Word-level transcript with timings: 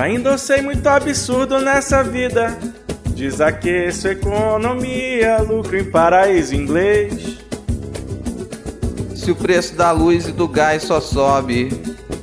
Já 0.00 0.08
endossei 0.08 0.62
muito 0.62 0.86
absurdo 0.86 1.60
nessa 1.60 2.02
vida. 2.02 2.58
Desaqueço 3.08 4.08
economia, 4.08 5.42
lucro 5.42 5.76
em 5.76 5.84
paraíso 5.84 6.54
inglês. 6.54 7.36
Se 9.14 9.30
o 9.30 9.36
preço 9.36 9.74
da 9.74 9.92
luz 9.92 10.26
e 10.26 10.32
do 10.32 10.48
gás 10.48 10.84
só 10.84 11.02
sobe, 11.02 11.68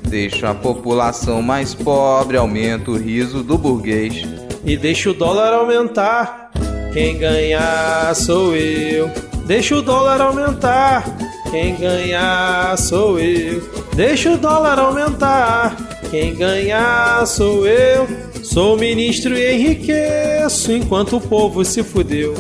deixa 0.10 0.50
a 0.50 0.56
população 0.56 1.44
mais 1.44 1.76
pobre, 1.76 2.36
aumenta 2.36 2.90
o 2.90 2.98
riso 2.98 3.44
do 3.44 3.60
burguês. 3.60 4.24
E 4.66 4.76
deixa 4.76 5.12
o 5.12 5.14
dólar 5.14 5.54
aumentar, 5.54 6.50
quem 6.92 7.20
ganhar 7.20 8.16
sou 8.16 8.56
eu. 8.56 9.08
Deixa 9.46 9.76
o 9.76 9.84
dólar 9.84 10.20
aumentar, 10.20 11.04
quem 11.52 11.76
ganhar 11.76 12.76
sou 12.76 13.20
eu. 13.20 13.62
Deixa 13.96 14.32
o 14.32 14.38
dólar 14.38 14.80
aumentar, 14.80 15.78
quem 16.10 16.36
ganhar 16.36 17.26
sou 17.26 17.68
eu. 17.68 18.08
Sou 18.44 18.78
ministro 18.78 19.38
e 19.38 19.54
enriqueço 19.54 20.72
enquanto 20.72 21.18
o 21.18 21.22
povo 21.22 21.64
se 21.66 21.84
fudeu. 21.84 22.34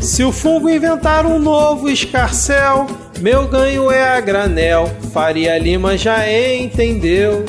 Se 0.00 0.24
o 0.24 0.32
fungo 0.32 0.68
inventar 0.70 1.26
um 1.26 1.38
novo 1.38 1.90
escarcel, 1.90 2.86
meu 3.20 3.46
ganho 3.46 3.90
é 3.90 4.16
a 4.16 4.20
granel. 4.20 4.88
Faria 5.12 5.58
Lima 5.58 5.96
já 5.96 6.30
entendeu. 6.30 7.44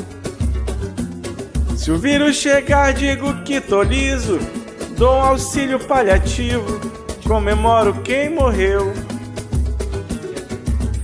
Se 1.78 1.92
o 1.92 1.98
vírus 1.98 2.36
chegar, 2.36 2.94
digo 2.94 3.42
que 3.44 3.62
tô 3.62 3.82
liso. 3.82 4.40
Dou 4.98 5.16
um 5.16 5.22
auxílio 5.22 5.80
paliativo. 5.80 6.80
Comemoro 7.26 7.94
quem 8.04 8.30
morreu. 8.30 8.92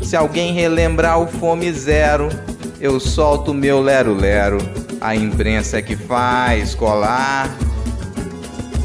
Se 0.01 0.15
alguém 0.15 0.53
relembrar 0.53 1.19
o 1.21 1.27
Fome 1.27 1.71
Zero, 1.71 2.29
eu 2.79 2.99
solto 2.99 3.53
meu 3.53 3.81
lero-lero. 3.81 4.57
A 4.99 5.15
imprensa 5.15 5.77
é 5.77 5.81
que 5.81 5.95
faz 5.95 6.73
colar. 6.73 7.55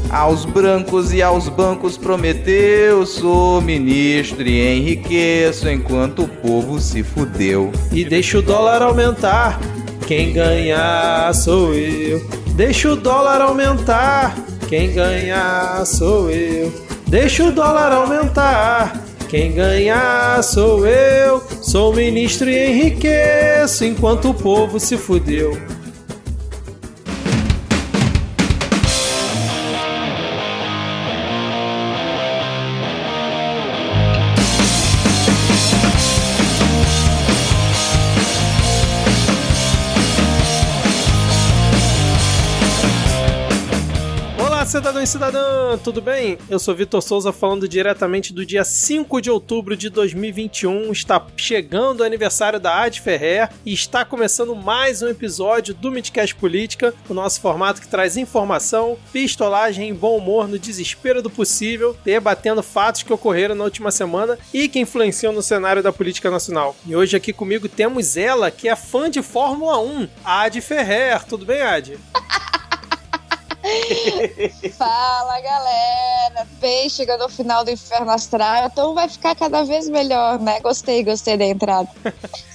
Aos 0.09 0.43
brancos 0.43 1.13
e 1.13 1.21
aos 1.21 1.47
bancos 1.47 1.97
prometeu, 1.97 3.05
sou 3.05 3.61
ministro 3.61 4.45
e 4.45 4.77
enriqueço 4.77 5.69
enquanto 5.69 6.23
o 6.23 6.27
povo 6.27 6.81
se 6.81 7.01
fudeu. 7.01 7.71
E 7.93 8.03
deixa 8.03 8.39
o 8.39 8.41
dólar 8.41 8.81
aumentar, 8.81 9.57
quem 10.05 10.33
ganhar 10.33 11.33
sou 11.33 11.73
eu. 11.73 12.21
Deixa 12.55 12.91
o 12.91 12.97
dólar 12.97 13.39
aumentar, 13.41 14.35
quem 14.67 14.93
ganhar 14.93 15.85
sou 15.85 16.29
eu. 16.29 16.73
Deixa 17.07 17.45
o 17.45 17.51
dólar 17.51 17.93
aumentar, 17.93 19.01
quem 19.31 19.53
ganhar 19.53 20.43
sou 20.43 20.85
eu. 20.85 21.41
Sou 21.61 21.95
ministro 21.95 22.49
e 22.49 22.69
enriqueço 22.69 23.85
enquanto 23.85 24.29
o 24.29 24.33
povo 24.33 24.77
se 24.77 24.97
fudeu. 24.97 25.57
Cidadão 44.71 45.03
e 45.03 45.07
cidadã, 45.07 45.77
tudo 45.83 46.01
bem? 46.01 46.37
Eu 46.49 46.57
sou 46.57 46.73
Vitor 46.73 47.01
Souza 47.01 47.33
falando 47.33 47.67
diretamente 47.67 48.31
do 48.31 48.45
dia 48.45 48.63
5 48.63 49.19
de 49.19 49.29
outubro 49.29 49.75
de 49.75 49.89
2021. 49.89 50.89
Está 50.93 51.27
chegando 51.35 51.99
o 51.99 52.03
aniversário 52.05 52.57
da 52.57 52.81
Ad 52.81 53.01
Ferrer 53.01 53.49
e 53.65 53.73
está 53.73 54.05
começando 54.05 54.55
mais 54.55 55.01
um 55.01 55.09
episódio 55.09 55.73
do 55.73 55.91
Midcast 55.91 56.33
Política, 56.35 56.93
o 57.09 57.13
nosso 57.13 57.41
formato 57.41 57.81
que 57.81 57.87
traz 57.89 58.15
informação, 58.15 58.97
pistolagem 59.11 59.89
e 59.89 59.93
bom 59.93 60.15
humor 60.15 60.47
no 60.47 60.57
desespero 60.57 61.21
do 61.21 61.29
possível, 61.29 61.93
debatendo 62.05 62.63
fatos 62.63 63.03
que 63.03 63.11
ocorreram 63.11 63.55
na 63.55 63.65
última 63.65 63.91
semana 63.91 64.39
e 64.53 64.69
que 64.69 64.79
influenciam 64.79 65.33
no 65.33 65.41
cenário 65.41 65.83
da 65.83 65.91
política 65.91 66.31
nacional. 66.31 66.77
E 66.87 66.95
hoje 66.95 67.17
aqui 67.17 67.33
comigo 67.33 67.67
temos 67.67 68.15
ela, 68.15 68.49
que 68.49 68.69
é 68.69 68.75
fã 68.77 69.09
de 69.09 69.21
Fórmula 69.21 69.81
1, 69.81 70.07
Ad 70.23 70.61
Ferrer. 70.61 71.25
Tudo 71.25 71.45
bem, 71.45 71.61
Ad? 71.61 71.99
Fala 74.77 75.39
galera, 75.39 76.47
bem 76.59 76.89
chegando 76.89 77.21
ao 77.21 77.29
final 77.29 77.63
do 77.63 77.71
Inferno 77.71 78.11
Astral, 78.11 78.67
então 78.67 78.93
vai 78.93 79.07
ficar 79.07 79.35
cada 79.35 79.63
vez 79.63 79.87
melhor, 79.87 80.39
né? 80.39 80.59
Gostei, 80.59 81.03
gostei 81.03 81.37
da 81.37 81.45
entrada. 81.45 81.89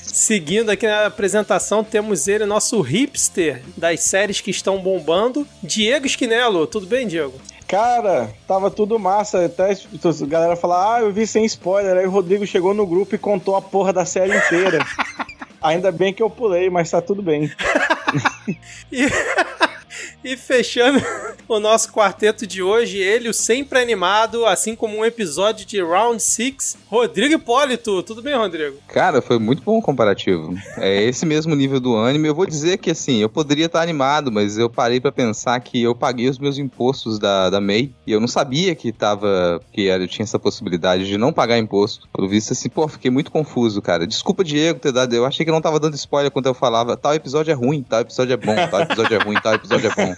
Seguindo 0.03 0.71
aqui 0.71 0.87
na 0.87 1.07
apresentação, 1.07 1.85
temos 1.85 2.27
ele, 2.27 2.47
nosso 2.47 2.81
hipster 2.81 3.63
das 3.77 4.01
séries 4.01 4.41
que 4.41 4.51
estão 4.51 4.79
bombando, 4.79 5.47
Diego 5.63 6.07
Esquinelo. 6.07 6.67
Tudo 6.67 6.87
bem, 6.87 7.07
Diego? 7.07 7.39
Cara, 7.69 8.33
tava 8.47 8.71
tudo 8.71 8.99
massa. 8.99 9.45
Até 9.45 9.73
a 9.73 10.27
galera 10.27 10.57
falar, 10.57 10.97
ah, 10.97 11.01
eu 11.01 11.13
vi 11.13 11.27
sem 11.27 11.45
spoiler. 11.45 11.97
Aí 11.97 12.07
o 12.07 12.11
Rodrigo 12.11 12.47
chegou 12.47 12.73
no 12.73 12.87
grupo 12.87 13.15
e 13.15 13.19
contou 13.19 13.57
a 13.57 13.63
porra 13.63 13.93
da 13.93 14.05
série 14.05 14.37
inteira. 14.37 14.79
Ainda 15.61 15.91
bem 15.91 16.15
que 16.15 16.23
eu 16.23 16.31
pulei, 16.31 16.71
mas 16.71 16.91
tá 16.91 17.03
tudo 17.03 17.23
bem. 17.23 17.51
e... 18.91 19.07
E 20.27 20.37
fechando 20.37 21.01
o 21.47 21.61
nosso 21.61 21.93
quarteto 21.93 22.49
de 22.49 22.61
hoje, 22.61 22.99
ele, 22.99 23.29
o 23.29 23.33
sempre 23.33 23.79
animado, 23.79 24.45
assim 24.45 24.75
como 24.75 24.99
um 24.99 25.05
episódio 25.05 25.65
de 25.65 25.81
Round 25.81 26.21
6, 26.21 26.79
Rodrigo 26.89 27.35
Hipólito. 27.35 28.03
Tudo 28.03 28.23
bem, 28.23 28.35
Rodrigo? 28.35 28.77
Cara, 28.89 29.23
foi 29.23 29.39
muito 29.39 29.63
bom 29.63 29.79
o 29.79 29.83
comparativo. 29.83 30.53
É 30.79 31.05
esse 31.05 31.25
mesmo 31.25 31.55
nível 31.55 31.79
do 31.79 31.97
anime. 31.97 32.27
Eu 32.27 32.35
vou 32.35 32.45
dizer 32.45 32.79
que, 32.79 32.91
assim, 32.91 33.19
eu 33.19 33.29
poderia 33.29 33.67
estar 33.67 33.81
animado, 33.81 34.33
mas 34.33 34.59
eu 34.59 34.69
parei 34.69 35.01
para 35.01 35.13
pensar 35.13 35.61
que 35.61 35.81
eu 35.81 35.95
paguei 35.95 36.29
os 36.29 36.41
meus 36.41 36.59
impostos 36.59 37.21
da, 37.21 37.49
da 37.49 37.61
MEI 37.61 37.95
e 38.05 38.11
eu 38.11 38.19
não 38.19 38.27
sabia 38.27 38.75
que 38.75 38.91
tava, 38.91 39.61
que 39.73 39.83
eu 39.83 40.09
tinha 40.09 40.25
essa 40.25 40.41
possibilidade 40.41 41.07
de 41.07 41.17
não 41.17 41.33
pagar 41.33 41.57
imposto. 41.57 42.09
Pelo 42.13 42.29
visto, 42.29 42.53
assim, 42.53 42.69
pô, 42.69 42.89
fiquei 42.89 43.13
muito 43.13 43.31
confuso, 43.31 43.81
cara. 43.81 44.05
Desculpa, 44.05 44.43
Diego, 44.43 44.81
ter 44.81 44.91
dado. 44.91 45.15
Eu 45.15 45.25
achei 45.25 45.47
que 45.47 45.53
não 45.53 45.61
tava 45.61 45.79
dando 45.79 45.95
spoiler 45.95 46.33
quando 46.33 46.47
eu 46.47 46.55
falava 46.55 46.97
tal 46.97 47.15
episódio 47.15 47.53
é 47.53 47.55
ruim, 47.55 47.85
tal 47.85 48.01
episódio 48.01 48.33
é 48.33 48.37
bom, 48.37 48.57
tal 48.69 48.81
episódio 48.81 49.15
é 49.15 49.23
ruim, 49.23 49.37
tal 49.41 49.55
episódio 49.55 49.89
é 49.89 49.95
bom. 49.95 50.16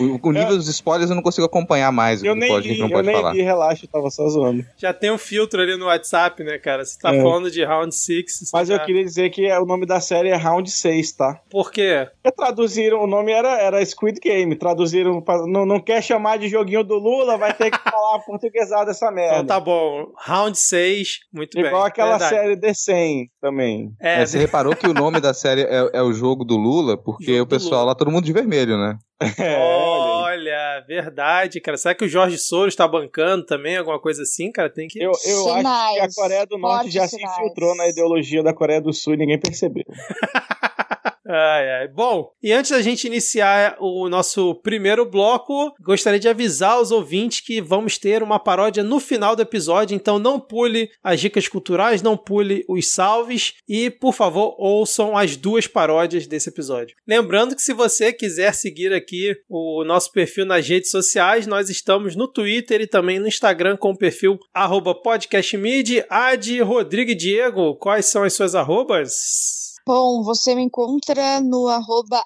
O, 0.00 0.28
o 0.28 0.32
nível 0.32 0.50
eu, 0.50 0.56
dos 0.56 0.68
spoilers 0.68 1.10
eu 1.10 1.16
não 1.16 1.22
consigo 1.22 1.46
acompanhar 1.46 1.92
mais. 1.92 2.22
Eu 2.22 2.34
nem 2.34 2.48
pode, 2.48 2.68
vi, 2.68 2.78
não 2.78 2.88
pode 2.88 3.06
eu 3.06 3.14
falar. 3.14 3.32
nem 3.32 3.40
vi, 3.40 3.44
relaxa, 3.44 3.84
eu 3.84 3.88
tava 3.90 4.10
só 4.10 4.26
zoando. 4.28 4.64
Já 4.76 4.92
tem 4.94 5.10
um 5.10 5.18
filtro 5.18 5.60
ali 5.60 5.76
no 5.76 5.86
WhatsApp, 5.86 6.42
né, 6.42 6.58
cara? 6.58 6.84
Você 6.84 6.98
tá 6.98 7.14
é. 7.14 7.22
falando 7.22 7.50
de 7.50 7.62
Round 7.62 7.94
6. 7.94 8.50
Mas 8.52 8.68
tá... 8.68 8.74
eu 8.74 8.80
queria 8.80 9.04
dizer 9.04 9.30
que 9.30 9.46
o 9.52 9.66
nome 9.66 9.84
da 9.84 10.00
série 10.00 10.30
é 10.30 10.36
Round 10.36 10.70
6, 10.70 11.12
tá? 11.12 11.40
Por 11.50 11.70
quê? 11.70 12.08
Porque 12.22 12.34
traduziram, 12.34 13.02
o 13.02 13.06
nome 13.06 13.30
era, 13.30 13.60
era 13.60 13.84
Squid 13.84 14.18
Game, 14.20 14.56
traduziram, 14.56 15.20
pra, 15.20 15.46
não, 15.46 15.66
não 15.66 15.80
quer 15.80 16.02
chamar 16.02 16.38
de 16.38 16.48
joguinho 16.48 16.82
do 16.82 16.96
Lula, 16.96 17.36
vai 17.36 17.52
ter 17.52 17.70
que 17.70 17.78
falar 17.84 18.20
portuguesado 18.20 18.90
essa 18.90 19.10
merda. 19.10 19.34
Então 19.34 19.46
tá 19.46 19.60
bom, 19.60 20.12
Round 20.18 20.58
6, 20.58 21.20
muito 21.32 21.58
Igual 21.58 21.62
bem. 21.62 21.70
Igual 21.70 21.84
aquela 21.84 22.18
Verdade. 22.18 22.34
série 22.34 22.56
The 22.56 22.74
100 22.74 23.30
também. 23.40 23.92
É, 24.00 24.22
é, 24.22 24.26
você 24.26 24.38
reparou 24.38 24.74
que 24.74 24.86
o 24.86 24.94
nome 24.94 25.20
da 25.20 25.34
série 25.34 25.62
é, 25.62 25.90
é 25.92 26.02
o 26.02 26.12
jogo 26.12 26.44
do 26.44 26.56
Lula, 26.56 26.96
porque 26.96 27.32
jogo 27.32 27.42
o 27.42 27.46
pessoal 27.46 27.84
lá, 27.84 27.94
todo 27.94 28.10
mundo 28.10 28.24
de 28.24 28.32
vermelho, 28.32 28.78
né? 28.78 28.96
É, 29.38 29.56
olha, 29.58 30.84
verdade, 30.86 31.60
cara. 31.60 31.76
Será 31.76 31.94
que 31.94 32.04
o 32.04 32.08
Jorge 32.08 32.38
Soros 32.38 32.72
está 32.72 32.86
bancando 32.86 33.44
também, 33.44 33.76
alguma 33.76 33.98
coisa 33.98 34.22
assim, 34.22 34.50
cara? 34.50 34.70
Tem 34.70 34.88
que. 34.88 34.98
Eu, 34.98 35.12
eu 35.24 35.54
acho 35.54 35.94
que 35.94 36.00
a 36.00 36.08
Coreia 36.14 36.46
do 36.46 36.58
Norte 36.58 36.90
já 36.90 37.06
sinais. 37.06 37.34
se 37.34 37.40
infiltrou 37.40 37.74
na 37.76 37.88
ideologia 37.88 38.42
da 38.42 38.52
Coreia 38.52 38.80
do 38.80 38.92
Sul 38.92 39.14
e 39.14 39.16
ninguém 39.16 39.38
percebeu. 39.38 39.84
Ai, 41.26 41.70
ai. 41.70 41.88
Bom, 41.88 42.30
e 42.42 42.52
antes 42.52 42.70
da 42.70 42.82
gente 42.82 43.06
iniciar 43.06 43.76
o 43.80 44.08
nosso 44.08 44.54
primeiro 44.56 45.06
bloco, 45.06 45.74
gostaria 45.80 46.20
de 46.20 46.28
avisar 46.28 46.80
os 46.80 46.90
ouvintes 46.90 47.40
que 47.40 47.62
vamos 47.62 47.96
ter 47.96 48.22
uma 48.22 48.38
paródia 48.38 48.82
no 48.82 49.00
final 49.00 49.34
do 49.34 49.42
episódio, 49.42 49.94
então 49.94 50.18
não 50.18 50.38
pule 50.38 50.90
as 51.02 51.20
dicas 51.20 51.48
culturais, 51.48 52.02
não 52.02 52.16
pule 52.16 52.64
os 52.68 52.88
salves 52.88 53.54
e, 53.66 53.88
por 53.88 54.12
favor, 54.12 54.54
ouçam 54.58 55.16
as 55.16 55.34
duas 55.36 55.66
paródias 55.66 56.26
desse 56.26 56.50
episódio. 56.50 56.94
Lembrando 57.08 57.56
que 57.56 57.62
se 57.62 57.72
você 57.72 58.12
quiser 58.12 58.52
seguir 58.54 58.92
aqui 58.92 59.34
o 59.48 59.82
nosso 59.84 60.12
perfil 60.12 60.44
nas 60.44 60.68
redes 60.68 60.90
sociais, 60.90 61.46
nós 61.46 61.70
estamos 61.70 62.14
no 62.14 62.28
Twitter 62.28 62.82
e 62.82 62.86
também 62.86 63.18
no 63.18 63.28
Instagram 63.28 63.76
com 63.76 63.90
o 63.90 63.98
perfil 63.98 64.38
podcastmid, 65.02 66.04
Ad, 66.10 66.60
Rodrigo 66.60 67.14
Diego. 67.14 67.76
Quais 67.76 68.06
são 68.06 68.22
as 68.22 68.34
suas 68.34 68.54
arrobas? 68.54 69.73
Bom, 69.86 70.22
você 70.22 70.54
me 70.54 70.62
encontra 70.62 71.42
no 71.42 71.68
arroba 71.68 72.22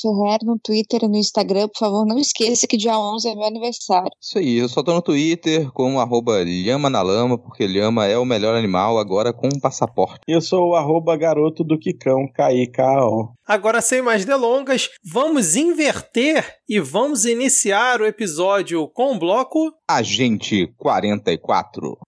Ferrer, 0.00 0.38
no 0.42 0.58
Twitter 0.58 1.04
e 1.04 1.08
no 1.08 1.16
Instagram. 1.16 1.68
Por 1.68 1.78
favor, 1.78 2.06
não 2.06 2.18
esqueça 2.18 2.66
que 2.66 2.78
dia 2.78 2.98
11 2.98 3.28
é 3.28 3.34
meu 3.34 3.44
aniversário. 3.44 4.10
Isso 4.18 4.38
aí, 4.38 4.56
eu 4.56 4.66
só 4.66 4.82
tô 4.82 4.94
no 4.94 5.02
Twitter 5.02 5.70
como 5.72 6.00
arroba 6.00 6.42
Lhama 6.42 6.88
na 6.88 7.02
Lama, 7.02 7.36
porque 7.36 7.66
Lhama 7.66 8.06
é 8.06 8.16
o 8.16 8.24
melhor 8.24 8.56
animal, 8.56 8.98
agora 8.98 9.34
com 9.34 9.48
um 9.48 9.60
passaporte. 9.60 10.20
Eu 10.26 10.40
sou 10.40 10.70
o 10.70 10.74
arroba 10.74 11.14
Garoto 11.14 11.62
do 11.62 11.78
Kikão, 11.78 12.26
K-I-K-O. 12.34 13.34
Agora, 13.46 13.82
sem 13.82 14.00
mais 14.00 14.24
delongas, 14.24 14.88
vamos 15.04 15.56
inverter 15.56 16.56
e 16.66 16.80
vamos 16.80 17.26
iniciar 17.26 18.00
o 18.00 18.06
episódio 18.06 18.88
com 18.88 19.14
o 19.14 19.18
bloco... 19.18 19.74
Agente 19.86 20.72
44. 20.78 21.98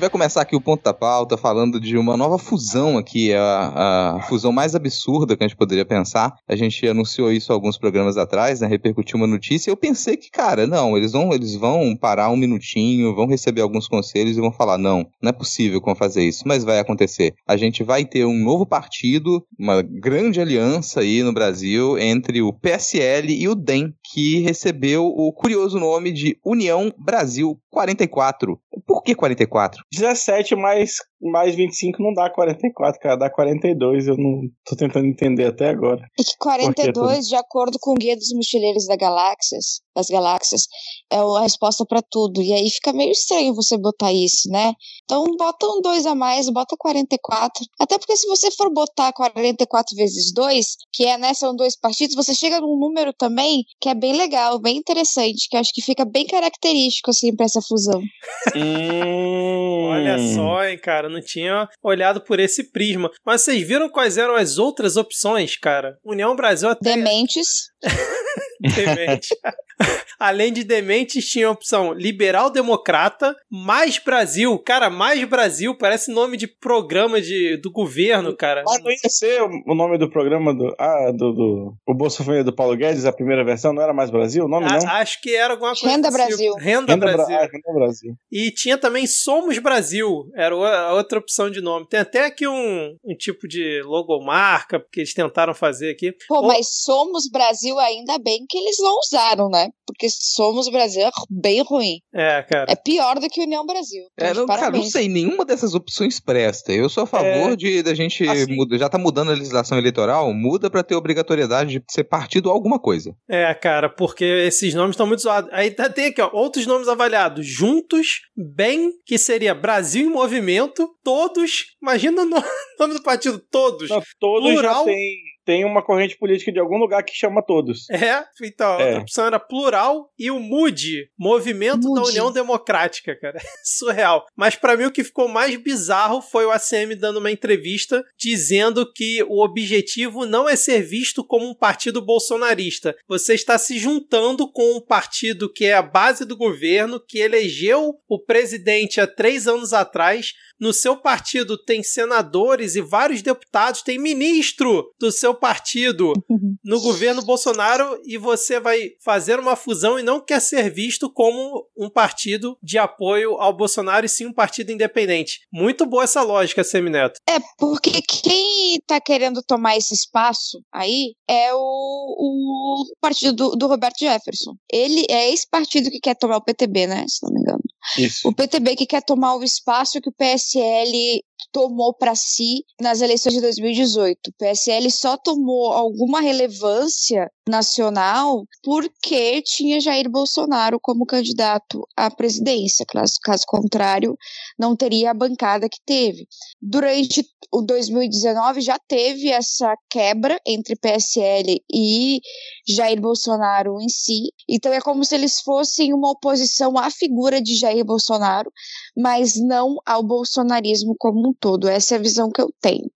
Gente 0.00 0.08
vai 0.08 0.10
começar 0.10 0.40
aqui 0.40 0.56
o 0.56 0.60
ponto 0.62 0.82
da 0.82 0.94
pauta 0.94 1.36
falando 1.36 1.78
de 1.78 1.98
uma 1.98 2.16
nova 2.16 2.38
fusão 2.38 2.96
aqui, 2.96 3.34
a, 3.34 4.16
a 4.16 4.22
fusão 4.22 4.50
mais 4.50 4.74
absurda 4.74 5.36
que 5.36 5.44
a 5.44 5.46
gente 5.46 5.58
poderia 5.58 5.84
pensar. 5.84 6.34
A 6.48 6.56
gente 6.56 6.86
anunciou 6.86 7.30
isso 7.30 7.52
alguns 7.52 7.76
programas 7.76 8.16
atrás, 8.16 8.60
né? 8.60 8.66
Repercutiu 8.66 9.18
uma 9.18 9.26
notícia. 9.26 9.70
Eu 9.70 9.76
pensei 9.76 10.16
que, 10.16 10.30
cara, 10.30 10.66
não, 10.66 10.96
eles 10.96 11.12
vão, 11.12 11.34
eles 11.34 11.54
vão 11.54 11.94
parar 11.94 12.30
um 12.30 12.36
minutinho, 12.36 13.14
vão 13.14 13.26
receber 13.26 13.60
alguns 13.60 13.86
conselhos 13.86 14.38
e 14.38 14.40
vão 14.40 14.50
falar: 14.50 14.78
não, 14.78 15.06
não 15.20 15.28
é 15.28 15.32
possível 15.32 15.82
como 15.82 15.94
fazer 15.94 16.26
isso, 16.26 16.44
mas 16.46 16.64
vai 16.64 16.78
acontecer. 16.78 17.34
A 17.46 17.58
gente 17.58 17.84
vai 17.84 18.06
ter 18.06 18.24
um 18.24 18.42
novo 18.42 18.64
partido, 18.64 19.44
uma 19.58 19.82
grande 19.82 20.40
aliança 20.40 21.00
aí 21.00 21.22
no 21.22 21.34
Brasil 21.34 21.98
entre 21.98 22.40
o 22.40 22.54
PSL 22.54 23.34
e 23.34 23.46
o 23.48 23.54
DEM, 23.54 23.92
que 24.12 24.40
recebeu 24.40 25.06
o 25.06 25.32
curioso 25.32 25.78
nome 25.78 26.12
de 26.12 26.38
União 26.44 26.92
Brasil 26.98 27.58
44. 27.70 28.58
Por 28.86 29.02
que 29.02 29.14
44? 29.14 29.82
17 29.92 30.56
mais, 30.56 30.96
mais 31.20 31.54
25 31.54 32.02
não 32.02 32.12
dá 32.12 32.28
44, 32.28 33.00
cara, 33.00 33.16
dá 33.16 33.30
42. 33.30 34.08
Eu 34.08 34.16
não 34.16 34.42
tô 34.64 34.74
tentando 34.76 35.06
entender 35.06 35.46
até 35.46 35.68
agora. 35.68 36.02
E 36.18 36.24
que 36.24 36.36
42, 36.38 37.28
de 37.28 37.36
acordo 37.36 37.78
com 37.80 37.92
o 37.92 37.94
Guia 37.94 38.16
dos 38.16 38.32
Mochileiros 38.34 38.86
da 38.86 38.96
Galáxias, 38.96 39.80
das 40.00 40.08
Galáxias, 40.08 40.62
é 41.10 41.16
a 41.16 41.40
resposta 41.40 41.84
para 41.84 42.02
tudo. 42.02 42.40
E 42.42 42.52
aí 42.52 42.70
fica 42.70 42.92
meio 42.92 43.12
estranho 43.12 43.54
você 43.54 43.76
botar 43.76 44.12
isso, 44.12 44.48
né? 44.50 44.72
Então 45.04 45.24
bota 45.36 45.66
um 45.66 45.80
2 45.80 46.06
a 46.06 46.14
mais, 46.14 46.48
bota 46.48 46.76
44. 46.78 47.64
Até 47.78 47.98
porque 47.98 48.16
se 48.16 48.26
você 48.26 48.50
for 48.50 48.72
botar 48.72 49.12
44 49.12 49.94
vezes 49.96 50.32
2, 50.32 50.66
que 50.92 51.04
é, 51.04 51.18
né, 51.18 51.34
são 51.34 51.54
dois 51.54 51.78
partidos, 51.78 52.16
você 52.16 52.34
chega 52.34 52.60
num 52.60 52.78
número 52.78 53.12
também 53.12 53.64
que 53.80 53.88
é 53.88 53.94
bem 53.94 54.16
legal, 54.16 54.58
bem 54.58 54.76
interessante, 54.76 55.48
que 55.48 55.56
acho 55.56 55.72
que 55.72 55.82
fica 55.82 56.04
bem 56.04 56.26
característico, 56.26 57.10
assim, 57.10 57.34
pra 57.34 57.46
essa 57.46 57.60
fusão. 57.60 58.00
Hum. 58.56 59.84
Olha 59.90 60.18
só, 60.34 60.64
hein, 60.64 60.78
cara, 60.78 61.08
não 61.08 61.20
tinha 61.20 61.68
olhado 61.82 62.20
por 62.20 62.40
esse 62.40 62.70
prisma. 62.70 63.10
Mas 63.24 63.42
vocês 63.42 63.66
viram 63.66 63.88
quais 63.88 64.16
eram 64.16 64.34
as 64.34 64.56
outras 64.58 64.96
opções, 64.96 65.56
cara? 65.56 65.98
União 66.04 66.34
Brasil 66.34 66.68
até. 66.68 66.94
Dementes. 66.94 67.70
Demente. 68.74 69.28
Além 70.18 70.52
de 70.52 70.62
dementes, 70.64 71.24
tinha 71.26 71.48
a 71.48 71.50
opção 71.50 71.94
liberal 71.94 72.50
democrata, 72.50 73.34
mais 73.50 73.98
Brasil. 73.98 74.58
Cara, 74.58 74.90
mais 74.90 75.24
Brasil 75.24 75.74
parece 75.76 76.10
nome 76.12 76.36
de 76.36 76.46
programa 76.46 77.20
de, 77.22 77.56
do 77.56 77.70
governo, 77.72 78.36
cara. 78.36 78.62
Mas 78.66 78.82
não 78.84 78.90
ia 78.90 78.98
ser 79.08 79.40
o 79.42 79.74
nome 79.74 79.96
do 79.96 80.10
programa 80.10 80.52
do. 80.54 80.74
Ah, 80.78 81.10
do. 81.10 81.32
do 81.32 81.74
o 81.86 81.94
Bolsa 81.94 82.22
Família 82.22 82.44
do 82.44 82.54
Paulo 82.54 82.76
Guedes, 82.76 83.06
a 83.06 83.12
primeira 83.12 83.42
versão, 83.44 83.72
não 83.72 83.82
era 83.82 83.94
mais 83.94 84.10
Brasil? 84.10 84.44
O 84.44 84.48
nome 84.48 84.66
A- 84.66 84.78
não? 84.78 84.88
acho 84.90 85.20
que 85.22 85.34
era 85.34 85.54
alguma 85.54 85.70
coisa. 85.72 85.88
Renda 85.88 86.08
do 86.10 86.12
Brasil. 86.12 86.36
tipo. 86.52 86.58
Renda, 86.64 86.92
Renda 86.92 87.06
Bra- 87.06 87.16
Brasil. 87.16 87.36
ah, 87.36 87.40
Renda 87.50 87.72
Brasil. 87.78 88.14
E 88.30 88.50
tinha 88.50 88.76
também 88.76 89.06
Somos 89.06 89.58
Brasil, 89.58 90.30
era 90.36 90.54
a 90.54 90.92
outra 90.94 91.18
opção 91.18 91.50
de 91.50 91.62
nome. 91.62 91.88
Tem 91.88 92.00
até 92.00 92.26
aqui 92.26 92.46
um, 92.46 92.94
um 93.04 93.16
tipo 93.16 93.48
de 93.48 93.80
logomarca, 93.84 94.78
porque 94.78 95.00
eles 95.00 95.14
tentaram 95.14 95.54
fazer 95.54 95.90
aqui. 95.92 96.12
Pô, 96.28 96.36
Ou- 96.42 96.46
mas 96.48 96.66
Somos 96.82 97.28
Brasil, 97.30 97.78
ainda 97.78 98.18
bem 98.18 98.44
que 98.50 98.58
eles 98.58 98.76
não 98.80 98.98
usaram, 98.98 99.48
né? 99.48 99.68
Porque 99.86 100.08
Somos 100.10 100.68
Brasil 100.68 101.02
é 101.06 101.10
bem 101.30 101.62
ruim. 101.62 102.00
É, 102.14 102.42
cara. 102.42 102.66
É 102.70 102.74
pior 102.76 103.18
do 103.18 103.28
que 103.28 103.40
União 103.42 103.64
Brasil. 103.64 104.02
Então, 104.14 104.28
É, 104.28 104.34
não, 104.34 104.46
cara, 104.46 104.70
não 104.70 104.82
sei, 104.84 105.08
nenhuma 105.08 105.44
dessas 105.44 105.74
opções 105.74 106.18
presta. 106.20 106.72
Eu 106.72 106.88
sou 106.88 107.04
a 107.04 107.06
favor 107.06 107.52
É, 107.52 107.56
de 107.56 107.82
da 107.82 107.94
gente 107.94 108.28
assim- 108.28 108.54
muda- 108.54 108.76
já 108.78 108.88
tá 108.88 108.98
mudando 108.98 109.30
a 109.30 109.34
legislação 109.34 109.78
eleitoral, 109.78 110.32
muda 110.34 110.68
pra 110.70 110.82
ter 110.82 110.94
obrigatoriedade 110.94 111.78
de 111.78 111.84
ser 111.90 112.04
partido 112.04 112.50
alguma 112.50 112.78
coisa. 112.78 113.14
É, 113.28 113.52
cara, 113.54 113.88
porque 113.88 114.24
esses 114.24 114.74
nomes 114.74 114.94
estão 114.94 115.06
muito 115.06 115.22
zoados. 115.22 115.50
Aí 115.52 115.70
tá- 115.70 115.88
tem 115.88 116.06
aqui, 116.06 116.20
ó, 116.20 116.30
outros 116.32 116.66
nomes 116.66 116.88
avaliados. 116.88 117.46
Juntos, 117.46 118.20
Bem, 118.36 118.90
que 119.06 119.18
seria 119.18 119.54
Brasil 119.54 120.06
em 120.08 120.12
Movimento, 120.12 120.88
Todos. 121.04 121.66
Imagina 121.82 122.22
o 122.22 122.24
no- 122.24 122.36
nome 122.80 122.94
do 122.94 123.02
partido, 123.02 123.38
Todos. 123.50 123.88
Não, 123.90 124.02
todos 124.18 124.50
Plural? 124.52 124.78
já 124.78 124.84
tem, 124.84 125.16
tem 125.50 125.64
uma 125.64 125.82
corrente 125.82 126.16
política 126.16 126.52
de 126.52 126.60
algum 126.60 126.76
lugar 126.76 127.02
que 127.02 127.12
chama 127.12 127.42
todos. 127.44 127.90
É, 127.90 128.22
então, 128.40 128.76
a 128.76 128.80
É. 128.80 128.84
outra 128.86 129.00
opção 129.00 129.26
era 129.26 129.40
plural 129.40 130.08
e 130.16 130.30
o 130.30 130.38
MUD, 130.38 131.08
Movimento 131.18 131.92
da 131.92 132.00
MUD. 132.02 132.10
União 132.10 132.30
Democrática, 132.30 133.18
cara. 133.20 133.36
Surreal. 133.64 134.24
Mas 134.36 134.54
pra 134.54 134.76
mim 134.76 134.84
o 134.84 134.92
que 134.92 135.02
ficou 135.02 135.26
mais 135.26 135.56
bizarro 135.60 136.22
foi 136.22 136.46
o 136.46 136.52
ACM 136.52 136.94
dando 136.94 137.18
uma 137.18 137.32
entrevista 137.32 138.04
dizendo 138.16 138.88
que 138.92 139.24
o 139.24 139.42
objetivo 139.42 140.24
não 140.24 140.48
é 140.48 140.54
ser 140.54 140.82
visto 140.82 141.24
como 141.24 141.48
um 141.50 141.54
partido 141.54 142.00
bolsonarista. 142.00 142.94
Você 143.08 143.34
está 143.34 143.58
se 143.58 143.76
juntando 143.76 144.48
com 144.52 144.76
um 144.76 144.80
partido 144.80 145.52
que 145.52 145.64
é 145.64 145.74
a 145.74 145.82
base 145.82 146.24
do 146.24 146.36
governo, 146.36 147.00
que 147.00 147.18
elegeu 147.18 147.94
o 148.08 148.18
presidente 148.20 149.00
há 149.00 149.06
três 149.08 149.48
anos 149.48 149.72
atrás. 149.72 150.32
No 150.60 150.72
seu 150.72 150.96
partido 150.96 151.56
tem 151.56 151.82
senadores 151.82 152.74
e 152.74 152.82
vários 152.82 153.22
deputados, 153.22 153.82
tem 153.82 153.98
ministro 153.98 154.92
do 155.00 155.10
seu 155.10 155.34
partido 155.34 156.12
no 156.62 156.80
governo 156.80 157.22
Bolsonaro 157.22 158.00
e 158.04 158.18
você 158.18 158.60
vai 158.60 158.90
fazer 159.02 159.38
uma 159.38 159.56
fusão 159.56 159.98
e 159.98 160.02
não 160.02 160.20
quer 160.20 160.40
ser 160.40 160.70
visto 160.70 161.10
como 161.10 161.66
um 161.76 161.88
partido 161.88 162.58
de 162.62 162.76
apoio 162.76 163.40
ao 163.40 163.56
Bolsonaro 163.56 164.04
e 164.04 164.08
sim 164.08 164.26
um 164.26 164.32
partido 164.32 164.70
independente. 164.70 165.40
Muito 165.52 165.86
boa 165.86 166.04
essa 166.04 166.22
lógica, 166.22 166.62
Semineto. 166.62 167.20
É, 167.28 167.38
porque 167.58 168.02
quem 168.02 168.78
tá 168.86 169.00
querendo 169.00 169.42
tomar 169.42 169.76
esse 169.76 169.94
espaço 169.94 170.62
aí 170.72 171.14
é 171.28 171.54
o, 171.54 171.58
o 171.58 172.84
partido 173.00 173.32
do, 173.32 173.56
do 173.56 173.66
Roberto 173.66 173.98
Jefferson. 173.98 174.54
Ele 174.70 175.06
é 175.08 175.32
esse 175.32 175.48
partido 175.48 175.90
que 175.90 176.00
quer 176.00 176.14
tomar 176.14 176.36
o 176.36 176.44
PTB, 176.44 176.86
né? 176.86 177.06
Se 177.08 177.24
não 177.24 177.32
me 177.32 177.40
engano. 177.40 177.60
Isso. 177.98 178.28
O 178.28 178.34
PTB 178.34 178.76
que 178.76 178.86
quer 178.86 179.02
tomar 179.02 179.36
o 179.36 179.42
espaço 179.42 180.00
que 180.00 180.08
o 180.08 180.12
PSL 180.12 181.22
tomou 181.52 181.94
para 181.94 182.14
si 182.14 182.64
nas 182.80 183.00
eleições 183.00 183.34
de 183.34 183.40
2018. 183.40 184.18
O 184.28 184.32
PSL 184.38 184.90
só 184.90 185.16
tomou 185.16 185.72
alguma 185.72 186.20
relevância 186.20 187.30
nacional 187.48 188.44
porque 188.62 189.42
tinha 189.42 189.80
Jair 189.80 190.08
Bolsonaro 190.08 190.78
como 190.80 191.04
candidato 191.04 191.86
à 191.96 192.10
presidência. 192.10 192.86
Caso, 192.86 193.14
caso 193.22 193.44
contrário, 193.46 194.16
não 194.58 194.76
teria 194.76 195.10
a 195.10 195.14
bancada 195.14 195.68
que 195.68 195.80
teve. 195.84 196.26
Durante 196.62 197.26
o 197.52 197.62
2019 197.62 198.60
já 198.60 198.78
teve 198.78 199.28
essa 199.28 199.74
quebra 199.90 200.40
entre 200.46 200.76
PSL 200.76 201.60
e 201.72 202.20
Jair 202.68 203.00
Bolsonaro 203.00 203.80
em 203.80 203.88
si. 203.88 204.32
Então 204.48 204.72
é 204.72 204.80
como 204.80 205.04
se 205.04 205.14
eles 205.14 205.40
fossem 205.40 205.92
uma 205.92 206.10
oposição 206.10 206.78
à 206.78 206.90
figura 206.90 207.42
de 207.42 207.56
Jair 207.56 207.84
Bolsonaro, 207.84 208.50
mas 208.96 209.36
não 209.36 209.76
ao 209.84 210.02
bolsonarismo 210.02 210.94
como 210.98 211.28
um 211.28 211.34
todo. 211.38 211.68
Essa 211.68 211.94
é 211.94 211.98
a 211.98 212.02
visão 212.02 212.30
que 212.30 212.40
eu 212.40 212.52
tenho. 212.60 212.90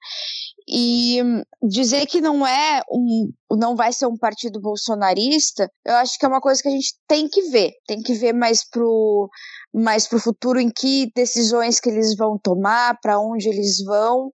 E 0.67 1.23
hum, 1.23 1.43
dizer 1.63 2.07
que 2.07 2.21
não 2.21 2.47
é 2.47 2.83
um, 2.91 3.31
não 3.57 3.75
vai 3.77 3.93
ser 3.93 4.07
um 4.07 4.17
partido 4.17 4.61
bolsonarista, 4.61 5.69
eu 5.85 5.95
acho 5.97 6.19
que 6.19 6.25
é 6.25 6.29
uma 6.29 6.41
coisa 6.41 6.63
que 6.63 6.69
a 6.69 6.73
gente 6.73 6.95
tem 7.09 7.29
que 7.29 7.43
ver, 7.51 7.73
tem 7.87 8.01
que 8.03 8.15
ver 8.15 8.33
mais 8.33 8.69
pro 8.69 9.29
mais 9.77 10.07
pro 10.07 10.21
futuro 10.21 10.61
em 10.61 10.71
que 10.71 11.11
decisões 11.17 11.81
que 11.81 11.89
eles 11.89 12.15
vão 12.17 12.39
tomar, 12.41 12.97
para 13.03 13.19
onde 13.19 13.49
eles 13.49 13.83
vão, 13.85 14.31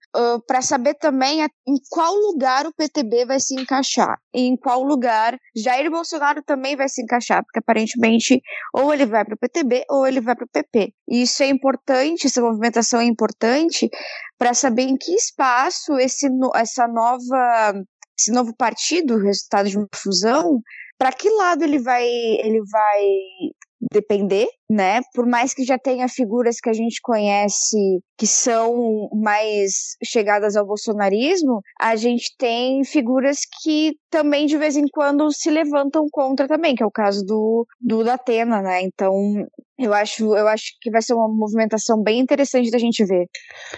para 0.47 0.61
saber 0.61 0.95
também 0.97 1.43
a- 1.43 1.49
em 1.67 1.77
qual 1.89 2.15
lugar 2.15 2.67
o 2.67 2.75
PTB 2.75 3.25
vai 3.25 3.41
se 3.41 3.59
encaixar, 3.59 4.19
em 4.35 4.55
qual 4.55 4.83
lugar 4.83 5.39
Jair 5.57 5.91
Bolsonaro 5.91 6.43
também 6.45 6.77
vai 6.77 6.91
se 6.91 7.03
encaixar, 7.03 7.43
porque 7.43 7.59
aparentemente 7.59 8.39
ou 8.75 8.93
ele 8.93 9.07
vai 9.07 9.25
para 9.25 9.35
o 9.35 9.39
PTB 9.39 9.85
ou 9.89 10.07
ele 10.07 10.21
vai 10.21 10.37
para 10.37 10.45
o 10.45 10.49
PP. 10.49 10.93
E 11.09 11.23
isso 11.23 11.43
é 11.43 11.47
importante, 11.47 12.27
essa 12.27 12.43
movimentação 12.43 13.01
é 13.01 13.05
importante 13.05 13.89
para 14.39 14.53
saber 14.53 14.83
em 14.83 14.97
que 14.97 15.13
espaço 15.15 15.95
esse, 15.99 16.29
essa 16.55 16.87
nova, 16.87 17.73
esse 18.21 18.31
novo 18.31 18.55
partido, 18.57 19.19
resultado 19.19 19.69
de 19.69 19.79
uma 19.79 19.89
fusão, 19.95 20.61
para 20.99 21.13
que 21.13 21.31
lado 21.31 21.65
ele 21.65 21.79
vai, 21.79 22.05
ele 22.05 22.61
vai 22.71 23.01
depender, 23.91 24.47
né? 24.69 25.01
Por 25.15 25.27
mais 25.27 25.55
que 25.55 25.65
já 25.65 25.79
tenha 25.79 26.07
figuras 26.09 26.61
que 26.61 26.69
a 26.69 26.73
gente 26.73 27.01
conhece 27.03 27.77
que 28.19 28.27
são 28.27 29.09
mais 29.15 29.97
chegadas 30.05 30.57
ao 30.57 30.67
bolsonarismo, 30.67 31.63
a 31.81 31.97
gente 31.97 32.35
tem 32.37 32.85
figuras 32.85 33.41
que 33.63 33.95
também 34.11 34.47
de 34.47 34.59
vez 34.59 34.77
em 34.77 34.87
quando 34.93 35.33
se 35.33 35.51
levantam 35.51 36.07
contra 36.11 36.47
também, 36.47 36.75
que 36.75 36.83
é 36.83 36.87
o 36.87 36.91
caso 36.91 37.25
do, 37.25 37.67
do 37.81 38.05
Datena, 38.05 38.61
né? 38.61 38.83
Então, 38.83 39.15
eu 39.79 39.95
acho, 39.95 40.37
eu 40.37 40.47
acho 40.47 40.77
que 40.83 40.91
vai 40.91 41.01
ser 41.01 41.15
uma 41.15 41.29
movimentação 41.29 42.03
bem 42.03 42.21
interessante 42.21 42.71
da 42.71 42.79
gente 42.79 43.03
ver. 43.07 43.27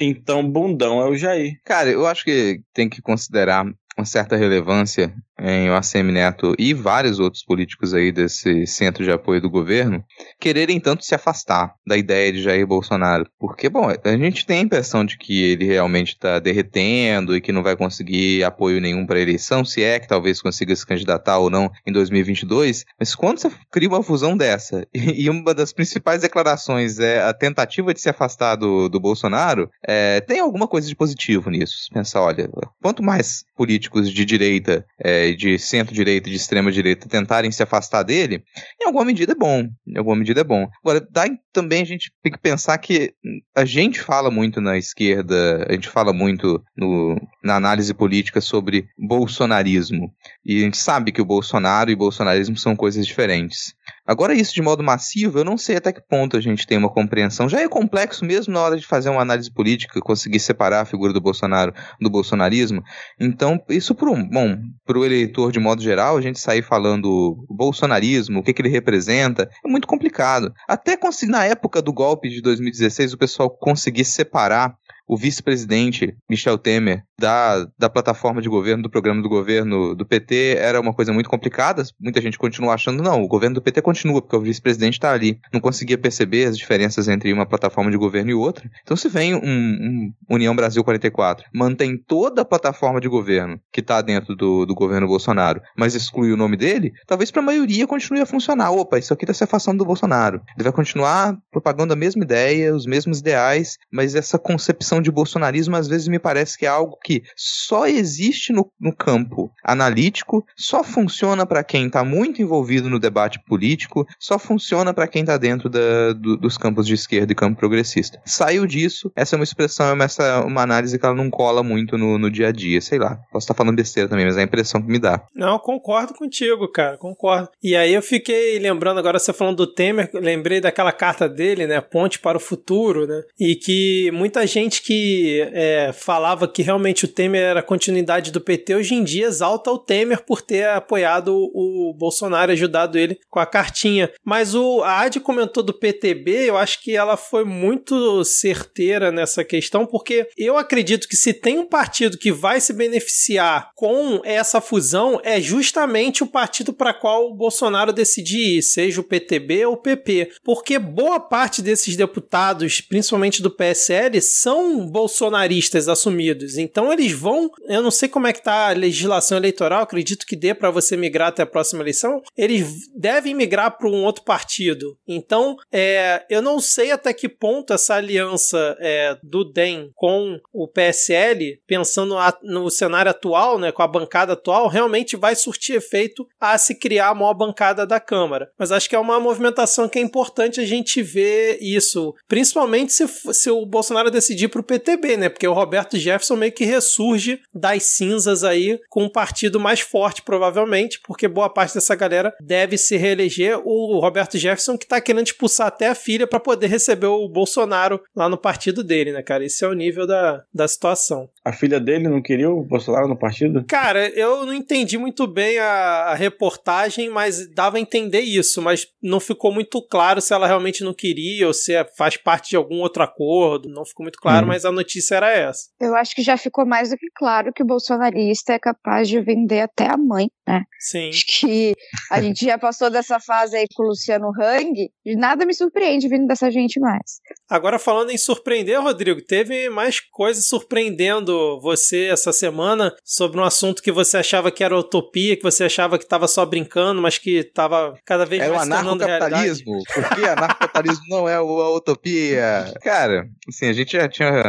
Então, 0.01 0.49
bundão 0.49 1.01
é 1.01 1.09
o 1.09 1.15
Jair. 1.15 1.53
Cara, 1.65 1.89
eu 1.89 2.07
acho 2.07 2.25
que 2.25 2.61
tem 2.75 2.89
que 2.89 3.01
considerar 3.01 3.65
uma 3.97 4.05
certa 4.05 4.37
relevância 4.37 5.13
em 5.43 5.69
o 5.69 5.75
ACM 5.75 6.13
Neto 6.13 6.55
e 6.59 6.73
vários 6.73 7.19
outros 7.19 7.45
políticos 7.45 7.93
aí 7.93 8.13
desse 8.13 8.67
centro 8.67 9.03
de 9.03 9.11
apoio 9.11 9.41
do 9.41 9.51
governo 9.51 10.05
quererem 10.41 10.79
tanto 10.79 11.05
se 11.05 11.15
afastar 11.15 11.75
da 11.87 11.97
ideia 11.97 12.33
de 12.33 12.43
Jair 12.43 12.67
Bolsonaro. 12.67 13.29
Porque, 13.39 13.69
bom, 13.69 13.89
a 13.89 14.17
gente 14.17 14.47
tem 14.47 14.59
a 14.59 14.63
impressão 14.63 15.05
de 15.05 15.19
que 15.19 15.43
ele 15.43 15.65
realmente 15.65 16.13
está 16.13 16.39
derretendo 16.39 17.37
e 17.37 17.41
que 17.41 17.53
não 17.53 17.63
vai 17.63 17.77
conseguir 17.77 18.45
apoio 18.45 18.81
nenhum 18.81 19.05
para 19.05 19.19
a 19.19 19.23
eleição, 19.23 19.65
se 19.65 19.83
é 19.83 19.99
que 19.99 20.09
talvez 20.09 20.41
consiga 20.41 20.75
se 20.77 20.87
candidatar 20.87 21.39
ou 21.39 21.51
não 21.51 21.71
em 21.87 21.93
2022. 21.93 22.85
Mas 22.99 23.15
quando 23.15 23.39
você 23.39 23.51
cria 23.71 23.89
uma 23.89 24.03
fusão 24.03 24.37
dessa 24.37 24.87
e 24.95 25.29
uma 25.29 25.53
das 25.53 25.73
principais 25.73 26.23
declarações 26.23 26.99
é 26.99 27.23
a 27.23 27.35
tentativa 27.35 27.93
de 27.93 28.01
se 28.01 28.09
afastar 28.09 28.57
do, 28.57 28.89
do 28.89 29.01
Bolsonaro, 29.01 29.69
é, 29.87 30.21
tem 30.21 30.39
alguma 30.39 30.69
coisa 30.69 30.87
de 30.87 30.95
positivo 30.95 31.51
nisso. 31.51 31.89
Pensar, 31.93 32.23
olha, 32.23 32.49
quanto 32.81 33.03
mais 33.03 33.45
políticos 33.89 34.13
de 34.13 34.25
direita, 34.25 34.85
é, 34.99 35.33
de 35.33 35.59
centro-direita, 35.59 36.31
de 36.31 36.37
extrema-direita 36.37 37.09
tentarem 37.09 37.51
se 37.51 37.63
afastar 37.63 38.03
dele, 38.03 38.45
em 38.81 38.87
alguma 38.87 39.05
medida 39.05 39.33
é 39.33 39.35
bom. 39.35 39.69
Em 39.87 39.99
alguma 39.99 40.17
medida 40.17 40.41
é 40.41 40.45
bom. 40.45 40.69
Agora, 40.85 41.07
dá, 41.11 41.25
também 41.53 41.83
a 41.83 41.87
gente 41.87 42.13
tem 42.23 42.33
que 42.33 42.39
pensar 42.39 42.79
que 42.79 43.15
a 43.55 43.65
gente 43.65 44.01
fala 44.01 44.31
muito 44.31 44.61
na 44.61 44.79
esquerda, 44.79 45.67
a 45.69 45.73
gente 45.73 45.89
fala 45.89 46.13
muito 46.13 46.63
no, 46.77 47.21
na 47.43 47.57
análise 47.57 47.93
política 47.93 48.41
sobre 48.41 48.87
bolsonarismo. 48.99 50.13
E 50.45 50.59
a 50.59 50.65
gente 50.65 50.77
sabe 50.77 51.13
que 51.13 51.21
o 51.21 51.27
Bolsonaro 51.27 51.91
e 51.91 51.95
o 51.95 51.99
bolsonarismo 51.99 52.57
são 52.57 52.77
coisas 52.77 53.07
diferentes. 53.07 53.75
Agora, 54.07 54.35
isso 54.35 54.53
de 54.53 54.61
modo 54.61 54.83
massivo, 54.83 55.39
eu 55.39 55.45
não 55.45 55.57
sei 55.57 55.77
até 55.77 55.93
que 55.93 56.01
ponto 56.01 56.37
a 56.37 56.41
gente 56.41 56.67
tem 56.67 56.77
uma 56.77 56.93
compreensão. 56.93 57.49
Já 57.49 57.61
é 57.61 57.69
complexo 57.69 58.25
mesmo 58.25 58.53
na 58.53 58.61
hora 58.61 58.77
de 58.77 58.87
fazer 58.87 59.11
uma 59.11 59.23
análise 59.23 59.53
política, 59.53 60.01
conseguir 60.01 60.41
separar 60.41 60.81
a 60.81 60.85
figura 60.85 61.13
do 61.13 61.21
Bolsonaro 61.21 61.73
do 62.01 62.11
bolsonarismo. 62.11 62.83
Então, 63.21 63.61
isso 63.69 63.95
para 63.95 64.99
o 64.99 65.05
eleitor 65.05 65.53
de 65.53 65.61
modo 65.61 65.81
geral, 65.81 66.17
a 66.17 66.21
gente 66.21 66.41
sair 66.41 66.63
falando 66.63 67.47
bolsonarismo, 67.49 68.41
o 68.41 68.43
que, 68.43 68.53
que 68.53 68.61
ele 68.61 68.69
representa, 68.69 69.49
é 69.65 69.69
muito 69.69 69.87
complicado. 69.87 70.53
Até 70.69 70.97
na 71.29 71.45
época 71.45 71.81
do 71.81 71.93
golpe 71.93 72.29
de 72.29 72.41
2016, 72.41 73.13
o 73.13 73.19
pessoal 73.19 73.51
conseguir 73.51 74.05
separar 74.05 74.75
o 75.13 75.17
vice-presidente 75.17 76.17
Michel 76.27 76.57
Temer 76.57 77.05
da, 77.19 77.67
da 77.79 77.91
plataforma 77.91 78.41
de 78.41 78.49
governo, 78.49 78.83
do 78.83 78.89
programa 78.89 79.21
do 79.21 79.29
governo 79.29 79.95
do 79.95 80.07
PT, 80.07 80.57
era 80.59 80.81
uma 80.81 80.95
coisa 80.95 81.13
muito 81.13 81.29
complicada. 81.29 81.83
Muita 82.01 82.19
gente 82.21 82.39
continua 82.39 82.73
achando, 82.73 83.03
não, 83.03 83.23
o 83.23 83.29
governo 83.29 83.57
do 83.57 83.63
PT 83.63 83.83
continua, 83.83 84.23
porque 84.23 84.35
o 84.35 84.41
vice-presidente 84.41 84.95
está 84.95 85.13
ali. 85.13 85.39
Não 85.53 85.61
conseguia 85.61 85.99
perceber 85.99 86.47
as 86.47 86.57
diferenças 86.57 87.09
entre 87.09 87.31
uma 87.31 87.45
plataforma 87.45 87.91
de 87.91 87.99
governo 87.99 88.31
e 88.31 88.35
outra. 88.35 88.71
Então, 88.83 88.97
se 88.97 89.07
vem 89.07 89.35
um, 89.35 89.41
um 89.45 90.13
União 90.31 90.57
Brasil 90.57 90.83
44, 90.83 91.45
mantém 91.55 91.97
toda 91.97 92.41
a 92.41 92.45
plataforma 92.45 92.99
de 92.99 93.09
governo 93.09 93.61
que 93.71 93.81
está 93.81 94.01
dentro 94.01 94.35
do, 94.35 94.65
do 94.65 94.75
governo 94.75 95.07
Bolsonaro, 95.07 95.61
mas 95.77 95.95
exclui 95.95 96.33
o 96.33 96.39
nome 96.39 96.57
dele, 96.57 96.93
talvez 97.07 97.31
para 97.31 97.43
a 97.43 97.45
maioria 97.45 97.87
continue 97.87 98.23
a 98.23 98.27
funcionar. 98.27 98.71
Opa, 98.71 98.99
isso 98.99 99.13
aqui 99.13 99.25
está 99.25 99.35
se 99.35 99.45
afastando 99.45 99.79
do 99.79 99.85
Bolsonaro. 99.85 100.41
Ele 100.57 100.65
vai 100.65 100.73
continuar 100.73 101.37
propagando 101.51 101.93
a 101.93 101.97
mesma 101.97 102.25
ideia, 102.25 102.75
os 102.75 102.87
mesmos 102.87 103.21
ideais, 103.21 103.77
mas 103.93 104.15
essa 104.15 104.39
concepção 104.39 105.02
de 105.03 105.11
bolsonarismo 105.11 105.77
às 105.77 105.89
vezes 105.89 106.09
me 106.09 106.19
parece 106.19 106.57
que 106.57 106.67
é 106.67 106.69
algo 106.69 106.99
que 107.03 107.23
só 107.37 107.87
existe 107.87 108.53
no, 108.53 108.71
no 108.81 108.95
campo 108.95 109.51
analítico, 109.65 110.45
só 110.57 110.83
funciona 110.83 111.47
para 111.47 111.65
quem 111.65 111.87
está 111.87 112.05
muito 112.05 112.41
envolvido 112.41 112.89
no 112.89 112.99
debate 112.99 113.39
político, 113.45 114.07
só 114.19 114.39
funciona 114.39 114.95
para 114.95 115.09
quem 115.09 115.23
está 115.23 115.37
dentro 115.37 115.69
da, 115.69 116.13
do, 116.13 116.37
dos 116.37 116.57
campos 116.57 116.87
de 116.87 116.95
esquerda 116.95 117.33
e 117.33 117.37
campo 117.37 117.59
progressista. 117.59 118.21
Saiu 118.25 118.67
disso, 118.67 119.11
essa 119.17 119.35
é 119.35 119.39
uma 119.39 119.45
expressão, 119.45 119.87
é 119.87 119.93
uma, 119.93 120.05
essa, 120.05 120.45
uma 120.45 120.63
análise 120.63 120.99
que 120.99 121.05
ela 121.05 121.15
não 121.15 121.31
cola 121.31 121.63
muito 121.63 121.99
no, 121.99 122.19
no 122.19 122.31
dia 122.31 122.49
a 122.49 122.53
dia, 122.53 122.81
sei 122.81 122.99
lá. 122.99 123.17
Posso 123.31 123.45
estar 123.45 123.55
tá 123.55 123.59
falando 123.59 123.77
besteira 123.77 124.09
também, 124.09 124.25
mas 124.25 124.37
é 124.37 124.41
a 124.41 124.45
impressão 124.45 124.81
que 124.81 124.89
me 124.89 124.99
dá. 124.99 125.25
Não, 125.35 125.59
concordo 125.59 126.15
contigo, 126.15 126.69
cara, 126.69 126.97
concordo. 126.97 127.49
E 127.63 127.75
aí 127.75 127.93
eu 127.93 128.03
fiquei 128.03 128.59
lembrando 128.59 128.99
agora, 128.99 129.19
você 129.19 129.33
falando 129.33 129.57
do 129.59 129.67
Temer, 129.67 130.11
lembrei 130.15 130.61
daquela 130.61 130.93
carta 130.93 131.29
dele, 131.29 131.67
né, 131.67 131.81
Ponte 131.81 132.19
para 132.19 132.37
o 132.37 132.41
Futuro, 132.41 133.07
né, 133.07 133.23
e 133.39 133.57
que 133.57 134.11
muita 134.13 134.47
gente 134.47 134.83
que 134.83 134.92
que 134.93 135.49
é, 135.53 135.91
falava 135.95 136.47
que 136.47 136.63
realmente 136.63 137.07
o 137.07 137.09
Temer 137.09 137.43
era 137.43 137.63
continuidade 137.63 138.31
do 138.31 138.41
PT, 138.41 138.75
hoje 138.75 138.95
em 138.95 139.03
dia 139.03 139.27
exalta 139.27 139.71
o 139.71 139.79
Temer 139.79 140.23
por 140.23 140.43
ter 140.43 140.69
apoiado 140.69 141.35
o 141.35 141.95
Bolsonaro, 141.97 142.53
ajudado 142.53 142.99
ele 142.99 143.19
com 143.31 143.41
a 143.41 143.47
cartinha. 143.47 144.11
Mas 144.23 144.55
o, 144.55 144.83
a 144.83 145.01
Adi 145.01 145.19
comentou 145.19 145.63
do 145.63 145.73
PTB, 145.73 146.51
eu 146.51 146.59
acho 146.59 146.83
que 146.83 146.95
ela 146.95 147.17
foi 147.17 147.43
muito 147.45 148.23
certeira 148.25 149.11
nessa 149.11 149.43
questão, 149.43 149.87
porque 149.87 150.29
eu 150.37 150.59
acredito 150.59 151.09
que 151.09 151.17
se 151.17 151.33
tem 151.33 151.59
um 151.59 151.67
partido 151.67 152.19
que 152.19 152.31
vai 152.31 152.61
se 152.61 152.75
beneficiar 152.75 153.71
com 153.75 154.21
essa 154.25 154.61
fusão, 154.61 155.21
é 155.25 155.41
justamente 155.41 156.23
o 156.23 156.27
partido 156.27 156.73
para 156.73 156.93
qual 156.93 157.31
o 157.31 157.35
Bolsonaro 157.35 157.93
decidir 157.93 158.59
ir, 158.59 158.63
seja 158.63 159.01
o 159.01 159.05
PTB 159.05 159.67
ou 159.67 159.75
o 159.75 159.77
PP. 159.77 160.33
Porque 160.45 160.79
boa 160.79 161.19
parte 161.19 161.63
desses 161.63 161.97
deputados, 161.97 162.81
principalmente 162.81 163.41
do 163.41 163.51
PSL, 163.51 164.21
são 164.21 164.72
bolsonaristas 164.81 165.89
assumidos. 165.89 166.57
Então 166.59 166.93
eles 166.93 167.13
vão, 167.13 167.51
eu 167.69 167.83
não 167.83 167.91
sei 167.91 168.09
como 168.09 168.27
é 168.27 168.33
que 168.33 168.43
tá 168.43 168.69
a 168.69 168.73
legislação 168.73 169.39
eleitoral, 169.39 169.83
acredito 169.83 170.27
que 170.27 170.37
dê 170.37 170.55
para 170.55 170.71
você 170.71 170.97
migrar 170.97 171.29
até 171.29 171.43
a 171.43 171.47
próxima 171.47 171.83
eleição. 171.83 172.23
Eles 172.37 172.89
devem 172.95 173.35
migrar 173.35 173.77
para 173.77 173.89
um 173.89 174.05
outro 174.05 174.25
partido. 174.25 174.97
Então, 175.07 175.57
é, 175.71 176.25
eu 176.29 176.43
não 176.43 176.61
sei 176.61 176.91
até 176.91 177.13
que 177.13 177.29
ponto 177.29 177.73
essa 177.73 177.95
aliança 177.95 178.77
é, 178.81 179.17
do 179.23 179.45
DEM 179.45 179.91
com 179.95 180.39
o 180.53 180.69
PSL, 180.69 181.61
pensando 181.67 182.17
no 182.43 182.71
cenário 182.71 183.11
atual, 183.11 183.59
né, 183.59 183.73
com 183.73 183.83
a 183.83 183.89
bancada 183.89 184.33
atual, 184.33 184.69
realmente 184.69 185.17
vai 185.17 185.35
surtir 185.35 185.77
efeito 185.77 186.27
a 186.41 186.57
se 186.59 186.75
criar 186.75 187.09
a 187.09 187.15
maior 187.15 187.35
bancada 187.35 187.87
da 187.87 188.01
Câmara. 188.01 188.51
Mas 188.59 188.73
acho 188.73 188.89
que 188.89 188.97
é 188.97 188.99
uma 188.99 189.21
movimentação 189.21 189.89
que 189.89 189.99
é 189.99 190.03
importante 190.03 190.61
a 190.61 190.65
gente 190.65 191.03
ver 191.03 191.59
isso, 191.61 192.15
principalmente 192.29 192.93
se, 192.93 193.07
se 193.33 193.51
o 193.51 193.67
Bolsonaro 193.67 194.11
decidir 194.11 194.49
para 194.49 194.62
o 194.63 194.65
PTB, 194.65 195.17
né? 195.17 195.29
Porque 195.29 195.47
o 195.47 195.53
Roberto 195.53 195.99
Jefferson 195.99 196.37
meio 196.37 196.53
que 196.53 196.65
ressurge 196.65 197.41
das 197.55 197.83
cinzas 197.85 198.45
aí 198.45 198.81
com 198.89 199.05
um 199.05 199.09
partido 199.09 199.61
mais 199.61 199.81
forte, 199.81 200.23
provavelmente, 200.23 201.01
porque 201.07 201.29
boa 201.29 201.51
parte 201.51 201.75
dessa 201.75 201.95
galera 201.95 202.35
deve 202.41 202.79
se 202.79 202.97
reeleger. 202.97 203.61
O 203.65 203.99
Roberto 204.01 204.39
Jefferson 204.39 204.79
que 204.79 204.87
tá 204.87 205.01
querendo 205.01 205.27
expulsar 205.27 205.67
até 205.67 205.89
a 205.89 205.95
filha 205.95 206.27
para 206.27 206.41
poder 206.41 206.69
receber 206.69 207.07
o 207.07 207.29
Bolsonaro 207.29 208.01
lá 208.15 208.29
no 208.29 208.39
partido 208.39 208.83
dele, 208.83 209.13
né, 209.13 209.23
cara? 209.23 209.45
Esse 209.45 209.65
é 209.65 209.69
o 209.69 209.75
nível 209.75 210.07
da, 210.07 210.43
da 210.53 210.67
situação. 210.67 211.29
A 211.45 211.53
filha 211.53 211.81
dele 211.81 212.09
não 212.09 212.23
queria 212.23 212.49
o 212.49 212.63
Bolsonaro 212.63 213.09
no 213.09 213.17
partido? 213.17 213.65
Cara, 213.65 214.09
eu 214.11 214.47
não 214.47 214.55
entendi 214.55 214.97
muito 214.97 215.27
bem 215.27 215.59
a, 215.59 215.67
a 216.11 216.15
reportagem, 216.15 217.11
mas 217.11 217.53
dava 217.53 217.77
a 217.77 217.81
entender 217.81 218.21
isso, 218.21 218.63
mas 218.63 218.87
não 219.03 219.19
ficou 219.19 219.53
muito 219.53 219.83
claro 219.83 220.21
se 220.21 220.33
ela 220.33 220.47
realmente 220.47 220.85
não 220.85 220.95
queria 220.95 221.47
ou 221.47 221.53
se 221.53 221.75
é, 221.75 221.85
faz 221.97 222.17
parte 222.17 222.51
de 222.51 222.57
algum 222.57 222.81
outro 222.81 223.03
acordo, 223.03 223.69
não 223.69 223.85
ficou 223.85 224.05
muito 224.05 224.19
claro. 224.21 224.47
Mas 224.53 224.67
a 224.67 224.71
notícia 224.71 225.15
era 225.15 225.33
essa. 225.33 225.63
Eu 225.81 225.95
acho 225.97 226.15
que 226.15 226.23
já 226.23 226.37
ficou 226.37 226.67
mais 226.67 226.91
do 226.91 226.97
que 226.97 227.07
claro 227.15 227.53
que 227.55 227.63
o 227.63 227.67
bolsonarista 227.67 228.53
é 228.53 228.59
capaz 228.59 229.09
de 229.09 229.19
vender 229.19 229.61
até 229.61 229.87
a 229.87 229.97
mãe, 229.97 230.29
né? 230.47 230.63
Sim. 230.79 231.09
Acho 231.09 231.25
que 231.41 231.75
a 232.11 232.21
gente 232.21 232.45
já 232.45 232.59
passou 232.59 232.91
dessa 232.91 233.19
fase 233.19 233.57
aí 233.57 233.65
com 233.75 233.85
o 233.85 233.87
Luciano 233.87 234.31
Hang, 234.39 234.91
e 235.07 235.17
nada 235.17 235.47
me 235.47 235.55
surpreende 235.55 236.07
vindo 236.07 236.27
dessa 236.27 236.51
gente 236.51 236.79
mais. 236.79 237.21
Agora, 237.49 237.79
falando 237.79 238.11
em 238.11 238.19
surpreender, 238.19 238.81
Rodrigo, 238.81 239.23
teve 239.23 239.71
mais 239.71 240.01
coisas 240.01 240.45
surpreendendo 240.47 241.59
você 241.61 242.09
essa 242.13 242.33
semana 242.33 242.95
sobre 243.03 243.41
um 243.41 243.45
assunto 243.45 243.83
que 243.83 243.91
você 243.91 244.19
achava 244.19 244.51
que 244.51 244.63
era 244.63 244.77
utopia, 244.77 245.37
que 245.37 245.43
você 245.43 245.65
achava 245.65 245.97
que 245.97 246.05
estava 246.05 246.29
só 246.29 246.45
brincando, 246.45 247.01
mas 247.01 247.17
que 247.17 247.39
estava 247.39 247.95
cada 248.05 248.27
vez 248.27 248.47
mais 248.49 248.63
se 248.63 248.69
tornando 248.69 249.05
realidade. 249.05 249.65
Por 249.65 250.09
que 250.15 250.25
anarcocapitalismo 250.27 251.05
não 251.09 251.29
é 251.29 251.37
a 251.37 251.43
utopia? 251.43 252.73
Cara, 252.83 253.27
assim, 253.49 253.67
a 253.67 253.73
gente 253.73 253.93
já 253.93 254.09
tinha 254.09 254.42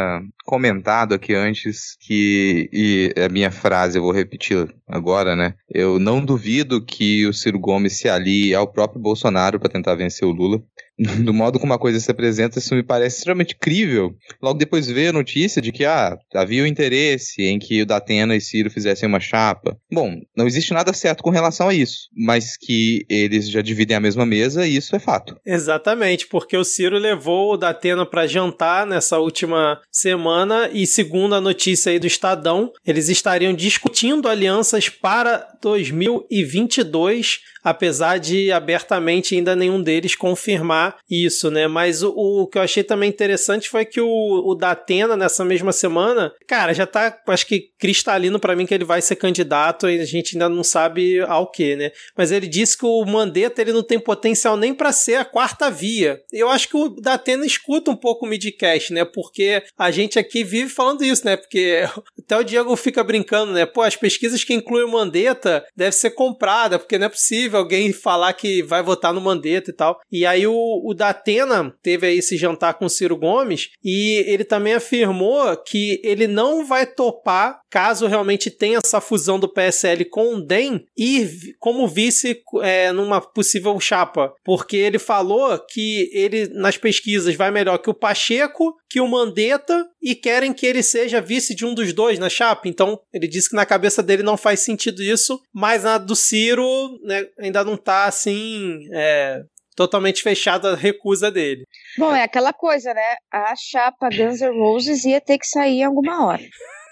comentado 0.46 1.14
aqui 1.14 1.34
antes 1.34 1.96
que, 2.00 2.70
e 2.72 3.14
a 3.20 3.30
minha 3.30 3.52
frase 3.52 3.98
eu 3.98 4.04
vou 4.04 4.12
repetir 4.12 4.74
agora, 4.88 5.36
né? 5.36 5.56
Eu 5.70 6.00
não 6.00 6.24
duvido 6.24 6.84
que 6.84 7.26
o 7.26 7.34
Ciro 7.34 7.60
Gomes 7.60 7.98
se 7.98 8.10
alie 8.10 8.54
ao 8.54 8.68
próprio 8.68 9.02
Bolsonaro 9.02 9.60
para 9.60 9.70
tentar 9.70 9.96
vencer 9.96 10.28
o 10.28 10.32
Lula. 10.32 10.62
do 11.24 11.34
modo 11.34 11.60
como 11.60 11.74
a 11.74 11.80
coisa 11.80 12.00
se 12.00 12.12
apresenta, 12.12 12.60
isso 12.60 12.76
me 12.76 12.84
parece 12.84 13.18
extremamente 13.18 13.56
crível. 13.56 14.16
Logo 14.42 14.60
depois 14.60 14.88
veio 14.88 15.10
a 15.10 15.14
notícia 15.14 15.62
de 15.62 15.72
que 15.72 15.86
ah, 15.86 16.18
havia 16.34 16.64
o 16.64 16.68
interesse 16.68 17.42
em 17.42 17.58
que 17.58 17.82
o 17.82 17.86
Datena 17.86 18.36
e 18.36 18.42
Ciro 18.42 18.70
fizessem 18.70 19.08
uma 19.08 19.20
chapa. 19.20 19.78
Bom, 19.92 20.16
não 20.36 20.46
existe 20.46 20.74
nada 20.74 20.94
certo 20.94 21.24
com 21.24 21.30
relação 21.30 21.70
a 21.70 21.74
isso, 21.74 22.10
mas 22.16 22.56
que 22.58 23.06
eles 23.10 23.50
já 23.50 23.62
dividem 23.62 23.98
a 23.98 24.00
mesma 24.00 24.26
mesa 24.26 24.68
isso 24.68 24.96
é 24.96 25.00
fato. 25.00 25.36
Exatamente, 25.46 26.28
porque 26.28 26.56
o 26.56 26.64
Ciro 26.64 26.98
levou 26.98 27.54
o 27.54 27.58
Datena 27.58 28.06
para 28.06 28.28
jantar 28.28 28.86
nessa 28.86 29.18
última 29.18 29.82
semana 29.92 30.70
e 30.72 30.86
segundo 30.86 31.36
a 31.36 31.42
notícia 31.42 31.92
aí 31.92 32.00
do 32.00 32.08
Estadão, 32.08 32.72
eles 32.86 33.10
estariam 33.10 33.54
discutindo 33.54 34.28
alianças 34.28 34.90
para 34.90 35.48
2022, 35.62 37.40
apesar 37.64 38.18
de 38.18 38.52
abertamente 38.52 39.36
ainda 39.36 39.56
nenhum 39.56 39.82
deles 39.82 40.16
confirmar 40.16 40.83
confirmar 40.84 40.98
isso, 41.10 41.52
né? 41.52 41.68
Mas 41.68 42.04
o, 42.04 42.10
o, 42.10 42.48
que 42.48 42.58
eu 42.58 42.62
achei 42.62 42.84
também 42.84 43.10
interessante 43.10 43.70
foi 43.70 43.86
que 43.86 44.02
o, 44.02 44.08
o 44.08 44.56
Datena, 44.56 45.16
nessa 45.16 45.46
mesma 45.46 45.72
semana, 45.72 46.34
cara, 46.48 46.74
já 46.74 46.86
tá, 46.86 47.16
acho 47.28 47.46
que 47.46 47.70
cristalino 47.80 48.40
para 48.40 48.56
mim 48.56 48.66
que 48.66 48.74
ele 48.74 48.84
vai 48.84 49.02
ser 49.02 49.16
candidato 49.16 49.90
e 49.90 50.00
a 50.00 50.06
gente 50.06 50.36
ainda 50.36 50.50
não 50.50 50.64
sabe 50.64 51.22
ao 51.22 51.50
que, 51.50 51.76
né? 51.76 51.92
Mas 52.18 52.32
ele 52.32 52.48
disse 52.48 52.78
que 52.78 52.86
o 52.86 53.06
Mandetta 53.06 53.62
ele 53.62 53.74
não 53.74 53.84
tem 53.84 54.00
potencial 54.00 54.58
nem 54.58 54.74
para 54.74 54.92
ser 54.92 55.16
a 55.16 55.26
quarta 55.26 55.70
via. 55.70 56.20
Eu 56.32 56.50
acho 56.50 56.68
que 56.68 56.78
o 56.78 56.90
Datena 56.90 57.46
escuta 57.46 57.92
um 57.92 57.96
pouco 57.96 58.26
o 58.26 58.30
midcast, 58.30 58.94
né? 58.94 59.06
Porque 59.06 59.64
a 59.78 59.92
gente 59.92 60.18
aqui 60.18 60.44
vive 60.44 60.70
falando 60.70 61.04
isso, 61.04 61.26
né? 61.26 61.38
Porque 61.38 61.84
até 62.20 62.38
o 62.38 62.44
Diego 62.44 62.76
fica 62.76 63.04
brincando, 63.04 63.54
né? 63.54 63.66
Pô, 63.66 63.82
as 63.82 63.96
pesquisas 63.96 64.44
que 64.44 64.54
incluem 64.54 64.86
o 64.86 64.92
Mandetta 64.92 65.64
deve 65.76 65.92
ser 65.92 66.12
comprada, 66.12 66.80
porque 66.80 66.98
não 66.98 67.06
é 67.06 67.10
possível 67.10 67.60
alguém 67.60 67.94
falar 67.94 68.34
que 68.34 68.64
vai 68.64 68.82
votar 68.82 69.14
no 69.14 69.22
Mandetta 69.22 69.70
e 69.70 69.74
tal. 69.74 70.00
E 70.12 70.26
aí 70.26 70.48
o, 70.48 70.73
o 70.84 70.94
Datena 70.94 71.74
teve 71.82 72.08
aí 72.08 72.18
esse 72.18 72.38
jantar 72.38 72.76
com 72.76 72.86
o 72.86 72.90
Ciro 72.90 73.18
Gomes 73.18 73.70
e 73.84 74.24
ele 74.28 74.44
também 74.44 74.74
afirmou 74.74 75.56
que 75.58 76.00
ele 76.04 76.28
não 76.28 76.66
vai 76.66 76.86
topar 76.86 77.64
caso 77.74 78.06
realmente 78.06 78.52
tenha 78.52 78.78
essa 78.78 79.02
fusão 79.02 79.40
do 79.40 79.52
PSL 79.52 80.06
com 80.06 80.36
o 80.36 80.42
DEM 80.46 80.86
ir 80.96 81.56
como 81.60 81.88
vice 81.88 82.40
é, 82.62 82.92
numa 82.92 83.20
possível 83.20 83.80
chapa. 83.80 84.32
Porque 84.44 84.78
ele 84.78 85.00
falou 85.00 85.58
que 85.58 86.08
ele, 86.14 86.50
nas 86.50 86.78
pesquisas, 86.78 87.34
vai 87.34 87.50
melhor 87.50 87.80
que 87.80 87.90
o 87.90 87.94
Pacheco, 87.94 88.76
que 88.88 89.02
o 89.02 89.08
Mandetta 89.08 89.88
e 90.00 90.14
querem 90.14 90.54
que 90.54 90.68
ele 90.68 90.84
seja 90.84 91.20
vice 91.20 91.56
de 91.56 91.66
um 91.66 91.74
dos 91.74 91.94
dois 91.94 92.20
na 92.20 92.30
chapa. 92.30 92.68
Então, 92.68 93.00
ele 93.12 93.28
disse 93.28 93.50
que 93.50 93.56
na 93.56 93.66
cabeça 93.66 94.04
dele 94.04 94.22
não 94.22 94.38
faz 94.38 94.60
sentido 94.60 95.02
isso, 95.02 95.42
mas 95.52 95.84
na 95.84 95.98
do 95.98 96.16
Ciro 96.16 97.00
né, 97.04 97.26
ainda 97.40 97.64
não 97.64 97.76
tá 97.76 98.06
assim. 98.06 98.88
É, 98.92 99.44
totalmente 99.76 100.22
fechada 100.22 100.74
a 100.74 100.76
recusa 100.76 101.32
dele. 101.32 101.66
Bom, 101.98 102.14
é 102.16 102.24
aquela 102.24 102.54
coisa, 102.54 102.94
né? 102.94 103.16
A 103.32 103.54
chapa 103.56 104.10
Guns 104.10 104.42
N' 104.42 104.58
Roses 104.58 105.06
ia 105.06 105.22
ter 105.22 105.38
que 105.38 105.48
sair 105.48 105.80
em 105.80 105.84
alguma 105.84 106.26
hora. 106.26 106.44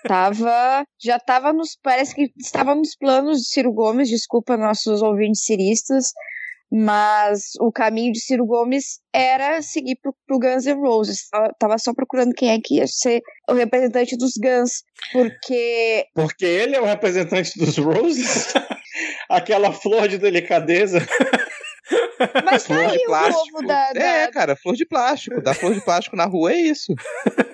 Tava, 0.08 0.84
já 1.00 1.18
estava 1.18 1.54
nos, 1.54 1.78
parece 1.82 2.16
que 2.16 2.32
estava 2.40 2.74
nos 2.74 2.96
planos 2.96 3.40
de 3.40 3.48
Ciro 3.48 3.72
Gomes, 3.72 4.10
desculpa 4.10 4.58
nossos 4.58 5.02
ouvintes 5.02 5.44
ciristas, 5.46 6.08
mas 6.72 7.52
o 7.60 7.72
caminho 7.72 8.14
de 8.14 8.20
Ciro 8.20 8.46
Gomes 8.46 9.00
era 9.14 9.62
seguir 9.62 9.98
pro, 10.02 10.16
pro 10.26 10.40
Guns 10.40 10.66
N' 10.66 10.80
Roses. 10.80 11.28
Tava 11.60 11.78
só 11.78 11.94
procurando 11.94 12.34
quem 12.34 12.50
é 12.50 12.60
que 12.64 12.78
ia 12.78 12.88
ser 12.88 13.22
o 13.50 13.54
representante 13.54 14.18
dos 14.18 14.34
Guns, 14.38 14.84
porque... 15.12 16.06
Porque 16.16 16.46
ele 16.46 16.76
é 16.76 16.82
o 16.82 16.86
representante 16.86 17.60
dos 17.60 17.78
Roses? 17.78 18.54
Aquela 19.30 19.72
flor 19.72 20.08
de 20.08 20.18
delicadeza... 20.18 21.06
Mas 22.46 22.64
tá 22.64 22.76
aí 22.78 22.98
o 22.98 23.34
povo 23.34 23.68
da, 23.68 23.94
da... 23.94 24.02
É, 24.02 24.32
cara, 24.32 24.56
flor 24.56 24.76
de 24.76 24.86
plástico. 24.86 25.42
Dar 25.42 25.54
flor 25.54 25.74
de 25.74 25.82
plástico 25.82 26.16
na 26.16 26.26
rua 26.26 26.54
é 26.54 26.58
isso. 26.58 26.94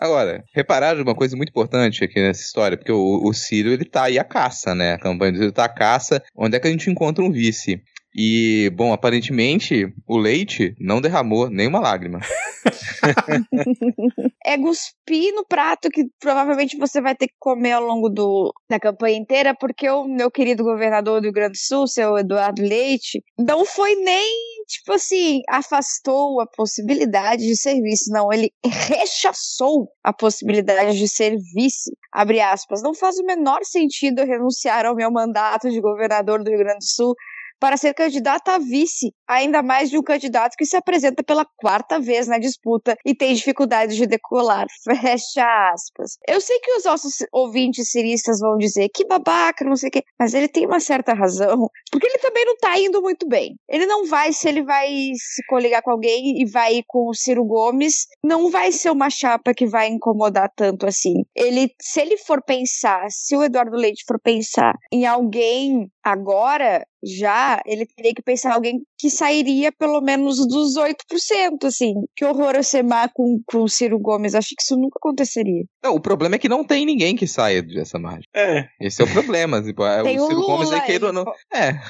Agora, 0.00 0.42
repararam 0.54 1.02
uma 1.02 1.14
coisa 1.14 1.36
muito 1.36 1.50
importante 1.50 2.02
aqui 2.02 2.18
nessa 2.18 2.40
história, 2.40 2.74
porque 2.74 2.90
o, 2.90 3.20
o 3.22 3.34
Ciro, 3.34 3.68
ele 3.68 3.84
tá 3.84 4.04
aí 4.04 4.18
a 4.18 4.24
caça, 4.24 4.74
né? 4.74 4.94
A 4.94 4.98
campanha 4.98 5.32
do 5.32 5.38
Ciro 5.38 5.52
tá 5.52 5.66
a 5.66 5.68
caça. 5.68 6.22
Onde 6.34 6.56
é 6.56 6.60
que 6.60 6.66
a 6.66 6.70
gente 6.70 6.88
encontra 6.90 7.22
um 7.22 7.30
vice? 7.30 7.82
E, 8.14 8.70
bom, 8.74 8.92
aparentemente 8.92 9.92
o 10.06 10.18
leite 10.18 10.74
não 10.80 11.00
derramou 11.00 11.48
nenhuma 11.48 11.78
lágrima. 11.78 12.20
é 14.44 14.58
cuspir 14.58 15.32
no 15.34 15.46
prato 15.46 15.88
que 15.88 16.04
provavelmente 16.18 16.76
você 16.76 17.00
vai 17.00 17.14
ter 17.14 17.28
que 17.28 17.34
comer 17.38 17.72
ao 17.72 17.84
longo 17.84 18.08
do, 18.08 18.52
da 18.68 18.80
campanha 18.80 19.16
inteira, 19.16 19.54
porque 19.58 19.88
o 19.88 20.04
meu 20.04 20.30
querido 20.30 20.64
governador 20.64 21.20
do 21.20 21.24
Rio 21.24 21.32
Grande 21.32 21.52
do 21.52 21.58
Sul, 21.58 21.86
seu 21.86 22.18
Eduardo 22.18 22.62
Leite, 22.62 23.22
não 23.38 23.64
foi 23.64 23.94
nem, 23.94 24.64
tipo 24.66 24.92
assim, 24.92 25.40
afastou 25.48 26.40
a 26.40 26.46
possibilidade 26.46 27.46
de 27.46 27.56
serviço. 27.56 28.10
Não, 28.10 28.32
ele 28.32 28.50
rechaçou 28.64 29.88
a 30.02 30.12
possibilidade 30.12 30.98
de 30.98 31.08
ser 31.08 31.36
vice. 31.54 31.92
Abre 32.12 32.40
aspas. 32.40 32.82
Não 32.82 32.92
faz 32.92 33.16
o 33.18 33.24
menor 33.24 33.60
sentido 33.62 34.24
renunciar 34.24 34.84
ao 34.84 34.96
meu 34.96 35.12
mandato 35.12 35.70
de 35.70 35.80
governador 35.80 36.42
do 36.42 36.50
Rio 36.50 36.58
Grande 36.58 36.78
do 36.78 36.84
Sul 36.84 37.14
para 37.60 37.76
ser 37.76 37.94
candidata 37.94 38.52
a 38.52 38.58
vice, 38.58 39.12
ainda 39.28 39.62
mais 39.62 39.90
de 39.90 39.98
um 39.98 40.02
candidato 40.02 40.56
que 40.56 40.64
se 40.64 40.76
apresenta 40.76 41.22
pela 41.22 41.46
quarta 41.58 42.00
vez 42.00 42.26
na 42.26 42.38
disputa 42.38 42.96
e 43.04 43.14
tem 43.14 43.34
dificuldade 43.34 43.94
de 43.94 44.06
decolar. 44.06 44.66
Fecha 44.82 45.44
aspas. 45.72 46.16
Eu 46.26 46.40
sei 46.40 46.58
que 46.60 46.72
os 46.72 46.84
nossos 46.84 47.12
ouvintes 47.32 47.90
ciristas 47.90 48.40
vão 48.40 48.56
dizer 48.56 48.88
que 48.94 49.06
babaca, 49.06 49.64
não 49.64 49.76
sei 49.76 49.88
o 49.88 49.92
quê, 49.92 50.02
mas 50.18 50.32
ele 50.32 50.48
tem 50.48 50.66
uma 50.66 50.80
certa 50.80 51.12
razão, 51.12 51.68
porque 51.92 52.06
ele 52.06 52.18
também 52.18 52.44
não 52.46 52.56
tá 52.56 52.78
indo 52.78 53.02
muito 53.02 53.28
bem. 53.28 53.56
Ele 53.68 53.84
não 53.86 54.06
vai, 54.06 54.32
se 54.32 54.48
ele 54.48 54.62
vai 54.62 54.88
se 55.14 55.44
coligar 55.46 55.82
com 55.82 55.90
alguém 55.90 56.40
e 56.40 56.50
vai 56.50 56.76
ir 56.76 56.84
com 56.86 57.08
o 57.08 57.14
Ciro 57.14 57.44
Gomes, 57.44 58.06
não 58.24 58.50
vai 58.50 58.72
ser 58.72 58.90
uma 58.90 59.10
chapa 59.10 59.52
que 59.54 59.66
vai 59.66 59.88
incomodar 59.88 60.50
tanto 60.56 60.86
assim. 60.86 61.24
Ele, 61.36 61.68
se 61.80 62.00
ele 62.00 62.16
for 62.16 62.42
pensar, 62.42 63.06
se 63.10 63.36
o 63.36 63.42
Eduardo 63.42 63.76
Leite 63.76 64.04
for 64.06 64.18
pensar 64.20 64.74
em 64.92 65.06
alguém 65.06 65.90
agora, 66.02 66.84
já 67.02 67.60
ele 67.66 67.86
teria 67.86 68.14
que 68.14 68.22
pensar 68.22 68.54
alguém 68.54 68.84
que 69.00 69.10
sairia 69.10 69.72
pelo 69.72 70.00
menos 70.00 70.46
dos 70.46 70.76
8%, 70.76 71.64
assim. 71.64 71.94
Que 72.14 72.24
horror 72.24 72.54
eu 72.54 72.62
ser 72.62 72.82
má 72.82 73.08
com, 73.08 73.40
com 73.46 73.62
o 73.62 73.68
Ciro 73.68 73.98
Gomes. 73.98 74.34
Acho 74.34 74.48
que 74.50 74.62
isso 74.62 74.76
nunca 74.76 74.98
aconteceria. 74.98 75.64
Não, 75.82 75.94
o 75.94 76.00
problema 76.00 76.34
é 76.34 76.38
que 76.38 76.48
não 76.48 76.62
tem 76.62 76.84
ninguém 76.84 77.16
que 77.16 77.26
saia 77.26 77.62
dessa 77.62 77.98
margem. 77.98 78.24
É. 78.34 78.66
Esse 78.80 79.00
é 79.00 79.04
o 79.04 79.10
problema. 79.10 79.62
Tipo, 79.62 79.84
é, 79.84 80.02
tem 80.02 80.20
o 80.20 80.26
Ciro 80.26 80.38
o 80.38 80.42
Lula, 80.42 80.56
Gomes 80.56 80.72
aí, 80.72 80.80
queira 80.82 81.06
ou 81.06 81.12
não. 81.12 81.24
É. 81.52 81.80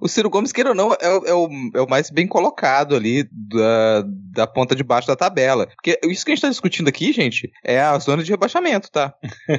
O 0.00 0.08
Ciro 0.08 0.28
Gomes, 0.28 0.52
queira 0.52 0.70
ou 0.70 0.74
não, 0.74 0.92
é, 0.92 1.06
é, 1.06 1.34
o, 1.34 1.48
é 1.74 1.80
o 1.80 1.88
mais 1.88 2.10
bem 2.10 2.26
colocado 2.26 2.94
ali 2.94 3.26
da, 3.32 4.04
da 4.32 4.46
ponta 4.46 4.74
de 4.74 4.82
baixo 4.82 5.08
da 5.08 5.16
tabela. 5.16 5.66
Porque 5.68 5.98
isso 6.04 6.24
que 6.24 6.32
a 6.32 6.34
gente 6.34 6.42
tá 6.42 6.48
discutindo 6.48 6.88
aqui, 6.88 7.12
gente, 7.12 7.50
é 7.64 7.80
a 7.80 7.98
zona 7.98 8.22
de 8.22 8.30
rebaixamento, 8.30 8.90
tá? 8.90 9.14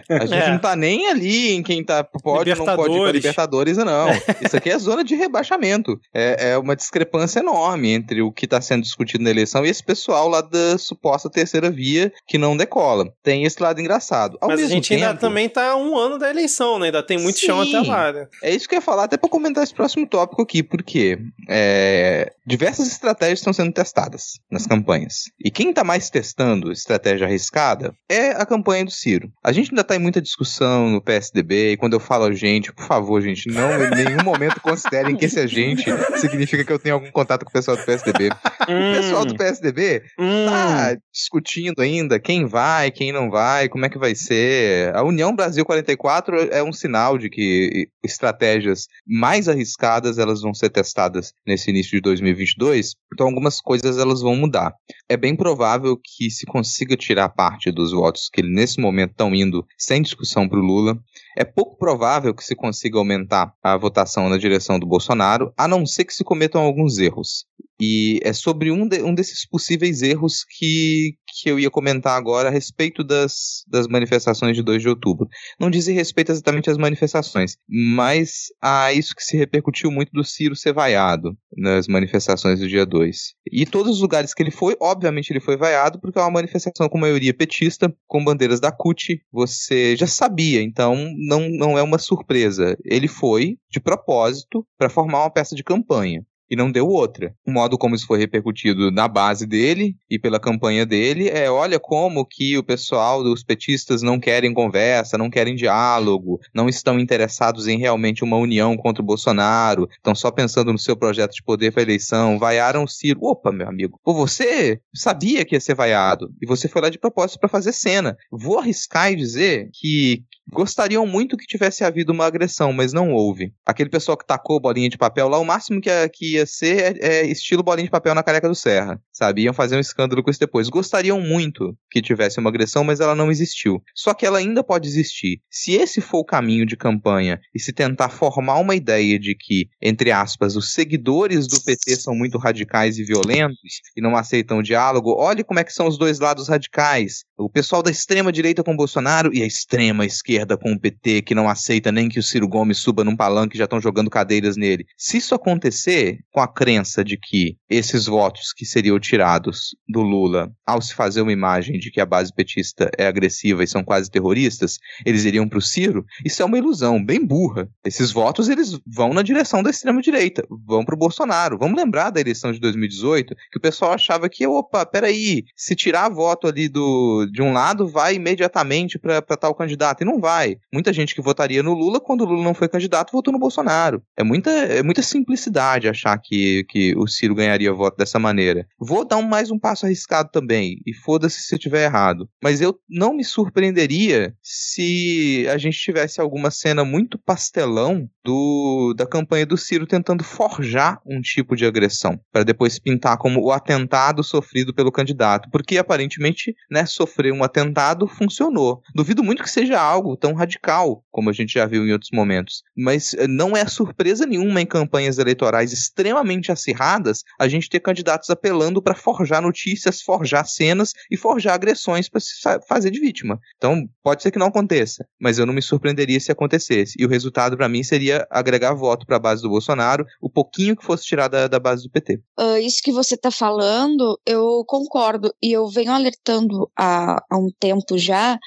A 0.10 0.26
gente 0.26 0.44
é. 0.44 0.52
não 0.52 0.60
tá 0.60 0.76
nem 0.76 1.08
ali 1.10 1.54
em 1.54 1.64
quem 1.64 1.84
tá, 1.84 2.04
pode 2.04 2.52
ou 2.52 2.58
não 2.58 2.76
pode 2.76 2.96
ir 2.96 3.02
pra 3.02 3.12
Libertadores, 3.12 3.78
não. 3.78 4.10
Isso 4.42 4.56
aqui 4.56 4.70
é 4.70 4.78
zona 4.78 5.04
de 5.04 5.16
rebaixamento. 5.16 6.00
É, 6.14 6.52
é 6.52 6.58
uma 6.58 6.76
discrepância 6.98 7.40
enorme 7.40 7.92
entre 7.92 8.22
o 8.22 8.32
que 8.32 8.46
está 8.46 8.60
sendo 8.60 8.82
discutido 8.82 9.24
na 9.24 9.30
eleição 9.30 9.66
e 9.66 9.70
esse 9.70 9.84
pessoal 9.84 10.28
lá 10.28 10.42
da 10.42 10.78
suposta 10.78 11.30
terceira 11.30 11.70
via 11.70 12.12
que 12.28 12.38
não 12.38 12.58
decola. 12.58 13.12
Tem 13.24 13.44
esse 13.44 13.62
lado 13.62 13.80
engraçado. 13.80 14.38
Ao 14.42 14.50
Mas 14.50 14.64
a 14.64 14.68
gente 14.68 14.90
tempo, 14.90 15.06
ainda 15.06 15.20
também 15.20 15.48
tá 15.48 15.76
um 15.76 15.96
ano 15.96 16.18
da 16.18 16.30
eleição, 16.30 16.80
né? 16.80 16.88
Ainda 16.88 17.04
tem 17.04 17.20
muito 17.20 17.40
Sim, 17.40 17.48
chão 17.48 17.62
até 17.62 17.80
lá, 17.80 18.12
né? 18.12 18.28
É 18.42 18.54
isso 18.54 18.68
que 18.68 18.76
eu 18.76 18.78
ia 18.78 18.82
falar, 18.82 19.04
até 19.04 19.18
para 19.18 19.30
comentar 19.30 19.64
esse 19.64 19.74
próximo 19.74 20.08
tópico 20.08 20.42
aqui, 20.42 20.64
porque 20.64 21.20
é, 21.48 22.32
diversas 22.46 22.88
estratégias 22.88 23.40
estão 23.40 23.54
sendo 23.54 23.72
testadas 23.72 24.40
nas 24.50 24.66
campanhas. 24.66 25.26
E 25.44 25.52
quem 25.52 25.70
está 25.70 25.84
mais 25.84 26.10
testando 26.10 26.72
estratégia 26.72 27.28
arriscada 27.28 27.94
é 28.10 28.32
a 28.32 28.46
campanha 28.46 28.86
do 28.86 28.92
Ciro. 28.92 29.30
A 29.44 29.52
gente 29.52 29.70
ainda 29.72 29.82
está 29.82 29.96
em 29.96 30.00
muita 30.00 30.22
discussão 30.22 30.90
no 30.90 31.02
PSDB, 31.02 31.74
e 31.74 31.78
quando 31.78 31.94
eu 31.94 32.00
falo 32.00 32.26
a 32.26 32.34
gente, 32.34 32.74
por 32.74 32.86
favor, 32.86 33.22
gente, 33.22 33.50
não 33.50 33.84
em 33.84 33.90
nenhum 34.04 34.24
momento 34.24 34.60
considerem 34.62 35.16
que 35.16 35.26
esse 35.26 35.40
agente 35.40 35.86
significa 36.18 36.64
que 36.64 36.72
eu 36.72 36.80
tenho 36.88 36.96
algum 36.96 37.12
contato 37.12 37.44
com 37.44 37.50
o 37.50 37.54
pessoal 37.54 37.76
do 37.76 37.84
PSDB. 37.84 38.30
o 38.64 38.96
pessoal 38.96 39.26
do 39.26 39.36
PSDB 39.36 40.04
Hum. 40.18 40.46
tá 40.46 40.96
discutindo 41.14 41.82
ainda 41.82 42.20
quem 42.20 42.46
vai, 42.46 42.90
quem 42.92 43.12
não 43.12 43.30
vai, 43.30 43.68
como 43.68 43.86
é 43.86 43.90
que 43.90 43.98
vai 43.98 44.16
ser. 44.16 44.96
A 44.96 45.04
União 45.04 45.36
Brasil 45.36 45.66
44 45.66 46.50
é 46.52 46.64
um 46.64 46.72
sinal 46.72 47.18
de 47.18 47.30
que 47.30 47.90
estratégias 48.04 48.88
mais 49.06 49.50
arriscadas 49.50 50.18
elas 50.18 50.42
vão 50.42 50.54
ser 50.54 50.70
testadas 50.70 51.34
nesse 51.46 51.70
início 51.70 51.92
de 51.92 52.02
2022. 52.02 52.94
Então 53.14 53.28
algumas 53.28 53.60
coisas 53.60 53.98
elas 53.98 54.22
vão 54.22 54.36
mudar. 54.36 54.74
É 55.10 55.16
bem 55.16 55.36
provável 55.36 55.98
que 55.98 56.30
se 56.30 56.46
consiga 56.46 56.98
tirar 56.98 57.30
parte 57.30 57.72
dos 57.72 57.92
votos 57.92 58.30
que 58.32 58.42
nesse 58.42 58.82
momento 58.82 59.12
estão 59.12 59.34
indo 59.34 59.66
sem 59.78 60.02
discussão 60.02 60.50
para 60.50 60.60
o 60.60 60.62
Lula. 60.62 61.00
É 61.38 61.46
pouco 61.46 61.78
provável 61.78 62.34
que 62.34 62.44
se 62.44 62.56
consiga 62.56 62.98
aumentar 62.98 63.54
a 63.64 63.78
votação 63.78 64.28
na 64.28 64.38
direção 64.38 64.78
do 64.78 64.86
Bolsonaro, 64.86 65.54
a 65.56 65.66
não 65.66 65.86
ser 65.86 66.04
que 66.04 66.14
se 66.14 66.26
cometam 66.26 66.62
alguns 66.62 66.98
erros. 66.98 67.46
E 67.80 68.20
é 68.24 68.34
sobre 68.34 68.72
um, 68.72 68.88
de, 68.88 69.04
um 69.04 69.14
desses 69.14 69.46
possíveis 69.46 70.02
erros 70.02 70.44
que, 70.58 71.14
que 71.28 71.50
eu 71.50 71.60
ia 71.60 71.70
comentar 71.70 72.18
agora 72.18 72.50
a 72.50 72.52
respeito 72.52 73.04
das, 73.04 73.64
das 73.68 73.88
manifestações 73.88 74.56
de 74.56 74.64
2 74.64 74.82
de 74.82 74.90
outubro. 74.90 75.28
Não 75.60 75.70
diz 75.70 75.86
respeito 75.86 76.32
exatamente 76.32 76.72
às 76.72 76.78
manifestações, 76.78 77.56
mas 77.70 78.48
a 78.62 78.92
isso 78.94 79.16
que 79.16 79.24
se 79.24 79.38
repercutiu 79.38 79.92
muito 79.92 80.12
do 80.12 80.24
Ciro 80.24 80.56
ser 80.56 80.74
vaiado 80.74 81.38
nas 81.56 81.88
manifestações 81.88 82.60
do 82.60 82.68
dia 82.68 82.86
2. 82.86 83.36
E 83.52 83.66
todos 83.66 83.98
os 83.98 84.02
lugares 84.02 84.34
que 84.34 84.42
ele 84.42 84.52
foi, 84.52 84.76
obviamente 84.98 85.30
ele 85.32 85.40
foi 85.40 85.56
vaiado, 85.56 86.00
porque 86.00 86.18
é 86.18 86.22
uma 86.22 86.32
manifestação 86.32 86.90
com 86.90 86.98
maioria 86.98 87.34
petista, 87.34 87.94
com 88.08 88.24
bandeiras 88.24 88.60
da 88.60 88.72
CUT, 88.72 89.22
você 89.32 89.96
já 89.96 90.08
sabia, 90.08 90.62
então 90.62 90.96
não, 91.16 91.48
não 91.50 91.78
é 91.78 91.84
uma 91.84 92.00
surpresa. 92.00 92.78
Ele 92.84 93.08
foi 93.08 93.58
de 93.70 93.80
propósito 93.80 94.66
para 94.78 94.90
formar 94.90 95.22
uma 95.22 95.30
peça 95.32 95.56
de 95.56 95.64
campanha. 95.64 96.26
E 96.50 96.56
não 96.56 96.72
deu 96.72 96.88
outra. 96.88 97.34
O 97.46 97.52
modo 97.52 97.78
como 97.78 97.96
isso 97.96 98.08
foi 98.08 98.20
repercutido 98.20 98.92
na 98.92 99.08
base 99.08 99.46
dele 99.46 99.96
e 100.10 100.18
pela 100.20 100.40
campanha 100.40 100.86
dele 100.86 101.30
é: 101.30 101.50
olha 101.50 101.80
como 101.80 102.26
que 102.26 102.58
o 102.58 102.64
pessoal 102.64 103.24
dos 103.24 103.44
petistas 103.44 104.02
não 104.02 104.20
querem 104.20 104.54
conversa, 104.54 105.18
não 105.18 105.30
querem 105.30 105.56
diálogo, 105.56 106.40
não 106.54 106.70
estão 106.70 107.00
interessados 107.00 107.68
em 107.68 107.78
realmente 107.78 108.24
uma 108.24 108.38
união 108.38 108.76
contra 108.78 109.02
o 109.02 109.06
Bolsonaro, 109.06 109.88
estão 109.92 110.16
só 110.16 110.32
pensando 110.32 110.72
no 110.72 110.80
seu 110.80 110.96
projeto 110.96 111.34
de 111.34 111.44
poder 111.44 111.72
para 111.72 111.84
eleição, 111.84 112.40
vaiaram 112.40 112.84
o 112.84 112.88
Ciro. 112.88 113.20
Opa, 113.22 113.52
meu 113.52 113.68
amigo, 113.68 114.00
você 114.06 114.80
sabia 114.94 115.46
que 115.46 115.56
ia 115.56 115.62
ser 115.62 115.76
vaiado 115.76 116.30
e 116.42 116.46
você 116.46 116.68
foi 116.68 116.82
lá 116.82 116.90
de 116.90 117.00
propósito 117.00 117.40
para 117.40 117.50
fazer 117.50 117.74
cena. 117.74 118.16
Vou 118.32 118.60
arriscar 118.60 119.12
e 119.12 119.16
dizer 119.16 119.70
que 119.74 120.24
gostariam 120.52 121.06
muito 121.06 121.36
que 121.38 121.46
tivesse 121.46 121.84
havido 121.84 122.14
uma 122.14 122.26
agressão, 122.26 122.72
mas 122.72 122.94
não 122.94 123.12
houve. 123.12 123.54
Aquele 123.66 123.90
pessoal 123.90 124.18
que 124.18 124.26
tacou 124.26 124.60
bolinha 124.60 124.90
de 124.90 124.98
papel 124.98 125.28
lá, 125.28 125.38
o 125.38 125.46
máximo 125.46 125.82
que, 125.82 125.90
que 126.10 126.37
ia 126.38 126.46
ser 126.46 126.98
é, 127.04 127.26
estilo 127.26 127.64
bolinha 127.64 127.86
de 127.86 127.92
papel 127.92 128.16
na 128.16 128.24
careca 128.24 128.48
do 128.48 128.56
Serra, 128.56 129.00
sabe? 129.12 129.44
Iam 129.44 129.54
fazer 129.54 129.76
um 129.76 129.80
escândalo 129.80 130.24
com 130.24 130.32
isso 130.32 130.40
depois. 130.40 130.70
Gostariam 130.70 131.20
muito 131.20 131.76
que 131.92 132.02
tivesse 132.02 132.40
uma 132.40 132.50
agressão, 132.50 132.84
mas 132.84 133.00
ela 133.00 133.16
não 133.16 133.32
existiu. 133.32 133.82
Só 133.94 134.14
que 134.14 134.26
ela 134.26 134.40
ainda 134.40 134.64
pode 134.64 134.88
existir. 134.88 135.42
Se 135.50 135.74
esse 135.74 136.02
for 136.02 136.20
o 136.20 136.26
caminho 136.26 136.66
de 136.66 136.78
campanha 136.78 137.40
e 137.54 137.60
se 137.60 137.74
tentar 137.74 138.10
formar 138.10 138.60
uma 138.60 138.76
ideia 138.76 139.20
de 139.20 139.36
que, 139.36 139.68
entre 139.82 140.12
aspas, 140.12 140.56
os 140.56 140.74
seguidores 140.74 141.48
do 141.48 141.62
PT 141.62 141.96
são 141.98 142.16
muito 142.16 142.38
radicais 142.38 142.98
e 142.98 143.04
violentos 143.04 143.82
e 143.96 144.02
não 144.02 144.16
aceitam 144.16 144.60
o 144.60 144.64
diálogo, 144.64 145.16
olhe 145.18 145.44
como 145.44 145.60
é 145.60 145.64
que 145.64 145.74
são 145.74 145.88
os 145.88 145.98
dois 145.98 146.20
lados 146.20 146.48
radicais. 146.48 147.24
O 147.38 147.50
pessoal 147.50 147.84
da 147.84 147.92
extrema 147.92 148.32
direita 148.32 148.64
com 148.64 148.76
Bolsonaro 148.76 149.32
e 149.34 149.44
a 149.44 149.46
extrema 149.46 150.06
esquerda 150.06 150.58
com 150.58 150.74
o 150.74 150.80
PT, 150.80 151.22
que 151.22 151.36
não 151.36 151.48
aceita 151.48 151.92
nem 151.92 152.10
que 152.10 152.20
o 152.20 152.24
Ciro 152.24 152.48
Gomes 152.48 152.78
suba 152.78 153.04
num 153.04 153.16
palanque 153.16 153.56
e 153.56 153.58
já 153.58 153.66
estão 153.66 153.80
jogando 153.80 154.10
cadeiras 154.10 154.58
nele. 154.58 154.86
Se 154.98 155.18
isso 155.18 155.36
acontecer 155.36 156.20
com 156.38 156.42
a 156.42 156.48
crença 156.48 157.04
de 157.04 157.18
que 157.18 157.58
esses 157.68 158.06
votos 158.06 158.54
que 158.56 158.64
seriam 158.64 159.00
tirados 159.00 159.76
do 159.90 160.02
Lula, 160.02 160.52
ao 160.68 160.80
se 160.80 160.94
fazer 160.94 161.22
uma 161.22 161.32
imagem 161.32 161.80
de 161.80 161.90
que 161.90 162.00
a 162.00 162.06
base 162.06 162.32
petista 162.32 162.92
é 162.96 163.08
agressiva 163.08 163.64
e 163.64 163.68
são 163.68 163.84
quase 163.84 164.12
terroristas, 164.12 164.78
eles 165.04 165.26
iriam 165.26 165.50
para 165.50 165.58
o 165.58 165.62
Ciro, 165.64 166.06
isso 166.24 166.44
é 166.44 166.46
uma 166.46 166.60
ilusão 166.60 167.04
bem 167.04 167.26
burra. 167.26 167.68
Esses 167.84 168.12
votos 168.12 168.50
eles 168.50 168.80
vão 168.86 169.16
na 169.16 169.24
direção 169.24 169.64
da 169.64 169.72
extrema 169.72 170.00
direita, 170.00 170.46
vão 170.64 170.86
para 170.86 170.94
o 170.94 171.00
Bolsonaro. 171.00 171.58
Vamos 171.58 171.76
lembrar 171.76 172.12
da 172.12 172.22
eleição 172.22 172.52
de 172.52 172.60
2018 172.60 173.34
que 173.52 173.58
o 173.58 173.62
pessoal 173.62 173.94
achava 173.94 174.30
que, 174.30 174.46
opa, 174.46 174.86
peraí, 174.86 175.44
se 175.56 175.76
tirar 175.76 176.08
voto 176.08 176.46
ali 176.46 176.70
do, 176.70 177.28
de 177.34 177.42
um 177.42 177.52
lado, 177.52 177.88
vai 177.88 178.14
imediatamente 178.14 179.00
para 179.00 179.24
tal 179.24 179.56
candidato. 179.56 180.04
E 180.04 180.06
não 180.06 180.20
vai. 180.20 180.58
Muita 180.72 180.94
gente 180.94 181.16
que 181.16 181.22
votaria 181.22 181.64
no 181.64 181.74
Lula, 181.74 182.00
quando 182.00 182.22
o 182.22 182.26
Lula 182.26 182.44
não 182.44 182.54
foi 182.54 182.70
candidato, 182.70 183.12
votou 183.12 183.34
no 183.34 183.40
Bolsonaro. 183.40 184.04
É 184.16 184.24
muita, 184.24 184.52
é 184.52 184.84
muita 184.84 185.02
simplicidade 185.02 185.90
achar 185.90 186.16
que, 186.27 186.27
que 186.68 186.96
o 186.96 187.08
Ciro 187.08 187.36
ganharia 187.36 187.74
voto 187.74 187.98
dessa 187.98 188.20
maneira. 188.20 188.68
Vou 188.80 189.06
dar 189.06 189.18
um, 189.18 189.24
mais 189.24 189.52
um 189.52 189.60
passo 189.60 189.86
arriscado 189.86 190.30
também, 190.32 190.82
e 190.86 190.94
foda-se 190.94 191.42
se 191.42 191.56
eu 191.56 191.58
estiver 191.58 191.86
errado. 191.86 192.30
Mas 192.42 192.62
eu 192.62 192.78
não 192.90 193.14
me 193.14 193.24
surpreenderia 193.24 194.36
se 194.42 195.48
a 195.52 195.58
gente 195.58 195.78
tivesse 195.78 196.20
alguma 196.20 196.52
cena 196.52 196.84
muito 196.84 197.18
pastelão 197.18 198.10
do, 198.24 198.94
da 198.96 199.06
campanha 199.06 199.46
do 199.46 199.58
Ciro 199.58 199.88
tentando 199.88 200.24
forjar 200.24 201.00
um 201.06 201.22
tipo 201.22 201.56
de 201.56 201.66
agressão, 201.66 202.20
para 202.32 202.44
depois 202.44 202.78
pintar 202.80 203.18
como 203.18 203.42
o 203.42 203.52
atentado 203.52 204.24
sofrido 204.24 204.74
pelo 204.74 204.92
candidato, 204.92 205.50
porque 205.52 205.78
aparentemente, 205.78 206.54
né, 206.70 206.86
sofrer 206.86 207.32
um 207.32 207.44
atentado 207.44 208.08
funcionou. 208.08 208.82
Duvido 208.94 209.24
muito 209.24 209.44
que 209.44 209.50
seja 209.50 209.80
algo 209.80 210.18
tão 210.18 210.34
radical 210.34 211.04
como 211.10 211.30
a 211.30 211.34
gente 211.34 211.54
já 211.54 211.66
viu 211.66 211.86
em 211.86 211.92
outros 211.92 212.12
momentos, 212.14 212.64
mas 212.76 213.14
eh, 213.14 213.28
não 213.28 213.56
é 213.56 213.66
surpresa 213.66 214.26
nenhuma 214.26 214.62
em 214.62 214.66
campanhas 214.66 215.18
eleitorais 215.18 215.72
extremamente 215.72 216.17
acirradas 216.52 217.24
a 217.40 217.48
gente 217.48 217.70
ter 217.70 217.80
candidatos 217.80 218.30
apelando 218.30 218.82
para 218.82 218.96
forjar 218.96 219.42
notícias, 219.42 220.02
forjar 220.02 220.48
cenas 220.48 220.94
e 221.12 221.18
forjar 221.18 221.56
agressões 221.56 222.10
para 222.10 222.20
se 222.20 222.34
fazer 222.68 222.92
de 222.92 223.00
vítima. 223.00 223.40
Então, 223.58 223.88
pode 224.04 224.24
ser 224.24 224.32
que 224.32 224.40
não 224.40 224.48
aconteça, 224.48 225.06
mas 225.20 225.38
eu 225.38 225.46
não 225.46 225.54
me 225.54 225.62
surpreenderia 225.62 226.20
se 226.20 226.32
acontecesse. 226.32 226.96
E 227.00 227.06
o 227.06 227.10
resultado 227.10 227.58
para 227.58 227.70
mim 227.70 227.84
seria 227.84 228.26
agregar 228.30 228.74
voto 228.74 229.06
para 229.06 229.18
a 229.18 229.20
base 229.20 229.42
do 229.42 229.50
Bolsonaro, 229.50 230.06
o 230.22 230.30
pouquinho 230.30 230.76
que 230.76 230.86
fosse 230.86 231.06
tirar 231.06 231.28
da, 231.28 231.48
da 231.48 231.60
base 231.60 231.84
do 231.84 231.92
PT. 231.92 232.16
Uh, 232.16 232.22
ah, 232.40 232.60
isso 232.60 232.82
que 232.84 232.92
você 232.92 233.16
está 233.16 233.32
falando, 233.32 234.20
eu 234.26 234.64
concordo. 234.66 235.34
E 235.42 235.52
eu 235.52 235.68
venho 235.68 235.92
alertando 235.92 236.70
há, 236.78 237.22
há 237.30 237.38
um 237.38 237.50
tempo 237.60 237.98
já 237.98 238.38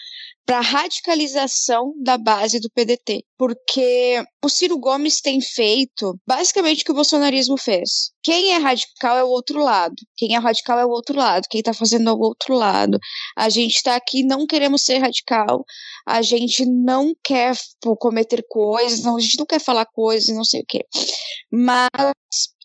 para 0.50 0.58
a 0.58 0.62
radicalização 0.62 1.94
da 2.02 2.18
base 2.18 2.58
do 2.58 2.68
PDT, 2.74 3.22
porque 3.38 4.20
o 4.44 4.48
Ciro 4.48 4.76
Gomes 4.80 5.20
tem 5.20 5.40
feito 5.40 6.18
basicamente 6.26 6.82
o 6.82 6.84
que 6.86 6.90
o 6.90 6.94
bolsonarismo 6.94 7.56
fez. 7.56 8.10
Quem 8.20 8.50
é 8.50 8.56
radical 8.56 9.16
é 9.16 9.22
o 9.22 9.28
outro 9.28 9.62
lado. 9.62 9.94
Quem 10.16 10.34
é 10.34 10.38
radical 10.40 10.76
é 10.80 10.84
o 10.84 10.90
outro 10.90 11.16
lado. 11.16 11.46
Quem 11.48 11.60
está 11.60 11.72
fazendo 11.72 12.10
é 12.10 12.12
o 12.12 12.18
outro 12.18 12.52
lado. 12.56 12.98
A 13.38 13.48
gente 13.48 13.76
está 13.76 13.94
aqui, 13.94 14.24
não 14.24 14.44
queremos 14.44 14.82
ser 14.82 14.98
radical. 14.98 15.64
A 16.04 16.20
gente 16.20 16.66
não 16.66 17.14
quer 17.22 17.56
pô, 17.80 17.96
cometer 17.96 18.44
coisas, 18.48 19.04
não, 19.04 19.18
a 19.18 19.20
gente 19.20 19.38
não 19.38 19.46
quer 19.46 19.60
falar 19.60 19.86
coisas, 19.86 20.34
não 20.34 20.44
sei 20.44 20.62
o 20.62 20.66
quê. 20.66 20.84
Mas 21.48 21.88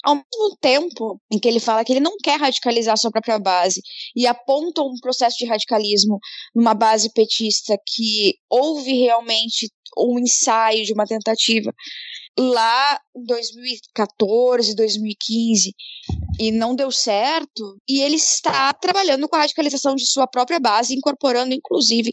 ao 0.06 0.16
mesmo 0.16 0.58
tempo 0.62 1.20
em 1.32 1.40
que 1.40 1.48
ele 1.48 1.60
fala 1.60 1.84
que 1.84 1.92
ele 1.92 2.00
não 2.00 2.16
quer 2.24 2.40
radicalizar 2.40 2.98
sua 2.98 3.10
própria 3.10 3.40
base 3.40 3.82
e 4.16 4.28
aponta 4.28 4.82
um 4.82 4.96
processo 5.02 5.36
de 5.38 5.46
radicalismo 5.46 6.20
numa 6.54 6.76
base 6.76 7.12
petista 7.12 7.76
que 7.88 8.36
houve 8.50 8.94
realmente 8.94 9.68
um 9.98 10.20
ensaio 10.20 10.86
de 10.86 10.94
uma 10.94 11.06
tentativa 11.06 11.74
lá 12.38 13.00
em 13.16 13.24
2014, 13.24 14.76
2015 14.76 15.74
e 16.40 16.52
não 16.52 16.76
deu 16.76 16.92
certo, 16.92 17.78
e 17.88 18.02
ele 18.02 18.16
está 18.16 18.74
trabalhando 18.74 19.28
com 19.28 19.36
a 19.36 19.40
radicalização 19.40 19.96
de 19.96 20.06
sua 20.06 20.28
própria 20.28 20.60
base, 20.60 20.96
incorporando 20.96 21.54
inclusive 21.54 22.12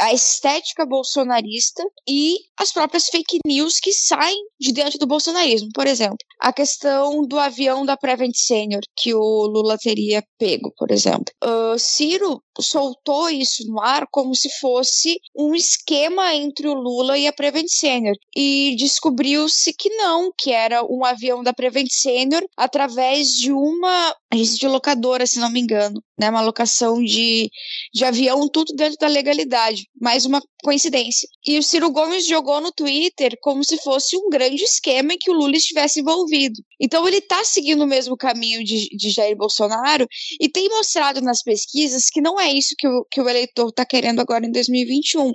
a 0.00 0.12
estética 0.12 0.86
bolsonarista 0.86 1.82
e 2.08 2.38
as 2.56 2.72
próprias 2.72 3.06
fake 3.06 3.38
news 3.46 3.78
que 3.78 3.92
saem 3.92 4.38
de 4.58 4.72
dentro 4.72 4.98
do 4.98 5.06
bolsonarismo. 5.06 5.68
Por 5.74 5.86
exemplo, 5.86 6.16
a 6.40 6.52
questão 6.52 7.22
do 7.26 7.38
avião 7.38 7.84
da 7.84 7.96
Prevent 7.96 8.34
Senior 8.34 8.80
que 8.96 9.14
o 9.14 9.46
Lula 9.46 9.76
teria 9.78 10.22
pego, 10.38 10.72
por 10.76 10.90
exemplo. 10.90 11.24
Uh, 11.44 11.78
Ciro 11.78 12.42
soltou 12.60 13.28
isso 13.30 13.64
no 13.66 13.80
ar 13.80 14.06
como 14.10 14.34
se 14.34 14.48
fosse 14.60 15.18
um 15.36 15.54
esquema 15.54 16.34
entre 16.34 16.68
o 16.68 16.74
Lula 16.74 17.18
e 17.18 17.26
a 17.26 17.32
Prevent 17.32 17.68
Senior 17.68 18.14
e 18.36 18.74
descobriu-se 18.76 19.72
que 19.74 19.88
não, 19.90 20.30
que 20.36 20.52
era 20.52 20.84
um 20.84 21.04
avião 21.04 21.42
da 21.42 21.52
Prevent 21.52 21.88
Senior 21.90 22.42
através 22.56 23.28
de 23.28 23.51
uma 23.52 24.14
agência 24.32 24.58
de 24.58 24.68
locadora, 24.68 25.26
se 25.26 25.38
não 25.38 25.50
me 25.50 25.60
engano, 25.60 26.02
né, 26.22 26.30
uma 26.30 26.40
locação 26.40 27.02
de, 27.02 27.50
de 27.92 28.04
avião, 28.04 28.48
tudo 28.48 28.72
dentro 28.76 28.96
da 28.98 29.08
legalidade, 29.08 29.88
mais 30.00 30.24
uma 30.24 30.40
coincidência. 30.62 31.28
E 31.44 31.58
o 31.58 31.62
Ciro 31.62 31.90
Gomes 31.90 32.26
jogou 32.26 32.60
no 32.60 32.70
Twitter 32.70 33.36
como 33.40 33.64
se 33.64 33.76
fosse 33.78 34.16
um 34.16 34.30
grande 34.30 34.62
esquema 34.62 35.12
em 35.12 35.18
que 35.18 35.30
o 35.30 35.34
Lula 35.34 35.56
estivesse 35.56 36.00
envolvido. 36.00 36.62
Então 36.80 37.06
ele 37.06 37.18
está 37.18 37.42
seguindo 37.44 37.82
o 37.82 37.86
mesmo 37.86 38.16
caminho 38.16 38.62
de, 38.62 38.88
de 38.96 39.10
Jair 39.10 39.36
Bolsonaro 39.36 40.06
e 40.40 40.48
tem 40.48 40.68
mostrado 40.68 41.20
nas 41.20 41.42
pesquisas 41.42 42.06
que 42.08 42.20
não 42.20 42.38
é 42.38 42.52
isso 42.52 42.74
que 42.78 42.86
o, 42.86 43.04
que 43.10 43.20
o 43.20 43.28
eleitor 43.28 43.68
está 43.68 43.84
querendo 43.84 44.20
agora 44.20 44.46
em 44.46 44.52
2021. 44.52 45.32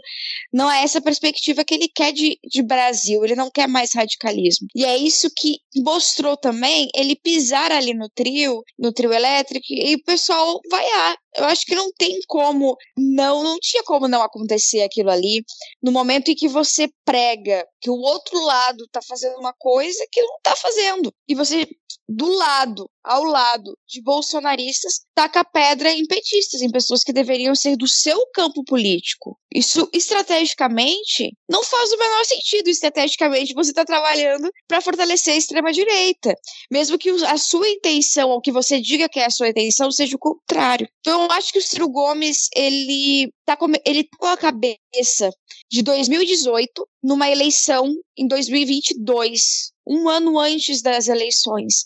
Não 0.53 0.71
é 0.71 0.83
essa 0.83 1.01
perspectiva 1.01 1.65
que 1.65 1.73
ele 1.73 1.89
quer 1.93 2.13
de, 2.13 2.39
de 2.49 2.63
Brasil, 2.63 3.23
ele 3.25 3.35
não 3.35 3.51
quer 3.51 3.67
mais 3.67 3.93
radicalismo. 3.93 4.67
E 4.73 4.85
é 4.85 4.97
isso 4.97 5.29
que 5.35 5.57
mostrou 5.83 6.37
também 6.37 6.87
ele 6.95 7.15
pisar 7.15 7.71
ali 7.71 7.93
no 7.93 8.09
trio, 8.09 8.63
no 8.79 8.93
trio 8.93 9.11
elétrico, 9.11 9.65
e 9.69 9.95
o 9.95 10.03
pessoal 10.03 10.61
vaiar. 10.77 11.17
Eu 11.37 11.45
acho 11.45 11.65
que 11.65 11.75
não 11.75 11.91
tem 11.93 12.19
como 12.27 12.75
não, 12.97 13.43
não 13.43 13.57
tinha 13.59 13.83
como 13.83 14.07
não 14.07 14.21
acontecer 14.21 14.81
aquilo 14.81 15.11
ali. 15.11 15.43
No 15.81 15.91
momento 15.91 16.31
em 16.31 16.35
que 16.35 16.47
você 16.47 16.89
prega 17.05 17.65
que 17.79 17.89
o 17.89 17.99
outro 17.99 18.39
lado 18.43 18.87
tá 18.91 18.99
fazendo 19.07 19.37
uma 19.37 19.53
coisa 19.53 20.05
que 20.11 20.21
não 20.21 20.39
tá 20.41 20.55
fazendo. 20.55 21.13
E 21.27 21.35
você 21.35 21.67
do 22.09 22.29
lado, 22.29 22.89
ao 23.03 23.23
lado 23.23 23.77
de 23.85 24.01
bolsonaristas, 24.01 25.01
taca 25.13 25.43
pedra 25.43 25.91
em 25.91 26.05
petistas, 26.05 26.61
em 26.61 26.71
pessoas 26.71 27.03
que 27.03 27.11
deveriam 27.11 27.53
ser 27.53 27.75
do 27.75 27.87
seu 27.87 28.25
campo 28.33 28.63
político. 28.63 29.37
Isso, 29.53 29.89
estrategicamente, 29.93 31.33
não 31.49 31.63
faz 31.63 31.91
o 31.91 31.97
menor 31.97 32.23
sentido. 32.25 32.69
Estrategicamente, 32.69 33.53
você 33.53 33.71
está 33.71 33.83
trabalhando 33.83 34.49
para 34.67 34.81
fortalecer 34.81 35.33
a 35.33 35.37
extrema-direita. 35.37 36.33
Mesmo 36.71 36.97
que 36.97 37.09
a 37.09 37.37
sua 37.37 37.67
intenção, 37.67 38.29
ou 38.29 38.41
que 38.41 38.51
você 38.51 38.79
diga 38.79 39.09
que 39.09 39.19
é 39.19 39.25
a 39.25 39.31
sua 39.31 39.49
intenção, 39.49 39.91
seja 39.91 40.15
o 40.15 40.19
contrário. 40.19 40.87
Então, 41.01 41.26
eu 41.27 41.31
acho 41.33 41.51
que 41.51 41.59
o 41.59 41.61
Ciro 41.61 41.89
Gomes, 41.89 42.47
ele 42.55 43.31
tá 43.45 43.57
com, 43.57 43.67
ele 43.85 44.03
tá 44.05 44.17
com 44.17 44.27
a 44.27 44.37
cabeça 44.37 45.29
de 45.69 45.83
2018 45.83 46.87
numa 47.03 47.29
eleição 47.29 47.93
em 48.17 48.27
2022 48.27 49.73
um 49.85 50.07
ano 50.07 50.39
antes 50.39 50.81
das 50.81 51.07
eleições. 51.07 51.85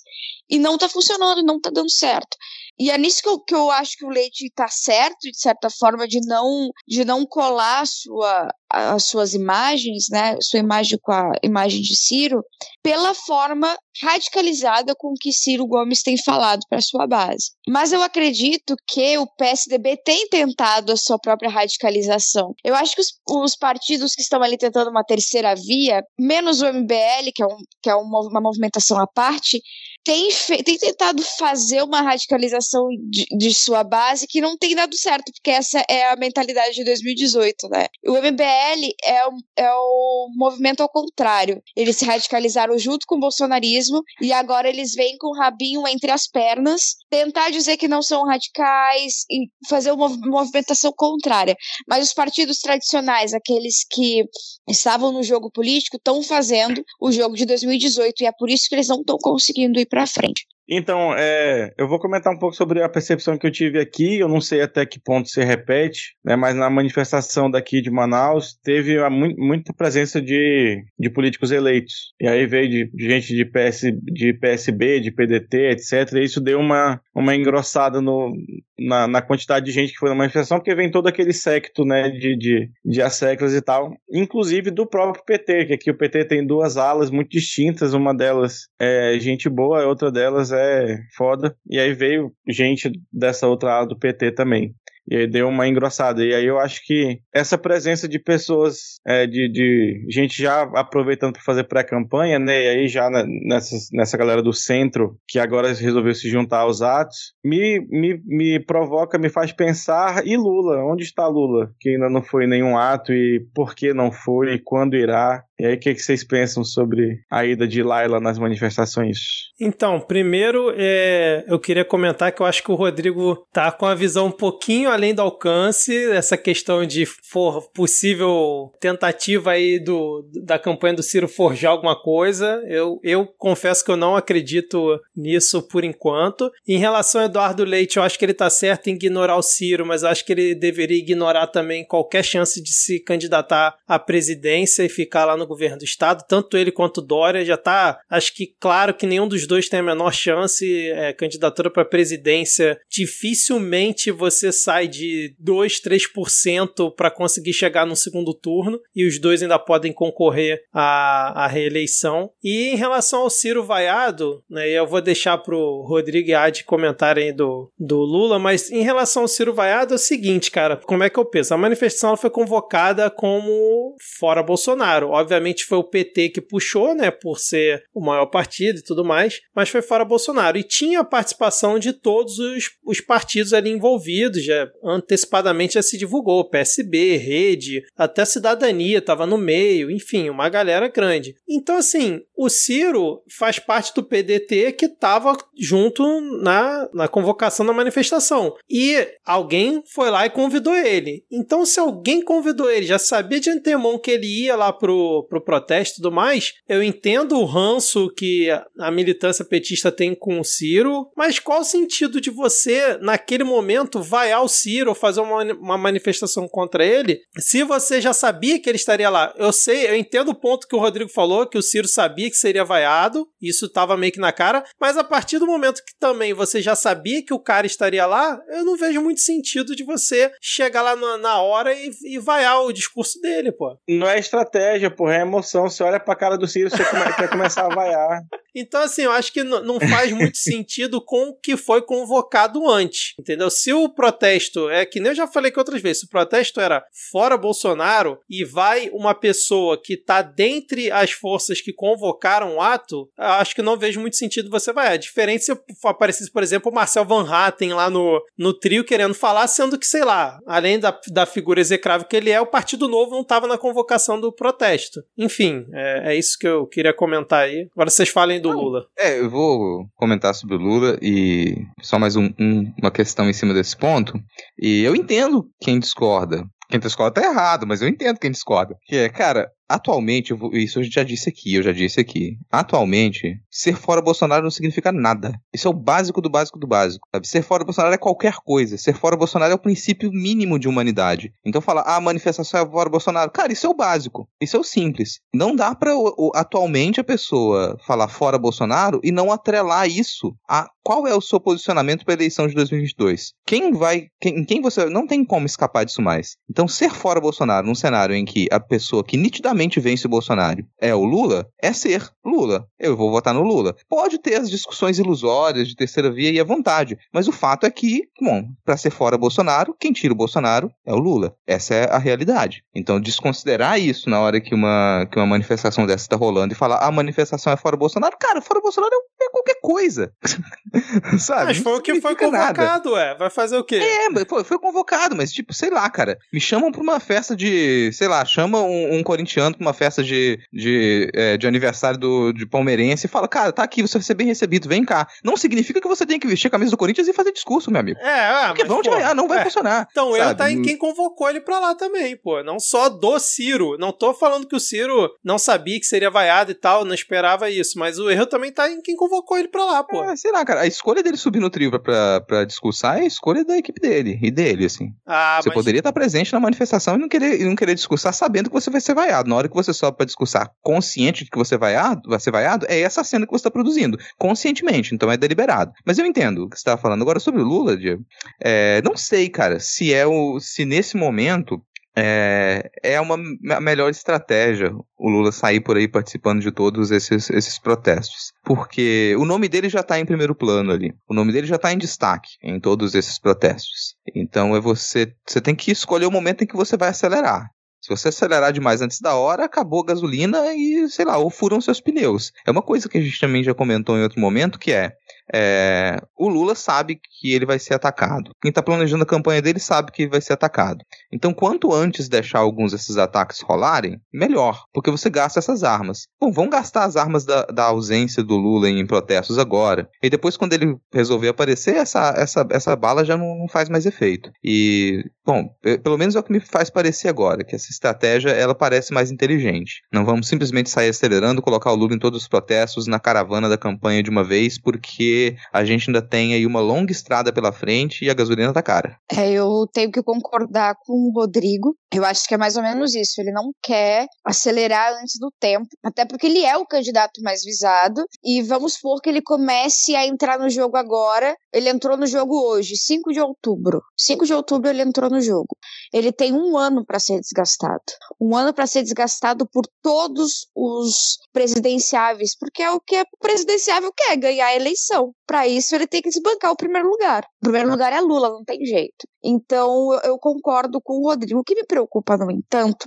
E 0.50 0.60
não 0.60 0.76
está 0.76 0.88
funcionando, 0.88 1.44
não 1.44 1.58
está 1.58 1.70
dando 1.70 1.90
certo. 1.90 2.38
E 2.82 2.90
é 2.90 2.98
nisso 2.98 3.22
que 3.22 3.30
eu, 3.30 3.40
que 3.40 3.54
eu 3.54 3.70
acho 3.70 3.96
que 3.96 4.04
o 4.04 4.10
Leite 4.10 4.48
está 4.48 4.68
certo, 4.68 5.30
de 5.30 5.40
certa 5.40 5.70
forma, 5.70 6.08
de 6.08 6.20
não, 6.26 6.72
de 6.88 7.06
não 7.06 7.24
colar 7.28 7.86
sua, 7.86 8.48
as 8.72 9.06
suas 9.06 9.36
imagens, 9.36 10.06
né, 10.10 10.36
sua 10.42 10.60
imagem 10.60 10.98
com 11.00 11.12
a 11.12 11.32
imagem 11.44 11.80
de 11.80 11.96
Ciro, 11.96 12.42
pela 12.82 13.14
forma 13.14 13.78
radicalizada 14.02 14.96
com 14.98 15.14
que 15.20 15.32
Ciro 15.32 15.68
Gomes 15.68 16.02
tem 16.02 16.18
falado 16.18 16.62
para 16.68 16.82
sua 16.82 17.06
base. 17.06 17.52
Mas 17.68 17.92
eu 17.92 18.02
acredito 18.02 18.76
que 18.88 19.16
o 19.20 19.28
PSDB 19.38 19.98
tem 20.04 20.28
tentado 20.28 20.92
a 20.92 20.98
sua 20.98 21.20
própria 21.20 21.52
radicalização. 21.52 22.54
Eu 22.64 22.74
acho 22.74 22.96
que 22.96 23.02
os, 23.02 23.14
os 23.30 23.56
partidos 23.56 24.16
que 24.16 24.24
estão 24.24 24.42
ali 24.42 24.58
tentando 24.58 24.90
uma 24.90 25.04
terceira 25.04 25.54
via, 25.54 26.02
menos 26.20 26.62
o 26.62 26.74
MBL, 26.74 27.32
que 27.36 27.44
é, 27.44 27.46
um, 27.46 27.58
que 27.84 27.90
é 27.92 27.96
uma, 27.96 28.22
uma 28.22 28.42
movimentação 28.42 28.98
à 28.98 29.06
parte, 29.06 29.62
tem, 30.04 30.30
tem 30.64 30.78
tentado 30.78 31.22
fazer 31.38 31.84
uma 31.84 32.02
radicalização 32.02 32.88
de, 33.10 33.26
de, 33.38 33.54
sua 33.54 33.84
base 33.84 34.26
que 34.28 34.42
não 34.42 34.58
tem 34.58 34.76
dado 34.76 34.96
certo, 34.98 35.32
porque 35.32 35.52
essa 35.52 35.84
é 35.88 36.10
a 36.10 36.16
mentalidade 36.16 36.76
de 36.76 36.84
2018, 36.84 37.70
né? 37.70 37.88
O 38.08 38.14
MBL 38.14 38.94
é 39.04 39.28
o, 39.28 39.32
é 39.58 39.72
o 39.74 40.28
movimento 40.36 40.82
ao 40.82 40.90
contrário. 40.90 41.62
Eles 41.76 41.98
se 41.98 42.06
radicalizaram 42.06 42.78
junto 42.80 43.06
com 43.06 43.16
o 43.16 43.20
bolsonarismo 43.20 44.02
e 44.20 44.34
agora 44.34 44.68
eles 44.68 44.94
vêm 44.94 45.18
com 45.20 45.28
o 45.28 45.38
rabinho 45.38 45.88
entre 45.88 46.10
as 46.10 46.28
pernas 46.28 46.96
tentar 47.10 47.52
dizer 47.52 47.78
que 47.78 47.88
não 47.88 48.02
são 48.02 48.26
radicais 48.26 49.26
e 49.30 49.48
fazer 49.70 49.92
uma 49.92 50.10
movimentação 50.10 50.92
contrária. 50.96 51.56
Mas 51.88 52.08
os 52.08 52.14
partidos 52.14 52.60
tradicionais, 52.60 53.34
aqueles 53.34 53.86
que 53.90 54.24
estavam 54.68 55.12
no 55.12 55.22
jogo 55.22 55.52
político, 55.52 55.98
estão 55.98 56.24
fazendo 56.24 56.84
o 57.00 57.12
jogo 57.12 57.36
de 57.36 57.46
2018 57.46 58.22
e 58.22 58.26
é 58.26 58.32
por 58.32 58.50
isso 58.50 58.68
que 58.68 58.76
eles 58.76 58.88
não 58.88 59.02
estão 59.02 59.18
conseguindo 59.22 59.80
ir 59.80 59.91
para 59.92 60.08
frente. 60.08 60.48
Então, 60.74 61.14
é, 61.14 61.74
eu 61.78 61.86
vou 61.86 62.00
comentar 62.00 62.32
um 62.34 62.40
pouco 62.40 62.56
sobre 62.56 62.82
a 62.82 62.88
percepção 62.88 63.38
que 63.38 63.46
eu 63.46 63.52
tive 63.52 63.78
aqui. 63.78 64.20
Eu 64.20 64.30
não 64.30 64.40
sei 64.40 64.62
até 64.62 64.86
que 64.86 65.02
ponto 65.02 65.28
se 65.28 65.44
repete, 65.44 66.16
né, 66.24 66.38
mas 66.38 66.56
na 66.56 66.70
manifestação 66.70 67.52
daqui 67.52 67.82
de 67.82 67.92
Manaus 67.92 68.58
teve 68.64 68.98
a, 68.98 69.10
muita 69.10 69.74
presença 69.74 70.22
de, 70.22 70.82
de 70.98 71.10
políticos 71.10 71.52
eleitos. 71.52 72.14
E 72.22 72.26
aí 72.26 72.48
veio 72.48 72.70
de, 72.70 72.90
de 72.94 73.10
gente 73.10 73.36
de, 73.36 73.44
PS, 73.44 73.82
de 74.02 74.34
PSB, 74.34 75.02
de 75.02 75.12
PDT, 75.12 75.72
etc. 75.72 76.14
E 76.14 76.24
isso 76.24 76.40
deu 76.40 76.58
uma, 76.58 77.02
uma 77.14 77.36
engrossada 77.36 78.00
no, 78.00 78.34
na, 78.80 79.10
na, 79.10 79.22
quantidade 79.22 79.66
de 79.66 79.74
gente 79.74 79.92
que 79.92 80.00
foi 80.00 80.08
na 80.08 80.16
manifestação, 80.16 80.58
porque 80.58 80.74
vem 80.74 80.90
todo 80.90 81.08
aquele 81.08 81.34
secto 81.34 81.84
né, 81.84 82.10
de, 82.12 82.38
de, 82.38 82.70
de 82.86 83.02
asseclas 83.02 83.54
e 83.54 83.62
tal, 83.62 83.94
inclusive 84.10 84.72
do 84.72 84.88
próprio 84.88 85.26
PT, 85.26 85.66
que 85.66 85.74
aqui 85.74 85.92
o 85.92 85.98
PT 85.98 86.24
tem 86.26 86.48
duas 86.48 86.78
alas 86.78 87.12
muito 87.12 87.32
distintas. 87.32 87.94
Uma 87.94 88.16
delas 88.16 88.70
é 88.80 89.20
gente 89.20 89.50
boa, 89.50 89.84
a 89.84 89.88
outra 89.88 90.10
delas 90.10 90.54
é 90.54 90.61
é 90.62 90.98
foda. 91.16 91.56
E 91.70 91.80
aí 91.80 91.94
veio 91.94 92.34
gente 92.48 92.92
dessa 93.12 93.48
outra 93.48 93.74
ala 93.74 93.88
do 93.88 93.98
PT 93.98 94.32
também. 94.34 94.76
E 95.10 95.16
aí 95.16 95.28
deu 95.28 95.48
uma 95.48 95.68
engrossada. 95.68 96.24
E 96.24 96.34
aí 96.34 96.46
eu 96.46 96.60
acho 96.60 96.82
que 96.86 97.20
essa 97.34 97.58
presença 97.58 98.08
de 98.08 98.20
pessoas, 98.20 99.00
é, 99.06 99.26
de, 99.26 99.50
de 99.50 100.06
gente 100.10 100.42
já 100.42 100.62
aproveitando 100.76 101.34
para 101.34 101.42
fazer 101.42 101.64
pré-campanha, 101.66 102.40
né? 102.40 102.64
E 102.64 102.68
aí 102.68 102.88
já 102.88 103.10
nessa, 103.10 103.76
nessa 103.94 104.18
galera 104.18 104.42
do 104.42 104.54
centro, 104.54 105.18
que 105.28 105.40
agora 105.40 105.74
resolveu 105.74 106.14
se 106.14 106.30
juntar 106.30 106.60
aos 106.60 106.82
atos, 106.82 107.34
me, 107.44 107.80
me, 107.90 108.22
me 108.26 108.60
provoca, 108.60 109.18
me 109.18 109.30
faz 109.30 109.52
pensar, 109.52 110.26
e 110.26 110.38
Lula? 110.38 110.84
Onde 110.86 111.04
está 111.04 111.28
Lula? 111.28 111.72
Que 111.80 111.90
ainda 111.90 112.10
não 112.10 112.22
foi 112.22 112.48
nenhum 112.48 112.78
ato, 112.78 113.14
e 113.14 113.46
por 113.54 113.76
que 113.76 113.94
não 113.94 114.12
foi, 114.12 114.54
e 114.54 114.60
quando 114.60 114.96
irá? 114.96 115.44
E 115.62 115.66
aí, 115.66 115.76
o 115.76 115.80
que, 115.80 115.94
que 115.94 116.02
vocês 116.02 116.24
pensam 116.24 116.64
sobre 116.64 117.20
a 117.30 117.46
ida 117.46 117.68
de 117.68 117.84
Laila 117.84 118.20
nas 118.20 118.40
manifestações? 118.40 119.20
Então, 119.60 120.00
primeiro, 120.00 120.74
é, 120.76 121.46
eu 121.48 121.60
queria 121.60 121.86
comentar 121.86 122.32
que 122.32 122.42
eu 122.42 122.48
acho 122.48 122.64
que 122.64 122.72
o 122.72 122.76
Rodrigo 122.76 123.46
tá 123.54 123.72
com 123.72 123.86
a 123.86 123.94
visão 123.94 124.26
um 124.26 124.32
pouquinho 124.32 124.90
além 124.92 125.14
do 125.14 125.22
alcance, 125.22 125.94
essa 126.12 126.38
questão 126.38 126.86
de 126.86 127.06
for 127.06 127.70
possível 127.72 128.72
tentativa 128.80 129.52
aí 129.52 129.80
do, 129.80 130.28
da 130.44 130.60
campanha 130.60 130.96
do 130.96 131.04
Ciro 131.04 131.28
forjar 131.28 131.72
alguma 131.72 132.00
coisa. 132.00 132.62
Eu, 132.68 133.00
eu 133.04 133.26
confesso 133.38 133.84
que 133.84 133.92
eu 133.92 133.98
não 133.98 134.16
acredito 134.16 135.00
nisso 135.16 135.62
por 135.62 135.84
enquanto. 135.84 136.52
Em 136.68 136.78
relação 136.78 137.22
ao 137.22 137.28
Eduardo 137.28 137.64
Leite, 137.64 137.98
eu 137.98 138.04
acho 138.04 138.18
que 138.18 138.26
ele 138.26 138.34
tá 138.34 138.50
certo 138.50 138.88
em 138.88 138.94
ignorar 138.94 139.38
o 139.38 139.42
Ciro, 139.42 139.86
mas 139.86 140.04
acho 140.04 140.26
que 140.26 140.32
ele 140.32 140.56
deveria 140.56 140.98
ignorar 140.98 141.48
também 141.48 141.86
qualquer 141.86 142.24
chance 142.24 142.62
de 142.62 142.74
se 142.74 143.00
candidatar 143.00 143.76
à 143.88 143.98
presidência 144.00 144.84
e 144.84 144.90
ficar 144.90 145.26
lá 145.26 145.38
no 145.38 145.48
governo 145.48 145.80
do 145.80 145.86
estado, 145.86 146.26
tanto 146.28 146.58
ele 146.58 146.72
quanto 146.72 147.02
Dória 147.02 147.44
já 147.44 147.58
tá, 147.58 148.00
acho 148.10 148.34
que 148.34 148.54
claro 148.60 148.94
que 148.94 149.06
nenhum 149.06 149.28
dos 149.28 149.46
dois 149.48 149.68
tem 149.68 149.80
a 149.80 149.84
menor 149.84 150.14
chance, 150.14 150.90
é, 150.92 151.14
candidatura 151.14 151.70
para 151.70 151.86
presidência, 151.86 152.80
dificilmente 152.90 154.12
você 154.12 154.52
sai 154.52 154.81
de 154.88 155.36
2, 155.40 155.82
3% 155.82 156.94
para 156.96 157.12
conseguir 157.12 157.54
chegar 157.54 157.86
no 157.86 157.96
segundo 157.96 158.34
turno 158.34 158.80
e 158.96 159.06
os 159.06 159.20
dois 159.20 159.42
ainda 159.42 159.60
podem 159.60 159.94
concorrer 159.94 160.62
à, 160.74 161.46
à 161.46 161.48
reeleição. 161.48 162.32
E 162.44 162.70
em 162.70 162.76
relação 162.76 163.22
ao 163.22 163.30
Ciro 163.30 163.64
Vaiado, 163.64 164.44
né, 164.50 164.70
eu 164.70 164.88
vou 164.88 165.02
deixar 165.02 165.38
pro 165.38 165.86
Rodrigo 165.88 166.30
e 166.30 166.34
Adi 166.34 166.64
comentarem 166.64 167.36
do, 167.36 167.72
do 167.78 168.00
Lula, 168.00 168.40
mas 168.40 168.72
em 168.72 168.84
relação 168.84 169.24
ao 169.24 169.28
Ciro 169.28 169.54
Vaiado 169.54 169.94
é 169.94 169.96
o 169.96 170.00
seguinte, 170.00 170.52
cara, 170.52 170.78
como 170.78 171.04
é 171.04 171.10
que 171.10 171.20
eu 171.20 171.26
penso? 171.26 171.54
A 171.54 171.58
manifestação 171.58 172.16
foi 172.18 172.30
convocada 172.30 173.10
como 173.10 173.96
fora 174.20 174.42
Bolsonaro. 174.42 175.10
Obviamente 175.10 175.42
obviamente 175.42 175.66
foi 175.66 175.78
o 175.78 175.84
PT 175.84 176.30
que 176.30 176.42
puxou, 176.42 176.96
né, 176.96 177.12
por 177.12 177.40
ser 177.40 177.84
o 177.94 178.02
maior 178.02 178.28
partido 178.28 178.80
e 178.80 178.84
tudo 178.84 179.04
mais, 179.04 179.42
mas 179.56 179.70
foi 179.70 179.82
fora 179.82 180.06
Bolsonaro. 180.06 180.58
E 180.58 180.64
tinha 180.64 181.02
a 181.02 181.06
participação 181.06 181.80
de 181.80 181.94
todos 181.94 182.40
os, 182.40 182.70
os 182.86 183.02
partidos 183.02 183.54
ali 183.54 183.70
envolvidos, 183.70 184.44
já 184.44 184.70
antecipadamente 184.84 185.76
já 185.76 185.82
se 185.82 185.98
divulgou, 185.98 186.50
PSB, 186.50 187.18
Rede, 187.18 187.84
até 187.98 188.26
Cidadania 188.26 189.00
estava 189.00 189.26
no 189.26 189.38
meio, 189.38 189.92
enfim, 189.92 190.30
uma 190.30 190.50
galera 190.50 190.88
grande. 190.88 191.36
Então, 191.48 191.78
assim, 191.78 192.22
o 192.36 192.50
Ciro 192.50 193.22
faz 193.30 193.60
parte 193.60 193.94
do 193.94 194.04
PDT 194.04 194.72
que 194.74 194.86
estava 194.86 195.38
junto 195.58 196.04
na, 196.42 196.90
na 196.94 197.08
convocação 197.08 197.66
da 197.66 197.74
manifestação. 197.74 198.56
E 198.70 199.08
alguém 199.26 199.84
foi 199.94 200.10
lá 200.10 200.26
e 200.26 200.30
convidou 200.30 200.76
ele. 200.76 201.24
Então, 201.32 201.66
se 201.66 201.80
alguém 201.80 202.22
convidou 202.22 202.70
ele, 202.70 202.86
já 202.86 202.98
sabia 202.98 203.40
de 203.40 203.50
antemão 203.50 204.00
que 204.00 204.12
ele 204.12 204.26
ia 204.26 204.56
lá 204.56 204.74
pro, 204.74 205.26
pro 205.30 205.44
protesto 205.44 205.96
e 205.96 205.96
tudo 205.98 206.12
mais, 206.12 206.54
eu 206.68 206.82
entendo 206.82 207.38
o 207.38 207.46
ranço 207.46 208.10
que 208.16 208.50
a 208.80 208.92
militância 208.92 209.46
petista 209.46 209.92
tem 209.92 210.16
com 210.16 210.40
o 210.40 210.44
Ciro, 210.44 211.10
mas 211.16 211.40
qual 211.40 211.62
o 211.62 211.66
sentido 211.66 212.20
de 212.20 212.30
você, 212.30 212.98
naquele 213.02 213.44
momento, 213.44 214.02
vaiar 214.02 214.44
o 214.44 214.48
Ciro 214.62 214.94
fazer 214.94 215.22
uma, 215.22 215.44
uma 215.54 215.78
manifestação 215.78 216.48
contra 216.48 216.86
ele, 216.86 217.20
se 217.38 217.64
você 217.64 218.02
já 218.02 218.14
sabia 218.14 218.60
que 218.60 218.70
ele 218.70 218.78
estaria 218.78 219.10
lá? 219.10 219.34
Eu 219.38 219.52
sei, 219.52 219.88
eu 219.88 219.96
entendo 219.96 220.30
o 220.30 220.36
ponto 220.36 220.68
que 220.68 220.76
o 220.76 220.80
Rodrigo 220.80 221.10
falou, 221.10 221.48
que 221.48 221.58
o 221.58 221.62
Ciro 221.62 221.88
sabia 221.88 222.30
que 222.30 222.38
seria 222.38 222.64
vaiado, 222.64 223.28
isso 223.42 223.66
estava 223.66 223.98
meio 223.98 224.12
que 224.12 224.20
na 224.20 224.32
cara, 224.32 224.64
mas 224.80 224.98
a 224.98 225.04
partir 225.04 225.40
do 225.40 225.48
momento 225.48 225.84
que 225.86 225.98
também 226.00 226.34
você 226.34 226.62
já 226.62 226.76
sabia 226.76 227.24
que 227.24 227.34
o 227.34 227.40
cara 227.40 227.66
estaria 227.66 228.06
lá, 228.06 228.40
eu 228.50 228.64
não 228.64 228.78
vejo 228.78 229.02
muito 229.02 229.22
sentido 229.22 229.76
de 229.76 229.84
você 229.84 230.32
chegar 230.42 230.82
lá 230.82 230.96
na, 230.96 231.18
na 231.18 231.42
hora 231.42 231.74
e, 231.74 231.92
e 232.04 232.20
vaiar 232.20 232.62
o 232.64 232.74
discurso 232.74 233.20
dele, 233.22 233.52
pô. 233.52 233.78
Não 233.88 234.08
é 234.08 234.20
estratégia, 234.20 234.92
porra, 234.92 235.16
é 235.16 235.22
emoção. 235.22 235.70
Você 235.70 235.84
olha 235.84 236.00
pra 236.00 236.16
cara 236.16 236.38
do 236.38 236.48
Ciro, 236.48 236.70
você 236.70 236.84
quer 237.18 237.30
começar 237.30 237.66
a 237.66 237.76
vaiar. 237.76 238.22
Então, 238.56 238.82
assim, 238.82 239.04
eu 239.04 239.12
acho 239.12 239.32
que 239.32 239.44
não 239.44 239.80
faz 239.80 240.12
muito 240.12 240.38
sentido 240.40 241.04
com 241.04 241.30
o 241.30 241.36
que 241.36 241.56
foi 241.58 241.82
convocado 241.82 242.70
antes, 242.70 243.14
entendeu? 243.20 243.50
Se 243.50 243.74
o 243.74 243.90
protesto 243.90 244.70
é 244.70 244.86
que 244.86 245.00
nem 245.00 245.12
eu 245.12 245.16
já 245.16 245.28
falei 245.28 245.52
que 245.52 245.60
outras 245.60 245.82
vezes, 245.82 246.02
se 246.02 246.06
o 246.06 246.10
protesto 246.10 246.60
era 246.60 246.84
fora 247.12 247.38
Bolsonaro 247.38 248.20
e 248.30 248.44
vai 248.44 248.90
uma 248.94 249.14
pessoa 249.14 249.80
que 249.82 249.98
tá 249.98 250.22
dentre 250.22 250.92
as 250.92 251.12
forças 251.12 251.62
que 251.62 251.74
convocaram 251.74 252.56
o 252.56 252.62
ato, 252.62 253.10
acho 253.18 253.56
que 253.56 253.62
não 253.62 253.78
vejo 253.78 254.00
muito 254.00 254.18
sentido 254.18 254.50
você 254.50 254.74
vai. 254.74 254.94
A 254.94 254.98
diferença 254.98 255.56
se 255.56 255.88
aparecesse, 255.88 256.32
por 256.32 256.44
exemplo, 256.44 256.72
o 256.72 256.76
Marcel 256.76 257.06
Van 257.06 257.28
Hatten 257.30 257.74
lá 257.74 257.90
no, 257.90 258.22
no 258.38 258.54
trio 258.54 258.84
querendo 258.84 259.14
falar, 259.14 259.48
sendo 259.48 259.78
que, 259.78 259.86
sei 259.86 260.04
lá, 260.04 260.40
além 260.46 260.80
da, 260.80 260.98
da 261.08 261.26
figura 261.26 261.60
execrável 261.60 262.08
que 262.08 262.16
ele 262.16 262.30
é, 262.30 262.42
o 262.42 262.46
Partido 262.46 262.88
Novo 262.88 263.12
não 263.12 263.22
estava 263.22 263.48
na 263.48 263.58
convocação 263.58 264.20
do 264.20 264.32
protesto. 264.32 265.02
Enfim, 265.18 265.66
é, 265.74 266.14
é 266.14 266.16
isso 266.16 266.38
que 266.40 266.48
eu 266.48 266.68
queria 266.68 266.94
comentar 266.94 267.44
aí. 267.44 267.68
Agora 267.74 267.90
vocês 267.90 268.10
falem 268.10 268.41
do 268.42 268.52
Lula. 268.52 268.86
É, 268.98 269.20
eu 269.20 269.30
vou 269.30 269.86
comentar 269.96 270.34
sobre 270.34 270.56
o 270.56 270.60
Lula 270.60 270.98
e 271.02 271.66
só 271.82 271.98
mais 272.00 272.16
um, 272.16 272.30
um, 272.40 272.74
uma 272.82 272.92
questão 272.92 273.30
em 273.30 273.34
cima 273.34 273.54
desse 273.54 273.78
ponto. 273.78 274.20
E 274.60 274.84
eu 274.84 274.96
entendo 274.96 275.46
quem 275.62 275.80
discorda. 275.80 276.44
Quem 276.70 276.80
discorda 276.80 277.22
tá 277.22 277.28
errado, 277.28 277.68
mas 277.68 277.82
eu 277.82 277.90
entendo 277.90 278.18
quem 278.18 278.32
discorda. 278.32 278.76
Que 278.86 278.96
é, 278.96 279.10
cara, 279.10 279.50
Atualmente, 279.72 280.34
isso 280.54 280.80
eu 280.80 280.84
já 280.84 281.04
disse 281.04 281.30
aqui, 281.30 281.56
eu 281.56 281.64
já 281.64 281.72
disse 281.72 282.00
aqui. 282.00 282.38
Atualmente, 282.52 283.40
ser 283.50 283.76
fora 283.76 284.02
Bolsonaro 284.02 284.44
não 284.44 284.52
significa 284.52 284.92
nada. 284.92 285.40
Isso 285.54 285.68
é 285.68 285.72
o 285.72 285.74
básico 285.74 286.22
do 286.22 286.30
básico 286.30 286.60
do 286.60 286.68
básico. 286.68 287.08
Sabe? 287.14 287.28
Ser 287.28 287.42
fora 287.42 287.64
Bolsonaro 287.64 287.94
é 287.94 287.98
qualquer 287.98 288.36
coisa. 288.44 288.78
Ser 288.78 288.94
fora 288.94 289.16
Bolsonaro 289.16 289.52
é 289.52 289.56
o 289.56 289.60
princípio 289.60 290.12
mínimo 290.12 290.60
de 290.60 290.68
humanidade. 290.68 291.32
Então 291.46 291.62
falar, 291.62 291.82
ah, 291.82 291.96
a 291.96 292.02
manifestação 292.02 292.60
é 292.60 292.66
fora 292.66 292.90
Bolsonaro. 292.90 293.32
Cara, 293.32 293.54
isso 293.54 293.66
é 293.66 293.70
o 293.70 293.76
básico. 293.76 294.28
Isso 294.42 294.58
é 294.58 294.60
o 294.60 294.64
simples. 294.64 295.20
Não 295.34 295.56
dá 295.56 295.74
pra 295.74 295.92
atualmente 296.36 297.00
a 297.00 297.04
pessoa 297.04 297.78
falar 297.86 298.08
fora 298.08 298.38
Bolsonaro 298.38 299.00
e 299.04 299.12
não 299.12 299.32
atrelar 299.32 299.88
isso 299.88 300.36
a 300.50 300.68
qual 300.84 301.08
é 301.08 301.16
o 301.16 301.22
seu 301.22 301.40
posicionamento 301.40 302.04
para 302.04 302.14
a 302.14 302.18
eleição 302.18 302.48
de 302.48 302.56
2022? 302.56 303.34
Quem 303.46 303.72
vai, 303.72 304.08
quem, 304.20 304.44
quem 304.44 304.62
você 304.62 304.86
não 304.86 305.06
tem 305.06 305.24
como 305.24 305.46
escapar 305.46 305.86
disso 305.86 306.02
mais. 306.02 306.38
Então, 306.50 306.68
ser 306.68 306.92
fora 306.92 307.22
Bolsonaro 307.22 307.68
num 307.68 307.76
cenário 307.76 308.16
em 308.16 308.26
que 308.26 308.48
a 308.52 308.60
pessoa 308.60 309.04
que 309.04 309.18
nitidamente 309.18 309.80
vence 309.80 310.08
o 310.08 310.10
Bolsonaro 310.10 310.66
é 310.80 310.94
o 310.94 311.04
Lula, 311.04 311.48
é 311.62 311.72
ser 311.74 312.10
Lula. 312.26 312.66
Eu 312.80 312.96
vou 312.96 313.12
votar 313.12 313.34
no 313.34 313.42
Lula. 313.42 313.76
Pode 313.88 314.18
ter 314.20 314.36
as 314.36 314.50
discussões 314.50 315.00
ilusórias 315.00 315.68
de 315.68 315.76
terceira 315.76 316.12
via 316.12 316.32
e 316.32 316.40
à 316.40 316.44
vontade, 316.44 316.98
mas 317.14 317.28
o 317.28 317.32
fato 317.32 317.66
é 317.66 317.72
que, 317.72 318.04
bom, 318.20 318.46
para 318.66 318.78
ser 318.78 318.92
fora 318.92 319.18
Bolsonaro, 319.18 319.76
quem 319.80 319.92
tira 319.92 320.14
o 320.14 320.18
Bolsonaro 320.18 320.72
é 320.86 320.94
o 320.94 320.98
Lula. 320.98 321.36
Essa 321.46 321.76
é 321.76 321.92
a 321.92 321.98
realidade. 321.98 322.64
Então, 322.74 323.00
desconsiderar 323.00 323.80
isso 323.80 324.10
na 324.10 324.20
hora 324.20 324.42
que 324.42 324.56
uma, 324.56 325.08
que 325.12 325.18
uma 325.18 325.28
manifestação 325.28 325.86
dessa 325.86 326.06
está 326.06 326.16
rolando 326.16 326.54
e 326.54 326.58
falar 326.58 326.78
a 326.78 326.92
manifestação 326.92 327.54
é 327.54 327.58
fora 327.58 327.78
Bolsonaro, 327.78 328.16
cara, 328.20 328.42
fora 328.42 328.62
Bolsonaro 328.62 328.94
é 329.22 329.30
qualquer 329.30 329.60
coisa. 329.62 330.12
Sabe? 331.20 331.46
Mas 331.46 331.58
foi 331.58 331.74
o 331.74 331.82
que 331.82 332.00
foi 332.00 332.16
convocado, 332.16 332.94
ué. 332.94 333.16
Vai 333.16 333.30
fazer 333.30 333.58
o 333.58 333.64
quê? 333.64 333.76
É, 333.76 334.26
foi, 334.26 334.44
foi 334.44 334.58
convocado, 334.58 335.16
mas 335.16 335.32
tipo, 335.32 335.54
sei 335.54 335.70
lá, 335.70 335.90
cara. 335.90 336.18
Me 336.32 336.40
chamam 336.40 336.72
pra 336.72 336.82
uma 336.82 337.00
festa 337.00 337.36
de. 337.36 337.92
Sei 337.94 338.08
lá, 338.08 338.24
chama 338.26 338.62
um, 338.62 338.96
um 338.96 339.04
corintiano 339.04 339.56
pra 339.56 339.66
uma 339.66 339.74
festa 339.74 340.04
de, 340.04 340.40
de, 340.52 341.10
é, 341.14 341.38
de 341.38 341.48
aniversário 341.48 342.00
do, 342.00 342.32
de 342.32 342.46
palmeirense 342.46 343.06
e 343.06 343.10
fala, 343.10 343.28
cara, 343.28 343.52
tá 343.52 343.64
aqui, 343.64 343.82
você 343.82 343.98
vai 343.98 344.04
ser 344.04 344.14
bem 344.14 344.28
recebido, 344.28 344.70
vem 344.70 344.86
cá. 344.86 345.08
Não 345.24 345.36
significa 345.36 345.82
que 345.82 345.88
você 345.88 346.06
tem 346.06 346.20
que 346.20 346.28
vestir 346.28 346.48
a 346.48 346.52
camisa 346.52 346.72
do 346.72 346.78
Corinthians 346.78 347.08
e 347.08 347.14
fazer 347.14 347.32
discurso, 347.32 347.72
meu 347.72 347.80
amigo. 347.80 348.00
É, 348.00 348.28
ah, 348.28 348.48
Porque 348.50 348.64
vão 348.64 348.82
te 348.82 348.90
vaiar, 348.90 349.16
não 349.16 349.28
vai 349.28 349.40
é. 349.40 349.44
funcionar. 349.44 349.88
Então, 349.92 350.12
sabe? 350.12 350.32
eu 350.32 350.36
tá 350.36 350.52
em 350.52 350.62
quem 350.62 350.78
convocou 350.78 351.30
ele 351.30 351.42
pra 351.42 351.60
lá 351.60 351.76
também, 351.76 352.16
pô. 352.16 352.42
Não 352.44 352.60
só 352.60 352.90
do 352.90 353.20
Ciro. 353.20 353.78
Não 353.78 353.92
tô 353.92 354.14
falando 354.14 354.48
que 354.48 354.56
o 354.56 354.60
Ciro 354.60 355.10
não 355.24 355.38
sabia 355.38 355.80
que 355.80 355.86
seria 355.86 356.10
vaiado 356.10 356.52
e 356.52 356.56
tal, 356.56 356.86
não 356.86 356.94
esperava 356.94 357.50
isso. 357.50 357.78
Mas 357.78 358.00
o 358.00 358.10
erro 358.10 358.26
também 358.26 358.52
tá 358.52 358.70
em 358.70 358.82
quem 358.82 358.96
convocou 358.96 359.38
ele 359.38 359.48
pra 359.48 359.66
lá, 359.66 359.84
pô. 359.84 360.04
É, 360.04 360.16
sei 360.16 360.32
lá, 360.32 360.46
cara, 360.46 360.61
a 360.62 360.68
escolha 360.68 361.02
dele 361.02 361.18
subir 361.18 361.40
no 361.40 361.50
trio 361.50 361.72
pra, 361.80 362.22
pra, 362.22 362.46
discursar 362.46 363.00
é 363.00 363.02
a 363.02 363.06
escolha 363.06 363.44
da 363.44 363.58
equipe 363.58 363.80
dele 363.80 364.20
e 364.22 364.30
dele, 364.30 364.66
assim. 364.66 364.94
Ah, 365.06 365.40
Você 365.42 365.50
mas... 365.50 365.56
poderia 365.56 365.80
estar 365.80 365.92
presente 365.92 366.32
na 366.32 366.40
manifestação 366.40 366.96
e 366.96 367.00
não 367.00 367.10
querer, 367.10 367.42
e 367.42 367.46
não 367.46 367.56
querer 367.56 367.74
discursar 367.74 368.14
sabendo 368.14 368.50
que 368.50 368.54
você 368.54 368.70
vai 368.70 368.80
ser 368.80 368.94
vaiado. 368.94 369.30
Na 369.30 369.36
hora 369.36 369.50
que 369.50 369.56
você 369.56 369.74
sobe 369.74 369.98
pra 369.98 370.06
discursar 370.06 370.52
consciente 370.62 371.24
de 371.24 371.32
que 371.32 371.38
você 371.38 371.58
vaiado, 371.58 372.08
vai 372.08 372.20
ser 372.20 372.32
vaiado, 372.32 372.66
é 372.70 372.80
essa 372.80 373.04
cena 373.04 373.26
que 373.26 373.32
você 373.32 373.38
está 373.38 373.52
produzindo. 373.52 373.98
Conscientemente, 374.18 374.94
então 374.94 375.12
é 375.12 375.18
deliberado. 375.18 375.74
Mas 375.86 375.98
eu 375.98 376.06
entendo 376.06 376.46
o 376.46 376.50
que 376.50 376.56
você 376.56 376.62
estava 376.62 376.82
falando. 376.82 377.02
Agora, 377.02 377.20
sobre 377.20 377.42
o 377.42 377.46
Lula, 377.46 377.76
Diego, 377.76 378.04
é, 378.40 378.82
não 378.84 378.96
sei, 378.96 379.30
cara, 379.30 379.60
se 379.60 379.94
é 379.94 380.06
o. 380.06 380.40
se 380.40 380.66
nesse 380.66 380.96
momento. 380.96 381.62
É, 381.96 382.70
é 382.84 383.02
uma 383.02 383.18
me- 383.18 383.38
melhor 383.62 383.90
estratégia 383.90 384.72
o 384.98 385.10
Lula 385.10 385.32
sair 385.32 385.60
por 385.60 385.76
aí 385.76 385.88
participando 385.88 386.42
de 386.42 386.52
todos 386.52 386.92
esses, 386.92 387.30
esses 387.30 387.60
protestos. 387.60 388.32
Porque 388.46 389.16
o 389.18 389.26
nome 389.26 389.50
dele 389.50 389.68
já 389.70 389.82
está 389.82 390.00
em 390.00 390.06
primeiro 390.06 390.34
plano 390.36 390.72
ali. 390.72 390.94
O 391.10 391.14
nome 391.14 391.34
dele 391.34 391.48
já 391.48 391.56
está 391.58 391.72
em 391.74 391.78
destaque 391.78 392.30
em 392.42 392.60
todos 392.60 392.96
esses 392.96 393.20
protestos. 393.20 393.96
Então 394.16 394.56
é 394.56 394.60
você. 394.60 395.14
Você 395.28 395.42
tem 395.42 395.56
que 395.56 395.72
escolher 395.72 396.06
o 396.06 396.12
momento 396.12 396.44
em 396.44 396.48
que 396.48 396.56
você 396.56 396.78
vai 396.78 396.90
acelerar. 396.90 397.50
Se 397.84 397.90
você 397.90 398.10
acelerar 398.10 398.54
demais 398.54 398.80
antes 398.80 399.00
da 399.02 399.16
hora, 399.16 399.44
acabou 399.46 399.82
a 399.82 399.86
gasolina 399.88 400.54
e, 400.54 400.88
sei 400.88 401.04
lá, 401.04 401.18
ou 401.18 401.32
furam 401.32 401.60
seus 401.60 401.82
pneus. 401.82 402.32
É 402.46 402.52
uma 402.52 402.62
coisa 402.62 402.88
que 402.88 402.96
a 403.00 403.02
gente 403.02 403.20
também 403.20 403.44
já 403.44 403.56
comentou 403.56 403.98
em 403.98 404.04
outro 404.04 404.20
momento, 404.20 404.60
que 404.60 404.72
é, 404.72 404.94
é, 405.34 405.98
o 406.18 406.28
Lula 406.28 406.56
sabe 406.56 407.00
que 407.02 407.34
ele 407.34 407.46
vai 407.46 407.60
ser 407.60 407.74
atacado. 407.74 408.32
Quem 408.42 408.50
está 408.50 408.62
planejando 408.62 409.04
a 409.04 409.08
campanha 409.08 409.42
dele 409.42 409.60
sabe 409.60 409.92
que 409.92 410.08
vai 410.08 410.22
ser 410.22 410.34
atacado. 410.34 410.84
Então, 411.12 411.34
quanto 411.34 411.74
antes 411.74 412.08
deixar 412.10 412.40
alguns 412.40 412.72
desses 412.72 412.98
ataques 412.98 413.42
rolarem, 413.42 414.00
melhor, 414.14 414.66
porque 414.74 414.92
você 414.92 415.10
gasta 415.10 415.40
essas 415.40 415.64
armas. 415.64 416.08
Bom, 416.20 416.32
vão 416.32 416.50
gastar 416.50 416.86
as 416.86 416.96
armas 416.96 417.26
da, 417.26 417.44
da 417.46 417.66
ausência 417.66 418.24
do 418.24 418.36
Lula 418.36 418.70
em 418.70 418.86
protestos 418.86 419.38
agora. 419.38 419.90
E 420.02 420.10
depois, 420.10 420.38
quando 420.38 420.54
ele 420.54 420.76
resolver 420.94 421.30
aparecer, 421.30 421.76
essa, 421.76 422.14
essa, 422.18 422.46
essa 422.52 422.76
bala 422.76 423.06
já 423.06 423.18
não, 423.18 423.38
não 423.38 423.48
faz 423.48 423.70
mais 423.70 423.86
efeito. 423.86 424.32
E, 424.44 425.04
bom, 425.26 425.50
pe- 425.62 425.78
pelo 425.78 425.98
menos 425.98 426.16
é 426.16 426.20
o 426.20 426.24
que 426.24 426.32
me 426.32 426.40
faz 426.40 426.70
parecer 426.70 427.08
agora, 427.10 427.44
que 427.44 427.56
essa 427.56 427.72
estratégia 427.72 428.30
ela 428.30 428.56
parece 428.56 428.94
mais 428.94 429.12
inteligente. 429.12 429.82
Não 429.92 430.06
vamos 430.06 430.28
simplesmente 430.28 430.70
sair 430.70 430.90
acelerando, 430.90 431.42
colocar 431.42 431.72
o 431.72 431.76
Lula 431.76 431.94
em 431.96 432.00
todos 432.00 432.22
os 432.22 432.28
protestos, 432.28 432.88
na 432.88 433.00
caravana 433.00 433.50
da 433.50 433.58
campanha 433.58 434.04
de 434.04 434.10
uma 434.10 434.24
vez, 434.24 434.60
porque 434.60 435.11
a 435.52 435.64
gente 435.64 435.90
ainda 435.90 436.02
tem 436.02 436.34
aí 436.34 436.46
uma 436.46 436.60
longa 436.60 436.92
estrada 436.92 437.34
pela 437.34 437.52
frente 437.52 438.06
e 438.06 438.10
a 438.10 438.14
gasolina 438.14 438.54
tá 438.54 438.62
cara. 438.62 438.98
É, 439.12 439.32
eu 439.32 439.68
tenho 439.72 439.92
que 439.92 440.02
concordar 440.04 440.76
com 440.86 440.94
o 440.94 441.12
Rodrigo. 441.14 441.76
Eu 441.94 442.06
acho 442.06 442.28
que 442.28 442.34
é 442.34 442.38
mais 442.38 442.56
ou 442.56 442.64
menos 442.64 442.96
isso. 442.96 443.20
Ele 443.20 443.32
não 443.32 443.52
quer 443.62 444.08
acelerar 444.26 444.94
antes 445.02 445.20
do 445.20 445.32
tempo, 445.40 445.68
até 445.84 446.06
porque 446.06 446.28
ele 446.28 446.46
é 446.46 446.58
o 446.58 446.66
candidato 446.66 447.22
mais 447.22 447.44
visado. 447.44 448.04
E 448.24 448.42
vamos 448.42 448.74
supor 448.74 449.02
que 449.02 449.10
ele 449.10 449.22
comece 449.22 449.96
a 449.96 450.06
entrar 450.06 450.40
no 450.40 450.50
jogo 450.50 450.78
agora. 450.78 451.36
Ele 451.54 451.70
entrou 451.70 451.98
no 451.98 452.08
jogo 452.08 452.36
hoje, 452.48 452.78
5 452.78 453.12
de 453.12 453.20
outubro. 453.20 453.82
5 453.98 454.26
de 454.26 454.34
outubro 454.34 454.70
ele 454.70 454.82
entrou 454.82 455.10
no 455.10 455.22
jogo. 455.22 455.56
Ele 455.94 456.12
tem 456.12 456.34
um 456.34 456.58
ano 456.58 456.86
para 456.86 457.00
ser 457.00 457.20
desgastado. 457.20 457.82
Um 458.20 458.36
ano 458.36 458.54
para 458.54 458.68
ser 458.68 458.84
desgastado 458.84 459.46
por 459.46 459.64
todos 459.82 460.48
os 460.56 461.18
presidenciáveis, 461.34 462.38
porque 462.38 462.62
é 462.62 462.72
o 462.72 462.80
que 462.80 463.00
o 463.02 463.06
presidenciável 463.20 463.92
quer, 463.96 464.16
ganhar 464.18 464.48
a 464.48 464.56
eleição. 464.56 465.01
Para 465.28 465.48
isso 465.48 465.74
ele 465.76 465.88
tem 465.88 466.02
que 466.02 466.10
desbancar 466.10 466.52
o 466.52 466.56
primeiro 466.58 466.88
lugar. 466.90 467.24
O 467.24 467.44
primeiro 467.46 467.70
lugar 467.70 467.94
é 467.94 468.00
Lula, 468.02 468.30
não 468.30 468.44
tem 468.44 468.64
jeito. 468.66 469.08
Então 469.24 469.94
eu- 469.94 470.12
eu 470.12 470.20
concordo 470.20 470.80
com 470.84 470.94
o 471.00 471.08
Rodrigo. 471.10 471.40
O 471.40 471.44
que 471.44 471.56
me 471.56 471.66
preocupa, 471.66 472.18
no 472.18 472.30
entanto, 472.32 472.86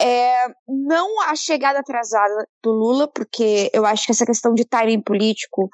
é 0.00 0.46
não 0.68 1.20
a 1.22 1.34
chegada 1.36 1.78
atrasada 1.78 2.46
do 2.62 2.70
Lula, 2.70 3.08
porque 3.08 3.70
eu 3.72 3.84
acho 3.86 4.04
que 4.06 4.12
essa 4.12 4.26
questão 4.26 4.52
de 4.54 4.64
timing 4.64 5.02
político 5.02 5.68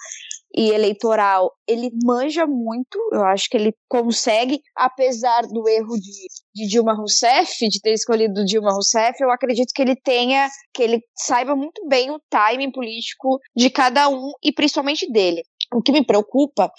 e 0.55 0.69
eleitoral, 0.71 1.51
ele 1.67 1.91
manja 2.05 2.47
muito, 2.47 2.99
eu 3.11 3.25
acho 3.25 3.49
que 3.49 3.57
ele 3.57 3.75
consegue, 3.89 4.61
apesar 4.77 5.43
do 5.47 5.67
erro 5.67 5.95
de, 5.95 6.27
de 6.55 6.69
Dilma 6.69 6.95
Rousseff, 6.95 7.67
de 7.69 7.81
ter 7.81 7.95
escolhido 7.95 8.45
Dilma 8.45 8.71
Rousseff, 8.71 9.17
eu 9.23 9.31
acredito 9.31 9.73
que 9.75 9.81
ele 9.81 9.97
tenha, 9.97 10.47
que 10.75 10.83
ele 10.83 11.01
saiba 11.17 11.57
muito 11.57 11.87
bem 11.89 12.11
o 12.11 12.21
timing 12.29 12.71
político 12.71 13.39
de 13.57 13.71
cada 13.71 14.11
um 14.11 14.31
e 14.45 14.53
principalmente 14.53 15.11
dele. 15.11 15.43
O 15.73 15.83
que 15.83 15.93
me 15.93 16.05
preocupa 16.05 16.71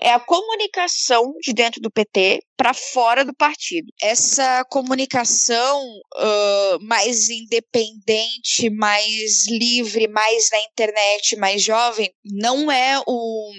é 0.00 0.12
a 0.12 0.20
comunicação 0.20 1.34
de 1.40 1.52
dentro 1.52 1.80
do 1.80 1.90
PT 1.90 2.40
para 2.56 2.74
fora 2.74 3.24
do 3.24 3.34
partido. 3.34 3.90
Essa 4.00 4.64
comunicação 4.68 5.82
ah, 6.16 6.78
mais 6.80 7.28
independente, 7.30 8.70
mais 8.70 9.46
livre, 9.48 10.06
mais 10.08 10.48
na 10.52 10.58
internet, 10.60 11.36
mais 11.36 11.62
jovem, 11.62 12.12
não 12.24 12.70
é 12.70 13.00
o 13.06 13.52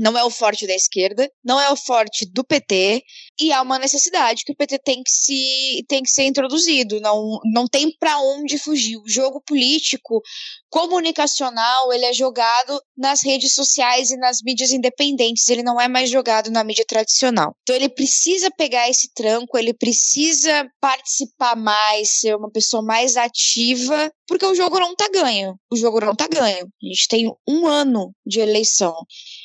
não 0.00 0.16
é 0.16 0.24
o 0.24 0.30
forte 0.30 0.66
da 0.66 0.74
esquerda, 0.74 1.30
não 1.44 1.60
é 1.60 1.70
o 1.70 1.76
forte 1.76 2.24
do 2.32 2.42
PT, 2.42 3.04
e 3.38 3.52
há 3.52 3.60
uma 3.60 3.78
necessidade 3.78 4.44
que 4.44 4.52
o 4.52 4.56
PT 4.56 4.78
tem 4.78 5.02
que 5.02 5.10
se 5.10 5.84
tem 5.86 6.02
que 6.02 6.10
ser 6.10 6.24
introduzido, 6.24 7.00
não 7.00 7.38
não 7.52 7.68
tem 7.68 7.94
para 7.98 8.18
onde 8.18 8.58
fugir. 8.58 8.96
O 8.96 9.08
jogo 9.08 9.42
político 9.46 10.22
comunicacional, 10.70 11.92
ele 11.92 12.06
é 12.06 12.12
jogado 12.12 12.80
nas 12.96 13.22
redes 13.22 13.54
sociais 13.54 14.10
e 14.10 14.16
nas 14.16 14.38
mídias 14.42 14.72
independentes, 14.72 15.48
ele 15.48 15.62
não 15.62 15.80
é 15.80 15.88
mais 15.88 16.08
jogado 16.08 16.50
na 16.50 16.64
mídia 16.64 16.84
tradicional. 16.88 17.54
Então 17.62 17.76
ele 17.76 17.88
precisa 17.88 18.50
pegar 18.56 18.88
esse 18.88 19.12
tranco, 19.14 19.58
ele 19.58 19.74
precisa 19.74 20.66
participar 20.80 21.56
mais, 21.56 22.20
ser 22.20 22.36
uma 22.36 22.50
pessoa 22.50 22.82
mais 22.82 23.16
ativa, 23.16 24.10
porque 24.26 24.46
o 24.46 24.54
jogo 24.54 24.78
não 24.78 24.94
tá 24.94 25.08
ganho. 25.12 25.56
O 25.70 25.76
jogo 25.76 26.00
não 26.00 26.14
tá 26.14 26.28
ganho. 26.28 26.64
A 26.64 26.86
gente 26.86 27.08
tem 27.08 27.30
um 27.48 27.66
ano 27.66 28.12
de 28.24 28.40
eleição. 28.40 28.94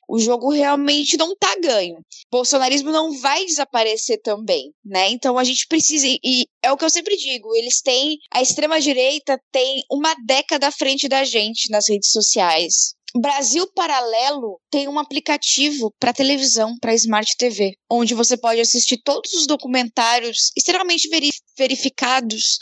O 0.07 0.19
jogo 0.19 0.49
realmente 0.51 1.17
não 1.17 1.35
tá 1.35 1.55
ganho. 1.61 1.95
O 1.97 2.01
bolsonarismo 2.31 2.91
não 2.91 3.11
vai 3.19 3.45
desaparecer 3.45 4.21
também, 4.21 4.71
né? 4.83 5.09
Então 5.09 5.37
a 5.37 5.43
gente 5.43 5.67
precisa, 5.67 6.05
e- 6.07 6.45
é 6.63 6.71
o 6.71 6.77
que 6.77 6.85
eu 6.85 6.89
sempre 6.89 7.15
digo, 7.17 7.55
eles 7.55 7.81
têm, 7.81 8.17
a 8.31 8.41
extrema-direita 8.41 9.39
tem 9.51 9.81
uma 9.91 10.13
década 10.25 10.67
à 10.67 10.71
frente 10.71 11.07
da 11.07 11.23
gente 11.23 11.69
nas 11.69 11.89
redes 11.89 12.11
sociais. 12.11 12.93
Brasil 13.17 13.65
Paralelo 13.73 14.59
tem 14.69 14.89
um 14.89 14.99
aplicativo 14.99 15.89
para 15.99 16.11
televisão, 16.11 16.75
para 16.81 16.93
Smart 16.95 17.31
TV, 17.37 17.71
onde 17.89 18.13
você 18.13 18.35
pode 18.35 18.59
assistir 18.59 19.01
todos 19.05 19.31
os 19.33 19.47
documentários 19.47 20.51
extremamente 20.55 21.07
veri- 21.07 21.29
verificados 21.57 22.57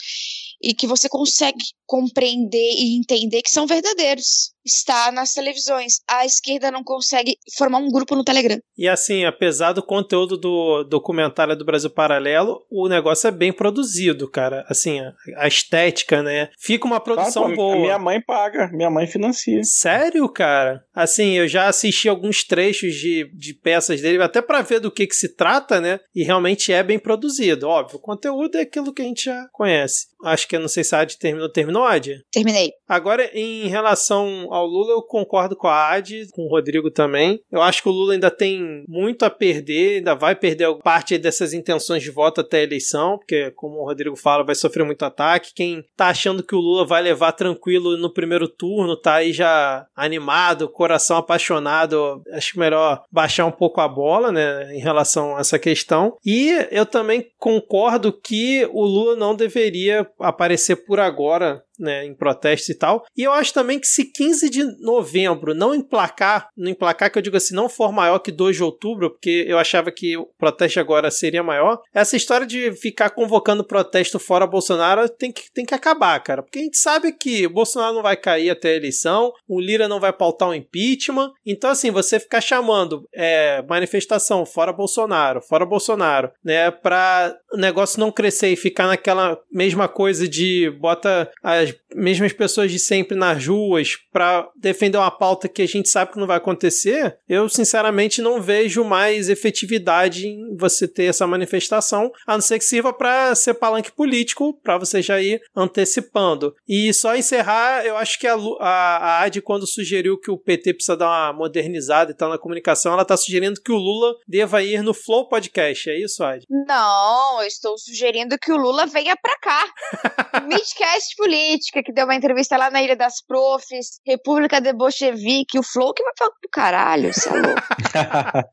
e 0.62 0.72
que 0.72 0.86
você 0.86 1.08
consegue 1.08 1.58
compreender 1.86 2.72
e 2.76 2.96
entender 2.96 3.42
que 3.42 3.50
são 3.50 3.66
verdadeiros. 3.66 4.53
Está 4.64 5.12
nas 5.12 5.32
televisões. 5.32 6.00
A 6.08 6.24
esquerda 6.24 6.70
não 6.70 6.82
consegue 6.82 7.36
formar 7.56 7.78
um 7.78 7.90
grupo 7.90 8.14
no 8.14 8.24
Telegram. 8.24 8.58
E 8.76 8.88
assim, 8.88 9.24
apesar 9.24 9.72
do 9.72 9.82
conteúdo 9.82 10.36
do 10.36 10.84
documentário 10.84 11.56
do 11.56 11.64
Brasil 11.64 11.90
Paralelo, 11.90 12.64
o 12.70 12.88
negócio 12.88 13.28
é 13.28 13.30
bem 13.30 13.52
produzido, 13.52 14.30
cara. 14.30 14.64
Assim, 14.68 15.00
a, 15.36 15.46
estética, 15.46 16.22
né? 16.22 16.48
Fica 16.58 16.86
uma 16.86 17.00
produção 17.00 17.44
Claro, 17.44 17.56
boa. 17.56 17.76
Minha 17.76 17.98
mãe 17.98 18.20
paga, 18.20 18.70
minha 18.72 18.90
mãe 18.90 19.06
financia. 19.06 19.62
Sério, 19.62 20.28
cara? 20.28 20.84
Assim, 20.94 21.32
eu 21.36 21.46
já 21.46 21.68
assisti 21.68 22.08
alguns 22.08 22.44
trechos 22.44 22.94
de, 22.94 23.30
de 23.34 23.54
peças 23.54 24.00
dele, 24.00 24.22
até 24.22 24.40
pra 24.40 24.62
ver 24.62 24.80
do 24.80 24.90
que, 24.90 25.06
que 25.06 25.16
se 25.16 25.34
trata, 25.36 25.80
né? 25.80 26.00
E 26.14 26.22
realmente 26.22 26.72
é 26.72 26.82
bem 26.82 26.98
produzido. 26.98 27.68
Óbvio, 27.68 27.98
o 27.98 28.02
conteúdo 28.02 28.56
é 28.56 28.62
aquilo 28.62 28.92
que 28.92 29.02
a 29.02 29.04
gente 29.04 29.24
já 29.24 29.48
conhece. 29.52 30.06
Acho 30.24 30.48
que 30.48 30.56
eu 30.56 30.60
não 30.60 30.68
sei 30.68 30.82
se 30.82 30.94
a 30.94 31.00
Adi 31.00 31.18
terminou. 31.18 31.50
Terminou, 31.50 31.84
Adi? 31.84 32.24
Terminei. 32.32 32.72
Agora, 32.88 33.30
em 33.34 33.68
relação 33.68 34.48
ao 34.54 34.66
Lula, 34.66 34.92
eu 34.92 35.02
concordo 35.02 35.56
com 35.56 35.66
a 35.66 35.90
Ad, 35.90 36.28
com 36.30 36.44
o 36.44 36.48
Rodrigo 36.48 36.88
também. 36.88 37.40
Eu 37.50 37.60
acho 37.60 37.82
que 37.82 37.88
o 37.88 37.92
Lula 37.92 38.12
ainda 38.12 38.30
tem 38.30 38.84
muito 38.88 39.24
a 39.24 39.30
perder, 39.30 39.96
ainda 39.96 40.14
vai 40.14 40.36
perder 40.36 40.72
parte 40.76 41.18
dessas 41.18 41.52
intenções 41.52 42.02
de 42.02 42.10
voto 42.10 42.40
até 42.40 42.58
a 42.58 42.62
eleição, 42.62 43.18
porque, 43.18 43.50
como 43.56 43.80
o 43.80 43.84
Rodrigo 43.84 44.14
fala, 44.14 44.44
vai 44.44 44.54
sofrer 44.54 44.84
muito 44.84 45.04
ataque. 45.04 45.52
Quem 45.54 45.84
tá 45.96 46.06
achando 46.06 46.42
que 46.42 46.54
o 46.54 46.60
Lula 46.60 46.86
vai 46.86 47.02
levar 47.02 47.32
tranquilo 47.32 47.96
no 47.96 48.12
primeiro 48.12 48.46
turno, 48.46 48.96
tá 48.96 49.14
aí 49.14 49.32
já 49.32 49.86
animado, 49.96 50.68
coração 50.68 51.16
apaixonado, 51.16 52.22
acho 52.32 52.58
melhor 52.58 53.02
baixar 53.10 53.46
um 53.46 53.52
pouco 53.52 53.80
a 53.80 53.88
bola, 53.88 54.30
né, 54.30 54.72
em 54.72 54.80
relação 54.80 55.36
a 55.36 55.40
essa 55.40 55.58
questão. 55.58 56.16
E 56.24 56.50
eu 56.70 56.86
também 56.86 57.26
concordo 57.38 58.12
que 58.12 58.68
o 58.72 58.84
Lula 58.84 59.16
não 59.16 59.34
deveria 59.34 60.06
aparecer 60.20 60.76
por 60.76 61.00
agora 61.00 61.64
né, 61.78 62.04
em 62.04 62.14
protestos 62.14 62.68
e 62.68 62.74
tal. 62.74 63.04
E 63.16 63.22
eu 63.22 63.32
acho 63.32 63.52
também 63.52 63.78
que 63.78 63.86
se 63.86 64.04
15 64.04 64.50
de 64.50 64.64
novembro 64.80 65.54
não 65.54 65.74
emplacar, 65.74 66.48
não 66.56 66.70
emplacar 66.70 67.10
que 67.10 67.18
eu 67.18 67.22
digo 67.22 67.36
assim, 67.36 67.54
não 67.54 67.68
for 67.68 67.92
maior 67.92 68.18
que 68.18 68.32
2 68.32 68.56
de 68.56 68.62
outubro, 68.62 69.10
porque 69.10 69.44
eu 69.46 69.58
achava 69.58 69.90
que 69.90 70.16
o 70.16 70.26
protesto 70.38 70.80
agora 70.80 71.10
seria 71.10 71.42
maior, 71.42 71.80
essa 71.92 72.16
história 72.16 72.46
de 72.46 72.72
ficar 72.72 73.10
convocando 73.10 73.64
protesto 73.64 74.18
fora 74.18 74.46
Bolsonaro 74.46 75.08
tem 75.08 75.32
que, 75.32 75.50
tem 75.52 75.64
que 75.64 75.74
acabar, 75.74 76.18
cara. 76.20 76.42
Porque 76.42 76.58
a 76.58 76.62
gente 76.62 76.78
sabe 76.78 77.12
que 77.12 77.46
o 77.46 77.50
Bolsonaro 77.50 77.94
não 77.94 78.02
vai 78.02 78.16
cair 78.16 78.50
até 78.50 78.70
a 78.70 78.76
eleição, 78.76 79.32
o 79.48 79.60
Lira 79.60 79.88
não 79.88 80.00
vai 80.00 80.12
pautar 80.12 80.48
um 80.48 80.54
impeachment. 80.54 81.32
Então, 81.44 81.70
assim, 81.70 81.90
você 81.90 82.18
ficar 82.18 82.40
chamando 82.40 83.08
é, 83.12 83.62
manifestação 83.68 84.44
fora 84.46 84.72
Bolsonaro, 84.72 85.40
fora 85.42 85.66
Bolsonaro, 85.66 86.30
né, 86.44 86.70
pra 86.70 87.36
o 87.52 87.56
negócio 87.56 88.00
não 88.00 88.10
crescer 88.10 88.48
e 88.48 88.56
ficar 88.56 88.86
naquela 88.86 89.38
mesma 89.50 89.88
coisa 89.88 90.28
de 90.28 90.70
bota 90.80 91.30
as 91.42 91.63
as 91.64 91.74
mesmas 91.94 92.32
pessoas 92.32 92.70
de 92.70 92.78
sempre 92.78 93.16
nas 93.16 93.46
ruas 93.46 93.96
para 94.12 94.48
defender 94.56 94.98
uma 94.98 95.10
pauta 95.10 95.48
que 95.48 95.62
a 95.62 95.66
gente 95.66 95.88
sabe 95.88 96.12
que 96.12 96.18
não 96.18 96.26
vai 96.26 96.36
acontecer, 96.36 97.18
eu 97.28 97.48
sinceramente 97.48 98.20
não 98.20 98.40
vejo 98.40 98.84
mais 98.84 99.28
efetividade 99.28 100.26
em 100.26 100.56
você 100.56 100.86
ter 100.86 101.04
essa 101.04 101.26
manifestação, 101.26 102.10
a 102.26 102.34
não 102.34 102.40
ser 102.40 102.58
que 102.58 102.64
sirva 102.64 102.92
para 102.92 103.34
ser 103.34 103.54
palanque 103.54 103.92
político, 103.92 104.58
para 104.62 104.78
você 104.78 105.00
já 105.00 105.20
ir 105.20 105.40
antecipando. 105.54 106.54
E 106.68 106.92
só 106.92 107.16
encerrar, 107.16 107.84
eu 107.84 107.96
acho 107.96 108.18
que 108.18 108.26
a, 108.26 108.34
a, 108.34 108.96
a 108.96 109.22
AD, 109.22 109.40
quando 109.42 109.66
sugeriu 109.66 110.18
que 110.18 110.30
o 110.30 110.38
PT 110.38 110.74
precisa 110.74 110.96
dar 110.96 111.06
uma 111.06 111.32
modernizada 111.32 112.10
e 112.10 112.14
tal 112.14 112.30
na 112.30 112.38
comunicação, 112.38 112.92
ela 112.92 113.02
está 113.02 113.16
sugerindo 113.16 113.60
que 113.60 113.72
o 113.72 113.76
Lula 113.76 114.14
deva 114.26 114.62
ir 114.62 114.82
no 114.82 114.94
Flow 114.94 115.28
Podcast. 115.28 115.88
É 115.88 115.98
isso, 115.98 116.22
Ad? 116.22 116.44
Não, 116.48 117.40
eu 117.40 117.46
estou 117.46 117.78
sugerindo 117.78 118.38
que 118.38 118.52
o 118.52 118.56
Lula 118.56 118.86
venha 118.86 119.16
para 119.16 119.38
cá. 119.38 119.64
Midcast 120.46 121.16
Político 121.16 121.53
política, 121.54 121.82
que 121.82 121.92
deu 121.92 122.04
uma 122.04 122.14
entrevista 122.14 122.56
lá 122.56 122.70
na 122.70 122.82
Ilha 122.82 122.96
das 122.96 123.22
Profs, 123.26 124.00
República 124.06 124.60
de 124.60 124.72
Bolchevique, 124.72 125.58
o 125.58 125.62
Flow 125.62 125.92
que 125.94 126.02
vai 126.02 126.12
falar 126.18 126.30
pro 126.30 126.50
caralho, 126.50 127.12
você 127.12 127.28
é 127.28 127.32
louco. 127.32 127.62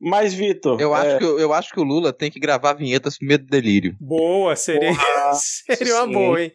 Mas, 0.00 0.34
Vitor. 0.34 0.80
Eu, 0.80 0.94
é... 0.94 1.00
acho 1.00 1.18
que, 1.18 1.24
eu 1.24 1.52
acho 1.52 1.72
que 1.72 1.80
o 1.80 1.84
Lula 1.84 2.12
tem 2.12 2.30
que 2.30 2.40
gravar 2.40 2.74
vinhetas 2.74 3.16
pro 3.16 3.26
medo 3.26 3.46
delírio. 3.46 3.96
Boa, 4.00 4.56
seria, 4.56 4.92
seria 5.76 5.96
uma 6.02 6.12
boa, 6.12 6.42
hein? 6.42 6.52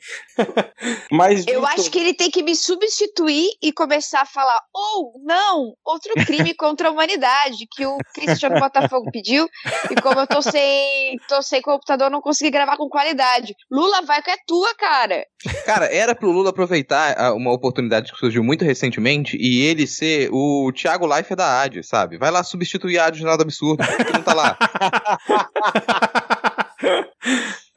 Mas, 1.11 1.47
eu 1.47 1.65
acho 1.65 1.89
que 1.89 1.99
ele 1.99 2.13
tem 2.13 2.29
que 2.29 2.43
me 2.43 2.55
substituir 2.55 3.49
e 3.61 3.71
começar 3.71 4.21
a 4.21 4.25
falar, 4.25 4.59
ou 4.73 5.13
oh, 5.15 5.21
não, 5.23 5.73
outro 5.85 6.13
crime 6.25 6.53
contra 6.55 6.89
a 6.89 6.91
humanidade, 6.91 7.65
que 7.71 7.85
o 7.85 7.97
Cristiano 8.13 8.59
Botafogo 8.59 9.09
pediu, 9.11 9.47
e 9.89 10.01
como 10.01 10.19
eu 10.19 10.27
tô 10.27 10.41
sem, 10.41 11.17
tô 11.27 11.41
sem 11.41 11.61
computador, 11.61 12.11
não 12.11 12.21
consegui 12.21 12.51
gravar 12.51 12.77
com 12.77 12.89
qualidade. 12.89 13.55
Lula, 13.71 14.01
vai 14.01 14.21
que 14.21 14.31
é 14.31 14.35
tua, 14.45 14.75
cara. 14.75 15.25
Cara, 15.65 15.86
era 15.91 16.15
pro 16.15 16.31
Lula 16.31 16.49
aproveitar 16.49 17.33
uma 17.33 17.51
oportunidade 17.51 18.11
que 18.11 18.17
surgiu 18.17 18.43
muito 18.43 18.65
recentemente 18.65 19.37
e 19.39 19.61
ele 19.61 19.85
ser 19.87 20.29
o 20.31 20.71
Thiago 20.71 21.05
Leifert 21.05 21.37
da 21.37 21.61
AD, 21.61 21.83
sabe? 21.83 22.17
Vai 22.17 22.31
lá 22.31 22.43
substituir 22.43 22.97
a 22.99 23.05
AD 23.07 23.19
de 23.19 23.25
nada 23.25 23.43
absurdo, 23.43 23.83
que 23.83 24.13
não 24.13 24.23
tá 24.23 24.33
lá. 24.33 24.57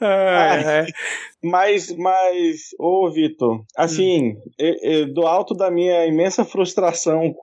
é, 0.01 0.81
é. 0.81 0.87
Mas, 1.43 1.91
mas, 1.97 2.71
ô 2.79 3.11
Vitor, 3.11 3.63
assim, 3.77 4.33
hum. 4.33 4.41
eu, 4.59 4.75
eu, 4.83 5.15
do 5.15 5.27
alto 5.27 5.55
da 5.55 5.71
minha 5.71 6.07
imensa 6.07 6.45
frustração 6.45 7.35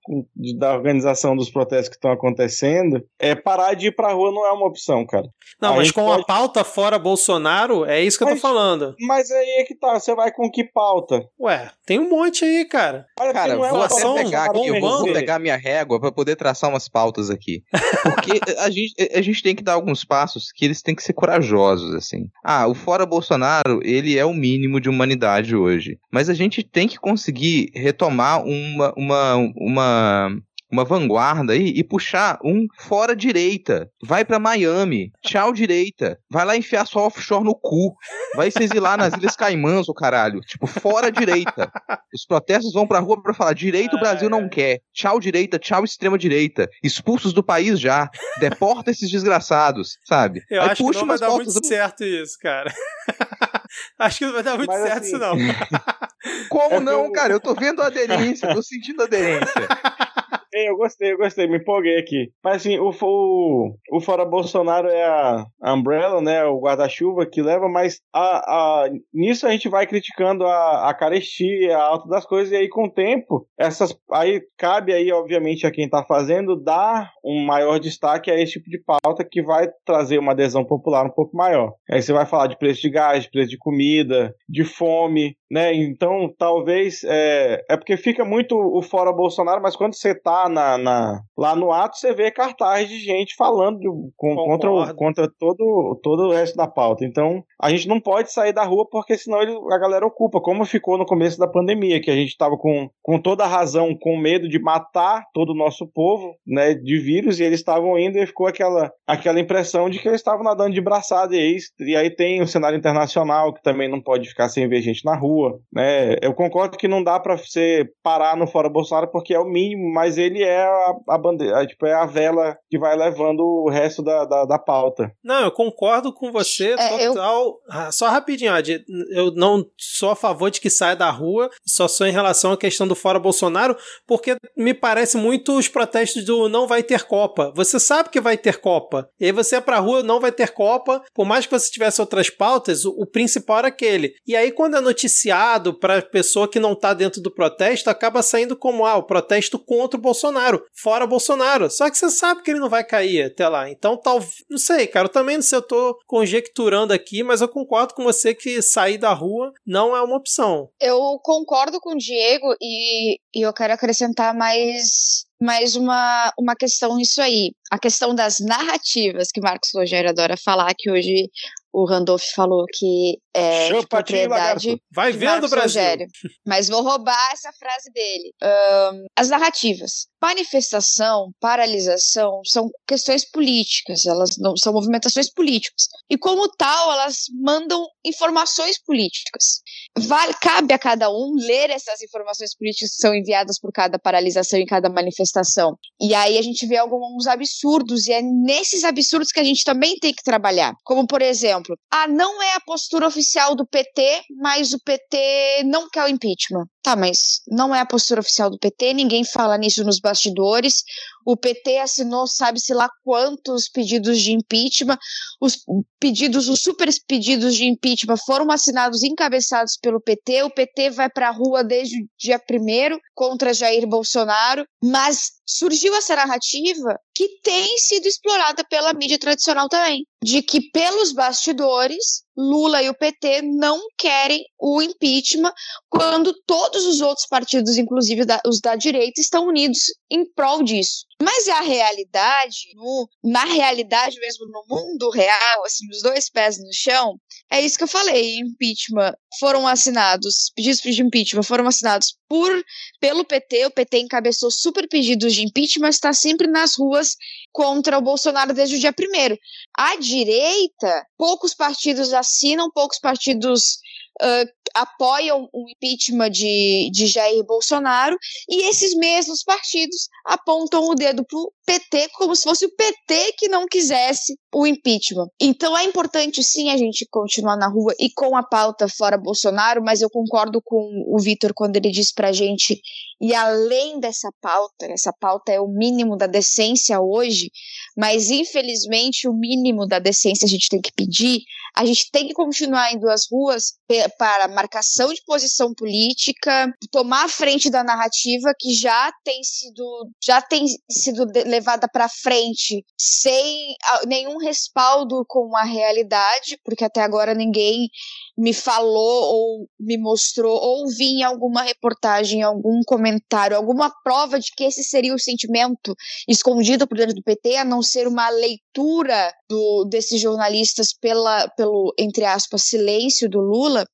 da 0.58 0.74
organização 0.74 1.36
dos 1.36 1.50
protestos 1.50 1.90
que 1.90 1.96
estão 1.96 2.12
acontecendo, 2.12 3.04
é 3.20 3.34
parar 3.36 3.74
de 3.74 3.88
ir 3.88 3.96
pra 3.96 4.14
rua 4.14 4.32
não 4.32 4.46
é 4.46 4.52
uma 4.52 4.68
opção, 4.68 5.06
cara. 5.06 5.28
Não, 5.60 5.74
a 5.74 5.76
mas 5.78 5.92
com 5.92 6.06
pode... 6.06 6.22
a 6.22 6.26
pauta 6.26 6.64
fora 6.64 7.00
Bolsonaro, 7.00 7.86
é 7.86 8.02
isso 8.02 8.18
que 8.18 8.26
mas, 8.26 8.36
eu 8.36 8.42
tô 8.42 8.48
falando. 8.48 8.96
Mas 9.00 9.32
aí 9.32 9.62
é 9.62 9.64
que 9.64 9.76
tá, 9.76 10.00
você 10.00 10.14
vai 10.14 10.32
com 10.32 10.50
que 10.52 10.64
pauta? 10.64 11.28
Ué, 11.40 11.72
tem 11.86 12.00
um 12.00 12.10
monte 12.10 12.46
aí, 12.46 12.66
cara. 12.66 13.06
Olha, 13.20 13.34
cara, 13.34 13.54
é 13.54 13.56
vou 13.56 13.82
até 13.82 14.24
pegar 14.24 14.46
aqui, 14.46 14.68
eu 14.68 14.80
vou 14.80 15.12
pegar 15.12 15.40
minha 15.40 15.58
régua 15.58 16.00
para 16.00 16.12
poder 16.12 16.36
traçar 16.36 16.70
umas 16.70 16.88
pautas 16.88 17.30
aqui. 17.30 17.64
Porque 18.04 18.40
a 18.60 18.70
gente, 18.70 18.94
a 19.14 19.22
gente 19.22 19.42
tem 19.42 19.56
que 19.56 19.64
dar 19.64 19.74
alguns 19.74 20.04
passos 20.04 20.52
que 20.52 20.66
eles 20.66 20.82
têm 20.82 20.96
que 20.96 21.04
ser 21.04 21.14
corajosos, 21.14 21.96
assim. 21.96 22.30
Ah, 22.44 22.68
o 22.68 22.76
fora 22.76 23.06
Bolsonaro, 23.06 23.80
ele 23.88 24.18
é 24.18 24.26
o 24.26 24.34
mínimo 24.34 24.80
de 24.80 24.90
humanidade 24.90 25.56
hoje. 25.56 25.98
Mas 26.12 26.30
a 26.30 26.34
gente 26.34 26.64
tem 26.64 26.88
que 26.88 26.98
conseguir 26.98 27.72
retomar 27.74 28.44
uma, 28.44 28.94
uma, 28.98 29.36
uma 29.56 30.38
uma 30.72 30.84
vanguarda 30.84 31.54
aí 31.54 31.74
e 31.76 31.84
puxar 31.84 32.40
um 32.44 32.66
fora 32.80 33.16
direita. 33.16 33.90
Vai 34.04 34.26
para 34.26 34.40
Miami. 34.40 35.12
Tchau 35.24 35.54
direita. 35.54 36.20
Vai 36.30 36.46
lá 36.46 36.58
enfiar 36.58 36.86
sua 36.86 37.04
offshore 37.04 37.44
no 37.44 37.56
cu. 37.56 37.96
Vai 38.36 38.52
se 38.52 38.64
exilar 38.64 38.98
nas 38.98 39.14
Ilhas 39.14 39.36
Caimãs, 39.36 39.88
o 39.88 39.94
caralho. 39.94 40.42
Tipo, 40.42 40.68
fora 40.68 41.12
direita. 41.12 41.72
Os 42.14 42.26
protestos 42.26 42.74
vão 42.74 42.88
pra 42.88 43.00
rua 43.00 43.22
para 43.22 43.34
falar: 43.34 43.54
direito 43.54 43.96
o 43.96 44.00
Brasil 44.00 44.30
não 44.30 44.50
quer. 44.50 44.80
Tchau 44.94 45.20
direita, 45.20 45.58
tchau 45.58 45.84
extrema 45.84 46.18
direita. 46.18 46.70
Expulsos 46.84 47.34
do 47.34 47.44
país 47.44 47.80
já. 47.80 48.10
Deporta 48.40 48.92
esses 48.92 49.10
desgraçados, 49.10 49.98
sabe? 50.06 50.42
Eu 50.50 50.62
aí 50.62 50.70
acho 50.72 50.84
puxa 50.84 51.00
que 51.00 51.06
não 51.06 51.08
vai 51.08 51.20
dar 51.20 51.30
muito 51.30 51.54
do... 51.54 51.66
certo 51.66 52.04
isso, 52.04 52.38
cara. 52.42 52.74
acho 54.00 54.18
que 54.20 54.26
não 54.26 54.34
vai 54.34 54.44
dar 54.44 54.58
muito 54.58 54.70
Mas, 54.70 54.82
certo 54.82 54.98
assim... 54.98 55.08
isso 55.08 55.18
não. 55.18 55.38
Como 56.50 56.76
é 56.76 56.80
não, 56.80 57.12
cara? 57.12 57.34
Eu 57.34 57.40
tô 57.40 57.54
vendo 57.54 57.82
a 57.82 57.88
aderência, 57.88 58.54
tô 58.54 58.62
sentindo 58.62 59.02
a 59.02 59.06
aderência. 59.06 59.48
eu 60.66 60.78
gostei, 60.78 61.12
eu 61.14 61.18
gostei, 61.18 61.48
me 61.48 61.58
empolguei 61.58 61.98
aqui. 61.98 62.32
Mas 62.44 62.58
assim, 62.58 62.78
o, 62.80 62.92
o, 63.02 63.76
o 63.92 64.02
Fora 64.02 64.26
Bolsonaro 64.26 64.88
é 64.88 65.04
a, 65.04 65.74
umbrella, 65.74 66.22
né? 66.22 66.44
O 66.46 66.60
guarda-chuva 66.60 67.26
que 67.26 67.42
leva, 67.42 67.68
mas 67.68 68.00
a, 68.14 68.22
a, 68.22 68.90
nisso 69.14 69.46
a 69.46 69.52
gente 69.52 69.70
vai 69.70 69.86
criticando 69.86 70.46
a, 70.46 70.90
a 70.90 70.94
carestia, 70.94 71.78
a 71.78 71.84
alta 71.84 72.08
das 72.08 72.26
coisas, 72.26 72.52
e 72.52 72.56
aí 72.56 72.70
com 72.70 72.86
o 72.86 72.92
tempo, 72.92 73.48
essas. 73.58 73.96
Aí 74.12 74.42
cabe 74.58 74.94
aí, 74.94 75.12
obviamente, 75.12 75.68
a 75.68 75.72
quem 75.72 75.90
tá 75.90 76.04
fazendo 76.04 76.56
dar 76.56 77.12
um 77.24 77.46
maior 77.46 77.80
destaque 77.80 78.32
a 78.32 78.40
esse 78.40 78.54
tipo 78.54 78.70
de 78.70 78.82
pauta 78.84 79.24
que 79.30 79.42
vai 79.42 79.68
trazer 79.86 80.18
uma 80.18 80.32
adesão 80.32 80.64
popular 80.64 81.06
um 81.06 81.12
pouco 81.12 81.36
maior. 81.36 81.74
Aí 81.90 82.02
você 82.02 82.14
vai 82.14 82.26
falar 82.26 82.48
de 82.48 82.58
preço 82.58 82.82
de 82.82 82.90
gás, 82.90 83.24
de 83.24 83.32
preço 83.32 83.50
de 83.50 83.58
comida, 83.58 84.34
de 84.48 84.64
fome, 84.64 85.36
né? 85.50 85.74
Então, 85.74 86.34
talvez. 86.38 87.04
É, 87.04 87.64
é 87.70 87.78
porque 87.78 87.98
fica 87.98 88.24
muito 88.26 88.56
o 88.56 88.82
fora 88.82 89.12
Bolsonaro, 89.12 89.62
mas 89.62 89.76
quando 89.76 89.96
você 89.96 90.14
tá 90.14 90.50
na, 90.50 90.78
na, 90.78 91.22
lá 91.38 91.56
no 91.56 91.72
ato, 91.72 91.98
você 91.98 92.14
vê 92.14 92.32
cartaz 92.32 92.88
de 92.88 93.00
gente 93.00 93.36
falando 93.36 93.80
com, 94.16 94.36
contra, 94.36 94.94
contra 94.94 95.32
todo, 95.40 96.00
todo 96.04 96.28
o 96.28 96.32
resto 96.32 96.56
da 96.56 96.68
pauta. 96.68 97.06
Então, 97.06 97.44
a 97.62 97.70
gente 97.70 97.88
não 97.88 98.00
pode 98.00 98.32
sair 98.32 98.54
da 98.54 98.64
rua 98.64 98.88
porque 98.90 99.18
senão 99.18 99.42
ele, 99.42 99.58
a 99.72 99.78
galera 99.78 100.06
ocupa, 100.06 100.42
como 100.42 100.66
ficou 100.66 100.98
no 100.98 101.06
começo 101.06 101.40
da 101.40 101.48
pandemia, 101.48 102.02
que 102.02 102.12
a 102.12 102.16
gente 102.16 102.30
estava 102.30 102.58
com, 102.58 102.90
com 103.02 103.20
toda 103.20 103.44
a 103.44 103.48
razão, 103.48 103.96
com 104.00 104.18
medo 104.18 104.48
de 104.48 104.60
matar 104.60 105.26
todo 105.34 105.52
o 105.52 105.58
nosso 105.58 105.88
povo, 105.88 106.36
né, 106.46 106.74
de 106.74 107.00
vírus, 107.00 107.40
e 107.40 107.44
eles 107.44 107.60
estavam 107.60 107.98
indo 107.98 108.18
e 108.18 108.28
ficou 108.28 108.48
aquela, 108.48 108.92
aquela 109.06 109.40
impressão 109.40 109.90
de 109.90 110.00
que 110.00 110.08
eles 110.08 110.22
estavam 110.22 110.44
nadando 110.44 110.74
de 110.74 110.82
braçada. 110.82 111.36
E 111.36 111.40
aí, 111.40 111.58
e 111.80 111.96
aí 111.96 112.10
tem 112.10 112.42
o 112.42 112.48
cenário 112.48 112.78
internacional, 112.78 113.54
que 113.54 113.62
também 113.62 113.90
não 113.90 114.02
pode 114.02 114.28
ficar 114.30 114.50
sem 114.50 114.68
ver 114.68 114.82
gente 114.82 115.06
na 115.06 115.16
rua, 115.16 115.37
né? 115.72 116.16
Eu 116.22 116.34
concordo 116.34 116.78
que 116.78 116.88
não 116.88 117.04
dá 117.04 117.20
para 117.20 117.38
você 117.38 117.86
parar 118.04 118.36
no 118.36 118.48
Fora 118.48 118.70
Bolsonaro 118.70 119.10
porque 119.12 119.34
é 119.34 119.40
o 119.40 119.46
mínimo, 119.46 119.92
mas 119.94 120.18
ele 120.18 120.44
é 120.44 120.64
a, 120.64 120.96
a 121.10 121.18
bandeira, 121.18 121.66
tipo, 121.66 121.86
é 121.86 121.94
a 121.94 122.06
vela 122.06 122.58
que 122.70 122.78
vai 122.78 122.96
levando 122.96 123.42
o 123.42 123.70
resto 123.70 124.04
da, 124.04 124.26
da, 124.26 124.46
da 124.46 124.60
pauta. 124.60 125.12
Não, 125.24 125.44
eu 125.44 125.52
concordo 125.52 126.14
com 126.14 126.32
você 126.32 126.74
é, 126.74 127.08
total. 127.08 127.46
Eu... 127.46 127.60
Ah, 127.70 127.92
só 127.92 128.08
rapidinho, 128.10 128.54
Ad, 128.54 128.84
eu 129.12 129.32
não 129.32 129.66
sou 129.78 130.12
a 130.12 130.16
favor 130.16 130.50
de 130.50 130.62
que 130.62 130.70
saia 130.70 130.96
da 130.96 131.10
rua, 131.10 131.50
só 131.66 131.88
sou 131.88 132.08
em 132.08 132.12
relação 132.12 132.52
à 132.52 132.58
questão 132.58 132.88
do 132.88 132.96
Fora 132.96 133.20
Bolsonaro, 133.20 133.76
porque 134.06 134.36
me 134.56 134.74
parece 134.74 135.18
muito 135.18 135.58
os 135.58 135.68
protestos 135.68 136.26
do 136.26 136.50
não 136.50 136.68
vai 136.68 136.84
ter 136.84 137.04
Copa. 137.04 137.52
Você 137.56 137.80
sabe 137.80 138.10
que 138.10 138.22
vai 138.22 138.38
ter 138.38 138.60
Copa, 138.60 139.10
e 139.20 139.26
aí 139.26 139.32
você 139.32 139.58
é 139.58 139.62
pra 139.62 139.80
rua, 139.80 140.04
não 140.04 140.20
vai 140.20 140.32
ter 140.32 140.52
Copa, 140.52 141.04
por 141.14 141.26
mais 141.26 141.46
que 141.46 141.52
você 141.52 141.72
tivesse 141.72 142.02
outras 142.02 142.30
pautas, 142.30 142.86
o, 142.86 142.92
o 142.92 143.06
principal 143.06 143.60
era 143.60 143.68
aquele. 143.68 144.14
E 144.26 144.36
aí, 144.36 144.52
quando 144.52 144.76
é 144.76 144.82
noticiado 145.28 145.74
pra 145.74 146.02
pessoa 146.02 146.50
que 146.50 146.60
não 146.60 146.76
tá 146.76 146.94
dentro 146.94 147.22
do 147.22 147.32
protesto, 147.32 147.90
acaba 147.90 148.22
saindo 148.22 148.56
como, 148.56 148.86
ah, 148.86 148.96
o 148.96 149.04
protesto 149.04 149.60
contra 149.60 150.00
o 150.00 150.02
Bolsonaro, 150.02 150.64
fora 150.74 151.06
Bolsonaro. 151.06 151.70
Só 151.70 151.90
que 151.90 151.98
você 151.98 152.10
sabe 152.10 152.42
que 152.42 152.52
ele 152.52 152.60
não 152.60 152.70
vai 152.70 152.84
cair 152.84 153.24
até 153.24 153.48
lá. 153.48 153.70
Então, 153.70 153.98
talvez. 153.98 154.44
Não 154.50 154.58
sei, 154.58 154.88
cara, 154.88 155.08
eu 155.08 155.12
também 155.12 155.38
não 155.38 155.44
sei, 155.44 155.58
eu 155.58 155.62
tô 155.62 155.98
conjecturando 156.06 156.94
aqui, 156.94 157.24
mas 157.24 157.42
eu 157.42 157.48
concordo 157.48 157.94
com 157.94 158.04
você 158.04 158.34
que 158.34 158.62
sair 158.62 158.98
da 158.98 159.14
rua 159.14 159.52
não 159.66 159.96
é 159.96 160.02
uma 160.02 160.18
opção. 160.18 160.70
Eu 160.82 161.20
concordo 161.22 161.80
com 161.80 161.94
o 161.94 161.98
Diego 161.98 162.56
e 162.62 163.20
e 163.38 163.42
eu 163.42 163.54
quero 163.54 163.72
acrescentar 163.72 164.34
mais, 164.34 165.28
mais 165.40 165.76
uma, 165.76 166.34
uma 166.40 166.56
questão 166.56 166.98
nisso 166.98 167.22
aí. 167.22 167.52
A 167.72 167.78
questão 167.78 168.16
das 168.16 168.40
narrativas, 168.40 169.28
que 169.32 169.40
Marcos 169.40 169.70
Rogério 169.76 170.10
adora 170.10 170.36
falar, 170.36 170.74
que 170.76 170.90
hoje 170.90 171.30
o 171.78 171.86
Randolph 171.86 172.24
falou 172.34 172.66
que 172.74 173.20
é 173.36 173.68
Chupa 173.68 173.82
de 173.82 173.88
propriedade. 173.88 174.82
Vai 174.92 175.12
vendo, 175.12 175.48
Brasil. 175.48 175.80
Rogério. 175.80 176.08
Mas 176.44 176.68
vou 176.68 176.82
roubar 176.82 177.30
essa 177.32 177.52
frase 177.54 177.92
dele. 177.94 178.34
Ahn, 178.42 179.06
as 179.16 179.30
narrativas. 179.30 180.08
Manifestação, 180.20 181.30
paralisação 181.40 182.42
são 182.44 182.68
questões 182.88 183.30
políticas, 183.30 184.08
elas 184.08 184.32
não 184.40 184.58
são 184.58 184.74
movimentações 184.74 185.32
políticas. 185.32 185.84
E 186.10 186.18
como 186.18 186.50
tal, 186.58 186.92
elas 186.94 187.26
mandam 187.44 187.86
informações 188.04 188.82
políticas. 188.84 189.62
Vale, 190.00 190.34
cabe 190.40 190.74
a 190.74 190.80
cada 190.80 191.10
um 191.10 191.34
ler 191.36 191.70
essas 191.70 192.02
informações 192.02 192.56
políticas 192.56 192.92
que 192.92 193.02
são 193.02 193.16
enviadas 193.16 193.60
por 193.60 193.72
cada 193.72 193.98
paralisação 193.98 194.60
e 194.60 194.66
cada 194.66 194.90
manifestação. 194.90 195.76
E 196.00 196.14
aí 196.14 196.38
a 196.38 196.42
gente 196.42 196.68
vê 196.68 196.78
alguns 196.78 197.26
absurdos, 197.26 198.08
e 198.08 198.14
é 198.14 198.22
nesses 198.22 198.84
absurdos 198.84 199.32
que 199.32 199.40
a 199.40 199.44
gente 199.44 199.64
também 199.64 199.96
tem 200.00 200.14
que 200.14 200.24
trabalhar. 200.24 200.74
Como, 200.84 201.08
por 201.08 201.22
exemplo, 201.22 201.76
ah, 201.92 202.08
não 202.08 202.42
é 202.42 202.54
a 202.54 202.62
postura 202.62 203.08
oficial 203.08 203.56
do 203.56 203.66
PT, 203.66 204.22
mas 204.40 204.74
o 204.74 204.80
PT 204.84 205.64
não 205.66 205.90
quer 205.90 206.04
o 206.04 206.08
impeachment. 206.08 206.66
Tá, 206.88 206.96
mas 206.96 207.42
não 207.46 207.76
é 207.76 207.82
a 207.82 207.86
postura 207.86 208.22
oficial 208.22 208.50
do 208.50 208.58
PT, 208.58 208.94
ninguém 208.94 209.26
fala 209.26 209.58
nisso 209.58 209.84
nos 209.84 210.00
bastidores. 210.00 210.86
O 211.26 211.36
PT 211.36 211.80
assinou, 211.80 212.26
sabe-se 212.26 212.74
lá 212.74 212.90
quantos 213.04 213.68
pedidos 213.68 214.22
de 214.22 214.32
impeachment. 214.32 214.98
Os 215.42 215.58
pedidos, 216.00 216.48
os 216.48 216.62
super 216.62 216.88
pedidos 217.06 217.56
de 217.56 217.66
impeachment 217.66 218.16
foram 218.26 218.50
assinados, 218.50 219.04
encabeçados 219.04 219.76
pelo 219.76 220.00
PT. 220.00 220.44
O 220.44 220.50
PT 220.50 220.92
vai 220.92 221.10
para 221.10 221.28
a 221.28 221.32
rua 221.32 221.62
desde 221.62 222.02
o 222.02 222.08
dia 222.18 222.40
1 222.40 222.98
contra 223.14 223.54
Jair 223.54 223.86
Bolsonaro, 223.86 224.66
mas 224.82 225.32
surgiu 225.48 225.96
essa 225.96 226.16
narrativa 226.16 227.00
que 227.16 227.40
tem 227.42 227.78
sido 227.78 228.06
explorada 228.06 228.64
pela 228.70 228.94
mídia 228.94 229.18
tradicional 229.18 229.70
também, 229.70 230.06
de 230.24 230.42
que 230.42 230.70
pelos 230.72 231.14
bastidores 231.14 232.24
Lula 232.36 232.84
e 232.84 232.90
o 232.90 232.94
PT 232.94 233.42
não 233.42 233.82
querem 233.98 234.44
o 234.60 234.82
impeachment 234.82 235.52
quando 235.90 236.34
todos 236.46 236.86
os 236.86 237.02
outros 237.02 237.26
partidos, 237.26 237.78
inclusive 237.78 238.26
da- 238.26 238.42
os 238.46 238.60
da 238.60 238.76
direita, 238.76 239.20
estão 239.20 239.48
unidos 239.48 239.80
em 240.12 240.24
prol 240.34 240.62
disso. 240.62 241.07
Mas 241.22 241.48
a 241.48 241.62
realidade, 241.62 242.58
no- 242.76 243.10
na 243.24 243.44
realidade 243.46 244.20
mesmo, 244.20 244.46
no 244.48 244.64
mundo 244.70 245.10
real, 245.10 245.66
assim, 245.66 245.88
os 245.90 246.02
dois 246.04 246.30
pés 246.30 246.60
no 246.60 246.72
chão, 246.72 247.20
é 247.52 247.60
isso 247.60 247.78
que 247.78 247.84
eu 247.84 247.88
falei. 247.88 248.38
Impeachment 248.38 249.14
foram 249.40 249.68
assinados, 249.68 250.52
pedidos 250.56 250.80
de 250.82 251.02
impeachment 251.02 251.42
foram 251.44 251.68
assinados 251.68 252.16
por 252.30 252.64
pelo 253.00 253.26
PT. 253.26 253.66
O 253.66 253.72
PT 253.72 254.00
encabeçou 254.00 254.52
super 254.52 254.88
pedidos 254.88 255.34
de 255.34 255.44
impeachment, 255.44 255.90
está 255.90 256.14
sempre 256.14 256.48
nas 256.48 256.76
ruas 256.78 257.16
contra 257.52 257.98
o 257.98 258.02
Bolsonaro 258.02 258.54
desde 258.54 258.76
o 258.76 258.80
dia 258.80 258.94
primeiro. 258.94 259.38
A 259.76 259.96
direita, 259.96 261.04
poucos 261.18 261.56
partidos 261.56 262.14
assinam, 262.14 262.70
poucos 262.72 263.00
partidos 263.00 263.80
ah, 264.22 264.46
apoiam 264.76 265.50
o 265.52 265.66
impeachment 265.70 266.30
de, 266.30 266.90
de 266.92 267.08
Jair 267.08 267.44
Bolsonaro, 267.44 268.18
e 268.48 268.70
esses 268.70 268.96
mesmos 268.96 269.44
partidos 269.44 270.08
apontam 270.26 270.88
o 270.88 270.96
dedo 270.96 271.26
pro 271.26 271.52
PT 271.66 272.10
como 272.14 272.36
se 272.36 272.44
fosse 272.44 272.66
o 272.66 272.76
PT 272.76 273.34
que 273.38 273.48
não 273.48 273.66
quisesse 273.66 274.38
o 274.54 274.66
impeachment. 274.66 275.28
Então 275.40 275.78
é 275.78 275.84
importante 275.84 276.44
sim 276.44 276.70
a 276.70 276.78
gente 276.78 277.06
continuar 277.10 277.58
na 277.58 277.68
rua 277.68 277.94
e 278.00 278.10
com 278.10 278.36
a 278.36 278.44
pauta 278.44 278.88
fora 278.88 279.18
Bolsonaro, 279.18 279.84
mas 279.84 280.02
eu 280.02 280.10
concordo 280.10 280.62
com 280.64 281.04
o 281.08 281.20
Vitor 281.20 281.54
quando 281.54 281.76
ele 281.76 281.92
diz 281.92 282.14
pra 282.14 282.32
gente 282.32 282.80
e 283.20 283.34
além 283.34 284.00
dessa 284.00 284.30
pauta, 284.40 284.86
essa 284.86 285.12
pauta 285.12 285.52
é 285.52 285.60
o 285.60 285.68
mínimo 285.68 286.16
da 286.16 286.28
decência 286.28 287.02
hoje, 287.02 287.50
mas 287.98 288.30
infelizmente 288.30 289.28
o 289.28 289.34
mínimo 289.34 289.88
da 289.88 289.98
decência 289.98 290.46
a 290.46 290.50
gente 290.50 290.70
tem 290.70 290.80
que 290.80 290.92
pedir, 290.96 291.42
a 291.76 291.84
gente 291.84 292.12
tem 292.12 292.28
que 292.28 292.34
continuar 292.34 292.94
indo 292.94 293.10
às 293.10 293.28
ruas 293.30 293.74
para 294.20 294.48
marcação 294.50 295.12
de 295.12 295.24
posição 295.26 295.74
política, 295.74 296.72
tomar 296.92 297.26
a 297.26 297.30
frente 297.30 297.72
da 297.72 297.84
narrativa 297.84 298.54
que 298.60 298.74
já 298.74 299.12
tem 299.24 299.44
sido 299.44 300.10
já 300.24 300.40
tem 300.40 300.66
sido 300.90 301.26
levada 301.46 301.88
para 301.92 302.08
frente 302.08 302.86
sem 303.00 303.76
ah, 303.84 304.02
nenhum 304.38 304.46
respaldo 304.46 305.26
com 305.28 305.56
a 305.56 305.64
realidade, 305.64 306.60
porque 306.64 306.84
até 306.84 307.02
agora 307.02 307.34
ninguém 307.34 307.90
me 308.38 308.54
falou 308.54 309.24
ou 309.34 309.70
me 309.80 309.98
mostrou 309.98 310.56
ou 310.56 310.88
vi 310.88 311.20
em 311.20 311.24
alguma 311.24 311.64
reportagem, 311.64 312.44
algum 312.44 312.82
comentário, 312.86 313.58
alguma 313.58 313.92
prova 314.04 314.40
de 314.40 314.52
que 314.56 314.64
esse 314.64 314.84
seria 314.84 315.16
o 315.16 315.20
sentimento 315.20 315.96
escondido 316.28 316.88
por 316.88 316.98
dentro 316.98 317.16
do 317.16 317.24
PT, 317.24 317.56
a 317.58 317.66
não 317.66 317.82
ser 317.82 318.08
uma 318.08 318.30
leitura 318.30 319.34
do, 319.50 319.86
desses 319.86 320.22
jornalistas 320.22 320.94
pela, 320.94 321.48
pelo, 321.50 321.94
entre 321.98 322.26
aspas, 322.26 322.64
silêncio 322.64 323.28
do 323.28 323.40
Lula, 323.40 323.88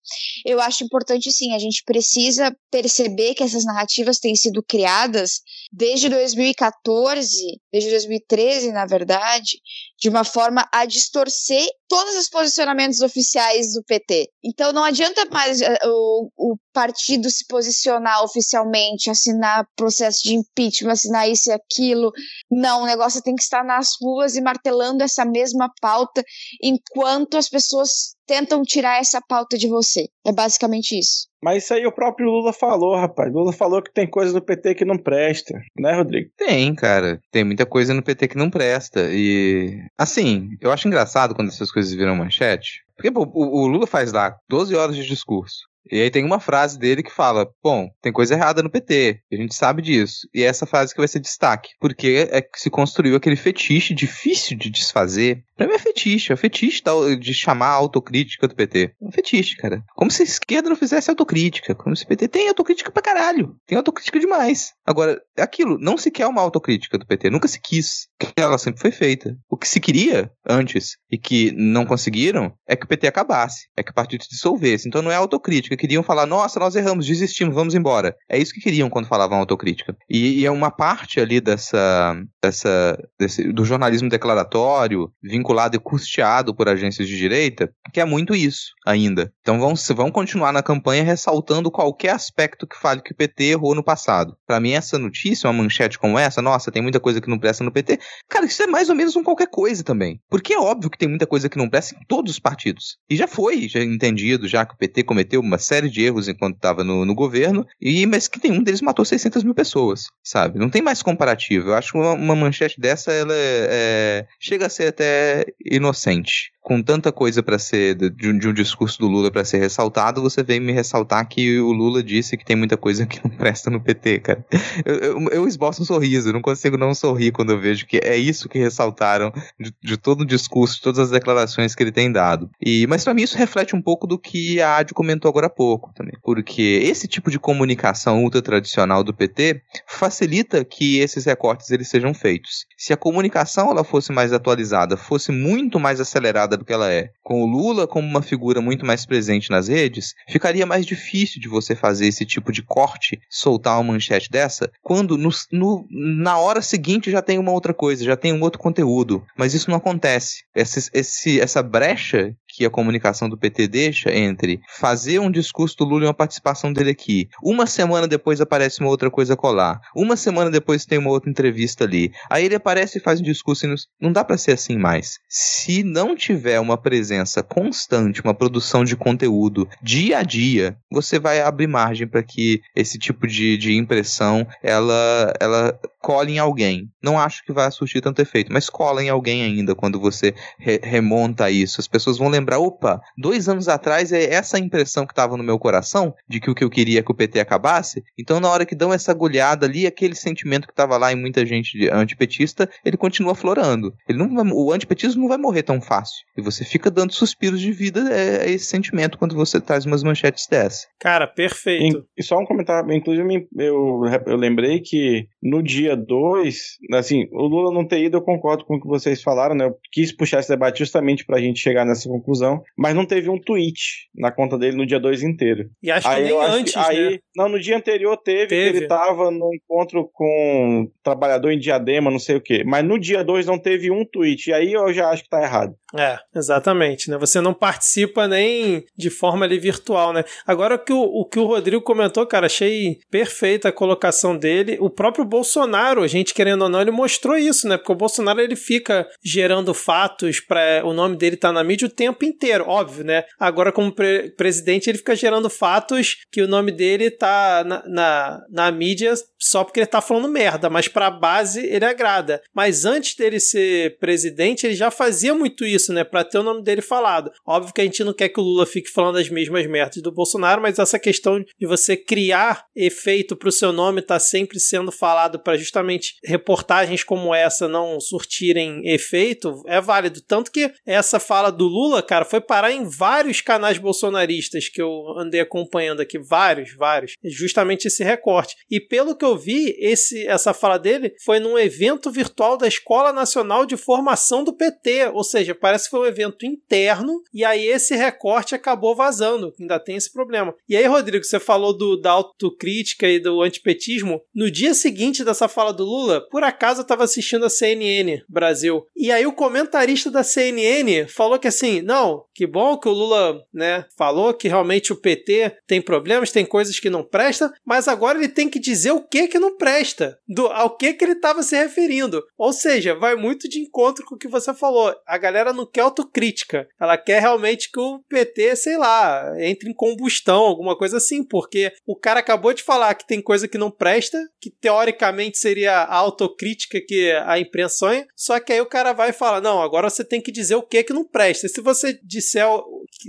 eu 0.46 0.60
acho 0.60 0.84
importante 0.84 1.32
sim, 1.32 1.54
a 1.54 1.60
gente 1.60 1.82
precisa 1.86 2.54
perceber 2.70 3.36
que 3.36 3.44
essas 3.44 3.64
narrativas 3.64 4.20
têm 4.20 4.36
sido 4.36 4.62
criadas 4.62 5.42
desde 5.72 6.10
2014, 6.10 7.62
desde 7.72 7.90
2013, 7.92 8.72
na 8.74 8.86
verdade, 8.86 9.60
de 10.00 10.10
uma 10.10 10.26
forma 10.26 10.68
a 10.72 10.86
distorcer 10.86 11.66
todos 11.94 12.16
os 12.16 12.28
posicionamentos 12.28 13.02
oficiais 13.02 13.74
do 13.74 13.84
PT. 13.84 14.28
Então 14.44 14.74
não 14.74 14.84
adianta 14.84 15.26
mais 15.26 15.62
eh, 15.62 15.78
o, 15.86 16.28
o 16.36 16.58
partido 16.74 17.30
se 17.30 17.46
posicionar 17.48 18.24
oficialmente, 18.24 19.12
assinar 19.12 19.64
processo 19.76 20.24
de 20.24 20.34
impeachment, 20.34 20.94
assinar 20.94 21.30
isso 21.30 21.52
e 21.52 21.54
aquilo. 21.54 22.12
Não, 22.50 22.82
o 22.82 22.86
negócio 22.88 23.22
tem 23.22 23.36
que 23.36 23.44
estar 23.44 23.64
nas 23.64 23.90
ruas 24.02 24.36
e 24.36 24.42
martelando 24.42 25.04
essa 25.04 25.24
mesma 25.24 25.72
pauta 25.80 26.24
enquanto 26.64 27.38
as 27.38 27.48
pessoas 27.48 28.16
tentam 28.26 28.62
tirar 28.64 29.00
essa 29.00 29.22
pauta 29.22 29.58
de 29.58 29.68
você. 29.68 30.08
É 30.26 30.32
basicamente 30.32 30.98
isso. 30.98 31.28
Mas 31.44 31.64
isso 31.64 31.74
aí 31.74 31.86
o 31.86 31.92
próprio 31.92 32.30
Lula 32.30 32.54
falou, 32.54 32.96
rapaz. 32.96 33.32
Lula 33.32 33.52
falou 33.52 33.82
que 33.82 33.94
tem 33.94 34.10
coisa 34.10 34.34
do 34.34 34.42
PT 34.42 34.76
que 34.76 34.86
não 34.86 34.98
presta, 34.98 35.60
né, 35.78 35.94
Rodrigo? 35.94 36.30
Tem, 36.38 36.74
cara. 36.74 37.20
Tem 37.32 37.44
muita 37.44 37.66
coisa 37.66 37.94
no 37.94 38.04
PT 38.04 38.30
que 38.30 38.38
não 38.38 38.50
presta. 38.50 39.10
E. 39.12 39.80
Assim, 39.98 40.50
eu 40.62 40.72
acho 40.72 40.88
engraçado 40.88 41.36
quando 41.36 41.50
essas 41.50 41.72
coisas 41.72 41.94
viram 41.94 42.16
manchete. 42.16 42.84
Porque 42.96 43.12
pô, 43.12 43.24
o, 43.34 43.64
o 43.64 43.68
Lula 43.68 43.86
faz 43.86 44.14
lá 44.14 44.36
12 44.50 44.76
horas 44.76 44.96
de 44.96 45.06
discurso. 45.06 45.64
E 45.92 46.02
aí 46.02 46.10
tem 46.10 46.24
uma 46.24 46.40
frase 46.40 46.80
dele 46.80 47.04
que 47.04 47.12
fala: 47.12 47.48
Bom, 47.62 47.90
tem 48.02 48.12
coisa 48.12 48.34
errada 48.34 48.64
no 48.64 48.70
PT, 48.70 49.20
a 49.32 49.36
gente 49.36 49.54
sabe 49.54 49.82
disso. 49.82 50.28
E 50.34 50.42
é 50.42 50.46
essa 50.46 50.66
frase 50.66 50.94
que 50.94 51.00
vai 51.00 51.08
ser 51.08 51.20
destaque. 51.20 51.72
Porque 51.80 52.28
é 52.32 52.42
que 52.42 52.60
se 52.60 52.70
construiu 52.70 53.16
aquele 53.16 53.36
fetiche 53.36 53.94
difícil 53.94 54.58
de 54.58 54.70
desfazer. 54.70 55.44
Pra 55.56 55.68
mim 55.68 55.74
é 55.74 55.80
fetiche, 55.80 56.34
é 56.34 56.36
fetiche 56.36 56.82
de 57.20 57.34
chamar 57.34 57.68
a 57.68 57.74
autocrítica 57.74 58.48
do 58.48 58.56
PT. 58.56 58.94
É 59.02 59.06
um 59.06 59.12
fetiche, 59.12 59.56
cara. 59.58 59.84
Como 59.96 60.10
se 60.10 60.22
a 60.22 60.26
esquerda 60.26 60.70
não 60.70 60.76
fizesse 60.76 61.10
autocrítica. 61.10 61.76
Como 61.76 61.96
se 61.96 62.04
o 62.04 62.08
PT 62.08 62.28
tem 62.28 62.48
autocrítica 62.50 62.92
pra 62.92 63.02
caralho. 63.04 63.56
Tem 63.68 63.78
autocrítica 63.78 64.20
demais. 64.20 64.74
Agora, 64.86 65.22
é 65.38 65.42
aquilo, 65.42 65.78
não 65.80 65.98
se 65.98 66.10
quer 66.12 66.28
uma 66.28 66.42
autocrítica 66.42 66.98
do 66.98 67.06
PT, 67.06 67.30
nunca 67.30 67.48
se 67.48 67.60
quis. 67.62 68.08
Ela 68.36 68.58
sempre 68.58 68.82
foi 68.82 68.92
feita. 68.92 69.36
O 69.50 69.56
que 69.58 69.68
se 69.68 69.80
queria 69.80 70.32
antes 70.48 70.98
e 71.12 71.18
que 71.18 71.52
não 71.56 71.86
conseguiram 71.86 72.54
é 72.68 72.76
que 72.76 72.86
o 72.86 72.88
PT 72.88 73.08
acabasse, 73.08 73.68
é 73.78 73.84
que 73.84 73.92
o 73.92 73.94
partido 73.94 74.24
se 74.24 74.30
dissolvesse. 74.32 74.88
Então 74.88 75.02
não 75.02 75.12
é 75.12 75.16
autocrítica. 75.16 75.78
Queriam 75.78 76.04
falar, 76.04 76.26
nossa, 76.26 76.60
nós 76.60 76.76
erramos, 76.76 77.06
desistimos, 77.06 77.54
vamos 77.56 77.76
embora. 77.76 78.16
É 78.30 78.38
isso 78.38 78.54
que 78.54 78.60
queriam 78.62 78.90
quando 78.90 79.08
falavam 79.08 79.38
autocrítica. 79.40 79.96
E, 80.10 80.40
e 80.42 80.46
é 80.46 80.52
uma 80.52 80.72
parte 80.72 81.20
ali 81.20 81.40
dessa, 81.40 82.16
dessa 82.42 82.98
desse- 83.20 83.52
do 83.54 83.64
jornalismo 83.64 84.10
declaratório, 84.10 85.12
vinculado 85.22 85.43
e 85.74 85.80
custeado 85.80 86.56
por 86.56 86.68
agências 86.68 87.08
de 87.08 87.18
direita, 87.18 87.72
que 87.94 88.00
é 88.00 88.06
muito 88.06 88.36
isso 88.36 88.72
ainda. 88.86 89.32
Então 89.42 89.60
vão, 89.60 89.74
vão 89.96 90.12
continuar 90.12 90.52
na 90.52 90.64
campanha 90.64 91.04
ressaltando 91.04 91.72
qualquer 91.72 92.10
aspecto 92.10 92.66
que 92.68 92.80
fale 92.80 93.02
que 93.02 93.12
o 93.12 93.16
PT 93.16 93.44
errou 93.46 93.76
no 93.76 93.84
passado. 93.84 94.36
Pra 94.48 94.60
mim, 94.60 94.72
essa 94.72 94.98
notícia, 94.98 95.50
uma 95.50 95.62
manchete 95.64 96.00
como 96.00 96.18
essa, 96.18 96.42
nossa, 96.42 96.72
tem 96.72 96.82
muita 96.82 97.00
coisa 97.00 97.22
que 97.22 97.30
não 97.30 97.40
presta 97.40 97.64
no 97.64 97.72
PT. 97.72 98.00
Cara, 98.30 98.46
isso 98.46 98.62
é 98.64 98.68
mais 98.68 98.90
ou 98.90 98.96
menos 98.96 99.16
um 99.16 99.24
qualquer 99.24 99.48
coisa 99.48 99.84
também. 99.84 100.20
Porque 100.30 100.54
é 100.54 100.60
óbvio 100.60 100.90
que 100.90 100.98
tem 100.98 101.08
muita 101.10 101.28
coisa 101.28 101.50
que 101.50 101.58
não 101.58 101.70
presta 101.70 101.96
em 101.96 102.06
todos 102.08 102.32
os 102.34 102.40
partidos. 102.40 102.98
E 103.10 103.16
já 103.16 103.28
foi, 103.28 103.68
já 103.68 103.82
entendido, 103.84 104.48
já 104.48 104.66
que 104.66 104.74
o 104.74 104.78
PT 104.78 105.04
cometeu 105.04 105.42
uma 105.42 105.58
série 105.58 105.90
de 105.90 106.04
erros 106.04 106.28
enquanto 106.28 106.56
estava 106.56 106.84
no, 106.84 107.06
no 107.06 107.16
governo, 107.16 107.66
e 107.82 108.06
mas 108.06 108.28
que 108.28 108.40
nenhum 108.48 108.64
deles 108.64 108.82
matou 108.82 109.06
600 109.06 109.44
mil 109.44 109.54
pessoas, 109.54 110.04
sabe? 110.24 110.60
Não 110.60 110.70
tem 110.70 110.82
mais 110.82 111.02
comparativo. 111.02 111.70
Eu 111.70 111.76
acho 111.76 111.92
que 111.92 111.98
uma, 111.98 112.14
uma 112.14 112.36
manchete 112.36 112.80
dessa, 112.80 113.12
ela 113.12 113.34
é- 113.34 113.68
é- 113.72 114.26
chega 114.40 114.66
a 114.66 114.70
ser 114.70 114.88
até 114.88 115.33
inocente. 115.60 116.54
Com 116.64 116.82
tanta 116.82 117.12
coisa 117.12 117.44
para 117.44 117.60
ser 117.60 117.94
de 117.96 118.30
um, 118.30 118.38
de 118.38 118.48
um, 118.48 118.54
discurso 118.54 118.98
do 118.98 119.08
Lula 119.08 119.30
para 119.30 119.44
ser 119.44 119.58
ressaltado, 119.58 120.22
você 120.22 120.42
vem 120.42 120.62
me 120.62 120.72
ressaltar 120.72 121.28
que 121.28 121.60
o 121.60 121.74
Lula 121.74 122.02
disse 122.02 122.38
que 122.38 122.46
tem 122.46 122.56
muita 122.56 122.78
coisa 122.78 123.06
que 123.06 123.20
não 123.28 123.36
presta 123.36 123.70
no 123.70 123.82
PT, 123.82 124.20
cara. 124.20 124.46
Eu, 124.86 124.96
eu, 124.96 125.30
eu 125.30 125.48
esboço 125.48 125.82
um 125.82 125.86
sorriso, 125.86 126.32
não 126.32 126.42
consigo 126.42 126.78
não 126.78 126.96
sorrir 126.96 127.34
quando 127.34 127.52
eu 127.52 127.60
vejo 127.60 127.86
que 127.86 127.98
é 128.02 128.16
isso 128.16 128.48
que 128.48 128.58
ressaltaram 128.58 129.34
de, 129.60 129.74
de 129.84 129.98
todo 129.98 130.22
o 130.22 130.26
discurso, 130.26 130.76
de 130.76 130.82
todas 130.82 131.00
as 131.00 131.10
declarações 131.10 131.76
que 131.76 131.84
ele 131.84 131.92
tem 131.92 132.10
dado. 132.10 132.50
E 132.62 132.88
mas 132.88 133.04
para 133.04 133.14
mim 133.14 133.24
isso 133.24 133.38
reflete 133.38 133.76
um 133.76 133.82
pouco 133.82 134.08
do 134.08 134.18
que 134.18 134.62
a 134.62 134.78
Adi 134.78 134.94
comentou 134.94 135.28
agora 135.28 135.48
há 135.48 135.50
pouco 135.50 135.92
também, 135.94 136.14
porque 136.24 136.80
esse 136.82 137.10
tipo 137.10 137.30
de 137.30 137.38
comunicação 137.38 138.24
ultra 138.24 138.42
tradicional 138.42 139.04
do 139.04 139.14
PT 139.14 139.62
facilita 139.86 140.64
que 140.64 141.00
esses 141.00 141.26
recortes 141.26 141.70
eles 141.72 141.90
sejam 141.90 142.14
feitos. 142.14 142.66
Se 142.78 142.94
a 142.94 142.98
comunicação 142.98 143.70
ela 143.70 143.84
fosse 143.84 144.14
mais 144.14 144.32
atualizada, 144.32 144.96
fosse 144.96 145.30
muito 145.30 145.78
mais 145.78 146.00
acelerada 146.00 146.53
do 146.58 146.66
que 146.66 146.74
ela 146.74 146.92
é, 146.92 147.10
com 147.22 147.42
o 147.42 147.46
Lula 147.46 147.88
como 147.88 148.08
uma 148.08 148.22
figura 148.22 148.62
muito 148.62 148.86
mais 148.86 149.06
presente 149.06 149.50
nas 149.50 149.68
redes, 149.68 150.14
ficaria 150.28 150.66
mais 150.66 150.86
difícil 150.86 151.42
de 151.42 151.48
você 151.48 151.76
fazer 151.76 152.08
esse 152.08 152.26
tipo 152.26 152.52
de 152.52 152.62
corte, 152.62 153.20
soltar 153.30 153.80
uma 153.80 153.94
manchete 153.94 154.30
dessa, 154.30 154.72
quando 154.82 155.18
no, 155.18 155.30
no, 155.52 155.88
na 155.90 156.38
hora 156.38 156.62
seguinte 156.62 157.12
já 157.12 157.22
tem 157.22 157.38
uma 157.38 157.52
outra 157.52 157.74
coisa, 157.74 158.04
já 158.04 158.16
tem 158.16 158.34
um 158.34 158.42
outro 158.42 158.60
conteúdo. 158.60 159.24
Mas 159.38 159.54
isso 159.54 159.70
não 159.70 159.78
acontece. 159.78 160.44
Esse, 160.56 160.90
esse, 160.94 161.40
essa 161.40 161.64
brecha 161.64 162.36
que 162.54 162.66
a 162.66 162.70
comunicação 162.70 163.28
do 163.28 163.38
PT 163.38 163.68
deixa 163.68 164.14
entre 164.14 164.62
fazer 164.80 165.20
um 165.20 165.32
discurso 165.32 165.76
do 165.78 165.86
Lula 165.86 166.04
e 166.04 166.08
uma 166.08 166.14
participação 166.14 166.72
dele 166.72 166.92
aqui, 166.92 167.28
uma 167.42 167.66
semana 167.66 168.08
depois 168.08 168.40
aparece 168.40 168.80
uma 168.80 168.90
outra 168.90 169.10
coisa 169.10 169.36
colar, 169.36 169.82
uma 169.96 170.16
semana 170.16 170.52
depois 170.52 170.86
tem 170.86 171.00
uma 171.00 171.10
outra 171.10 171.30
entrevista 171.30 171.84
ali, 171.84 172.12
aí 172.30 172.46
ele 172.46 172.56
aparece 172.56 173.00
e 173.00 173.02
faz 173.02 173.20
um 173.20 173.24
discurso 173.24 173.66
e 173.66 173.70
não, 173.70 173.76
não 174.00 174.12
dá 174.12 174.24
para 174.24 174.38
ser 174.38 174.52
assim 174.52 174.78
mais. 174.78 175.18
Se 175.28 175.84
não 175.84 176.16
tiver 176.16 176.60
uma 176.60 176.78
presença 176.78 177.42
constante, 177.42 178.22
uma 178.22 178.36
produção 178.36 178.84
de 178.84 178.96
conteúdo 178.96 179.68
dia 179.82 180.20
a 180.20 180.24
dia, 180.24 180.78
você 180.92 181.18
vai 181.18 181.42
abrir 181.42 181.68
margem 181.68 182.08
para 182.08 182.22
que 182.22 182.62
esse 182.76 183.00
tipo 183.00 183.26
de, 183.26 183.58
de 183.58 183.76
impressão 183.76 184.46
ela, 184.62 185.34
ela 185.40 185.80
cole 186.04 186.34
em 186.34 186.38
alguém. 186.38 186.90
Não 187.02 187.18
acho 187.18 187.44
que 187.46 187.54
vai 187.54 187.72
surtir 187.72 188.02
tanto 188.02 188.22
efeito, 188.22 188.52
mas 188.52 188.70
cola 188.70 189.02
em 189.02 189.10
alguém 189.10 189.42
ainda 189.42 189.74
quando 189.74 190.00
você 190.00 190.36
re 190.60 190.80
remonta 190.84 191.50
isso. 191.50 191.80
As 191.80 191.88
pessoas 191.88 192.18
vão 192.18 192.28
lembrar, 192.28 192.60
opa, 192.60 193.00
dois 193.18 193.48
anos 193.48 193.70
atrás 193.70 194.12
é 194.12 194.34
essa 194.34 194.60
impressão 194.60 195.06
que 195.06 195.14
estava 195.14 195.38
no 195.38 195.44
meu 195.44 195.58
coração 195.58 196.14
de 196.28 196.42
que 196.42 196.52
o 196.52 196.56
que 196.56 196.64
eu 196.64 196.70
queria 196.70 197.00
é 197.00 197.02
que 197.02 197.12
o 197.12 197.16
PT 197.16 197.40
acabasse. 197.40 198.04
Então, 198.20 198.42
na 198.42 198.50
hora 198.50 198.66
que 198.66 198.76
dão 198.76 198.92
essa 198.92 199.12
agulhada 199.12 199.66
ali, 199.66 199.88
aquele 199.88 200.14
sentimento 200.14 200.68
que 200.68 200.74
estava 200.74 200.98
lá 200.98 201.14
em 201.14 201.16
muita 201.16 201.46
gente 201.46 201.90
antipetista, 201.90 202.70
ele 202.84 202.98
continua 202.98 203.34
florando. 203.34 203.94
Ele 204.08 204.18
não 204.18 204.36
vai, 204.36 204.46
o 204.52 204.74
antipetismo 204.74 205.22
não 205.22 205.30
vai 205.30 205.38
morrer 205.38 205.64
tão 205.64 205.80
fácil. 205.80 206.26
E 206.38 206.42
você 206.42 206.66
fica 206.66 206.92
dando 206.92 207.14
suspiros 207.14 207.62
de 207.62 207.72
vida 207.72 208.02
é, 208.12 208.48
é 208.48 208.52
esse 208.52 208.66
sentimento 208.66 209.18
quando 209.18 209.36
você 209.36 209.62
traz 209.62 209.86
umas 209.86 210.04
manchetes 210.04 210.48
dessa. 210.48 210.86
Cara, 211.00 211.28
perfeito. 211.28 212.06
E, 212.18 212.22
e 212.22 212.24
só 212.24 212.38
um 212.38 212.46
comentário, 212.46 212.92
inclusive 212.92 213.48
eu, 213.58 214.02
eu 214.26 214.36
lembrei 214.36 214.82
que 214.82 215.28
no 215.42 215.64
dia 215.64 215.93
dia 215.94 215.96
2, 215.96 216.78
assim, 216.94 217.28
o 217.32 217.46
Lula 217.48 217.74
não 217.74 217.86
ter 217.86 218.04
ido, 218.04 218.18
eu 218.18 218.22
concordo 218.22 218.66
com 218.66 218.76
o 218.76 218.82
que 218.82 218.88
vocês 218.88 219.22
falaram, 219.22 219.56
né? 219.56 219.66
Eu 219.66 219.78
quis 219.92 220.12
puxar 220.12 220.40
esse 220.40 220.50
debate 220.50 220.80
justamente 220.80 221.26
pra 221.26 221.40
gente 221.40 221.60
chegar 221.60 221.86
nessa 221.86 222.10
conclusão, 222.10 222.62
mas 222.78 222.96
não 222.96 223.06
teve 223.06 223.30
um 223.30 223.40
tweet 223.40 224.10
na 224.16 224.32
conta 224.32 224.58
dele 224.58 224.78
no 224.78 224.86
dia 224.86 225.00
2 225.00 225.24
inteiro. 225.24 225.70
E 225.82 225.92
acho 225.92 226.08
aí 226.08 226.24
que 226.24 226.30
nem 226.30 226.46
antes, 226.46 226.78
aí, 226.78 227.12
né? 227.12 227.20
Não, 227.36 227.50
no 227.50 227.60
dia 227.60 227.78
anterior 227.78 228.18
teve, 228.18 228.48
teve. 228.48 228.78
ele 228.78 228.88
tava 228.88 229.32
no 229.32 229.54
encontro 229.54 230.10
com 230.14 230.26
um 230.26 230.92
trabalhador 231.04 231.52
em 231.52 231.60
Diadema, 231.60 232.12
não 232.12 232.20
sei 232.20 232.36
o 232.36 232.42
quê, 232.42 232.64
mas 232.66 232.84
no 232.84 233.00
dia 233.00 233.24
2 233.24 233.46
não 233.46 233.58
teve 233.58 233.92
um 233.92 234.06
tweet, 234.06 234.50
e 234.50 234.54
aí 234.54 234.74
eu 234.74 234.92
já 234.94 235.10
acho 235.10 235.24
que 235.24 235.30
tá 235.30 235.42
errado. 235.42 235.76
É, 235.98 236.18
exatamente, 236.36 237.10
né? 237.10 237.18
Você 237.18 237.40
não 237.40 237.54
participa 237.54 238.28
nem 238.28 238.84
de 238.98 239.10
forma 239.10 239.46
ali 239.46 239.60
virtual, 239.60 240.12
né? 240.12 240.24
Agora 240.46 240.76
o 240.76 240.80
que 240.80 240.92
o, 240.92 241.02
o 241.02 241.26
que 241.26 241.40
o 241.40 241.46
Rodrigo 241.46 241.84
comentou, 241.84 242.26
cara, 242.26 242.48
achei 242.48 242.98
perfeita 243.12 243.70
a 243.70 243.72
colocação 243.72 244.36
dele. 244.36 244.78
O 244.80 244.90
próprio 244.90 245.24
Bolsonaro, 245.24 245.83
a 245.90 246.08
gente 246.08 246.34
querendo 246.34 246.64
ou 246.64 246.70
não, 246.70 246.82
ele 246.82 246.92
mostrou 246.92 247.38
isso, 247.38 247.68
né? 247.68 247.78
Porque 247.78 247.92
o 247.92 247.96
Bolsonaro 247.96 248.42
ele 248.42 248.56
fica 248.56 249.08
gerando 249.24 249.74
fatos 249.74 250.40
para 250.40 250.82
o 250.86 250.94
nome 250.94 251.16
dele 251.16 251.38
tá 251.38 251.52
na 251.52 251.64
mídia 251.64 251.88
o 251.88 251.92
tempo 251.92 252.26
inteiro, 252.26 252.66
óbvio, 252.68 253.04
né? 253.04 253.24
Agora 253.40 253.72
como 253.72 253.92
pre 253.92 254.32
presidente 254.32 254.90
ele 254.90 254.98
fica 254.98 255.16
gerando 255.16 255.50
fatos 255.50 256.18
que 256.32 256.42
o 256.42 256.48
nome 256.48 256.72
dele 256.72 257.12
tá 257.12 257.64
na, 257.66 257.84
na, 257.88 258.42
na 258.50 258.72
mídia 258.72 259.14
só 259.40 259.64
porque 259.64 259.80
ele 259.80 259.88
tá 259.88 260.02
falando 260.02 260.28
merda, 260.28 260.70
mas 260.70 260.88
para 260.88 261.08
a 261.08 261.12
base 261.12 261.66
ele 261.66 261.86
agrada. 261.86 262.42
Mas 262.54 262.86
antes 262.86 263.16
dele 263.16 263.40
ser 263.40 263.98
presidente, 263.98 264.66
ele 264.66 264.76
já 264.76 264.90
fazia 264.90 265.34
muito 265.34 265.66
isso 265.66 265.84
né? 265.92 266.04
Pra 266.04 266.24
ter 266.24 266.38
o 266.38 266.44
nome 266.44 266.64
dele 266.64 266.82
falado. 266.82 267.32
Óbvio 267.46 267.74
que 267.74 267.82
a 267.82 267.84
gente 267.84 268.04
não 268.04 268.14
quer 268.14 268.30
que 268.30 268.40
o 268.40 268.44
Lula 268.44 268.66
fique 268.66 268.90
falando 268.90 269.18
as 269.18 269.30
mesmas 269.30 269.66
merdas 269.68 270.02
do 270.02 270.12
Bolsonaro, 270.12 270.62
mas 270.62 270.80
essa 270.80 271.00
questão 271.00 271.40
de 271.40 271.68
você 271.68 271.98
criar 271.98 272.66
efeito 272.76 273.36
pro 273.36 273.52
seu 273.52 273.72
nome 273.72 274.02
tá 274.02 274.20
sempre 274.20 274.60
sendo 274.60 274.92
falado 274.92 275.40
para 275.40 275.58
justamente 275.74 276.16
reportagens 276.24 277.04
como 277.04 277.34
essa 277.34 277.68
não 277.68 278.00
surtirem 278.00 278.88
efeito 278.88 279.64
é 279.66 279.82
válido. 279.82 280.22
Tanto 280.22 280.52
que 280.52 280.72
essa 280.86 281.20
fala 281.20 281.52
do 281.52 281.66
Lula, 281.66 282.04
cara, 282.04 282.24
foi 282.24 282.40
parar 282.40 282.72
em 282.72 282.88
vários 282.88 283.42
canais 283.42 283.80
bolsonaristas 283.80 284.70
que 284.70 284.82
eu 284.82 285.18
andei 285.18 285.42
acompanhando 285.42 286.02
aqui, 286.02 286.20
vários, 286.20 286.76
vários, 286.76 287.14
justamente 287.24 287.88
esse 287.88 288.04
recorte. 288.04 288.56
E 288.70 288.80
pelo 288.80 289.16
que 289.16 289.26
eu 289.26 289.36
vi, 289.36 289.76
esse 289.80 290.28
essa 290.28 290.54
fala 290.54 290.78
dele 290.78 291.14
foi 291.24 291.40
num 291.40 291.58
evento 291.58 292.12
virtual 292.12 292.58
da 292.58 292.68
Escola 292.68 293.12
Nacional 293.12 293.66
de 293.66 293.76
Formação 293.76 294.44
do 294.44 294.54
PT, 294.54 295.08
ou 295.14 295.24
seja, 295.24 295.56
parece 295.56 295.86
que 295.86 295.92
foi 295.92 296.02
um 296.02 296.06
evento 296.06 296.46
interno 296.46 297.22
e 297.34 297.44
aí 297.44 297.66
esse 297.66 297.96
recorte 297.96 298.54
acabou 298.54 298.96
vazando. 298.96 299.54
Ainda 299.60 299.80
tem 299.80 299.96
esse 299.96 300.12
problema. 300.12 300.54
E 300.68 300.78
aí, 300.78 300.86
Rodrigo, 300.86 301.24
você 301.24 301.40
falou 301.40 301.76
do, 301.76 302.00
da 302.00 302.12
autocrítica 302.12 303.08
e 303.08 303.20
do 303.20 303.42
antipetismo. 303.42 304.22
No 304.34 304.52
dia 304.52 304.74
seguinte 304.74 305.24
dessa 305.24 305.48
fala 305.48 305.63
do 305.72 305.84
Lula, 305.84 306.28
por 306.30 306.44
acaso 306.44 306.82
eu 306.82 306.84
estava 306.84 307.04
assistindo 307.04 307.46
a 307.46 307.50
CNN 307.50 308.22
Brasil. 308.28 308.86
E 308.96 309.12
aí 309.12 309.26
o 309.26 309.34
comentarista 309.34 310.10
da 310.10 310.24
CNN 310.24 311.08
falou 311.08 311.40
que 311.40 311.48
assim, 311.48 311.82
não, 311.82 312.26
que 312.34 312.48
bom 312.48 312.78
que 312.78 312.90
o 312.90 312.94
Lula, 312.94 313.42
né, 313.54 313.86
falou 313.98 314.34
que 314.34 314.48
realmente 314.48 314.92
o 314.92 315.00
PT 315.00 315.58
tem 315.68 315.82
problemas, 315.82 316.32
tem 316.32 316.46
coisas 316.46 316.80
que 316.80 316.90
não 316.90 317.04
prestam, 317.04 317.52
mas 317.66 317.88
agora 317.88 318.18
ele 318.18 318.30
tem 318.30 318.50
que 318.50 318.60
dizer 318.60 318.92
o 318.92 319.02
que 319.02 319.28
que 319.28 319.40
não 319.40 319.56
presta, 319.58 320.18
do, 320.28 320.48
ao 320.48 320.76
que 320.76 320.94
que 320.94 321.06
ele 321.06 321.14
estava 321.14 321.44
se 321.44 321.56
referindo. 321.56 322.24
Ou 322.38 322.52
seja, 322.52 322.96
vai 322.96 323.16
muito 323.16 323.48
de 323.48 323.60
encontro 323.60 324.06
com 324.06 324.16
o 324.16 324.18
que 324.18 324.28
você 324.28 324.54
falou. 324.54 324.94
A 325.08 325.18
galera 325.18 325.54
não 325.54 325.66
quer 325.66 325.82
autocrítica. 325.82 326.68
Ela 326.80 326.98
quer 326.98 327.22
realmente 327.22 327.72
que 327.72 327.80
o 327.80 328.00
PT, 328.10 328.56
sei 328.56 328.78
lá, 328.78 329.34
entre 329.40 329.70
em 329.70 329.74
combustão, 329.74 330.42
alguma 330.42 330.78
coisa 330.78 330.98
assim, 330.98 331.24
porque 331.24 331.72
o 331.86 331.96
cara 331.96 332.20
acabou 332.20 332.54
de 332.54 332.64
falar 332.64 332.94
que 332.96 333.08
tem 333.08 333.22
coisa 333.22 333.48
que 333.48 333.58
não 333.58 333.70
presta, 333.70 334.18
que 334.42 334.50
teoricamente 334.50 335.38
seria 335.38 335.53
a 335.68 335.86
autocrítica 335.86 336.80
que 336.86 337.12
a 337.26 337.40
imprensa 337.40 337.76
sonha, 337.76 338.08
só 338.16 338.40
que 338.40 338.54
aí 338.54 338.62
o 338.62 338.66
cara 338.66 338.94
vai 338.94 339.10
e 339.10 339.14
fala: 339.14 339.42
não, 339.42 339.62
agora 339.62 339.90
você 339.90 340.04
tem 340.04 340.22
que 340.22 340.32
dizer 340.32 340.56
o 340.56 340.62
que 340.62 340.84
que 340.84 340.94
não 340.94 341.04
presta. 341.04 341.48
Se 341.48 341.62
você 341.62 342.00
disser, 342.04 342.46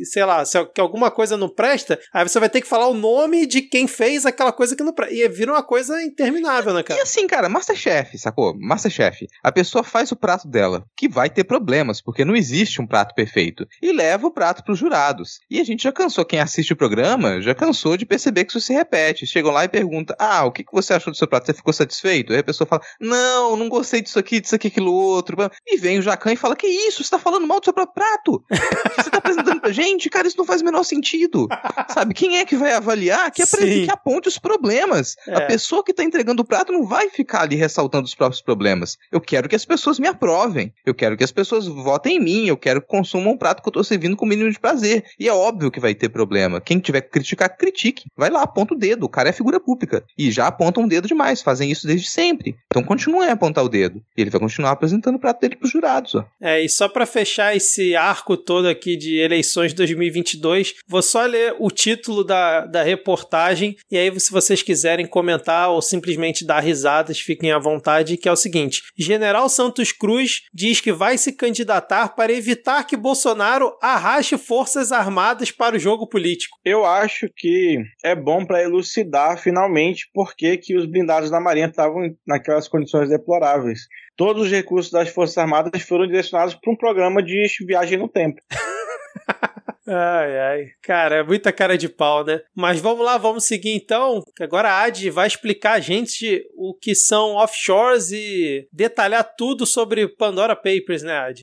sei 0.04 0.24
lá, 0.24 0.42
que 0.74 0.80
alguma 0.80 1.10
coisa 1.10 1.36
não 1.36 1.48
presta, 1.48 1.98
aí 2.12 2.26
você 2.26 2.40
vai 2.40 2.48
ter 2.48 2.60
que 2.60 2.66
falar 2.66 2.88
o 2.88 2.94
nome 2.94 3.46
de 3.46 3.62
quem 3.62 3.86
fez 3.86 4.26
aquela 4.26 4.52
coisa 4.52 4.76
que 4.76 4.82
não 4.82 4.92
presta. 4.92 5.14
E 5.14 5.28
vira 5.28 5.52
uma 5.52 5.62
coisa 5.62 6.02
interminável, 6.02 6.72
né, 6.72 6.82
cara? 6.82 6.98
E 6.98 7.02
assim, 7.02 7.26
cara, 7.26 7.48
Masterchef, 7.48 8.16
sacou? 8.18 8.54
Masterchef. 8.58 9.26
A 9.42 9.52
pessoa 9.52 9.84
faz 9.84 10.10
o 10.12 10.16
prato 10.16 10.48
dela, 10.48 10.84
que 10.96 11.08
vai 11.08 11.30
ter 11.30 11.44
problemas, 11.44 12.00
porque 12.00 12.24
não 12.24 12.34
existe 12.34 12.80
um 12.80 12.86
prato 12.86 13.14
perfeito. 13.14 13.66
E 13.82 13.92
leva 13.92 14.26
o 14.26 14.30
prato 14.30 14.64
para 14.64 14.72
os 14.72 14.78
jurados. 14.78 15.40
E 15.50 15.60
a 15.60 15.64
gente 15.64 15.84
já 15.84 15.92
cansou, 15.92 16.24
quem 16.24 16.40
assiste 16.40 16.72
o 16.72 16.76
programa, 16.76 17.40
já 17.40 17.54
cansou 17.54 17.96
de 17.96 18.06
perceber 18.06 18.44
que 18.44 18.50
isso 18.50 18.60
se 18.60 18.72
repete. 18.72 19.26
Chegam 19.26 19.52
lá 19.52 19.64
e 19.64 19.68
perguntam: 19.68 20.16
Ah, 20.18 20.44
o 20.44 20.52
que, 20.52 20.64
que 20.64 20.72
você 20.72 20.94
achou 20.94 21.12
do 21.12 21.16
seu 21.16 21.28
prato? 21.28 21.46
Você 21.46 21.54
ficou 21.54 21.72
satisfeito? 21.72 22.23
Aí 22.32 22.38
a 22.38 22.44
pessoa 22.44 22.66
fala: 22.66 22.82
Não, 23.00 23.56
não 23.56 23.68
gostei 23.68 24.00
disso 24.00 24.18
aqui, 24.18 24.40
disso 24.40 24.54
aqui, 24.54 24.68
aquilo 24.68 24.92
outro. 24.92 25.36
E 25.66 25.76
vem 25.76 25.98
o 25.98 26.02
Jacan 26.02 26.32
e 26.32 26.36
fala: 26.36 26.56
Que 26.56 26.66
isso? 26.66 27.02
Você 27.02 27.10
tá 27.10 27.18
falando 27.18 27.46
mal 27.46 27.60
do 27.60 27.64
seu 27.64 27.72
próprio 27.72 27.94
prato? 27.94 28.34
O 28.34 28.90
que 28.90 29.02
você 29.02 29.10
tá 29.10 29.18
apresentando 29.18 29.60
pra 29.60 29.72
gente? 29.72 30.08
Cara, 30.08 30.26
isso 30.26 30.38
não 30.38 30.44
faz 30.44 30.62
o 30.62 30.64
menor 30.64 30.84
sentido. 30.84 31.48
Sabe? 31.92 32.14
Quem 32.14 32.38
é 32.38 32.44
que 32.44 32.56
vai 32.56 32.72
avaliar? 32.72 33.30
Que, 33.30 33.44
que 33.44 33.90
aponte 33.90 34.28
os 34.28 34.38
problemas. 34.38 35.16
É. 35.26 35.34
A 35.34 35.40
pessoa 35.42 35.82
que 35.82 35.92
tá 35.92 36.04
entregando 36.04 36.42
o 36.42 36.44
prato 36.44 36.72
não 36.72 36.86
vai 36.86 37.10
ficar 37.10 37.42
ali 37.42 37.56
ressaltando 37.56 38.04
os 38.04 38.14
próprios 38.14 38.42
problemas. 38.42 38.96
Eu 39.10 39.20
quero 39.20 39.48
que 39.48 39.56
as 39.56 39.64
pessoas 39.64 39.98
me 39.98 40.06
aprovem. 40.06 40.72
Eu 40.84 40.94
quero 40.94 41.16
que 41.16 41.24
as 41.24 41.32
pessoas 41.32 41.66
votem 41.66 42.16
em 42.16 42.20
mim 42.20 42.44
eu 42.48 42.56
quero 42.56 42.80
que 42.80 42.88
consuma 42.88 43.30
um 43.30 43.36
prato 43.36 43.62
que 43.62 43.68
eu 43.68 43.72
tô 43.72 43.84
servindo 43.84 44.16
com 44.16 44.24
o 44.24 44.28
mínimo 44.28 44.50
de 44.50 44.58
prazer. 44.58 45.04
E 45.18 45.28
é 45.28 45.32
óbvio 45.32 45.70
que 45.70 45.80
vai 45.80 45.94
ter 45.94 46.08
problema. 46.08 46.60
Quem 46.60 46.78
tiver 46.78 47.00
que 47.02 47.10
criticar, 47.10 47.56
critique. 47.56 48.04
Vai 48.16 48.30
lá, 48.30 48.42
aponta 48.42 48.74
o 48.74 48.78
dedo. 48.78 49.04
O 49.04 49.08
cara 49.08 49.28
é 49.28 49.32
figura 49.32 49.60
pública. 49.60 50.04
E 50.16 50.30
já 50.30 50.46
aponta 50.46 50.80
um 50.80 50.88
dedo 50.88 51.08
demais. 51.08 51.42
Fazem 51.42 51.70
isso 51.70 51.86
desde 51.86 52.08
sempre. 52.14 52.56
Então 52.66 52.82
continuem 52.82 53.28
a 53.28 53.32
apontar 53.32 53.64
o 53.64 53.68
dedo. 53.68 54.00
E 54.16 54.22
ele 54.22 54.30
vai 54.30 54.40
continuar 54.40 54.70
apresentando 54.70 55.16
o 55.16 55.20
prato 55.20 55.40
dele 55.40 55.56
pros 55.56 55.70
jurados. 55.70 56.14
Ó. 56.14 56.24
É, 56.40 56.62
e 56.62 56.68
só 56.68 56.88
para 56.88 57.06
fechar 57.06 57.56
esse 57.56 57.94
arco 57.96 58.36
todo 58.36 58.68
aqui 58.68 58.96
de 58.96 59.18
eleições 59.18 59.72
de 59.72 59.76
2022. 59.76 60.74
Vou 60.88 61.02
só 61.02 61.24
ler 61.26 61.54
o 61.58 61.70
título 61.70 62.24
da, 62.24 62.66
da 62.66 62.82
reportagem 62.82 63.76
e 63.90 63.96
aí, 63.96 64.20
se 64.20 64.30
vocês 64.30 64.62
quiserem 64.62 65.06
comentar 65.06 65.70
ou 65.70 65.82
simplesmente 65.82 66.44
dar 66.44 66.60
risadas, 66.60 67.20
fiquem 67.20 67.52
à 67.52 67.58
vontade, 67.58 68.16
que 68.16 68.28
é 68.28 68.32
o 68.32 68.36
seguinte: 68.36 68.82
General 68.96 69.48
Santos 69.48 69.92
Cruz 69.92 70.42
diz 70.52 70.80
que 70.80 70.92
vai 70.92 71.18
se 71.18 71.32
candidatar 71.32 72.14
para 72.14 72.32
evitar 72.32 72.84
que 72.84 72.96
Bolsonaro 72.96 73.76
arraste 73.80 74.36
forças 74.36 74.92
armadas 74.92 75.50
para 75.50 75.76
o 75.76 75.78
jogo 75.78 76.06
político. 76.06 76.58
Eu 76.64 76.84
acho 76.84 77.28
que 77.36 77.78
é 78.02 78.14
bom 78.14 78.44
para 78.44 78.62
elucidar 78.62 79.38
finalmente 79.38 80.08
por 80.12 80.34
que, 80.34 80.56
que 80.56 80.76
os 80.76 80.86
blindados 80.86 81.30
da 81.30 81.40
Marinha 81.40 81.66
estavam 81.66 82.03
naquelas 82.26 82.68
condições 82.68 83.08
deploráveis. 83.08 83.86
Todos 84.16 84.44
os 84.44 84.50
recursos 84.50 84.90
das 84.92 85.08
Forças 85.08 85.38
Armadas 85.38 85.82
foram 85.82 86.06
direcionados 86.06 86.54
para 86.54 86.72
um 86.72 86.76
programa 86.76 87.22
de 87.22 87.46
viagem 87.66 87.98
no 87.98 88.08
tempo. 88.08 88.40
Ai, 89.86 90.38
ai. 90.38 90.66
Cara, 90.82 91.16
é 91.16 91.22
muita 91.22 91.52
cara 91.52 91.76
de 91.76 91.90
pau, 91.90 92.24
né? 92.24 92.40
Mas 92.54 92.80
vamos 92.80 93.04
lá, 93.04 93.18
vamos 93.18 93.44
seguir 93.44 93.74
então. 93.74 94.22
Agora 94.40 94.70
a 94.70 94.84
Ad 94.84 95.10
vai 95.10 95.26
explicar 95.26 95.72
a 95.72 95.80
gente 95.80 96.42
o 96.56 96.72
que 96.72 96.94
são 96.94 97.34
offshores 97.34 98.10
e 98.10 98.66
detalhar 98.72 99.34
tudo 99.36 99.66
sobre 99.66 100.08
Pandora 100.08 100.56
Papers, 100.56 101.02
né, 101.02 101.18
Ad? 101.18 101.42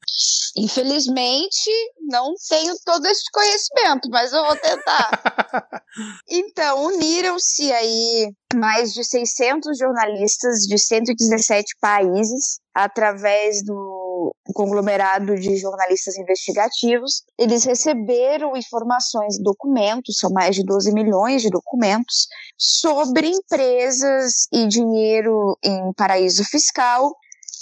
Infelizmente, 0.57 1.69
não 2.07 2.33
tenho 2.49 2.73
todo 2.85 3.05
esse 3.05 3.23
conhecimento, 3.31 4.09
mas 4.09 4.31
eu 4.33 4.43
vou 4.43 4.55
tentar. 4.55 5.81
então, 6.29 6.85
uniram-se 6.85 7.71
aí 7.71 8.33
mais 8.53 8.93
de 8.93 9.03
600 9.03 9.77
jornalistas 9.77 10.59
de 10.67 10.77
117 10.77 11.75
países 11.79 12.59
através 12.73 13.63
do 13.65 14.33
conglomerado 14.53 15.35
de 15.35 15.57
jornalistas 15.57 16.17
investigativos. 16.17 17.23
Eles 17.37 17.63
receberam 17.63 18.55
informações 18.55 19.37
e 19.37 19.43
documentos, 19.43 20.17
são 20.17 20.31
mais 20.31 20.55
de 20.55 20.63
12 20.63 20.93
milhões 20.93 21.41
de 21.41 21.49
documentos, 21.49 22.27
sobre 22.57 23.27
empresas 23.27 24.47
e 24.51 24.67
dinheiro 24.67 25.57
em 25.63 25.93
paraíso 25.93 26.43
fiscal 26.43 27.11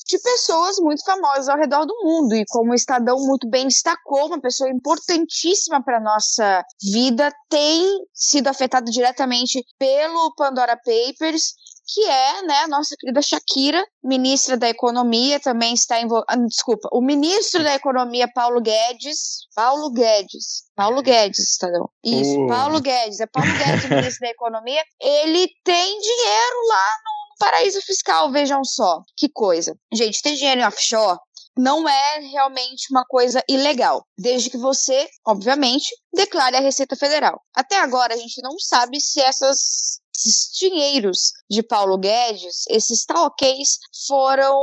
de 0.10 0.20
pessoas 0.20 0.78
muito 0.80 1.03
famosas 1.05 1.47
ao 1.47 1.57
redor 1.57 1.86
do 1.86 1.95
mundo. 2.03 2.36
E 2.36 2.43
como 2.49 2.72
o 2.72 2.76
Estadão 2.76 3.18
muito 3.20 3.47
bem 3.47 3.68
destacou, 3.68 4.28
uma 4.28 4.41
pessoa 4.41 4.70
importantíssima 4.70 5.84
para 5.84 5.99
nossa 5.99 6.64
vida 6.91 7.32
tem 7.49 7.86
sido 8.14 8.47
afetada 8.47 8.89
diretamente 8.89 9.64
pelo 9.78 10.34
Pandora 10.36 10.76
Papers 10.76 11.53
que 11.91 12.05
é, 12.05 12.41
né, 12.43 12.57
a 12.60 12.68
nossa 12.68 12.95
querida 12.99 13.22
Shakira, 13.22 13.84
ministra 14.03 14.55
da 14.55 14.70
Economia, 14.70 15.39
também 15.39 15.74
está 15.74 15.99
envolvida. 15.99 16.26
Ah, 16.30 16.38
desculpa, 16.38 16.88
o 16.91 17.01
ministro 17.01 17.64
da 17.64 17.74
Economia, 17.74 18.30
Paulo 18.34 18.62
Guedes. 18.62 19.47
Paulo 19.55 19.91
Guedes. 19.91 20.66
Paulo 20.76 21.01
Guedes, 21.01 21.39
Estadão. 21.39 21.89
Isso, 22.03 22.39
uh. 22.39 22.47
Paulo 22.47 22.80
Guedes. 22.80 23.20
É 23.20 23.26
Paulo 23.26 23.51
Guedes, 23.57 23.86
o 23.86 23.89
ministro 23.89 24.20
da 24.22 24.30
Economia. 24.30 24.84
Ele 25.01 25.47
tem 25.64 25.99
dinheiro 25.99 26.68
lá 26.68 26.91
no 27.03 27.19
paraíso 27.40 27.82
fiscal, 27.82 28.32
vejam 28.32 28.64
só. 28.64 29.02
Que 29.18 29.30
coisa. 29.30 29.76
Gente, 29.92 30.22
ter 30.22 30.36
dinheiro 30.36 30.62
em 30.62 30.68
offshore 30.68 31.18
não 31.58 31.90
é 31.90 32.20
realmente 32.20 32.88
uma 32.92 33.04
coisa 33.06 33.44
ilegal, 33.50 34.06
desde 34.18 34.50
que 34.50 34.58
você, 34.58 35.10
obviamente, 35.28 35.90
declare 36.14 36.56
a 36.56 36.62
Receita 36.62 36.96
Federal. 36.96 37.42
Até 37.54 37.80
agora 37.80 38.14
a 38.14 38.18
gente 38.18 38.42
não 38.42 38.58
sabe 38.60 39.02
se 39.02 39.20
essas 39.20 40.00
esses 40.20 40.50
dinheiros 40.54 41.32
de 41.50 41.64
Paulo 41.64 41.98
Guedes, 41.98 42.64
esses 42.70 43.06
talquês, 43.06 43.78
foram 44.08 44.60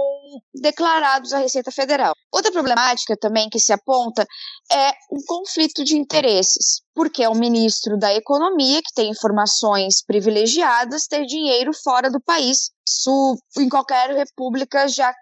declarados 0.55 1.33
à 1.33 1.39
Receita 1.39 1.73
Federal. 1.73 2.15
Outra 2.33 2.53
problemática 2.53 3.17
também 3.19 3.49
que 3.49 3.59
se 3.59 3.73
aponta 3.73 4.27
é 4.71 4.91
um 5.11 5.23
conflito 5.27 5.83
de 5.83 5.97
interesses, 5.97 6.83
porque 6.95 7.23
é 7.23 7.29
o 7.29 7.35
ministro 7.35 7.99
da 7.99 8.15
Economia 8.15 8.83
que 8.83 8.93
tem 8.95 9.11
informações 9.11 10.05
privilegiadas 10.05 11.07
ter 11.07 11.25
dinheiro 11.25 11.73
fora 11.73 12.11
do 12.11 12.21
país. 12.21 12.71
Isso 12.87 13.37
em 13.59 13.69
qualquer 13.69 14.11
república 14.11 14.87
já, 14.87 15.13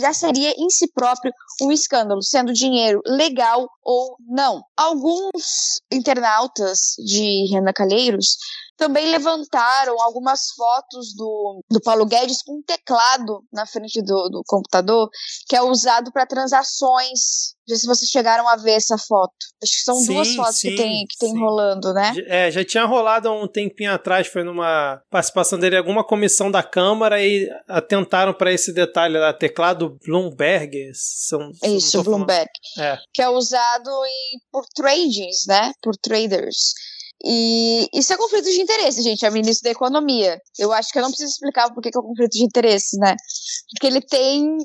já 0.00 0.12
seria 0.12 0.52
em 0.56 0.68
si 0.70 0.90
próprio 0.92 1.32
um 1.62 1.72
escândalo, 1.72 2.22
sendo 2.22 2.52
dinheiro 2.52 3.00
legal 3.06 3.68
ou 3.82 4.16
não. 4.28 4.62
Alguns 4.76 5.80
internautas 5.90 6.94
de 6.98 7.48
Renda 7.52 7.72
Calheiros 7.72 8.36
também 8.80 9.10
levantaram 9.10 10.00
algumas 10.00 10.48
fotos 10.56 11.14
do, 11.14 11.62
do 11.70 11.82
Paulo 11.82 12.06
Guedes 12.06 12.42
com 12.42 12.56
um 12.56 12.62
teclado 12.62 13.44
na 13.52 13.66
frente 13.66 14.00
do, 14.00 14.30
do 14.30 14.42
computador, 14.46 15.10
que 15.46 15.54
é 15.54 15.60
usado 15.60 16.10
para 16.10 16.24
transações. 16.24 17.54
Não 17.68 17.76
sei 17.76 17.76
se 17.76 17.86
vocês 17.86 18.10
chegaram 18.10 18.48
a 18.48 18.56
ver 18.56 18.72
essa 18.72 18.96
foto. 18.96 19.34
Acho 19.62 19.72
que 19.72 19.82
são 19.82 19.96
sim, 19.96 20.14
duas 20.14 20.34
fotos 20.34 20.56
sim, 20.56 20.70
que 20.70 20.76
tem, 20.76 21.06
que 21.06 21.18
tem 21.18 21.38
rolando, 21.38 21.92
né? 21.92 22.14
É, 22.26 22.50
já 22.50 22.64
tinha 22.64 22.86
rolado 22.86 23.28
há 23.28 23.32
um 23.32 23.46
tempinho 23.46 23.92
atrás, 23.92 24.26
foi 24.26 24.42
numa 24.42 25.02
participação 25.10 25.58
dele 25.58 25.76
em 25.76 25.78
alguma 25.78 26.02
comissão 26.02 26.50
da 26.50 26.62
Câmara 26.62 27.22
e 27.22 27.50
atentaram 27.68 28.32
para 28.32 28.50
esse 28.50 28.72
detalhe 28.72 29.18
lá, 29.18 29.34
teclado 29.34 29.98
Bloomberg. 30.06 30.90
São, 30.94 31.50
Isso, 31.62 32.02
Bloomberg. 32.02 32.48
É. 32.78 32.98
Que 33.12 33.20
é 33.20 33.28
usado 33.28 33.90
em, 34.06 34.40
por 34.50 34.64
tradings, 34.74 35.44
né? 35.46 35.70
Por 35.82 35.94
traders. 35.98 36.72
E 37.24 37.88
isso 37.92 38.12
é 38.12 38.16
conflito 38.16 38.44
de 38.44 38.60
interesse, 38.60 39.02
gente. 39.02 39.24
É 39.26 39.30
ministro 39.30 39.64
da 39.64 39.70
Economia. 39.70 40.40
Eu 40.58 40.72
acho 40.72 40.90
que 40.90 40.98
eu 40.98 41.02
não 41.02 41.10
preciso 41.10 41.32
explicar 41.32 41.72
por 41.72 41.82
que 41.82 41.88
é 41.88 41.92
conflito 41.92 42.32
de 42.32 42.44
interesse, 42.44 42.98
né? 42.98 43.14
Porque 43.72 43.86
ele 43.86 44.00
tem 44.00 44.56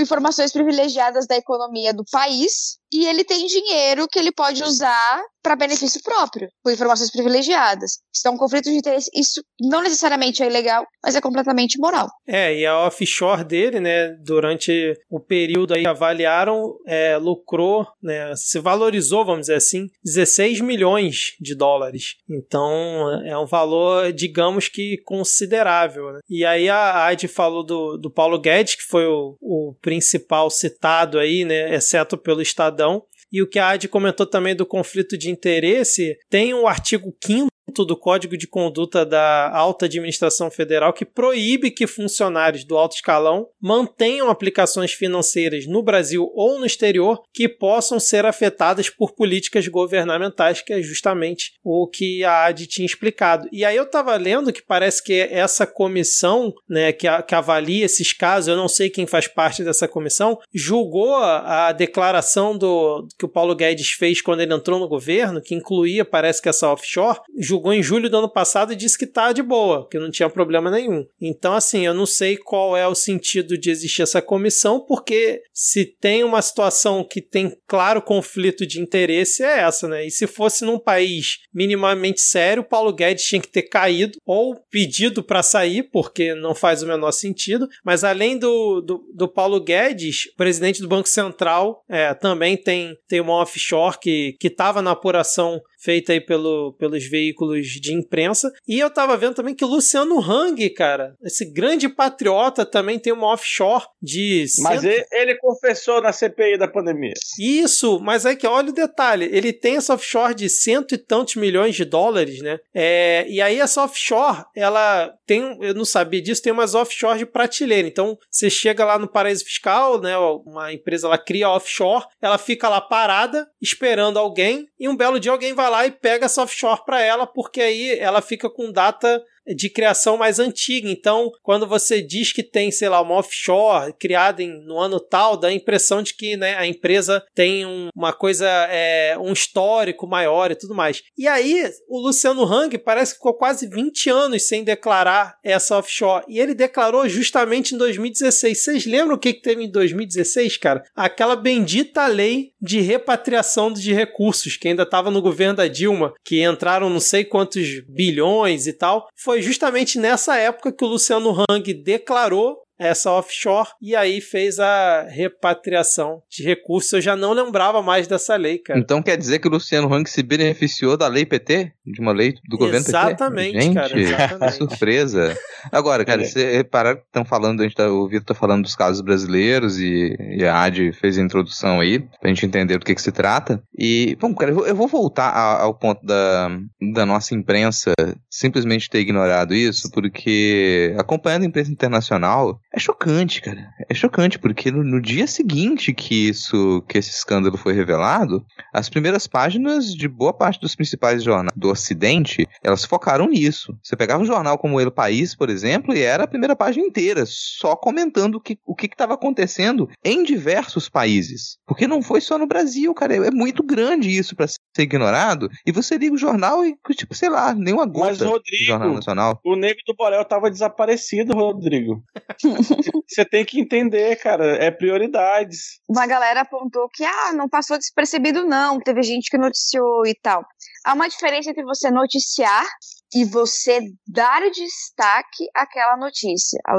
informações 0.00 0.52
privilegiadas 0.52 1.26
da 1.26 1.36
economia 1.36 1.94
do 1.94 2.04
país 2.10 2.78
e 2.92 3.06
ele 3.06 3.24
tem 3.24 3.46
dinheiro 3.46 4.08
que 4.08 4.18
ele 4.18 4.32
pode 4.32 4.62
usar 4.64 5.22
para 5.42 5.56
benefício 5.56 6.02
próprio, 6.02 6.48
com 6.62 6.70
informações 6.70 7.10
privilegiadas. 7.10 7.92
É 8.26 8.30
um 8.30 8.36
conflito 8.36 8.64
de 8.64 8.76
interesse. 8.76 9.10
Isso 9.14 9.42
não 9.60 9.82
necessariamente 9.82 10.42
é 10.42 10.46
ilegal, 10.46 10.84
mas 11.02 11.16
é 11.16 11.20
completamente 11.20 11.78
moral. 11.78 12.08
É, 12.28 12.54
e 12.54 12.66
a 12.66 12.86
offshore 12.86 13.44
dele, 13.44 13.80
né, 13.80 14.10
durante 14.22 14.94
o 15.08 15.18
período 15.18 15.72
aí 15.72 15.86
avaliaram, 15.86 16.76
é, 16.86 17.16
lucrou, 17.16 17.86
né, 18.02 18.34
se 18.36 18.58
valorizou, 18.58 19.24
vamos 19.24 19.42
dizer 19.42 19.54
assim, 19.54 19.88
16 20.04 20.60
milhões 20.60 21.32
de 21.40 21.54
dólares. 21.54 22.16
Então 22.28 23.22
é 23.24 23.38
um 23.38 23.46
valor, 23.46 24.12
digamos 24.12 24.68
que 24.68 24.98
considerável. 25.04 26.12
Né? 26.12 26.20
E 26.28 26.44
aí 26.44 26.68
a 26.68 27.04
AID 27.06 27.28
falou 27.28 27.64
do, 27.64 27.96
do 27.96 28.10
Paulo 28.10 28.38
Guedes, 28.38 28.49
que 28.76 28.84
foi 28.84 29.06
o, 29.06 29.36
o 29.40 29.74
principal 29.80 30.50
citado 30.50 31.18
aí, 31.18 31.44
né, 31.44 31.74
exceto 31.74 32.16
pelo 32.16 32.42
Estadão. 32.42 33.04
E 33.32 33.42
o 33.42 33.46
que 33.46 33.58
a 33.58 33.70
AD 33.70 33.86
comentou 33.88 34.26
também 34.26 34.56
do 34.56 34.66
conflito 34.66 35.16
de 35.16 35.30
interesse, 35.30 36.18
tem 36.28 36.52
o 36.52 36.66
artigo 36.66 37.14
5 37.24 37.48
do 37.68 37.96
Código 37.96 38.36
de 38.36 38.46
Conduta 38.46 39.06
da 39.06 39.50
Alta 39.50 39.86
Administração 39.86 40.50
Federal 40.50 40.92
que 40.92 41.04
proíbe 41.04 41.70
que 41.70 41.86
funcionários 41.86 42.64
do 42.64 42.76
alto 42.76 42.96
escalão 42.96 43.48
mantenham 43.60 44.28
aplicações 44.28 44.92
financeiras 44.92 45.66
no 45.66 45.82
Brasil 45.82 46.30
ou 46.34 46.58
no 46.58 46.66
exterior 46.66 47.22
que 47.32 47.48
possam 47.48 48.00
ser 48.00 48.26
afetadas 48.26 48.90
por 48.90 49.12
políticas 49.12 49.66
governamentais, 49.68 50.60
que 50.60 50.72
é 50.72 50.82
justamente 50.82 51.52
o 51.62 51.86
que 51.86 52.24
a 52.24 52.46
AD 52.46 52.66
tinha 52.66 52.86
explicado. 52.86 53.48
E 53.52 53.64
aí 53.64 53.76
eu 53.76 53.84
estava 53.84 54.16
lendo 54.16 54.52
que 54.52 54.62
parece 54.62 55.02
que 55.02 55.20
essa 55.20 55.66
comissão, 55.66 56.52
né, 56.68 56.92
que, 56.92 57.06
a, 57.06 57.22
que 57.22 57.34
avalia 57.34 57.84
esses 57.84 58.12
casos, 58.12 58.48
eu 58.48 58.56
não 58.56 58.68
sei 58.68 58.90
quem 58.90 59.06
faz 59.06 59.26
parte 59.26 59.62
dessa 59.62 59.86
comissão, 59.86 60.38
julgou 60.52 61.14
a, 61.16 61.68
a 61.68 61.72
declaração 61.72 62.56
do 62.56 63.06
que 63.18 63.24
o 63.24 63.28
Paulo 63.28 63.54
Guedes 63.54 63.90
fez 63.90 64.20
quando 64.20 64.40
ele 64.40 64.54
entrou 64.54 64.78
no 64.78 64.88
governo, 64.88 65.40
que 65.40 65.54
incluía, 65.54 66.04
parece 66.04 66.42
que 66.42 66.48
essa 66.48 66.70
offshore, 66.70 67.20
julgou 67.38 67.59
julgou 67.60 67.74
em 67.74 67.82
julho 67.82 68.08
do 68.08 68.16
ano 68.16 68.28
passado 68.28 68.72
e 68.72 68.76
disse 68.76 68.96
que 68.96 69.06
tá 69.06 69.32
de 69.32 69.42
boa, 69.42 69.86
que 69.88 69.98
não 69.98 70.10
tinha 70.10 70.30
problema 70.30 70.70
nenhum. 70.70 71.06
Então, 71.20 71.52
assim, 71.52 71.84
eu 71.84 71.92
não 71.92 72.06
sei 72.06 72.38
qual 72.38 72.74
é 72.74 72.88
o 72.88 72.94
sentido 72.94 73.58
de 73.58 73.70
existir 73.70 74.02
essa 74.02 74.22
comissão, 74.22 74.80
porque 74.80 75.42
se 75.52 75.84
tem 75.84 76.24
uma 76.24 76.40
situação 76.40 77.04
que 77.04 77.20
tem 77.20 77.54
claro 77.66 78.00
conflito 78.00 78.66
de 78.66 78.80
interesse, 78.80 79.42
é 79.42 79.60
essa, 79.60 79.86
né? 79.86 80.06
E 80.06 80.10
se 80.10 80.26
fosse 80.26 80.64
num 80.64 80.78
país 80.78 81.40
minimamente 81.52 82.22
sério, 82.22 82.64
Paulo 82.64 82.92
Guedes 82.92 83.24
tinha 83.24 83.40
que 83.40 83.48
ter 83.48 83.62
caído 83.62 84.18
ou 84.24 84.56
pedido 84.70 85.22
para 85.22 85.42
sair, 85.42 85.82
porque 85.92 86.34
não 86.34 86.54
faz 86.54 86.82
o 86.82 86.86
menor 86.86 87.12
sentido. 87.12 87.68
Mas 87.84 88.04
além 88.04 88.38
do, 88.38 88.80
do, 88.80 89.04
do 89.14 89.28
Paulo 89.28 89.60
Guedes, 89.60 90.32
presidente 90.34 90.80
do 90.80 90.88
Banco 90.88 91.08
Central, 91.08 91.84
é, 91.88 92.14
também 92.14 92.56
tem, 92.56 92.96
tem 93.06 93.20
uma 93.20 93.34
offshore 93.34 93.98
que 94.00 94.36
estava 94.42 94.80
na 94.80 94.92
apuração 94.92 95.60
feita 95.80 96.12
aí 96.12 96.20
pelo, 96.20 96.74
pelos 96.74 97.04
veículos 97.08 97.66
de 97.66 97.94
imprensa. 97.94 98.52
E 98.68 98.78
eu 98.78 98.90
tava 98.90 99.16
vendo 99.16 99.34
também 99.34 99.54
que 99.54 99.64
o 99.64 99.68
Luciano 99.68 100.20
Hang, 100.20 100.68
cara, 100.70 101.14
esse 101.24 101.44
grande 101.44 101.88
patriota, 101.88 102.66
também 102.66 102.98
tem 102.98 103.12
uma 103.12 103.32
offshore 103.32 103.84
de. 104.00 104.44
Mas 104.60 104.82
cento... 104.82 104.92
ele, 104.92 105.06
ele 105.12 105.34
confessou 105.36 106.00
na 106.00 106.12
CPI 106.12 106.58
da 106.58 106.68
pandemia. 106.68 107.14
Isso, 107.38 107.98
mas 108.00 108.26
aí 108.26 108.36
que 108.36 108.46
olha 108.46 108.70
o 108.70 108.74
detalhe: 108.74 109.28
ele 109.32 109.52
tem 109.52 109.76
essa 109.76 109.94
offshore 109.94 110.34
de 110.34 110.48
cento 110.48 110.94
e 110.94 110.98
tantos 110.98 111.36
milhões 111.36 111.74
de 111.74 111.84
dólares, 111.84 112.40
né? 112.40 112.58
É, 112.74 113.26
e 113.28 113.40
aí 113.40 113.58
essa 113.58 113.82
offshore, 113.82 114.44
ela 114.54 115.12
tem, 115.30 115.56
eu 115.60 115.72
não 115.74 115.84
sabia 115.84 116.20
disso, 116.20 116.42
tem 116.42 116.52
umas 116.52 116.74
offshore 116.74 117.20
de 117.20 117.24
prateleira. 117.24 117.86
Então 117.86 118.18
você 118.28 118.50
chega 118.50 118.84
lá 118.84 118.98
no 118.98 119.06
paraíso 119.06 119.44
fiscal, 119.44 120.00
né? 120.00 120.18
Uma 120.18 120.72
empresa 120.72 121.06
ela 121.06 121.16
cria 121.16 121.48
offshore, 121.48 122.04
ela 122.20 122.36
fica 122.36 122.68
lá 122.68 122.80
parada 122.80 123.46
esperando 123.62 124.18
alguém 124.18 124.66
e 124.76 124.88
um 124.88 124.96
belo 124.96 125.20
dia 125.20 125.30
alguém 125.30 125.54
vai 125.54 125.70
lá 125.70 125.86
e 125.86 125.92
pega 125.92 126.26
essa 126.26 126.42
offshore 126.42 126.84
para 126.84 127.00
ela 127.00 127.28
porque 127.28 127.60
aí 127.60 127.96
ela 128.00 128.20
fica 128.20 128.50
com 128.50 128.72
data 128.72 129.22
de 129.54 129.68
criação 129.68 130.16
mais 130.16 130.38
antiga. 130.38 130.88
Então, 130.88 131.30
quando 131.42 131.66
você 131.66 132.00
diz 132.00 132.32
que 132.32 132.42
tem, 132.42 132.70
sei 132.70 132.88
lá, 132.88 133.00
uma 133.00 133.16
offshore 133.16 133.92
criada 133.98 134.42
em, 134.42 134.64
no 134.64 134.78
ano 134.78 135.00
tal, 135.00 135.36
dá 135.36 135.48
a 135.48 135.52
impressão 135.52 136.02
de 136.02 136.14
que 136.14 136.36
né, 136.36 136.56
a 136.56 136.66
empresa 136.66 137.24
tem 137.34 137.66
um, 137.66 137.88
uma 137.94 138.12
coisa, 138.12 138.46
é, 138.70 139.16
um 139.18 139.32
histórico 139.32 140.06
maior 140.06 140.50
e 140.50 140.56
tudo 140.56 140.74
mais. 140.74 141.02
E 141.16 141.26
aí, 141.26 141.70
o 141.88 141.98
Luciano 141.98 142.44
Hang 142.44 142.76
parece 142.78 143.12
que 143.12 143.18
ficou 143.18 143.34
quase 143.34 143.68
20 143.68 144.10
anos 144.10 144.42
sem 144.46 144.64
declarar 144.64 145.38
essa 145.44 145.78
offshore. 145.78 146.24
E 146.28 146.38
ele 146.38 146.54
declarou 146.54 147.08
justamente 147.08 147.74
em 147.74 147.78
2016. 147.78 148.62
Vocês 148.62 148.86
lembram 148.86 149.16
o 149.16 149.18
que, 149.18 149.34
que 149.34 149.42
teve 149.42 149.64
em 149.64 149.70
2016, 149.70 150.56
cara? 150.56 150.82
Aquela 150.94 151.36
bendita 151.36 152.06
lei 152.06 152.52
de 152.60 152.80
repatriação 152.80 153.72
de 153.72 153.92
recursos 153.92 154.56
que 154.56 154.68
ainda 154.68 154.82
estava 154.82 155.10
no 155.10 155.22
governo 155.22 155.56
da 155.56 155.66
Dilma, 155.66 156.12
que 156.24 156.42
entraram 156.42 156.90
não 156.90 157.00
sei 157.00 157.24
quantos 157.24 157.80
bilhões 157.88 158.66
e 158.66 158.72
tal. 158.72 159.08
Foi 159.16 159.39
foi 159.40 159.42
justamente 159.42 159.98
nessa 159.98 160.36
época 160.36 160.70
que 160.70 160.84
o 160.84 160.88
Luciano 160.88 161.34
Hang 161.48 161.72
declarou 161.72 162.58
essa 162.78 163.12
offshore 163.12 163.68
e 163.80 163.94
aí 163.94 164.20
fez 164.20 164.58
a 164.58 165.02
repatriação 165.02 166.22
de 166.30 166.42
recursos. 166.42 166.92
Eu 166.92 167.00
já 167.00 167.14
não 167.14 167.32
lembrava 167.32 167.82
mais 167.82 168.06
dessa 168.06 168.36
lei, 168.36 168.58
cara. 168.58 168.78
Então 168.78 169.02
quer 169.02 169.16
dizer 169.16 169.38
que 169.38 169.48
o 169.48 169.50
Luciano 169.50 169.92
Hang 169.92 170.08
se 170.08 170.22
beneficiou 170.22 170.96
da 170.96 171.06
lei 171.06 171.26
PT? 171.26 171.72
De 171.92 172.00
uma 172.00 172.12
lei 172.12 172.34
do 172.48 172.56
governo 172.56 172.86
exatamente, 172.86 173.52
PT? 173.52 173.62
Gente, 173.62 173.74
cara, 173.74 174.00
exatamente. 174.00 174.52
que 174.52 174.58
surpresa. 174.58 175.38
Agora, 175.70 176.04
cara, 176.04 176.22
é. 176.22 176.24
você 176.24 176.56
reparar 176.56 176.96
que 176.96 177.02
estão 177.02 177.24
falando, 177.24 177.60
a 177.60 177.64
gente 177.64 177.76
tá, 177.76 177.88
o 177.88 178.08
Vitor 178.08 178.24
tá 178.24 178.34
falando 178.34 178.62
dos 178.62 178.74
casos 178.74 179.00
brasileiros 179.00 179.78
e, 179.78 180.16
e, 180.36 180.44
a 180.44 180.62
Adi 180.62 180.92
fez 180.92 181.18
a 181.18 181.22
introdução 181.22 181.80
aí, 181.80 181.98
pra 181.98 182.28
gente 182.28 182.46
entender 182.46 182.78
do 182.78 182.84
que 182.84 182.94
que 182.94 183.02
se 183.02 183.12
trata. 183.12 183.62
E, 183.76 184.16
bom, 184.20 184.34
cara, 184.34 184.50
eu 184.50 184.54
vou, 184.54 184.66
eu 184.66 184.74
vou 184.74 184.88
voltar 184.88 185.28
a, 185.28 185.62
ao 185.62 185.74
ponto 185.74 186.04
da, 186.04 186.50
da 186.94 187.04
nossa 187.04 187.34
imprensa 187.34 187.92
simplesmente 188.30 188.88
ter 188.88 189.00
ignorado 189.00 189.54
isso, 189.54 189.90
porque 189.90 190.94
acompanhando 190.98 191.42
a 191.42 191.46
imprensa 191.46 191.70
internacional, 191.70 192.60
é 192.72 192.78
chocante, 192.78 193.40
cara. 193.40 193.68
É 193.88 193.94
chocante, 193.94 194.38
porque 194.38 194.70
no, 194.70 194.82
no, 194.82 195.00
dia 195.00 195.26
seguinte 195.26 195.92
que 195.92 196.28
isso, 196.28 196.82
que 196.88 196.98
esse 196.98 197.10
escândalo 197.10 197.56
foi 197.56 197.72
revelado, 197.72 198.44
as 198.72 198.88
primeiras 198.88 199.26
páginas 199.26 199.94
de 199.94 200.08
boa 200.08 200.32
parte 200.32 200.60
dos 200.60 200.74
principais 200.74 201.22
jornais 201.22 201.50
do 201.56 201.70
Ocidente, 201.80 202.46
elas 202.62 202.84
focaram 202.84 203.26
nisso. 203.26 203.76
Você 203.82 203.96
pegava 203.96 204.22
um 204.22 204.26
jornal 204.26 204.58
como 204.58 204.76
o 204.76 204.80
El 204.80 204.90
País, 204.90 205.34
por 205.34 205.48
exemplo, 205.48 205.94
e 205.94 206.02
era 206.02 206.24
a 206.24 206.28
primeira 206.28 206.54
página 206.54 206.86
inteira, 206.86 207.24
só 207.26 207.74
comentando 207.74 208.36
o 208.36 208.40
que 208.40 208.58
o 208.66 208.76
estava 208.80 209.14
acontecendo 209.14 209.88
em 210.04 210.22
diversos 210.22 210.88
países. 210.88 211.58
Porque 211.66 211.86
não 211.86 212.02
foi 212.02 212.20
só 212.20 212.36
no 212.36 212.46
Brasil, 212.46 212.92
cara. 212.92 213.14
É 213.14 213.30
muito 213.30 213.62
grande 213.62 214.10
isso 214.10 214.36
para 214.36 214.46
ser 214.46 214.60
ignorado. 214.78 215.48
E 215.66 215.72
você 215.72 215.96
liga 215.96 216.14
o 216.14 216.18
jornal 216.18 216.64
e, 216.64 216.76
tipo, 216.90 217.14
sei 217.14 217.28
lá, 217.28 217.54
nenhuma 217.54 217.86
gota 217.86 218.10
Mas, 218.10 218.20
Rodrigo, 218.20 218.62
do 218.62 218.66
Jornal 218.66 218.94
Nacional. 218.94 219.40
O 219.44 219.56
Negro 219.56 219.82
do 219.86 219.94
Borel 219.94 220.24
tava 220.24 220.50
desaparecido, 220.50 221.34
Rodrigo. 221.34 222.02
Você 223.08 223.24
tem 223.24 223.44
que 223.44 223.60
entender, 223.60 224.16
cara, 224.16 224.56
é 224.56 224.70
prioridades. 224.70 225.80
Uma 225.88 226.06
galera 226.06 226.42
apontou 226.42 226.88
que, 226.92 227.04
ah, 227.04 227.32
não 227.32 227.48
passou 227.48 227.78
despercebido, 227.78 228.44
não. 228.44 228.78
Teve 228.80 229.02
gente 229.02 229.30
que 229.30 229.38
noticiou 229.38 230.06
e 230.06 230.14
tal. 230.14 230.44
Há 230.84 230.94
uma 230.94 231.08
diferença 231.08 231.50
entre 231.50 231.64
você 231.64 231.90
noticiar 231.90 232.66
e 233.14 233.24
você 233.24 233.80
dar 234.06 234.40
destaque 234.50 235.48
àquela 235.54 235.96
notícia, 235.96 236.58
ao 236.64 236.78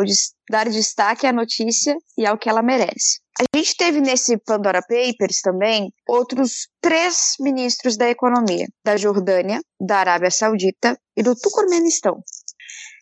dar 0.49 0.69
destaque 0.69 1.27
à 1.27 1.33
notícia 1.33 1.95
e 2.17 2.25
ao 2.25 2.37
que 2.37 2.49
ela 2.49 2.63
merece. 2.63 3.19
A 3.39 3.57
gente 3.57 3.75
teve 3.75 4.01
nesse 4.01 4.37
Pandora 4.37 4.81
Papers 4.81 5.41
também 5.41 5.91
outros 6.07 6.67
três 6.81 7.33
ministros 7.39 7.97
da 7.97 8.09
economia, 8.09 8.67
da 8.85 8.97
Jordânia, 8.97 9.59
da 9.79 9.97
Arábia 9.97 10.31
Saudita 10.31 10.97
e 11.17 11.23
do 11.23 11.35
Turcomenistão. 11.35 12.21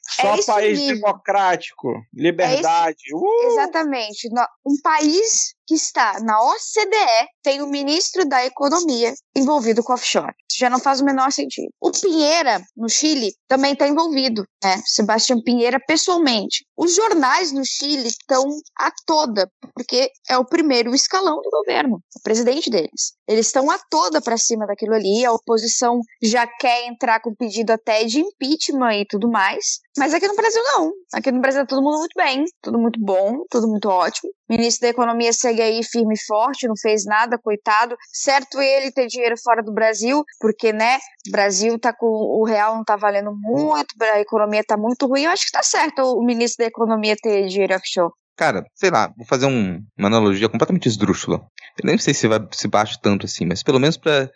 Só 0.10 0.36
é 0.36 0.44
país 0.44 0.80
nível. 0.80 0.96
democrático, 0.96 1.88
liberdade. 2.14 3.04
É 3.12 3.16
uh! 3.16 3.52
Exatamente. 3.52 4.28
Um 4.66 4.82
país 4.82 5.54
que 5.68 5.76
está 5.76 6.20
na 6.22 6.42
OCDE 6.42 7.28
tem 7.44 7.62
o 7.62 7.68
ministro 7.68 8.28
da 8.28 8.44
Economia 8.44 9.14
envolvido 9.36 9.84
com 9.84 9.94
offshore. 9.94 10.34
Já 10.60 10.70
não 10.70 10.80
faz 10.80 11.00
o 11.00 11.06
menor 11.06 11.32
sentido. 11.32 11.70
O 11.82 11.92
Pinheira, 11.92 12.62
no 12.76 12.90
Chile, 12.90 13.32
também 13.48 13.72
está 13.72 13.88
envolvido, 13.88 14.44
né? 14.62 14.82
Sebastião 14.86 15.42
Pinheira, 15.42 15.80
pessoalmente. 15.88 16.66
Os 16.78 16.96
jornais 16.96 17.54
no 17.54 17.64
Chile 17.66 18.10
estão 18.10 18.44
a 18.78 18.92
toda, 19.06 19.50
porque 19.74 20.12
é 20.30 20.38
o 20.38 20.46
primeiro 20.46 20.94
escalão 20.94 21.42
do 21.42 21.50
governo, 21.50 22.02
o 22.16 22.22
presidente 22.22 22.70
deles. 22.70 23.14
Eles 23.28 23.48
estão 23.48 23.72
a 23.72 23.80
toda 23.90 24.22
para 24.22 24.38
cima 24.38 24.68
daquilo 24.68 24.96
ali, 24.96 25.24
a 25.24 25.32
oposição 25.32 26.02
já 26.22 26.46
quer 26.46 26.88
entrar 26.88 27.22
com 27.22 27.34
pedido 27.34 27.72
até 27.72 28.04
de 28.04 28.20
impeachment 28.20 29.00
e 29.02 29.06
tudo 29.06 29.30
mais. 29.30 29.80
Mas 30.00 30.14
aqui 30.14 30.30
no 30.30 30.36
Brasil 30.36 30.62
não. 30.64 30.92
Aqui 31.14 31.30
no 31.30 31.42
Brasil 31.42 31.62
tá 31.62 31.68
todo 31.68 31.84
mundo 31.84 31.98
muito 31.98 32.14
bem, 32.16 32.46
tudo 32.62 32.80
muito 32.80 32.98
bom, 33.02 33.44
tudo 33.50 33.68
muito 33.68 33.90
ótimo. 33.90 34.32
O 34.50 34.54
ministro 34.54 34.84
da 34.84 34.92
Economia 34.92 35.34
segue 35.34 35.62
aí 35.62 35.84
firme 35.84 36.14
e 36.16 36.26
forte, 36.26 36.70
não 36.70 36.76
fez 36.82 37.04
nada, 37.06 37.38
coitado. 37.38 37.98
Certo 38.10 38.62
ele 38.62 38.94
ter 38.94 39.08
dinheiro 39.08 39.36
fora 39.44 39.62
do 39.62 39.74
Brasil, 39.74 40.24
porque, 40.40 40.72
né, 40.72 41.00
o 41.28 41.32
Brasil 41.32 41.78
tá 41.78 41.94
com. 41.94 42.08
O 42.08 42.46
real 42.46 42.76
não 42.76 42.84
tá 42.86 42.96
valendo 42.96 43.32
muito, 43.36 43.94
a 44.02 44.22
economia 44.22 44.64
tá 44.66 44.78
muito 44.78 45.06
ruim. 45.06 45.24
Eu 45.24 45.32
acho 45.32 45.46
que 45.46 45.52
tá 45.52 45.62
certo 45.62 46.02
o 46.02 46.24
ministro 46.24 46.64
da 46.64 46.70
Economia 46.70 47.18
ter 47.22 47.48
dinheiro 47.48 47.76
offshore. 47.76 48.14
Cara, 48.40 48.66
sei 48.74 48.90
lá, 48.90 49.14
vou 49.18 49.26
fazer 49.28 49.48
um, 49.48 49.84
uma 49.98 50.08
analogia 50.08 50.48
completamente 50.48 50.88
esdrúxula. 50.88 51.46
Eu 51.78 51.86
nem 51.86 51.98
sei 51.98 52.14
se 52.14 52.26
vai 52.26 52.40
se 52.54 52.70
bate 52.70 52.98
tanto 53.02 53.26
assim, 53.26 53.46
mas 53.46 53.62
pelo 53.62 53.82
menos 53.82 53.98
para 53.98 54.32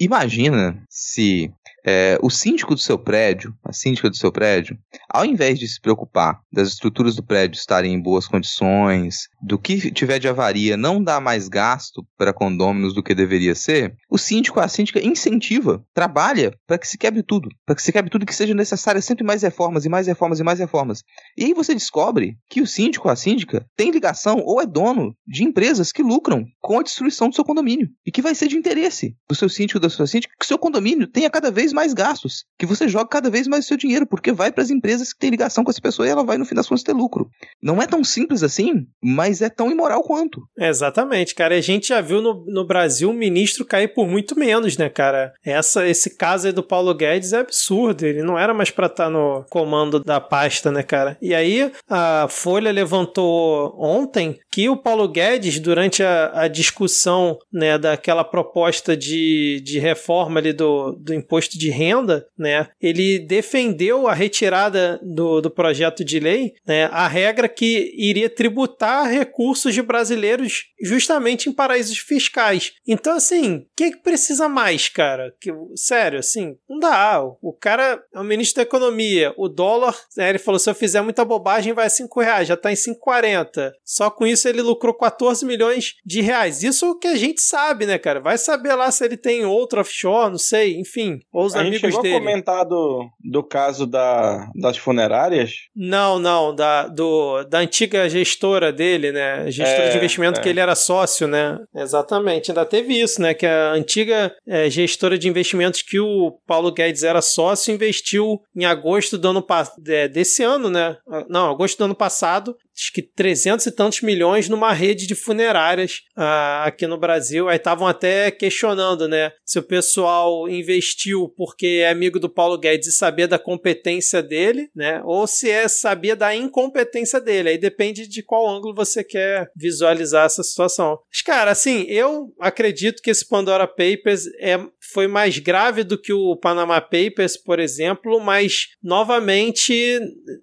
imagina 0.00 0.82
se 0.90 1.48
é, 1.86 2.18
o 2.20 2.28
síndico 2.28 2.74
do 2.74 2.80
seu 2.80 2.98
prédio, 2.98 3.54
a 3.64 3.72
síndica 3.72 4.10
do 4.10 4.16
seu 4.16 4.32
prédio, 4.32 4.76
ao 5.08 5.24
invés 5.24 5.58
de 5.58 5.66
se 5.68 5.80
preocupar 5.80 6.40
das 6.52 6.68
estruturas 6.68 7.14
do 7.14 7.22
prédio 7.22 7.56
estarem 7.56 7.94
em 7.94 8.02
boas 8.02 8.26
condições, 8.26 9.28
do 9.40 9.58
que 9.58 9.90
tiver 9.92 10.18
de 10.18 10.28
avaria 10.28 10.76
não 10.76 11.02
dá 11.02 11.20
mais 11.20 11.48
gasto 11.48 12.06
para 12.16 12.32
condôminos 12.32 12.92
do 12.92 13.02
que 13.02 13.14
deveria 13.14 13.54
ser, 13.54 13.94
o 14.10 14.18
síndico, 14.18 14.60
a 14.60 14.68
síndica 14.68 15.00
incentiva, 15.00 15.82
trabalha 15.94 16.52
para 16.66 16.78
que 16.78 16.88
se 16.88 16.98
quebre 16.98 17.22
tudo, 17.22 17.48
para 17.64 17.74
que 17.74 17.82
se 17.82 17.92
quebre 17.92 18.10
tudo 18.10 18.26
que 18.26 18.34
seja 18.34 18.52
necessário, 18.52 19.00
sempre 19.00 19.24
mais 19.24 19.42
reformas 19.42 19.84
e 19.84 19.88
mais 19.88 20.06
reformas 20.06 20.40
e 20.40 20.44
mais 20.44 20.58
reformas. 20.58 21.02
E 21.36 21.44
aí 21.44 21.54
você 21.54 21.72
descobre 21.72 22.36
que 22.50 22.60
o 22.60 22.66
síndico, 22.66 23.08
a 23.08 23.16
síndica 23.16 23.27
síndica 23.28 23.66
tem 23.76 23.90
ligação 23.90 24.42
ou 24.44 24.60
é 24.60 24.66
dono 24.66 25.14
de 25.26 25.44
empresas 25.44 25.92
que 25.92 26.02
lucram 26.02 26.46
com 26.60 26.78
a 26.78 26.82
destruição 26.82 27.28
do 27.28 27.34
seu 27.34 27.44
condomínio. 27.44 27.88
E 28.06 28.10
que 28.10 28.22
vai 28.22 28.34
ser 28.34 28.48
de 28.48 28.56
interesse 28.56 29.14
do 29.28 29.34
seu 29.34 29.48
síndico, 29.48 29.78
da 29.78 29.90
sua 29.90 30.06
síndica, 30.06 30.32
que 30.38 30.44
o 30.44 30.48
seu 30.48 30.58
condomínio 30.58 31.06
tenha 31.06 31.30
cada 31.30 31.50
vez 31.50 31.72
mais 31.72 31.92
gastos, 31.92 32.44
que 32.58 32.66
você 32.66 32.88
jogue 32.88 33.10
cada 33.10 33.28
vez 33.28 33.46
mais 33.46 33.64
o 33.64 33.68
seu 33.68 33.76
dinheiro, 33.76 34.06
porque 34.06 34.32
vai 34.32 34.50
para 34.50 34.62
as 34.62 34.70
empresas 34.70 35.12
que 35.12 35.18
têm 35.18 35.30
ligação 35.30 35.62
com 35.62 35.70
essa 35.70 35.80
pessoa 35.80 36.06
e 36.06 36.10
ela 36.10 36.24
vai, 36.24 36.38
no 36.38 36.44
fim 36.44 36.54
das 36.54 36.66
contas, 36.66 36.82
ter 36.82 36.92
lucro. 36.92 37.28
Não 37.62 37.82
é 37.82 37.86
tão 37.86 38.02
simples 38.02 38.42
assim, 38.42 38.86
mas 39.02 39.42
é 39.42 39.50
tão 39.50 39.70
imoral 39.70 40.02
quanto. 40.02 40.42
Exatamente, 40.58 41.34
cara. 41.34 41.56
A 41.56 41.60
gente 41.60 41.88
já 41.88 42.00
viu 42.00 42.22
no, 42.22 42.44
no 42.46 42.66
Brasil 42.66 43.10
um 43.10 43.14
ministro 43.14 43.64
cair 43.64 43.88
por 43.88 44.06
muito 44.06 44.38
menos, 44.38 44.76
né, 44.76 44.88
cara? 44.88 45.32
Essa, 45.44 45.86
esse 45.86 46.16
caso 46.16 46.46
aí 46.46 46.52
do 46.52 46.62
Paulo 46.62 46.94
Guedes 46.94 47.32
é 47.32 47.40
absurdo. 47.40 48.04
Ele 48.04 48.22
não 48.22 48.38
era 48.38 48.54
mais 48.54 48.70
para 48.70 48.86
estar 48.86 49.04
tá 49.04 49.10
no 49.10 49.44
comando 49.50 50.00
da 50.00 50.20
pasta, 50.20 50.70
né, 50.70 50.82
cara? 50.82 51.18
E 51.20 51.34
aí 51.34 51.70
a 51.88 52.26
Folha 52.28 52.70
levantou 52.70 53.17
comentou 53.18 53.74
ontem 53.78 54.38
que 54.50 54.68
o 54.68 54.76
Paulo 54.76 55.08
Guedes, 55.08 55.58
durante 55.58 56.02
a, 56.02 56.42
a 56.42 56.48
discussão 56.48 57.38
né, 57.52 57.76
daquela 57.76 58.24
proposta 58.24 58.96
de, 58.96 59.60
de 59.64 59.78
reforma 59.78 60.40
ali 60.40 60.52
do, 60.52 60.92
do 60.92 61.12
imposto 61.12 61.58
de 61.58 61.70
renda, 61.70 62.26
né, 62.38 62.68
ele 62.80 63.18
defendeu 63.18 64.06
a 64.06 64.14
retirada 64.14 65.00
do, 65.02 65.40
do 65.40 65.50
projeto 65.50 66.04
de 66.04 66.20
lei, 66.20 66.54
né, 66.66 66.84
a 66.86 67.06
regra 67.08 67.48
que 67.48 67.92
iria 67.96 68.30
tributar 68.30 69.10
recursos 69.10 69.74
de 69.74 69.82
brasileiros 69.82 70.66
justamente 70.82 71.48
em 71.48 71.52
paraísos 71.52 71.98
fiscais. 71.98 72.72
Então, 72.86 73.16
assim, 73.16 73.56
o 73.56 73.66
que, 73.76 73.90
que 73.92 74.02
precisa 74.02 74.48
mais, 74.48 74.88
cara? 74.88 75.34
Que, 75.40 75.52
sério, 75.74 76.18
assim, 76.18 76.56
não 76.68 76.78
dá. 76.78 77.22
O 77.42 77.52
cara 77.52 78.02
é 78.14 78.20
o 78.20 78.24
ministro 78.24 78.56
da 78.56 78.62
Economia, 78.62 79.32
o 79.36 79.48
dólar, 79.48 79.96
né, 80.16 80.28
ele 80.28 80.38
falou: 80.38 80.58
se 80.58 80.68
eu 80.68 80.74
fizer 80.74 81.00
muita 81.00 81.24
bobagem, 81.24 81.72
vai 81.72 81.86
a 81.86 81.90
5 81.90 82.20
reais, 82.20 82.48
já 82.48 82.56
tá 82.56 82.70
em 82.70 82.76
5 82.76 82.97
5,40. 82.98 83.72
Só 83.84 84.10
com 84.10 84.26
isso 84.26 84.48
ele 84.48 84.62
lucrou 84.62 84.94
14 84.94 85.44
milhões 85.44 85.94
de 86.04 86.20
reais. 86.20 86.62
Isso 86.62 86.98
que 86.98 87.08
a 87.08 87.16
gente 87.16 87.40
sabe, 87.40 87.86
né, 87.86 87.98
cara? 87.98 88.20
Vai 88.20 88.38
saber 88.38 88.74
lá 88.74 88.90
se 88.90 89.04
ele 89.04 89.16
tem 89.16 89.44
outro 89.44 89.80
offshore, 89.80 90.30
não 90.30 90.38
sei, 90.38 90.76
enfim. 90.78 91.20
Ou 91.32 91.44
os 91.44 91.54
a 91.54 91.60
amigos 91.60 91.80
gente 91.80 91.90
chegou 91.90 92.02
dele. 92.02 92.16
a 92.16 92.18
comentar 92.18 92.64
do, 92.64 93.08
do 93.20 93.42
caso 93.42 93.86
da, 93.86 94.48
das 94.54 94.76
funerárias? 94.76 95.52
Não, 95.74 96.18
não, 96.18 96.54
da, 96.54 96.86
do, 96.86 97.44
da 97.44 97.58
antiga 97.58 98.08
gestora 98.08 98.72
dele, 98.72 99.12
né? 99.12 99.50
Gestora 99.50 99.84
É, 99.84 99.90
de 99.90 99.96
investimento 99.96 100.40
é. 100.40 100.42
que 100.42 100.48
ele 100.48 100.60
era 100.60 100.74
sócio, 100.74 101.26
né? 101.26 101.58
Exatamente, 101.74 102.50
ainda 102.50 102.64
teve 102.64 102.98
isso, 102.98 103.20
né? 103.20 103.34
Que 103.34 103.46
a 103.46 103.72
antiga 103.72 104.34
é, 104.46 104.68
gestora 104.68 105.18
de 105.18 105.28
investimentos 105.28 105.82
que 105.82 106.00
o 106.00 106.38
Paulo 106.46 106.72
Guedes 106.72 107.02
era 107.02 107.22
sócio 107.22 107.72
investiu 107.72 108.40
em 108.56 108.64
agosto 108.64 109.16
do 109.16 109.28
ano 109.28 109.46
é, 109.86 110.08
desse 110.08 110.42
ano, 110.42 110.70
né? 110.70 110.96
Não, 111.28 111.50
agosto 111.50 111.78
do 111.78 111.84
ano 111.84 111.94
passado, 111.94 112.56
acho 112.78 112.92
que 112.92 113.02
300 113.02 113.66
e 113.66 113.72
tantos 113.72 114.00
milhões 114.02 114.48
numa 114.48 114.72
rede 114.72 115.06
de 115.06 115.14
funerárias 115.14 116.02
ah, 116.16 116.64
aqui 116.64 116.86
no 116.86 116.96
Brasil. 116.96 117.48
Aí 117.48 117.56
estavam 117.56 117.86
até 117.86 118.30
questionando, 118.30 119.08
né? 119.08 119.32
Se 119.44 119.58
o 119.58 119.62
pessoal 119.62 120.48
investiu 120.48 121.28
porque 121.36 121.82
é 121.82 121.90
amigo 121.90 122.20
do 122.20 122.28
Paulo 122.28 122.56
Guedes 122.56 122.88
e 122.88 122.92
sabia 122.92 123.26
da 123.26 123.38
competência 123.38 124.22
dele, 124.22 124.70
né? 124.74 125.02
Ou 125.04 125.26
se 125.26 125.50
é 125.50 125.66
sabia 125.66 126.14
da 126.14 126.34
incompetência 126.34 127.20
dele. 127.20 127.50
Aí 127.50 127.58
depende 127.58 128.06
de 128.06 128.22
qual 128.22 128.48
ângulo 128.48 128.74
você 128.74 129.02
quer 129.02 129.50
visualizar 129.56 130.26
essa 130.26 130.42
situação. 130.42 130.98
Mas, 131.12 131.22
cara, 131.22 131.50
assim, 131.50 131.82
eu 131.88 132.32
acredito 132.40 133.02
que 133.02 133.10
esse 133.10 133.26
Pandora 133.26 133.66
Papers 133.66 134.26
é, 134.38 134.58
foi 134.92 135.06
mais 135.06 135.38
grave 135.38 135.84
do 135.84 135.98
que 135.98 136.12
o 136.12 136.36
Panama 136.36 136.80
Papers, 136.80 137.36
por 137.36 137.58
exemplo, 137.58 138.20
mas 138.20 138.68
novamente, 138.82 140.00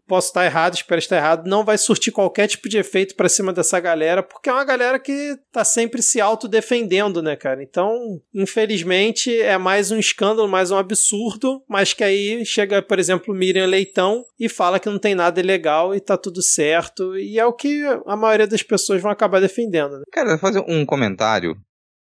posso 0.07 0.27
estar 0.27 0.45
errado, 0.45 0.75
espero 0.75 0.99
estar 0.99 1.17
errado, 1.17 1.47
não 1.47 1.63
vai 1.63 1.77
surtir 1.77 2.11
qualquer 2.11 2.47
tipo 2.47 2.69
de 2.69 2.77
efeito 2.77 3.15
pra 3.15 3.29
cima 3.29 3.51
dessa 3.51 3.79
galera, 3.79 4.21
porque 4.21 4.49
é 4.49 4.53
uma 4.53 4.63
galera 4.63 4.99
que 4.99 5.37
tá 5.51 5.63
sempre 5.63 6.01
se 6.01 6.21
autodefendendo, 6.21 7.21
né, 7.21 7.35
cara? 7.35 7.63
Então, 7.63 8.21
infelizmente, 8.33 9.35
é 9.39 9.57
mais 9.57 9.91
um 9.91 9.97
escândalo, 9.97 10.47
mais 10.47 10.71
um 10.71 10.77
absurdo, 10.77 11.63
mas 11.67 11.93
que 11.93 12.03
aí 12.03 12.45
chega, 12.45 12.81
por 12.81 12.99
exemplo, 12.99 13.33
Miriam 13.33 13.65
Leitão 13.65 14.23
e 14.39 14.47
fala 14.47 14.79
que 14.79 14.89
não 14.89 14.99
tem 14.99 15.15
nada 15.15 15.39
ilegal 15.39 15.95
e 15.95 15.99
tá 15.99 16.17
tudo 16.17 16.41
certo, 16.41 17.17
e 17.17 17.39
é 17.39 17.45
o 17.45 17.53
que 17.53 17.83
a 18.05 18.15
maioria 18.15 18.47
das 18.47 18.63
pessoas 18.63 19.01
vão 19.01 19.11
acabar 19.11 19.41
defendendo, 19.41 19.97
né? 19.97 20.03
Cara, 20.11 20.37
fazer 20.37 20.63
um 20.67 20.85
comentário 20.85 21.55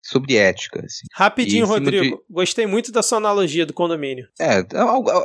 sobre 0.02 0.36
ética, 0.36 0.84
assim. 0.86 1.06
Rapidinho, 1.14 1.66
Rodrigo. 1.66 2.24
Gostei 2.30 2.66
muito 2.66 2.92
da 2.92 3.04
sua 3.04 3.18
analogia 3.18 3.66
do 3.66 3.74
condomínio. 3.74 4.28
É, 4.40 4.66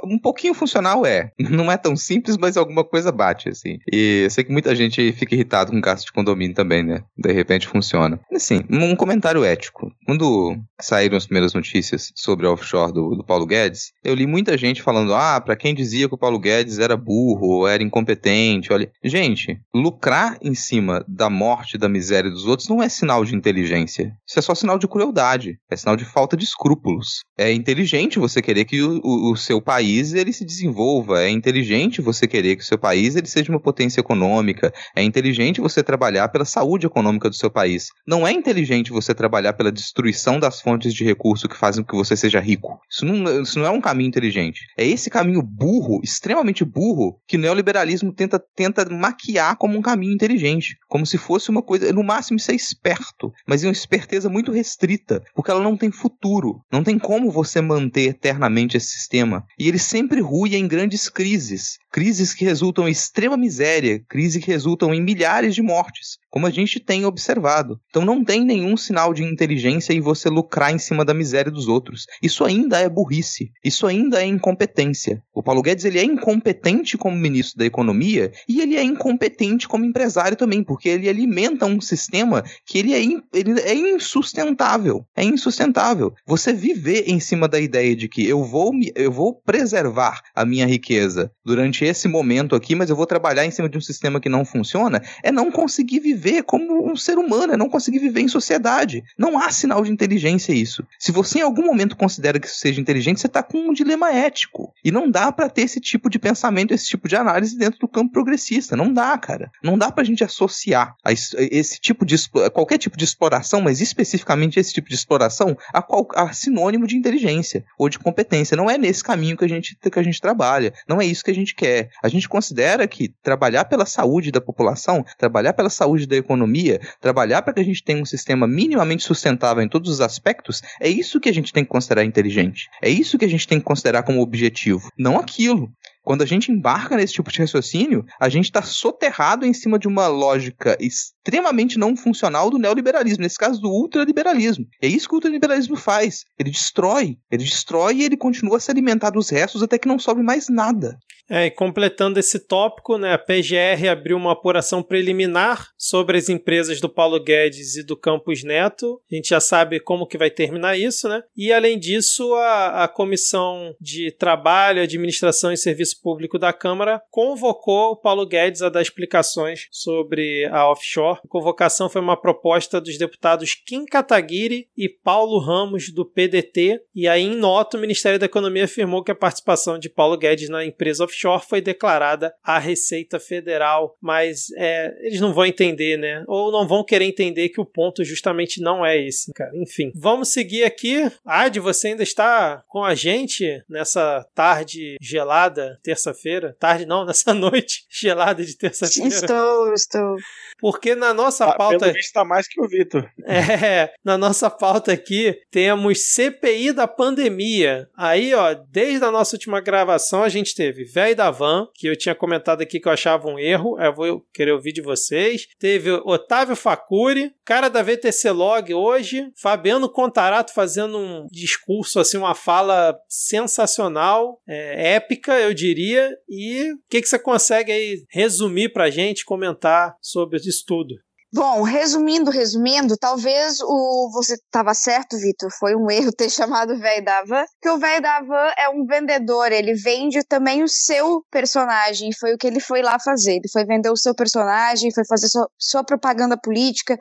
um 0.04 0.18
pouquinho 0.18 0.54
funcional 0.54 1.06
é. 1.06 1.30
Não 1.38 1.70
é 1.70 1.76
tão 1.76 1.96
simples, 1.96 2.36
mas 2.36 2.56
alguma 2.56 2.84
coisa 2.84 3.10
bate, 3.10 3.48
assim. 3.48 3.78
E 3.90 4.22
eu 4.24 4.30
sei 4.30 4.44
que 4.44 4.52
muita 4.52 4.74
gente 4.74 5.12
fica 5.12 5.34
irritado 5.34 5.70
com 5.70 5.80
gasto 5.80 6.06
de 6.06 6.12
condomínio 6.12 6.54
também, 6.54 6.82
né? 6.82 7.02
De 7.16 7.32
repente 7.32 7.66
funciona. 7.66 8.20
Assim, 8.32 8.64
um 8.68 8.94
comentário 8.94 9.44
ético. 9.44 9.90
Quando 10.04 10.56
saíram 10.80 11.16
as 11.16 11.26
primeiras 11.26 11.54
notícias 11.54 12.12
sobre 12.14 12.46
o 12.46 12.52
offshore 12.52 12.92
do, 12.92 13.16
do 13.16 13.24
Paulo 13.24 13.46
Guedes, 13.46 13.92
eu 14.04 14.14
li 14.14 14.26
muita 14.26 14.58
gente 14.58 14.82
falando, 14.82 15.14
ah, 15.14 15.40
pra 15.40 15.56
quem 15.56 15.74
dizia 15.74 16.08
que 16.08 16.14
o 16.14 16.18
Paulo 16.18 16.38
Guedes 16.38 16.78
era 16.78 16.96
burro, 16.96 17.66
era 17.66 17.82
incompetente, 17.82 18.72
olha... 18.72 18.90
Gente, 19.02 19.58
lucrar 19.74 20.36
em 20.42 20.54
cima 20.54 21.04
da 21.06 21.30
morte, 21.30 21.78
da 21.78 21.88
miséria 21.88 22.30
dos 22.30 22.46
outros 22.46 22.68
não 22.68 22.82
é 22.82 22.88
sinal 22.88 23.24
de 23.24 23.34
inteligência. 23.34 24.12
Isso 24.26 24.38
é 24.38 24.42
só 24.42 24.54
sinal 24.54 24.65
de 24.76 24.88
crueldade. 24.88 25.58
É 25.70 25.76
sinal 25.76 25.96
de 25.96 26.04
falta 26.04 26.36
de 26.36 26.44
escrúpulos. 26.44 27.20
É 27.38 27.52
inteligente 27.52 28.18
você 28.18 28.42
querer 28.42 28.64
que 28.64 28.82
o, 28.82 29.00
o- 29.04 29.36
seu 29.36 29.60
país 29.62 30.12
ele 30.14 30.32
se 30.32 30.44
desenvolva. 30.44 31.22
É 31.22 31.30
inteligente 31.30 32.00
você 32.02 32.26
querer 32.26 32.56
que 32.56 32.62
o 32.62 32.66
seu 32.66 32.78
país 32.78 33.14
ele 33.14 33.28
seja 33.28 33.52
uma 33.52 33.60
potência 33.60 34.00
econômica. 34.00 34.72
É 34.96 35.02
inteligente 35.02 35.60
você 35.60 35.82
trabalhar 35.82 36.28
pela 36.28 36.44
saúde 36.44 36.86
econômica 36.86 37.28
do 37.30 37.36
seu 37.36 37.50
país. 37.50 37.88
Não 38.06 38.26
é 38.26 38.32
inteligente 38.32 38.90
você 38.90 39.14
trabalhar 39.14 39.52
pela 39.52 39.70
destruição 39.70 40.40
das 40.40 40.60
fontes 40.60 40.92
de 40.92 41.04
recurso 41.04 41.48
que 41.48 41.56
fazem 41.56 41.84
com 41.84 41.90
que 41.90 41.96
você 41.96 42.16
seja 42.16 42.40
rico. 42.40 42.80
Isso 42.90 43.04
não, 43.04 43.42
isso 43.42 43.58
não 43.58 43.66
é 43.66 43.70
um 43.70 43.80
caminho 43.80 44.08
inteligente. 44.08 44.60
É 44.76 44.84
esse 44.86 45.08
caminho 45.10 45.42
burro, 45.42 46.00
extremamente 46.02 46.64
burro, 46.64 47.20
que 47.28 47.36
o 47.36 47.40
neoliberalismo 47.40 48.12
tenta, 48.12 48.42
tenta 48.56 48.84
maquiar 48.88 49.56
como 49.56 49.76
um 49.78 49.82
caminho 49.82 50.14
inteligente. 50.14 50.76
Como 50.88 51.04
se 51.06 51.18
fosse 51.18 51.50
uma 51.50 51.62
coisa, 51.62 51.92
no 51.92 52.02
máximo, 52.02 52.38
ser 52.40 52.54
esperto. 52.54 53.30
Mas 53.46 53.62
é 53.62 53.66
uma 53.66 53.72
esperteza 53.72 54.28
muito 54.28 54.50
restrita, 54.56 55.22
porque 55.34 55.50
ela 55.50 55.62
não 55.62 55.76
tem 55.76 55.90
futuro. 55.90 56.60
Não 56.70 56.82
tem 56.82 56.98
como 56.98 57.30
você 57.30 57.60
manter 57.60 58.10
eternamente 58.10 58.76
esse 58.76 58.90
sistema. 58.90 59.44
E 59.58 59.68
ele 59.68 59.78
sempre 59.78 60.20
rui 60.20 60.56
em 60.56 60.66
grandes 60.66 61.08
crises. 61.08 61.78
Crises 61.92 62.34
que 62.34 62.44
resultam 62.44 62.88
em 62.88 62.92
extrema 62.92 63.36
miséria, 63.36 64.02
crises 64.08 64.44
que 64.44 64.50
resultam 64.50 64.92
em 64.92 65.02
milhares 65.02 65.54
de 65.54 65.62
mortes, 65.62 66.18
como 66.36 66.46
a 66.46 66.50
gente 66.50 66.78
tem 66.78 67.06
observado. 67.06 67.80
Então 67.88 68.04
não 68.04 68.22
tem 68.22 68.44
nenhum 68.44 68.76
sinal 68.76 69.14
de 69.14 69.24
inteligência 69.24 69.94
em 69.94 70.02
você 70.02 70.28
lucrar 70.28 70.70
em 70.70 70.76
cima 70.78 71.02
da 71.02 71.14
miséria 71.14 71.50
dos 71.50 71.66
outros. 71.66 72.04
Isso 72.22 72.44
ainda 72.44 72.78
é 72.78 72.86
burrice. 72.90 73.50
Isso 73.64 73.86
ainda 73.86 74.20
é 74.22 74.26
incompetência. 74.26 75.22
O 75.34 75.42
Paulo 75.42 75.62
Guedes 75.62 75.86
ele 75.86 75.98
é 75.98 76.04
incompetente 76.04 76.98
como 76.98 77.16
ministro 77.16 77.56
da 77.58 77.64
Economia 77.64 78.32
e 78.46 78.60
ele 78.60 78.76
é 78.76 78.82
incompetente 78.82 79.66
como 79.66 79.86
empresário 79.86 80.36
também, 80.36 80.62
porque 80.62 80.90
ele 80.90 81.08
alimenta 81.08 81.64
um 81.64 81.80
sistema 81.80 82.44
que 82.66 82.80
ele 82.80 82.92
é, 82.92 83.02
in- 83.02 83.22
ele 83.32 83.58
é 83.60 83.74
insustentável. 83.74 85.06
É 85.16 85.24
insustentável. 85.24 86.12
Você 86.26 86.52
viver 86.52 87.04
em 87.06 87.18
cima 87.18 87.48
da 87.48 87.58
ideia 87.58 87.96
de 87.96 88.08
que 88.08 88.28
eu 88.28 88.44
vou, 88.44 88.74
me- 88.74 88.92
eu 88.94 89.10
vou 89.10 89.34
preservar 89.34 90.20
a 90.34 90.44
minha 90.44 90.66
riqueza 90.66 91.30
durante 91.42 91.82
esse 91.82 92.06
momento 92.08 92.54
aqui, 92.54 92.74
mas 92.74 92.90
eu 92.90 92.96
vou 92.96 93.06
trabalhar 93.06 93.46
em 93.46 93.50
cima 93.50 93.70
de 93.70 93.78
um 93.78 93.80
sistema 93.80 94.20
que 94.20 94.28
não 94.28 94.44
funciona, 94.44 95.02
é 95.22 95.32
não 95.32 95.50
conseguir 95.50 96.00
viver 96.00 96.25
como 96.42 96.90
um 96.90 96.96
ser 96.96 97.18
humano, 97.18 97.52
é 97.52 97.56
não 97.56 97.68
conseguir 97.68 97.98
viver 97.98 98.20
em 98.20 98.28
sociedade. 98.28 99.02
Não 99.18 99.38
há 99.38 99.50
sinal 99.50 99.82
de 99.82 99.90
inteligência 99.90 100.52
isso. 100.52 100.84
Se 100.98 101.12
você 101.12 101.38
em 101.38 101.42
algum 101.42 101.64
momento 101.64 101.96
considera 101.96 102.38
que 102.40 102.46
isso 102.46 102.58
seja 102.58 102.80
inteligente, 102.80 103.20
você 103.20 103.26
está 103.26 103.42
com 103.42 103.58
um 103.58 103.72
dilema 103.72 104.10
ético. 104.12 104.72
E 104.84 104.90
não 104.90 105.10
dá 105.10 105.30
para 105.32 105.48
ter 105.48 105.62
esse 105.62 105.80
tipo 105.80 106.08
de 106.10 106.18
pensamento, 106.18 106.72
esse 106.72 106.86
tipo 106.86 107.08
de 107.08 107.16
análise 107.16 107.56
dentro 107.56 107.78
do 107.80 107.88
campo 107.88 108.12
progressista. 108.12 108.76
Não 108.76 108.92
dá, 108.92 109.16
cara. 109.18 109.50
Não 109.62 109.76
dá 109.78 109.90
pra 109.90 110.04
gente 110.04 110.24
associar 110.24 110.94
a 111.04 111.12
es- 111.12 111.34
esse 111.38 111.80
tipo 111.80 112.04
de 112.04 112.16
qualquer 112.52 112.78
tipo 112.78 112.96
de 112.96 113.04
exploração, 113.04 113.60
mas 113.60 113.80
especificamente 113.80 114.58
esse 114.58 114.72
tipo 114.72 114.88
de 114.88 114.94
exploração, 114.94 115.56
a, 115.72 115.82
qual, 115.82 116.06
a 116.14 116.32
sinônimo 116.32 116.86
de 116.86 116.96
inteligência 116.96 117.64
ou 117.78 117.88
de 117.88 117.98
competência. 117.98 118.56
Não 118.56 118.70
é 118.70 118.78
nesse 118.78 119.02
caminho 119.02 119.36
que 119.36 119.44
a 119.44 119.48
gente 119.48 119.76
que 119.76 119.98
a 119.98 120.02
gente 120.02 120.20
trabalha. 120.20 120.72
Não 120.88 121.00
é 121.00 121.06
isso 121.06 121.24
que 121.24 121.30
a 121.30 121.34
gente 121.34 121.54
quer. 121.54 121.90
A 122.02 122.08
gente 122.08 122.28
considera 122.28 122.86
que 122.86 123.12
trabalhar 123.22 123.64
pela 123.66 123.86
saúde 123.86 124.30
da 124.30 124.40
população, 124.40 125.04
trabalhar 125.18 125.52
pela 125.52 125.70
saúde 125.70 126.06
da 126.06 126.15
economia, 126.18 126.80
trabalhar 127.00 127.42
para 127.42 127.54
que 127.54 127.60
a 127.60 127.64
gente 127.64 127.82
tenha 127.82 128.00
um 128.00 128.04
sistema 128.04 128.46
minimamente 128.46 129.04
sustentável 129.04 129.62
em 129.62 129.68
todos 129.68 129.90
os 129.90 130.00
aspectos, 130.00 130.62
é 130.80 130.88
isso 130.88 131.20
que 131.20 131.28
a 131.28 131.34
gente 131.34 131.52
tem 131.52 131.64
que 131.64 131.70
considerar 131.70 132.04
inteligente. 132.04 132.68
É 132.82 132.88
isso 132.88 133.18
que 133.18 133.24
a 133.24 133.28
gente 133.28 133.46
tem 133.46 133.58
que 133.58 133.64
considerar 133.64 134.02
como 134.02 134.20
objetivo, 134.20 134.90
não 134.98 135.18
aquilo. 135.18 135.70
Quando 136.06 136.22
a 136.22 136.26
gente 136.26 136.52
embarca 136.52 136.96
nesse 136.96 137.14
tipo 137.14 137.32
de 137.32 137.40
raciocínio, 137.40 138.06
a 138.20 138.28
gente 138.28 138.44
está 138.44 138.62
soterrado 138.62 139.44
em 139.44 139.52
cima 139.52 139.76
de 139.76 139.88
uma 139.88 140.06
lógica 140.06 140.78
extremamente 140.80 141.76
não 141.76 141.96
funcional 141.96 142.48
do 142.48 142.58
neoliberalismo, 142.58 143.24
nesse 143.24 143.36
caso 143.36 143.60
do 143.60 143.68
ultraliberalismo. 143.68 144.68
É 144.80 144.86
isso 144.86 145.08
que 145.08 145.14
o 145.14 145.16
ultraliberalismo 145.16 145.74
faz. 145.74 146.24
Ele 146.38 146.52
destrói, 146.52 147.18
ele 147.28 147.42
destrói 147.42 147.96
e 147.96 148.04
ele 148.04 148.16
continua 148.16 148.58
a 148.58 148.60
se 148.60 148.70
alimentar 148.70 149.10
dos 149.10 149.30
restos 149.30 149.64
até 149.64 149.80
que 149.80 149.88
não 149.88 149.98
sobe 149.98 150.22
mais 150.22 150.48
nada. 150.48 150.96
É, 151.28 151.46
e 151.46 151.50
completando 151.50 152.20
esse 152.20 152.38
tópico, 152.38 152.96
né, 152.96 153.12
a 153.12 153.18
PGR 153.18 153.88
abriu 153.90 154.16
uma 154.16 154.32
apuração 154.32 154.82
preliminar 154.82 155.70
sobre 155.76 156.18
as 156.18 156.28
empresas 156.28 156.80
do 156.80 156.88
Paulo 156.88 157.22
Guedes 157.22 157.74
e 157.76 157.84
do 157.84 157.96
Campos 157.96 158.44
Neto. 158.44 159.00
A 159.10 159.14
gente 159.14 159.30
já 159.30 159.40
sabe 159.40 159.80
como 159.80 160.06
que 160.06 160.16
vai 160.16 160.30
terminar 160.30 160.78
isso, 160.78 161.08
né? 161.08 161.22
E 161.36 161.52
além 161.52 161.78
disso, 161.78 162.32
a, 162.34 162.84
a 162.84 162.88
Comissão 162.88 163.74
de 163.80 164.12
Trabalho, 164.12 164.82
Administração 164.82 165.52
e 165.52 165.56
Serviço 165.56 165.95
Público 166.00 166.38
da 166.38 166.52
Câmara 166.52 167.00
convocou 167.10 167.92
o 167.92 167.96
Paulo 167.96 168.26
Guedes 168.26 168.62
a 168.62 168.68
dar 168.68 168.82
explicações 168.82 169.66
sobre 169.70 170.46
a 170.46 170.70
offshore. 170.70 171.18
A 171.24 171.28
convocação 171.28 171.88
foi 171.88 172.00
uma 172.00 172.16
proposta 172.16 172.80
dos 172.80 172.98
deputados 172.98 173.54
Kim 173.54 173.84
Kataguiri 173.84 174.68
e 174.76 174.88
Paulo 174.88 175.38
Ramos 175.38 175.92
do 175.92 176.04
PDT. 176.04 176.80
E 176.94 177.08
aí, 177.08 177.22
em 177.22 177.36
nota, 177.36 177.76
o 177.76 177.80
Ministério 177.80 178.18
da 178.18 178.26
Economia 178.26 178.64
afirmou 178.64 179.02
que 179.02 179.10
a 179.10 179.14
participação 179.14 179.78
de 179.78 179.88
Paulo 179.88 180.16
Guedes 180.16 180.48
na 180.48 180.64
empresa 180.64 181.04
offshore 181.04 181.44
foi 181.48 181.60
declarada 181.60 182.34
à 182.42 182.58
Receita 182.58 183.18
Federal, 183.18 183.96
mas 184.00 184.46
é, 184.56 184.94
eles 185.02 185.20
não 185.20 185.32
vão 185.32 185.46
entender, 185.46 185.96
né? 185.96 186.24
Ou 186.26 186.50
não 186.50 186.66
vão 186.66 186.84
querer 186.84 187.04
entender 187.04 187.48
que 187.48 187.60
o 187.60 187.64
ponto 187.64 188.04
justamente 188.04 188.60
não 188.60 188.84
é 188.84 188.96
esse, 188.98 189.32
cara. 189.32 189.50
Enfim, 189.54 189.90
vamos 189.94 190.28
seguir 190.28 190.64
aqui. 190.64 191.10
Ad, 191.24 191.58
você 191.60 191.88
ainda 191.88 192.02
está 192.02 192.62
com 192.68 192.84
a 192.84 192.94
gente 192.94 193.62
nessa 193.68 194.26
tarde 194.34 194.96
gelada, 195.00 195.78
terça-feira. 195.86 196.56
Tarde 196.58 196.84
não, 196.84 197.04
nessa 197.06 197.32
noite 197.32 197.86
gelada 197.88 198.44
de 198.44 198.56
terça-feira. 198.56 199.08
Estou, 199.08 199.72
estou. 199.72 200.16
Porque 200.58 200.94
na 200.94 201.14
nossa 201.14 201.44
Ah, 201.46 201.54
pauta. 201.54 201.78
Pelo 201.78 201.92
visto 201.92 202.12
tá 202.12 202.24
mais 202.24 202.48
que 202.48 202.60
o 202.60 202.68
Vitor. 202.68 203.08
É, 203.26 203.92
na 204.04 204.16
nossa 204.16 204.48
pauta 204.48 204.92
aqui 204.92 205.36
temos 205.50 206.14
CPI 206.14 206.72
da 206.72 206.86
pandemia. 206.86 207.88
Aí, 207.96 208.32
ó, 208.34 208.54
desde 208.70 209.04
a 209.04 209.10
nossa 209.10 209.36
última 209.36 209.60
gravação 209.60 210.22
a 210.22 210.28
gente 210.28 210.54
teve 210.54 210.84
Véi 210.84 211.14
da 211.14 211.30
Van, 211.30 211.68
que 211.74 211.86
eu 211.86 211.96
tinha 211.96 212.14
comentado 212.14 212.62
aqui 212.62 212.80
que 212.80 212.88
eu 212.88 212.92
achava 212.92 213.28
um 213.28 213.38
erro, 213.38 213.78
eu 213.80 213.94
vou 213.94 214.22
querer 214.32 214.52
ouvir 214.52 214.72
de 214.72 214.80
vocês. 214.80 215.46
Teve 215.58 215.90
Otávio 216.04 216.56
Facuri, 216.56 217.32
cara 217.44 217.68
da 217.68 217.82
VTC 217.82 218.30
Log 218.30 218.72
hoje, 218.72 219.28
Fabiano 219.40 219.88
Contarato 219.88 220.52
fazendo 220.54 220.98
um 220.98 221.26
discurso, 221.30 222.00
assim, 222.00 222.16
uma 222.16 222.34
fala 222.34 222.96
sensacional, 223.08 224.40
é, 224.48 224.94
épica, 224.94 225.38
eu 225.40 225.52
diria. 225.52 225.75
E 225.80 226.72
o 226.72 226.78
que, 226.88 227.02
que 227.02 227.08
você 227.08 227.18
consegue 227.18 227.72
aí 227.72 228.04
resumir 228.10 228.72
pra 228.72 228.90
gente, 228.90 229.24
comentar 229.24 229.94
sobre 230.00 230.38
isso 230.38 230.64
tudo? 230.66 230.94
Bom, 231.34 231.62
resumindo, 231.62 232.30
resumindo, 232.30 232.96
talvez 232.96 233.60
o 233.60 234.10
você 234.12 234.34
estava 234.34 234.72
certo, 234.72 235.18
Vitor, 235.18 235.50
foi 235.58 235.74
um 235.74 235.90
erro 235.90 236.12
ter 236.12 236.30
chamado 236.30 236.72
o 236.72 236.78
velho 236.78 237.04
da 237.04 237.24
van, 237.24 237.44
que 237.60 237.68
o 237.68 237.78
velho 237.78 238.00
da 238.00 238.20
van 238.22 238.52
é 238.56 238.68
um 238.70 238.86
vendedor, 238.86 239.50
ele 239.50 239.74
vende 239.74 240.24
também 240.24 240.62
o 240.62 240.68
seu 240.68 241.22
personagem, 241.30 242.10
foi 242.18 242.32
o 242.32 242.38
que 242.38 242.46
ele 242.46 242.60
foi 242.60 242.80
lá 242.80 242.96
fazer, 242.98 243.32
ele 243.32 243.50
foi 243.52 243.66
vender 243.66 243.90
o 243.90 243.96
seu 243.96 244.14
personagem, 244.14 244.94
foi 244.94 245.04
fazer 245.04 245.28
sua, 245.28 245.46
sua 245.58 245.84
propaganda 245.84 246.38
política 246.40 246.96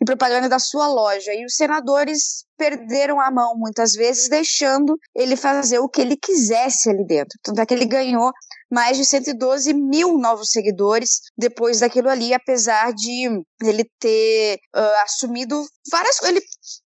e 0.00 0.04
propaganda 0.04 0.48
da 0.48 0.58
sua 0.58 0.88
loja, 0.88 1.32
e 1.34 1.44
os 1.44 1.54
senadores 1.54 2.45
perderam 2.56 3.20
a 3.20 3.30
mão 3.30 3.54
muitas 3.56 3.92
vezes, 3.92 4.28
deixando 4.28 4.96
ele 5.14 5.36
fazer 5.36 5.78
o 5.78 5.88
que 5.88 6.00
ele 6.00 6.16
quisesse 6.16 6.90
ali 6.90 7.06
dentro, 7.06 7.38
tanto 7.42 7.60
é 7.60 7.66
que 7.66 7.74
ele 7.74 7.86
ganhou 7.86 8.32
mais 8.70 8.96
de 8.96 9.04
112 9.04 9.72
mil 9.74 10.18
novos 10.18 10.50
seguidores 10.50 11.20
depois 11.38 11.80
daquilo 11.80 12.08
ali, 12.08 12.34
apesar 12.34 12.92
de 12.92 13.42
ele 13.62 13.88
ter 14.00 14.58
uh, 14.74 15.04
assumido 15.04 15.62
várias 15.90 16.20
ele 16.22 16.40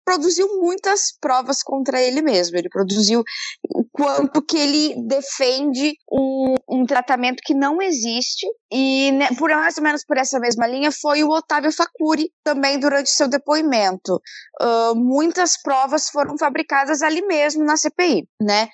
produziu 0.04 0.48
muitas 0.60 1.14
provas 1.22 1.62
contra 1.62 2.02
ele 2.02 2.22
mesmo. 2.22 2.58
Ele 2.58 2.68
produziu 2.68 3.24
o 3.70 3.86
quanto 3.92 4.42
que 4.42 4.58
ele 4.58 4.96
defende 5.08 5.94
um, 6.12 6.56
um 6.68 6.86
tratamento 6.86 7.42
que 7.44 7.54
não 7.54 7.82
existe. 7.82 8.48
E 8.72 9.12
né, 9.12 9.30
por 9.38 9.50
mais 9.52 9.78
ou 9.78 9.84
menos 9.84 10.04
por 10.04 10.18
essa 10.18 10.40
mesma 10.40 10.68
linha 10.68 10.92
foi 10.92 11.24
o 11.24 11.30
Otávio 11.30 11.72
Facuri 11.72 12.32
também 12.44 12.80
durante 12.80 13.10
seu 13.10 13.28
depoimento. 13.28 14.20
Uh, 14.60 14.96
muitas 14.96 15.59
provas 15.62 16.10
foram 16.10 16.38
fabricadas 16.38 17.02
ali 17.02 17.22
mesmo 17.26 17.64
na 17.64 17.78
CPI, 17.78 18.28
né? 18.42 18.68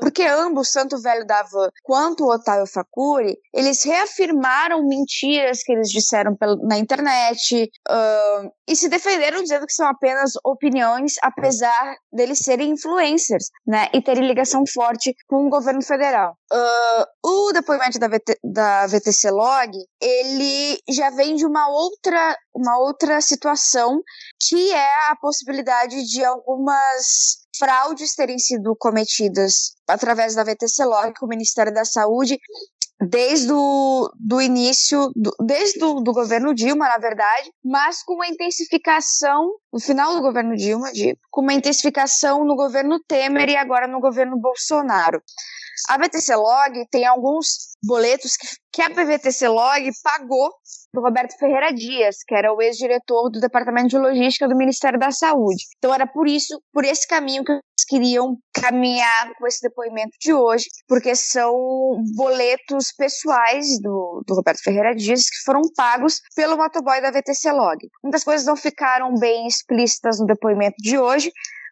Porque 0.00 0.22
ambos, 0.22 0.70
tanto 0.70 0.96
o 0.96 1.02
velho 1.02 1.26
da 1.26 1.44
quanto 1.82 2.24
o 2.24 2.32
Otávio 2.32 2.66
Facuri, 2.66 3.36
eles 3.54 3.84
reafirmaram 3.84 4.86
mentiras 4.86 5.62
que 5.62 5.72
eles 5.72 5.90
disseram 5.90 6.36
na 6.62 6.78
internet 6.78 7.70
uh, 7.88 8.50
e 8.68 8.76
se 8.76 8.88
defenderam 8.88 9.42
dizendo 9.42 9.66
que 9.66 9.72
são 9.72 9.86
apenas 9.86 10.32
opiniões, 10.44 11.14
apesar 11.22 11.96
deles 12.12 12.38
serem 12.38 12.70
influencers, 12.70 13.46
né? 13.66 13.88
E 13.92 14.02
terem 14.02 14.26
ligação 14.26 14.64
forte 14.72 15.14
com 15.26 15.46
o 15.46 15.50
governo 15.50 15.82
federal. 15.82 16.34
Uh, 16.52 17.04
o 17.48 17.52
depoimento 17.52 17.98
da, 17.98 18.08
VT, 18.08 18.38
da 18.42 18.86
VTC 18.86 19.30
Log, 19.30 19.72
ele 20.00 20.78
já 20.88 21.10
vem 21.10 21.34
de 21.34 21.46
uma 21.46 21.68
outra, 21.68 22.36
uma 22.58 22.78
outra 22.78 23.20
situação, 23.20 24.02
que 24.40 24.72
é 24.72 25.10
a 25.10 25.16
possibilidade 25.16 26.04
de 26.04 26.24
algumas 26.24 27.38
fraudes 27.56 28.14
terem 28.14 28.38
sido 28.38 28.74
cometidas 28.76 29.74
através 29.88 30.34
da 30.34 30.44
VTC 30.44 30.84
Log 30.84 31.12
o 31.22 31.26
Ministério 31.26 31.72
da 31.72 31.84
Saúde 31.84 32.38
desde 33.00 33.52
o 33.52 34.10
do 34.18 34.40
início, 34.40 35.10
do, 35.14 35.32
desde 35.40 35.82
o 35.84 36.00
do 36.00 36.12
governo 36.12 36.52
Dilma, 36.52 36.88
na 36.88 36.98
verdade, 36.98 37.50
mas 37.64 38.02
com 38.02 38.14
uma 38.14 38.26
intensificação, 38.26 39.52
no 39.72 39.78
final 39.78 40.14
do 40.14 40.20
governo 40.20 40.56
Dilma, 40.56 40.90
com 41.30 41.42
uma 41.42 41.54
intensificação 41.54 42.44
no 42.44 42.56
governo 42.56 42.98
Temer 43.06 43.50
e 43.50 43.56
agora 43.56 43.86
no 43.86 44.00
governo 44.00 44.36
Bolsonaro. 44.36 45.22
A 45.88 45.96
VTC 45.96 46.34
Log 46.34 46.88
tem 46.90 47.06
alguns 47.06 47.76
boletos 47.84 48.36
que, 48.36 48.48
que 48.72 48.82
a 48.82 48.88
VTC 48.88 49.46
Log 49.46 49.90
pagou 50.02 50.52
do 50.92 51.00
Roberto 51.00 51.36
Ferreira 51.38 51.72
Dias, 51.72 52.16
que 52.26 52.34
era 52.34 52.52
o 52.52 52.60
ex-diretor 52.62 53.30
do 53.30 53.40
Departamento 53.40 53.88
de 53.88 53.98
Logística 53.98 54.48
do 54.48 54.56
Ministério 54.56 54.98
da 54.98 55.10
Saúde. 55.10 55.64
Então 55.78 55.94
era 55.94 56.06
por 56.06 56.26
isso, 56.26 56.60
por 56.72 56.84
esse 56.84 57.06
caminho 57.06 57.44
que 57.44 57.52
eles 57.52 57.62
queriam 57.86 58.36
caminhar 58.54 59.32
com 59.38 59.46
esse 59.46 59.60
depoimento 59.62 60.16
de 60.20 60.32
hoje, 60.32 60.66
porque 60.86 61.14
são 61.14 61.54
boletos 62.14 62.92
pessoais 62.96 63.80
do, 63.80 64.22
do 64.26 64.34
Roberto 64.34 64.62
Ferreira 64.62 64.94
Dias 64.94 65.28
que 65.28 65.42
foram 65.44 65.62
pagos 65.76 66.20
pelo 66.34 66.56
motoboy 66.56 67.00
da 67.00 67.10
VTC 67.10 67.52
Log. 67.52 67.78
Muitas 68.02 68.24
coisas 68.24 68.46
não 68.46 68.56
ficaram 68.56 69.14
bem 69.14 69.46
explícitas 69.46 70.18
no 70.18 70.26
depoimento 70.26 70.76
de 70.78 70.98
hoje, 70.98 71.30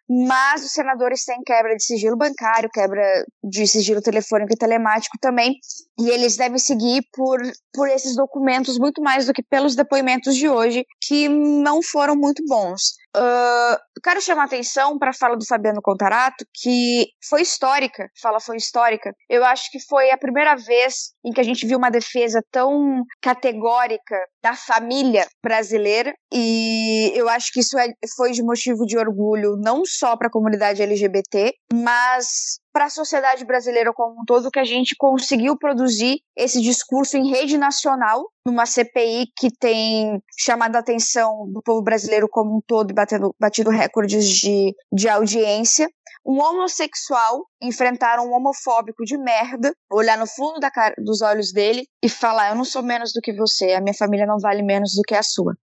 mas 0.09 0.63
os 0.63 0.71
senadores 0.71 1.25
têm 1.25 1.41
quebra 1.45 1.75
de 1.75 1.83
sigilo 1.83 2.15
bancário, 2.15 2.69
quebra 2.71 3.25
de 3.43 3.67
sigilo 3.67 4.01
telefônico 4.01 4.53
e 4.53 4.57
telemático 4.57 5.17
também, 5.19 5.55
e 5.99 6.09
eles 6.09 6.37
devem 6.37 6.59
seguir 6.59 7.03
por, 7.13 7.39
por 7.73 7.89
esses 7.89 8.15
documentos 8.15 8.77
muito 8.77 9.01
mais 9.01 9.25
do 9.25 9.33
que 9.33 9.43
pelos 9.43 9.75
depoimentos 9.75 10.35
de 10.35 10.47
hoje, 10.47 10.85
que 11.01 11.27
não 11.27 11.81
foram 11.81 12.15
muito 12.15 12.43
bons. 12.47 12.95
Uh, 13.15 13.77
quero 14.03 14.21
chamar 14.21 14.43
atenção 14.43 14.97
para 14.99 15.09
a 15.09 15.13
fala 15.13 15.35
do 15.35 15.45
Fabiano 15.45 15.81
Contarato, 15.81 16.45
que 16.53 17.07
foi 17.27 17.41
histórica, 17.41 18.09
fala 18.21 18.39
foi 18.39 18.57
histórica. 18.57 19.11
Eu 19.27 19.43
acho 19.43 19.71
que 19.71 19.79
foi 19.79 20.11
a 20.11 20.17
primeira 20.17 20.55
vez 20.55 21.13
em 21.27 21.33
que 21.33 21.41
a 21.41 21.43
gente 21.43 21.67
viu 21.67 21.77
uma 21.77 21.89
defesa 21.89 22.41
tão 22.49 23.03
categórica 23.21 24.15
da 24.41 24.53
família 24.53 25.27
brasileira, 25.43 26.13
e 26.33 27.11
eu 27.13 27.27
acho 27.27 27.51
que 27.51 27.59
isso 27.59 27.77
é, 27.77 27.89
foi 28.15 28.31
de 28.31 28.41
motivo 28.41 28.85
de 28.85 28.97
orgulho 28.97 29.57
não 29.57 29.83
só 29.85 30.15
para 30.15 30.27
a 30.27 30.31
comunidade 30.31 30.81
LGBT, 30.81 31.53
mas 31.73 32.59
para 32.77 32.85
a 32.85 32.89
sociedade 32.91 33.43
brasileira 33.43 33.91
como 33.91 34.21
um 34.21 34.23
todo 34.23 34.51
que 34.51 34.59
a 34.59 34.63
gente 34.63 34.95
conseguiu 34.95 35.57
produzir 35.57 36.21
esse 36.37 36.61
discurso 36.61 37.17
em 37.17 37.27
rede 37.27 37.57
nacional, 37.57 38.29
numa 38.45 38.67
CPI 38.67 39.31
que 39.35 39.49
tem 39.49 40.21
chamado 40.37 40.75
a 40.75 40.79
atenção 40.79 41.51
do 41.51 41.59
povo 41.63 41.81
brasileiro 41.81 42.27
como 42.29 42.55
um 42.55 42.61
todo 42.61 42.91
e 42.91 42.93
batendo, 42.93 43.33
batido 43.39 43.71
recordes 43.71 44.29
de, 44.29 44.75
de 44.93 45.09
audiência. 45.09 45.89
Um 46.23 46.39
homossexual 46.39 47.45
enfrentar 47.61 48.19
um 48.19 48.31
homofóbico 48.33 49.03
de 49.03 49.17
merda, 49.17 49.73
olhar 49.91 50.17
no 50.17 50.27
fundo 50.27 50.59
da 50.59 50.69
cara, 50.69 50.93
dos 50.97 51.21
olhos 51.21 51.51
dele 51.51 51.87
e 52.03 52.09
falar: 52.09 52.49
Eu 52.49 52.55
não 52.55 52.65
sou 52.65 52.83
menos 52.83 53.11
do 53.13 53.21
que 53.21 53.33
você, 53.33 53.71
a 53.71 53.81
minha 53.81 53.93
família 53.93 54.25
não 54.25 54.37
vale 54.37 54.61
menos 54.61 54.93
do 54.93 55.01
que 55.03 55.15
a 55.15 55.23
sua. 55.23 55.55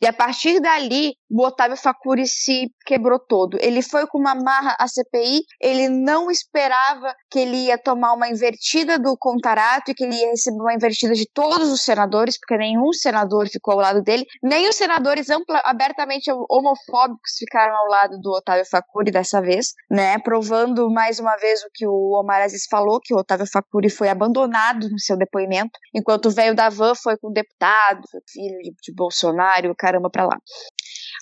E 0.00 0.06
a 0.06 0.12
partir 0.12 0.60
dali, 0.60 1.14
o 1.30 1.42
Otávio 1.42 1.76
Facuri 1.76 2.26
se 2.26 2.70
quebrou 2.84 3.18
todo. 3.18 3.58
Ele 3.60 3.82
foi 3.82 4.06
com 4.06 4.18
uma 4.18 4.34
marra 4.34 4.76
à 4.78 4.86
CPI, 4.86 5.42
ele 5.60 5.88
não 5.88 6.30
esperava 6.58 7.14
que 7.30 7.38
ele 7.38 7.56
ia 7.66 7.78
tomar 7.78 8.12
uma 8.12 8.28
invertida 8.28 8.98
do 8.98 9.16
Contarato 9.16 9.90
e 9.90 9.94
que 9.94 10.04
ele 10.04 10.16
ia 10.16 10.30
receber 10.30 10.60
uma 10.60 10.74
invertida 10.74 11.14
de 11.14 11.26
todos 11.32 11.70
os 11.70 11.82
senadores, 11.82 12.38
porque 12.38 12.56
nenhum 12.56 12.92
senador 12.92 13.48
ficou 13.48 13.74
ao 13.74 13.80
lado 13.80 14.02
dele, 14.02 14.26
nem 14.42 14.68
os 14.68 14.74
senadores 14.74 15.30
ampla, 15.30 15.60
abertamente 15.64 16.30
homofóbicos 16.50 17.36
ficaram 17.38 17.76
ao 17.76 17.86
lado 17.86 18.18
do 18.20 18.30
Otávio 18.32 18.64
Facuri 18.68 19.12
dessa 19.12 19.40
vez, 19.40 19.72
né? 19.88 20.18
Provando 20.18 20.90
mais 20.90 21.20
uma 21.20 21.36
vez 21.36 21.62
o 21.62 21.68
que 21.72 21.86
o 21.86 22.18
Omar 22.20 22.42
Aziz 22.42 22.66
falou, 22.68 23.00
que 23.00 23.14
o 23.14 23.18
Otávio 23.18 23.46
Facuri 23.46 23.88
foi 23.88 24.08
abandonado 24.08 24.88
no 24.90 24.98
seu 24.98 25.16
depoimento, 25.16 25.78
enquanto 25.94 26.26
o 26.26 26.30
velho 26.30 26.54
da 26.54 26.68
van 26.68 26.94
foi 26.94 27.16
com 27.18 27.28
o 27.28 27.32
deputado, 27.32 28.00
filho 28.28 28.58
de, 28.62 28.74
de 28.82 28.94
Bolsonaro, 28.94 29.74
caramba 29.76 30.10
pra 30.10 30.24
lá. 30.26 30.36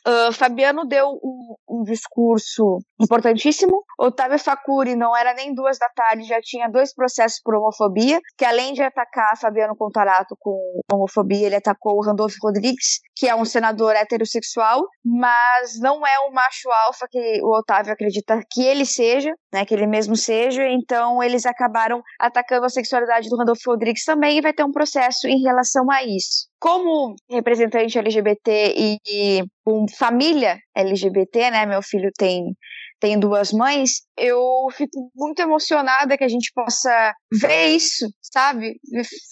Uh, 0.06 0.32
Fabiano 0.32 0.86
deu 0.86 1.08
um, 1.22 1.54
um, 1.68 1.82
discurso 1.82 2.78
importantíssimo. 3.00 3.82
Otávio 3.98 4.38
Facuri 4.38 4.94
não 4.94 5.16
era 5.16 5.34
nem 5.34 5.54
duas 5.54 5.78
da 5.78 5.88
tarde, 5.88 6.24
já 6.24 6.40
tinha 6.40 6.68
dois 6.68 6.94
processos 6.94 7.40
por 7.42 7.54
homofobia, 7.54 8.20
que 8.36 8.44
além 8.44 8.72
de 8.72 8.82
atacar 8.82 9.36
Fabiano 9.38 9.76
Contarato 9.76 10.36
com 10.38 10.80
homofobia, 10.92 11.46
ele 11.46 11.56
atacou 11.56 11.96
o 11.96 12.04
Randolfo 12.04 12.36
Rodrigues, 12.42 13.00
que 13.16 13.28
é 13.28 13.34
um 13.34 13.44
senador 13.44 13.94
heterossexual, 13.94 14.86
mas 15.04 15.78
não 15.80 16.06
é 16.06 16.18
o 16.28 16.32
macho 16.32 16.70
alfa 16.86 17.06
que 17.10 17.40
o 17.42 17.58
Otávio 17.58 17.92
acredita 17.92 18.40
que 18.50 18.62
ele 18.62 18.84
seja, 18.84 19.32
né, 19.52 19.64
que 19.64 19.74
ele 19.74 19.86
mesmo 19.86 20.16
seja, 20.16 20.66
então 20.68 21.22
eles 21.22 21.46
acabaram 21.46 22.02
atacando 22.20 22.66
a 22.66 22.70
sexualidade 22.70 23.28
do 23.28 23.36
Randolfo 23.36 23.70
Rodrigues 23.70 24.04
também 24.04 24.38
e 24.38 24.42
vai 24.42 24.52
ter 24.52 24.64
um 24.64 24.72
processo 24.72 25.26
em 25.26 25.42
relação 25.42 25.90
a 25.90 26.04
isso 26.04 26.46
como 26.58 27.14
representante 27.30 27.98
LGBT 27.98 28.74
e, 28.76 28.98
e 29.06 29.44
com 29.64 29.86
família 29.88 30.58
LGBT, 30.74 31.50
né? 31.50 31.66
Meu 31.66 31.82
filho 31.82 32.10
tem 32.16 32.56
tem 33.00 33.18
duas 33.18 33.52
mães, 33.52 34.02
eu 34.16 34.68
fico 34.72 35.10
muito 35.14 35.40
emocionada 35.40 36.16
que 36.16 36.24
a 36.24 36.28
gente 36.28 36.50
possa 36.54 37.12
ver 37.30 37.68
isso, 37.68 38.06
sabe? 38.22 38.80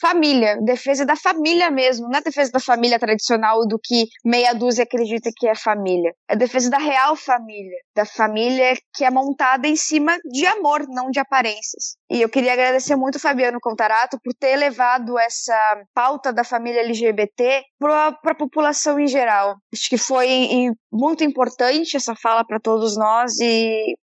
Família, 0.00 0.58
defesa 0.62 1.06
da 1.06 1.16
família 1.16 1.70
mesmo, 1.70 2.08
não 2.08 2.18
é 2.18 2.22
defesa 2.22 2.50
da 2.52 2.60
família 2.60 2.98
tradicional 2.98 3.66
do 3.66 3.78
que 3.82 4.06
meia 4.24 4.52
dúzia 4.52 4.84
acredita 4.84 5.30
que 5.34 5.48
é 5.48 5.54
família. 5.54 6.12
É 6.28 6.36
defesa 6.36 6.68
da 6.70 6.78
real 6.78 7.16
família, 7.16 7.78
da 7.96 8.04
família 8.04 8.74
que 8.94 9.04
é 9.04 9.10
montada 9.10 9.66
em 9.66 9.76
cima 9.76 10.16
de 10.30 10.46
amor, 10.46 10.86
não 10.88 11.10
de 11.10 11.18
aparências. 11.18 11.96
E 12.10 12.20
eu 12.20 12.28
queria 12.28 12.52
agradecer 12.52 12.96
muito 12.96 13.16
o 13.16 13.20
Fabiano 13.20 13.58
Contarato 13.60 14.18
por 14.22 14.34
ter 14.34 14.56
levado 14.56 15.18
essa 15.18 15.58
pauta 15.94 16.32
da 16.32 16.44
família 16.44 16.80
LGBT 16.80 17.62
para 17.78 18.08
a 18.24 18.34
população 18.34 19.00
em 19.00 19.06
geral. 19.06 19.56
Acho 19.72 19.88
que 19.88 19.98
foi 19.98 20.70
muito 20.92 21.24
importante 21.24 21.96
essa 21.96 22.14
fala 22.14 22.44
para 22.44 22.60
todos 22.60 22.96
nós 22.96 23.38
e 23.40 23.53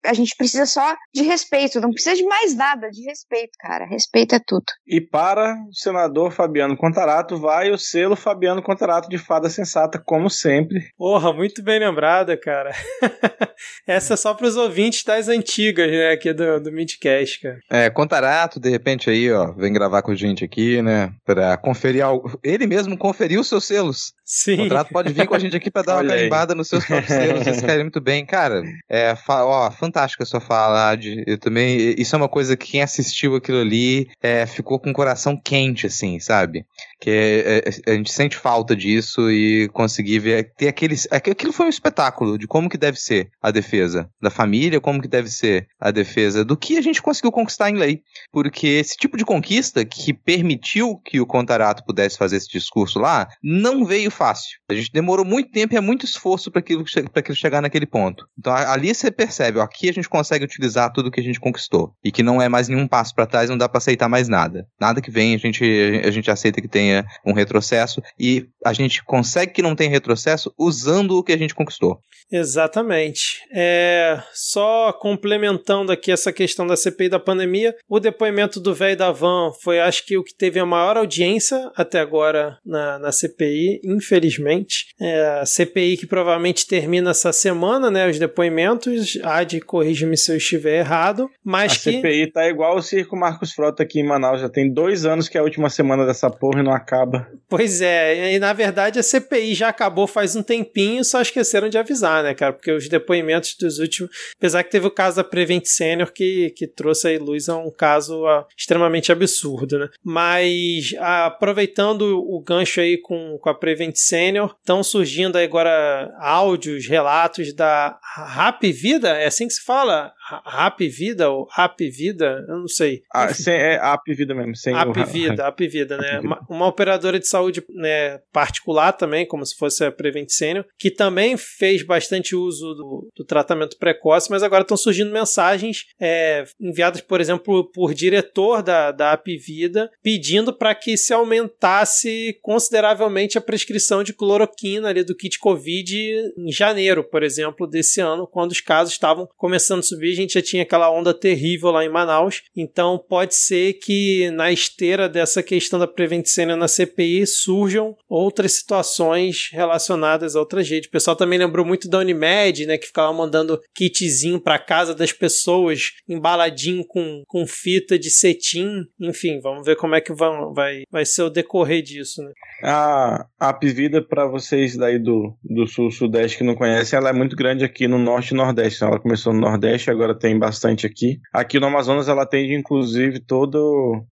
a 0.04 0.14
gente 0.14 0.34
precisa 0.36 0.66
só 0.66 0.96
de 1.14 1.22
respeito, 1.22 1.80
não 1.80 1.90
precisa 1.90 2.16
de 2.16 2.24
mais 2.24 2.54
nada, 2.56 2.90
de 2.90 3.02
respeito, 3.02 3.52
cara. 3.58 3.84
Respeito 3.86 4.34
é 4.34 4.40
tudo. 4.44 4.64
E 4.86 5.00
para 5.00 5.54
o 5.68 5.74
senador 5.74 6.30
Fabiano 6.32 6.76
Contarato 6.76 7.38
vai 7.38 7.70
o 7.70 7.78
selo 7.78 8.16
Fabiano 8.16 8.62
Contarato 8.62 9.08
de 9.08 9.18
fada 9.18 9.48
sensata, 9.48 10.00
como 10.04 10.30
sempre. 10.30 10.90
Porra, 10.96 11.32
muito 11.32 11.62
bem 11.62 11.78
lembrada, 11.78 12.36
cara. 12.36 12.72
Essa 13.86 14.14
é 14.14 14.16
só 14.16 14.34
para 14.34 14.46
os 14.46 14.56
ouvintes 14.56 15.02
das 15.04 15.28
antigas, 15.28 15.90
né, 15.90 16.12
aqui 16.12 16.32
do, 16.32 16.60
do 16.60 16.72
Midcast, 16.72 17.40
cara. 17.40 17.58
É, 17.70 17.90
Contarato, 17.90 18.60
de 18.60 18.70
repente 18.70 19.10
aí, 19.10 19.30
ó, 19.32 19.52
vem 19.52 19.72
gravar 19.72 20.02
com 20.02 20.12
a 20.12 20.14
gente 20.16 20.44
aqui, 20.44 20.80
né, 20.82 21.12
para 21.24 21.56
conferir 21.56 22.04
algo. 22.04 22.38
Ele 22.42 22.66
mesmo 22.66 22.96
conferiu 22.96 23.42
seus 23.42 23.64
selos. 23.64 24.12
Sim. 24.30 24.52
O 24.52 24.56
contrato 24.58 24.92
pode 24.92 25.10
vir 25.10 25.26
com 25.26 25.34
a 25.34 25.38
gente 25.38 25.56
aqui 25.56 25.70
para 25.70 25.80
dar 25.80 25.94
uma 25.96 26.04
carimbada 26.12 26.54
nos 26.54 26.68
seus 26.68 26.84
próprios 26.84 27.08
selos. 27.08 27.44
Vocês 27.44 27.62
querem 27.62 27.84
muito 27.84 27.98
bem. 27.98 28.26
Cara, 28.26 28.62
é, 28.86 29.16
ó, 29.26 29.70
fantástica 29.70 30.22
a 30.22 30.26
sua 30.26 30.38
fala, 30.38 30.90
Ad. 30.90 31.24
Eu 31.26 31.38
também. 31.38 31.94
Isso 31.96 32.14
é 32.14 32.18
uma 32.18 32.28
coisa 32.28 32.54
que 32.54 32.72
quem 32.72 32.82
assistiu 32.82 33.34
aquilo 33.34 33.58
ali 33.58 34.06
é, 34.22 34.44
ficou 34.44 34.78
com 34.78 34.90
o 34.90 34.92
coração 34.92 35.34
quente, 35.34 35.86
assim, 35.86 36.20
sabe? 36.20 36.66
Que 37.00 37.10
é, 37.10 37.90
é, 37.90 37.92
a 37.92 37.94
gente 37.94 38.12
sente 38.12 38.36
falta 38.36 38.76
disso 38.76 39.30
e 39.30 39.66
conseguir 39.68 40.18
ver. 40.18 40.52
Ter 40.58 40.68
aqueles. 40.68 41.08
Aquilo 41.10 41.50
foi 41.50 41.64
um 41.64 41.70
espetáculo 41.70 42.36
de 42.36 42.46
como 42.46 42.68
que 42.68 42.76
deve 42.76 43.00
ser 43.00 43.30
a 43.40 43.50
defesa 43.50 44.10
da 44.20 44.28
família, 44.28 44.78
como 44.78 45.00
que 45.00 45.08
deve 45.08 45.30
ser 45.30 45.68
a 45.80 45.90
defesa 45.90 46.44
do 46.44 46.54
que 46.54 46.76
a 46.76 46.82
gente 46.82 47.00
conseguiu 47.00 47.32
conquistar 47.32 47.70
em 47.70 47.76
lei. 47.76 48.02
Porque 48.30 48.66
esse 48.66 48.94
tipo 48.94 49.16
de 49.16 49.24
conquista 49.24 49.86
que 49.86 50.12
permitiu 50.12 51.00
que 51.02 51.18
o 51.18 51.26
Contarato 51.26 51.82
pudesse 51.82 52.18
fazer 52.18 52.36
esse 52.36 52.50
discurso 52.50 52.98
lá 52.98 53.26
não 53.42 53.86
veio 53.86 54.10
fácil. 54.18 54.58
A 54.68 54.74
gente 54.74 54.92
demorou 54.92 55.24
muito 55.24 55.50
tempo 55.50 55.72
e 55.72 55.76
é 55.76 55.80
muito 55.80 56.04
esforço 56.04 56.50
para 56.50 56.58
aquilo, 56.58 56.84
aquilo 57.14 57.36
chegar 57.36 57.62
naquele 57.62 57.86
ponto. 57.86 58.26
Então 58.36 58.52
ali 58.52 58.92
você 58.92 59.10
percebe, 59.10 59.58
ó, 59.58 59.62
aqui 59.62 59.88
a 59.88 59.92
gente 59.92 60.08
consegue 60.08 60.44
utilizar 60.44 60.92
tudo 60.92 61.10
que 61.10 61.20
a 61.20 61.22
gente 61.22 61.38
conquistou 61.38 61.92
e 62.04 62.10
que 62.10 62.22
não 62.22 62.42
é 62.42 62.48
mais 62.48 62.68
nenhum 62.68 62.88
passo 62.88 63.14
para 63.14 63.26
trás, 63.26 63.48
não 63.48 63.56
dá 63.56 63.68
para 63.68 63.78
aceitar 63.78 64.08
mais 64.08 64.28
nada. 64.28 64.66
Nada 64.80 65.00
que 65.00 65.10
vem 65.10 65.34
a 65.34 65.38
gente 65.38 65.64
a 66.04 66.10
gente 66.10 66.30
aceita 66.30 66.60
que 66.60 66.68
tenha 66.68 67.06
um 67.24 67.32
retrocesso 67.32 68.02
e 68.18 68.46
a 68.64 68.72
gente 68.72 69.04
consegue 69.04 69.52
que 69.52 69.62
não 69.62 69.76
tenha 69.76 69.90
retrocesso 69.90 70.52
usando 70.58 71.12
o 71.12 71.22
que 71.22 71.32
a 71.32 71.38
gente 71.38 71.54
conquistou. 71.54 72.00
Exatamente. 72.30 73.40
É, 73.52 74.20
só 74.34 74.92
complementando 74.92 75.90
aqui 75.90 76.12
essa 76.12 76.32
questão 76.32 76.66
da 76.66 76.76
CPI 76.76 77.08
da 77.08 77.18
pandemia, 77.18 77.74
o 77.88 77.98
depoimento 77.98 78.60
do 78.60 78.74
velho 78.74 78.96
da 78.96 79.10
Van 79.10 79.50
foi, 79.62 79.80
acho 79.80 80.04
que, 80.04 80.16
o 80.16 80.24
que 80.24 80.34
teve 80.34 80.60
a 80.60 80.66
maior 80.66 80.96
audiência 80.96 81.70
até 81.74 82.00
agora 82.00 82.58
na, 82.64 82.98
na 82.98 83.12
CPI, 83.12 83.80
infelizmente. 84.08 84.86
É, 85.00 85.40
a 85.40 85.46
CPI 85.46 85.96
que 85.98 86.06
provavelmente 86.06 86.66
termina 86.66 87.10
essa 87.10 87.32
semana, 87.32 87.90
né? 87.90 88.08
Os 88.08 88.18
depoimentos. 88.18 89.18
Ad, 89.22 89.60
corrija-me 89.60 90.16
se 90.16 90.32
eu 90.32 90.36
estiver 90.36 90.78
errado. 90.78 91.30
Mas 91.44 91.72
a 91.72 91.74
que. 91.76 91.92
CPI 91.92 92.32
tá 92.32 92.48
igual 92.48 92.76
o 92.76 92.82
Circo 92.82 93.16
Marcos 93.16 93.52
Frota 93.52 93.82
aqui 93.82 94.00
em 94.00 94.06
Manaus. 94.06 94.40
Já 94.40 94.48
tem 94.48 94.72
dois 94.72 95.04
anos 95.04 95.28
que 95.28 95.36
é 95.36 95.40
a 95.40 95.44
última 95.44 95.68
semana 95.68 96.06
dessa 96.06 96.30
porra 96.30 96.60
e 96.60 96.64
não 96.64 96.72
acaba. 96.72 97.28
Pois 97.48 97.80
é, 97.80 98.34
e 98.34 98.38
na 98.38 98.52
verdade 98.52 98.98
a 98.98 99.02
CPI 99.02 99.54
já 99.54 99.68
acabou 99.68 100.06
faz 100.06 100.34
um 100.34 100.42
tempinho, 100.42 101.04
só 101.04 101.20
esqueceram 101.20 101.68
de 101.68 101.78
avisar, 101.78 102.22
né, 102.22 102.34
cara? 102.34 102.52
Porque 102.52 102.72
os 102.72 102.88
depoimentos 102.88 103.56
dos 103.58 103.78
últimos. 103.78 104.10
Apesar 104.36 104.62
que 104.62 104.70
teve 104.70 104.86
o 104.86 104.90
caso 104.90 105.16
da 105.16 105.24
Prevent 105.24 105.64
Senior 105.64 106.12
que, 106.12 106.50
que 106.50 106.66
trouxe 106.66 107.08
aí 107.08 107.18
luz 107.18 107.48
a 107.48 107.56
um 107.56 107.70
caso 107.70 108.26
a, 108.26 108.46
extremamente 108.56 109.12
absurdo, 109.12 109.78
né? 109.78 109.88
Mas 110.02 110.94
aproveitando 110.98 112.02
o 112.02 112.40
gancho 112.40 112.80
aí 112.80 112.98
com, 112.98 113.38
com 113.40 113.48
a 113.48 113.54
Prevent 113.54 113.97
Senior, 113.98 114.54
estão 114.58 114.82
surgindo 114.82 115.36
agora 115.36 116.14
áudios, 116.20 116.86
relatos 116.86 117.52
da 117.52 117.98
Rap 118.28 118.70
Vida, 118.72 119.10
é 119.10 119.26
assim 119.26 119.46
que 119.46 119.54
se 119.54 119.64
fala? 119.64 120.12
Rap 120.44 120.86
Vida 120.88 121.30
ou 121.30 121.48
Rap 121.50 121.88
Vida? 121.88 122.44
Eu 122.48 122.58
não 122.58 122.68
sei. 122.68 123.02
Ah, 123.12 123.32
sem, 123.32 123.54
é 123.54 123.74
App 123.76 124.14
Vida 124.14 124.34
mesmo. 124.34 124.56
Sem 124.56 124.74
App 124.74 125.04
Vida, 125.04 125.46
App 125.46 125.68
Vida, 125.68 125.96
né? 125.96 126.20
Uma, 126.20 126.46
uma, 126.48 126.66
operadora 126.66 127.18
de 127.18 127.26
saúde 127.26 127.64
né, 127.70 128.18
particular 128.32 128.92
também, 128.92 129.26
como 129.26 129.44
se 129.44 129.56
fosse 129.56 129.84
a 129.84 129.92
Prevent 129.92 130.28
Senior, 130.28 130.64
que 130.78 130.90
também 130.90 131.36
fez 131.36 131.82
bastante 131.82 132.36
uso 132.36 132.74
do, 132.74 133.08
do 133.16 133.24
tratamento 133.24 133.78
precoce, 133.78 134.30
mas 134.30 134.42
agora 134.42 134.62
estão 134.62 134.76
surgindo 134.76 135.10
mensagens 135.10 135.86
é, 136.00 136.44
enviadas, 136.60 137.00
por 137.00 137.20
exemplo, 137.20 137.64
por 137.72 137.94
diretor 137.94 138.62
da, 138.62 138.92
da 138.92 139.12
App 139.12 139.36
Vida, 139.38 139.90
pedindo 140.02 140.52
para 140.52 140.74
que 140.74 140.96
se 140.96 141.12
aumentasse 141.12 142.38
consideravelmente 142.42 143.38
a 143.38 143.40
prescrição 143.40 144.02
de 144.02 144.12
cloroquina 144.12 144.88
ali 144.88 145.02
do 145.02 145.16
kit 145.16 145.38
Covid 145.38 145.96
em 146.36 146.52
janeiro, 146.52 147.02
por 147.02 147.22
exemplo, 147.22 147.66
desse 147.66 148.00
ano, 148.00 148.26
quando 148.26 148.52
os 148.52 148.60
casos 148.60 148.92
estavam 148.92 149.28
começando 149.36 149.80
a 149.80 149.82
subir 149.82 150.17
gente 150.20 150.34
já 150.34 150.42
tinha 150.42 150.62
aquela 150.62 150.90
onda 150.90 151.14
terrível 151.14 151.70
lá 151.70 151.84
em 151.84 151.88
Manaus. 151.88 152.42
Então 152.56 152.98
pode 152.98 153.34
ser 153.34 153.74
que 153.74 154.30
na 154.32 154.52
esteira 154.52 155.08
dessa 155.08 155.42
questão 155.42 155.78
da 155.78 155.86
Preventicênia 155.86 156.56
na 156.56 156.68
CPI 156.68 157.26
surjam 157.26 157.96
outras 158.08 158.52
situações 158.52 159.48
relacionadas 159.52 160.36
a 160.36 160.40
outras 160.40 160.68
redes. 160.68 160.88
O 160.88 160.92
pessoal 160.92 161.16
também 161.16 161.38
lembrou 161.38 161.64
muito 161.64 161.88
da 161.88 161.98
Unimed, 161.98 162.66
né, 162.66 162.78
que 162.78 162.86
ficava 162.86 163.12
mandando 163.12 163.60
kitzinho 163.74 164.40
para 164.40 164.58
casa 164.58 164.94
das 164.94 165.12
pessoas, 165.12 165.92
embaladinho 166.08 166.84
com, 166.86 167.22
com 167.26 167.46
fita 167.46 167.98
de 167.98 168.10
cetim. 168.10 168.84
Enfim, 169.00 169.40
vamos 169.40 169.64
ver 169.64 169.76
como 169.76 169.94
é 169.94 170.00
que 170.00 170.12
vai, 170.12 170.30
vai, 170.54 170.82
vai 170.90 171.04
ser 171.04 171.22
o 171.22 171.30
decorrer 171.30 171.82
disso, 171.82 172.22
né? 172.22 172.32
A, 172.62 173.26
a 173.38 173.48
Apivida, 173.50 174.02
para 174.02 174.26
vocês 174.26 174.76
daí 174.76 174.98
do, 174.98 175.36
do 175.42 175.66
sul-sudeste 175.66 176.38
que 176.38 176.44
não 176.44 176.54
conhecem, 176.54 176.96
ela 176.96 177.10
é 177.10 177.12
muito 177.12 177.36
grande 177.36 177.64
aqui 177.64 177.86
no 177.86 177.98
norte 177.98 178.32
e 178.32 178.36
nordeste. 178.36 178.82
Ela 178.82 178.98
começou 178.98 179.32
no 179.32 179.40
nordeste, 179.40 179.90
agora 179.90 180.18
tem 180.18 180.38
bastante 180.38 180.86
aqui. 180.86 181.18
Aqui 181.32 181.60
no 181.60 181.66
Amazonas 181.66 182.08
ela 182.08 182.22
atende 182.22 182.54
inclusive 182.54 183.20
todos 183.20 183.60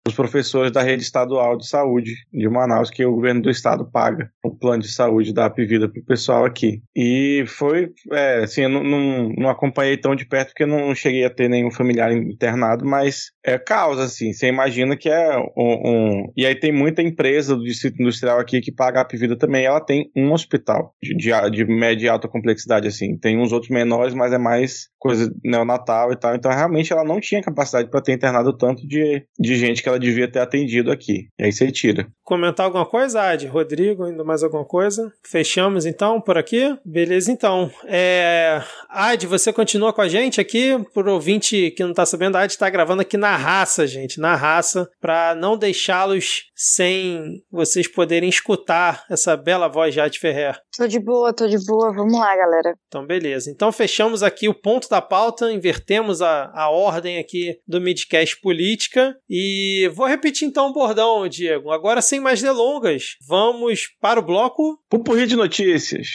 os 0.08 0.14
professores 0.14 0.72
da 0.72 0.82
rede 0.82 1.04
estadual 1.04 1.58
de 1.58 1.68
saúde 1.68 2.14
de 2.32 2.48
Manaus, 2.50 2.90
que 2.90 3.06
o 3.06 3.16
governo 3.16 3.42
do 3.42 3.50
estado 3.50 3.90
paga 3.92 4.30
o 4.44 4.56
plano 4.56 4.84
de 4.84 4.92
saúde 4.92 5.34
da 5.34 5.46
Apivida 5.46 5.90
para 5.90 6.02
o 6.02 6.06
pessoal 6.06 6.46
aqui. 6.46 6.82
E 6.96 7.44
foi, 7.48 7.90
é, 8.12 8.44
assim, 8.44 8.62
eu 8.62 8.70
não, 8.70 8.84
não, 8.84 9.30
não, 9.38 9.50
acompanhei 9.50 9.98
tão 9.98 10.16
de 10.16 10.26
perto 10.26 10.50
porque 10.50 10.66
não 10.66 10.94
cheguei 10.94 11.26
a 11.26 11.30
ter 11.30 11.50
nenhum 11.50 11.72
familiar 11.72 12.12
internado, 12.12 12.86
mas 12.86 13.32
é 13.44 13.58
causa, 13.58 14.04
assim, 14.04 14.34
você 14.34 14.48
imagina 14.48 14.96
que 14.96 15.10
é 15.10 15.38
um, 15.38 15.46
um... 15.58 16.34
E 16.36 16.46
aí 16.46 16.56
tem 16.56 16.72
muita 16.72 17.02
empresa 17.02 17.56
do 17.56 17.64
distrito 17.64 18.02
industrial 18.02 18.35
aqui 18.40 18.62
que 18.62 18.72
paga 18.72 19.00
a 19.00 19.02
Apivida 19.02 19.38
também, 19.38 19.66
ela 19.66 19.80
tem 19.80 20.12
um 20.16 20.32
hospital 20.32 20.94
de, 21.02 21.16
de, 21.16 21.52
de 21.52 21.66
média 21.66 22.06
e 22.06 22.10
alta 22.10 22.28
complexidade, 22.28 22.88
assim. 22.88 23.18
Tem 23.18 23.40
uns 23.40 23.52
outros 23.52 23.70
menores, 23.70 24.14
mas 24.14 24.34
é 24.34 24.38
mais 24.38 24.90
coisa 25.00 25.32
neonatal 25.44 26.12
e 26.12 26.16
tal. 26.16 26.36
Então, 26.36 26.52
realmente, 26.52 26.92
ela 26.92 27.04
não 27.04 27.20
tinha 27.20 27.42
capacidade 27.42 27.90
para 27.90 28.02
ter 28.02 28.14
internado 28.14 28.56
tanto 28.56 28.88
de, 28.88 29.26
de 29.40 29.56
gente 29.56 29.82
que 29.82 29.90
ela 29.90 30.00
devia 30.00 30.32
ter 30.32 30.40
atendido 30.40 30.92
aqui. 30.92 31.28
E 31.40 31.46
aí 31.46 31.52
você 31.52 31.72
tira. 31.72 32.08
Comentar 32.26 32.66
alguma 32.66 32.88
coisa, 32.88 33.22
Ad? 33.22 33.46
Rodrigo, 33.46 34.04
ainda 34.04 34.24
mais 34.24 34.42
alguma 34.42 34.66
coisa? 34.66 35.14
Fechamos 35.24 35.86
então 35.86 36.20
por 36.20 36.40
aqui? 36.40 36.76
Beleza, 36.84 37.32
então. 37.32 37.70
É... 37.86 38.64
Ad, 38.90 39.28
você 39.28 39.54
continua 39.54 39.94
com 39.94 40.02
a 40.02 40.08
gente 40.08 40.42
aqui? 40.42 40.72
Por 40.92 41.08
ouvinte 41.08 41.70
que 41.70 41.84
não 41.84 41.94
tá 41.94 42.04
sabendo, 42.04 42.36
a 42.36 42.42
Ad 42.42 42.58
tá 42.58 42.68
gravando 42.68 43.04
aqui 43.04 43.16
na 43.16 43.36
raça, 43.36 43.86
gente, 43.86 44.20
na 44.20 44.36
raça, 44.36 44.90
para 45.00 45.36
não 45.36 45.56
deixá-los 45.56 46.46
sem 46.56 47.44
vocês 47.52 47.88
poderem 47.88 48.28
escutar 48.28 49.06
essa 49.08 49.38
bela 49.38 49.68
voz 49.68 49.94
de 49.94 50.02
Ad 50.02 50.18
Ferrer. 50.18 50.58
Tô 50.76 50.88
de 50.88 51.00
boa, 51.00 51.32
tô 51.32 51.46
de 51.46 51.64
boa. 51.64 51.94
Vamos 51.94 52.20
lá, 52.20 52.36
galera. 52.36 52.74
Então, 52.88 53.06
beleza. 53.06 53.52
Então, 53.52 53.72
fechamos 53.72 54.24
aqui 54.24 54.50
o 54.50 54.54
ponto 54.54 54.90
da 54.90 55.00
pauta, 55.00 55.52
invertemos 55.52 56.24
a, 56.24 56.52
a 56.56 56.72
ordem 56.72 57.20
aqui 57.20 57.60
do 57.68 57.80
Midcast 57.80 58.42
Política 58.42 59.16
e 59.30 59.92
vou 59.94 60.08
repetir 60.08 60.48
então 60.48 60.70
o 60.70 60.74
bordão, 60.74 61.28
Diego. 61.28 61.70
Agora, 61.70 62.02
sem 62.16 62.22
mais 62.22 62.42
delongas, 62.42 63.18
vamos 63.28 63.90
para 64.00 64.22
o 64.22 64.24
bloco... 64.24 64.80
Pupurri 64.90 65.28
de 65.28 65.36
notícias. 65.36 66.08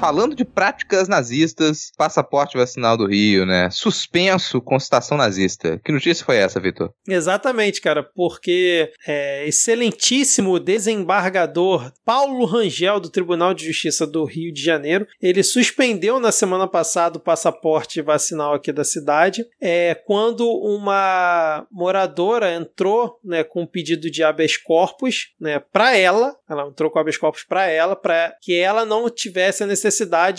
Falando 0.00 0.34
de 0.34 0.46
práticas 0.46 1.08
nazistas, 1.08 1.92
passaporte 1.94 2.56
vacinal 2.56 2.96
do 2.96 3.06
Rio, 3.06 3.44
né? 3.44 3.68
Suspenso 3.70 4.58
com 4.58 4.80
citação 4.80 5.18
nazista. 5.18 5.78
Que 5.84 5.92
notícia 5.92 6.24
foi 6.24 6.38
essa, 6.38 6.58
Vitor? 6.58 6.90
Exatamente, 7.06 7.82
cara, 7.82 8.02
porque 8.02 8.90
é, 9.06 9.46
excelentíssimo 9.46 10.58
desembargador 10.58 11.92
Paulo 12.02 12.46
Rangel, 12.46 12.98
do 12.98 13.10
Tribunal 13.10 13.52
de 13.52 13.66
Justiça 13.66 14.06
do 14.06 14.24
Rio 14.24 14.50
de 14.54 14.62
Janeiro, 14.62 15.06
ele 15.20 15.42
suspendeu 15.42 16.18
na 16.18 16.32
semana 16.32 16.66
passada 16.66 17.18
o 17.18 17.22
passaporte 17.22 18.00
vacinal 18.00 18.54
aqui 18.54 18.72
da 18.72 18.84
cidade, 18.84 19.44
é, 19.60 19.94
quando 19.94 20.50
uma 20.50 21.66
moradora 21.70 22.54
entrou 22.54 23.18
né, 23.22 23.44
com 23.44 23.62
um 23.62 23.66
pedido 23.66 24.10
de 24.10 24.22
habeas 24.22 24.56
corpus 24.56 25.34
né, 25.38 25.58
para 25.58 25.94
ela, 25.94 26.34
ela 26.48 26.66
entrou 26.66 26.90
com 26.90 26.98
habeas 26.98 27.18
corpus 27.18 27.44
para 27.44 27.66
ela, 27.66 27.94
para 27.94 28.34
que 28.40 28.54
ela 28.54 28.86
não 28.86 29.10
tivesse 29.10 29.62
a 29.62 29.66
necessidade 29.66 29.89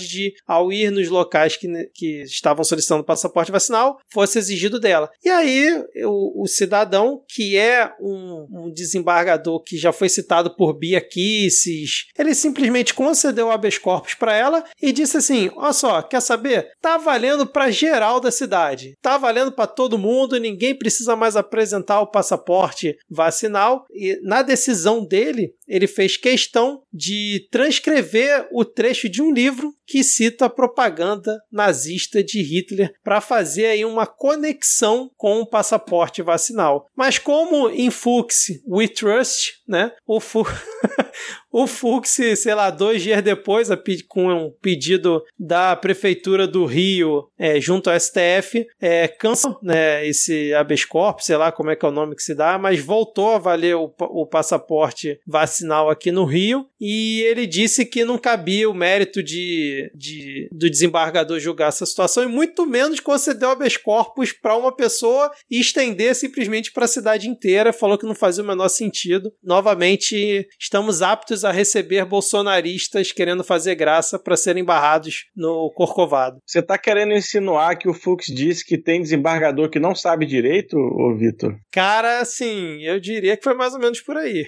de, 0.07 0.34
ao 0.48 0.72
ir 0.72 0.91
nos 0.91 1.10
locais 1.10 1.56
que, 1.57 1.68
que 1.94 2.22
estavam 2.23 2.64
solicitando 2.64 3.03
passaporte 3.03 3.52
vacinal, 3.52 3.99
fosse 4.11 4.40
exigido 4.40 4.80
dela. 4.80 5.10
E 5.23 5.30
aí, 5.30 5.84
o, 6.06 6.44
o 6.44 6.48
cidadão, 6.48 7.22
que 7.28 7.57
é 7.57 7.91
um, 7.99 8.48
um, 8.52 8.73
desembargador 8.73 9.64
que 9.64 9.78
já 9.78 9.91
foi 9.91 10.10
citado 10.10 10.56
por 10.56 10.73
Bia 10.73 11.02
Kisses, 11.02 12.06
ele 12.18 12.34
simplesmente 12.34 12.94
concedeu 12.94 13.48
o 13.48 13.52
habeas 13.52 13.78
corpus 13.78 14.14
para 14.14 14.36
ela 14.36 14.64
e 14.82 14.91
disse 14.91 15.18
assim: 15.18 15.49
Olha 15.56 15.73
só, 15.73 16.02
quer 16.02 16.22
saber? 16.22 16.72
Tá 16.82 16.98
valendo 16.98 17.45
para 17.45 17.72
geral 17.72 18.19
da 18.19 18.32
cidade, 18.32 18.98
tá 19.02 19.18
valendo 19.18 19.52
para 19.52 19.68
todo 19.68 19.98
mundo, 19.98 20.40
ninguém 20.40 20.78
precisa 20.78 21.15
mais 21.15 21.36
apresentar 21.36 22.02
o 22.02 22.07
passaporte 22.07 22.98
vacinal. 23.10 23.86
E 23.91 24.19
na 24.23 24.41
decisão 24.41 25.06
dele, 25.06 25.53
ele 25.72 25.88
fez 25.88 26.18
questão 26.18 26.84
de 26.91 27.48
transcrever 27.49 28.45
o 28.52 28.65
trecho 28.65 29.07
de 29.07 29.22
um 29.22 29.31
livro 29.31 29.73
que 29.88 30.03
cita 30.03 30.45
a 30.45 30.49
propaganda 30.49 31.41
nazista 31.49 32.22
de 32.22 32.41
Hitler 32.41 32.91
para 33.02 33.22
fazer 33.22 33.68
aí 33.68 33.85
uma 33.85 34.06
conexão 34.06 35.10
com 35.15 35.39
o 35.39 35.48
passaporte 35.48 36.22
vacinal. 36.22 36.88
Mas 36.93 37.18
como 37.18 37.69
em 37.69 37.89
Fuchs 37.89 38.61
We 38.68 38.89
Trust, 38.89 39.53
né? 39.65 39.93
O, 40.06 40.19
Fu 40.19 40.43
o 41.52 41.68
Fux, 41.68 42.10
sei 42.10 42.56
lá, 42.56 42.70
dois 42.70 43.02
dias 43.02 43.22
depois, 43.22 43.70
com 44.08 44.32
um 44.32 44.52
pedido 44.62 45.24
da 45.38 45.76
Prefeitura 45.76 46.48
do 46.48 46.66
Rio 46.66 47.28
é, 47.38 47.60
junto 47.60 47.90
ao 47.90 48.00
STF, 48.00 48.68
é, 48.80 49.08
cancelou 49.08 49.60
né, 49.62 50.06
esse 50.08 50.54
habeas 50.54 50.86
corpus, 50.86 51.26
sei 51.26 51.38
lá 51.38 51.52
como 51.52 51.70
é 51.70 51.76
que 51.76 51.86
é 51.86 51.90
o 51.90 51.92
nome 51.92 52.16
que 52.16 52.24
se 52.24 52.36
dá, 52.36 52.58
mas 52.58 52.80
voltou 52.80 53.36
a 53.36 53.40
valer 53.40 53.76
o, 53.76 53.94
o 54.00 54.26
passaporte 54.26 55.20
vacinal 55.26 55.90
aqui 55.90 56.12
no 56.12 56.26
Rio 56.26 56.68
e 56.80 57.22
ele 57.22 57.46
disse 57.46 57.86
que 57.86 58.04
não 58.04 58.18
cabia 58.18 58.70
o 58.70 58.74
mérito 58.74 59.22
de, 59.22 59.92
de 59.94 60.50
do 60.52 60.70
desembargador 60.70 61.40
julgar 61.40 61.70
essa 61.70 61.86
situação 61.86 62.24
e 62.24 62.28
muito 62.28 62.66
menos 62.66 63.00
conceder 63.00 63.48
o 63.48 63.52
habeas 63.52 63.78
corpus 63.78 64.32
para 64.32 64.58
uma 64.58 64.76
pessoa 64.76 65.32
e 65.50 65.60
estender 65.60 66.16
simplesmente 66.16 66.72
para 66.72 66.86
a 66.86 66.88
cidade 66.88 67.28
inteira. 67.28 67.74
Falou 67.74 67.98
que 67.98 68.06
não 68.06 68.16
fazia 68.16 68.44
o 68.44 68.48
menor 68.48 68.70
sentido. 68.70 69.32
Novamente, 69.44 70.48
estamos 70.60 71.01
aptos 71.02 71.44
a 71.44 71.52
receber 71.52 72.06
bolsonaristas 72.06 73.11
querendo 73.11 73.44
fazer 73.44 73.76
graça 73.76 74.19
para 74.19 74.38
serem 74.38 74.64
barrados 74.64 75.26
no 75.36 75.72
Corcovado. 75.76 76.40
Você 76.45 76.60
está 76.60 76.78
querendo 76.78 77.14
insinuar 77.14 77.78
que 77.78 77.90
o 77.90 77.94
Fux 77.94 78.28
disse 78.28 78.65
que 78.65 78.78
tem 78.78 79.02
desembargador 79.02 79.69
que 79.69 79.80
não 79.80 79.95
sabe 79.95 80.26
direito, 80.26 80.78
ô 80.78 81.15
Vitor? 81.15 81.56
Cara, 81.72 82.19
assim, 82.19 82.82
eu 82.84 82.99
diria 82.99 83.38
que 83.38 83.44
foi 83.44 83.53
mais 83.53 83.73
ou 83.73 83.80
menos 83.80 84.02
por 84.02 84.18
aí. 84.18 84.45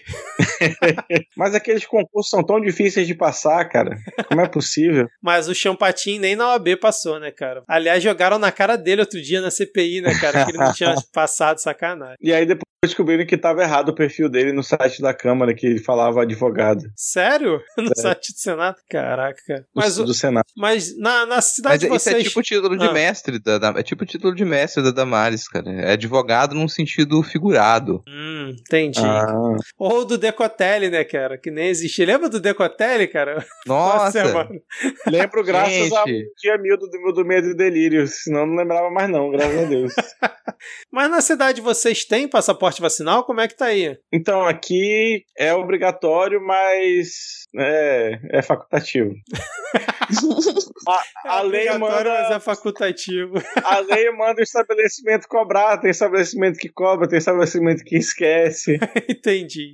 Mas 1.36 1.56
aqueles 1.56 1.86
concursos 1.86 2.30
são 2.30 2.44
tão 2.44 2.60
difíceis 2.60 3.08
de 3.08 3.16
passar, 3.16 3.64
cara. 3.66 3.98
Como 4.28 4.42
é 4.42 4.48
possível? 4.48 5.08
Mas 5.22 5.48
o 5.48 5.56
Champatin 5.56 6.20
nem 6.20 6.36
na 6.36 6.50
OAB 6.50 6.78
passou, 6.80 7.20
né, 7.20 7.32
cara? 7.32 7.64
Aliás, 7.68 8.04
jogaram 8.04 8.40
na 8.40 8.52
cara 8.52 8.76
dele 8.76 9.02
outro 9.02 9.22
dia 9.22 9.42
na 9.42 9.52
CPI, 9.52 10.02
né, 10.02 10.14
cara? 10.20 10.46
Que 10.46 10.52
ele 10.52 10.58
não 10.58 10.74
tinha 10.74 10.96
passado, 11.14 11.60
sacanagem. 11.60 12.18
E 12.22 12.34
aí 12.34 12.46
depois 12.46 12.64
descobriram 12.84 13.26
que 13.26 13.36
estava 13.36 13.64
errado 13.64 13.90
o 13.90 13.96
perfil 13.96 14.30
dele 14.30 14.52
no 14.52 14.64
site 14.64 15.02
da 15.02 15.14
Câmara, 15.14 15.54
que 15.54 15.66
ele 15.66 15.80
falava 15.80 16.26
advogado. 16.44 16.84
Sério? 16.96 17.62
No 17.84 17.92
é. 17.92 18.02
site 18.02 18.32
do 18.32 18.40
Senado? 18.40 18.78
Caraca. 18.90 19.66
Mas, 19.76 19.96
do, 19.96 20.06
do 20.06 20.14
Senado. 20.14 20.46
Mas 20.56 20.98
na, 20.98 21.26
na 21.26 21.42
cidade 21.42 21.74
mas 21.74 21.82
de 21.82 21.88
vocês... 21.88 22.16
Isso 22.16 22.26
é 22.26 22.30
tipo 22.30 22.40
o 22.40 22.44
título 22.44 22.78
de 22.78 22.86
ah. 22.86 22.94
mestre 22.94 23.40
da, 23.40 23.58
da, 23.58 23.80
é 23.80 23.84
tipo 23.84 24.04
o 24.04 24.08
título 24.08 24.34
de 24.34 24.46
mestre 24.46 24.82
da 24.82 24.92
Damares, 24.92 25.48
cara. 25.48 25.70
É 25.70 25.92
advogado 25.94 26.56
num 26.56 26.68
sentido 26.68 27.22
figurado. 27.24 28.02
Hum, 28.08 28.56
entendi. 28.58 29.02
Ah. 29.02 29.58
Ou 29.78 30.06
do 30.06 30.18
Decotelli, 30.18 30.90
né, 30.90 31.04
cara? 31.04 31.38
Que 31.38 31.52
nem 31.52 31.68
existe. 31.68 32.06
Lembra 32.06 32.30
do 32.30 32.40
Decotelli, 32.40 33.08
cara? 33.08 33.46
Nossa! 33.68 34.24
Nossa 34.24 34.50
Lembro 35.08 35.44
graças 35.44 35.74
Gente. 35.74 35.96
ao 35.96 36.06
dia 36.06 36.58
mil 36.60 36.78
do, 36.78 36.88
do 36.88 37.26
Medo 37.26 37.50
e 37.50 37.56
Delírio. 37.56 38.08
Senão 38.08 38.46
não 38.46 38.56
lembrava 38.56 38.90
mais 38.90 39.10
não, 39.10 39.30
graças 39.30 39.60
a 39.60 39.66
Deus. 39.66 39.94
mas 40.92 41.10
na 41.10 41.22
cidade 41.22 41.62
vocês 41.62 42.06
têm 42.06 42.28
passaporte 42.28 42.82
vacinal? 42.82 43.24
Como 43.24 43.42
é 43.42 43.48
que 43.48 43.58
tá 43.58 43.66
aí? 43.66 43.98
Então, 44.12 44.46
aqui 44.46 45.24
é 45.38 45.54
obrigatório, 45.54 46.33
mas 46.40 47.44
é, 47.56 48.20
é 48.32 48.42
facultativo. 48.42 49.14
a, 50.88 51.02
a 51.38 51.40
é 51.40 51.44
lei 51.44 51.78
manda. 51.78 52.04
Mas 52.04 52.32
é 52.32 52.40
facultativo. 52.40 53.34
A 53.64 53.80
lei 53.80 54.12
manda 54.12 54.40
o 54.40 54.44
estabelecimento 54.44 55.28
cobrar. 55.28 55.78
Tem 55.78 55.92
estabelecimento 55.92 56.58
que 56.58 56.70
cobra, 56.70 57.08
tem 57.08 57.18
estabelecimento 57.18 57.84
que 57.84 57.98
esquece. 57.98 58.80
Entendi. 59.08 59.72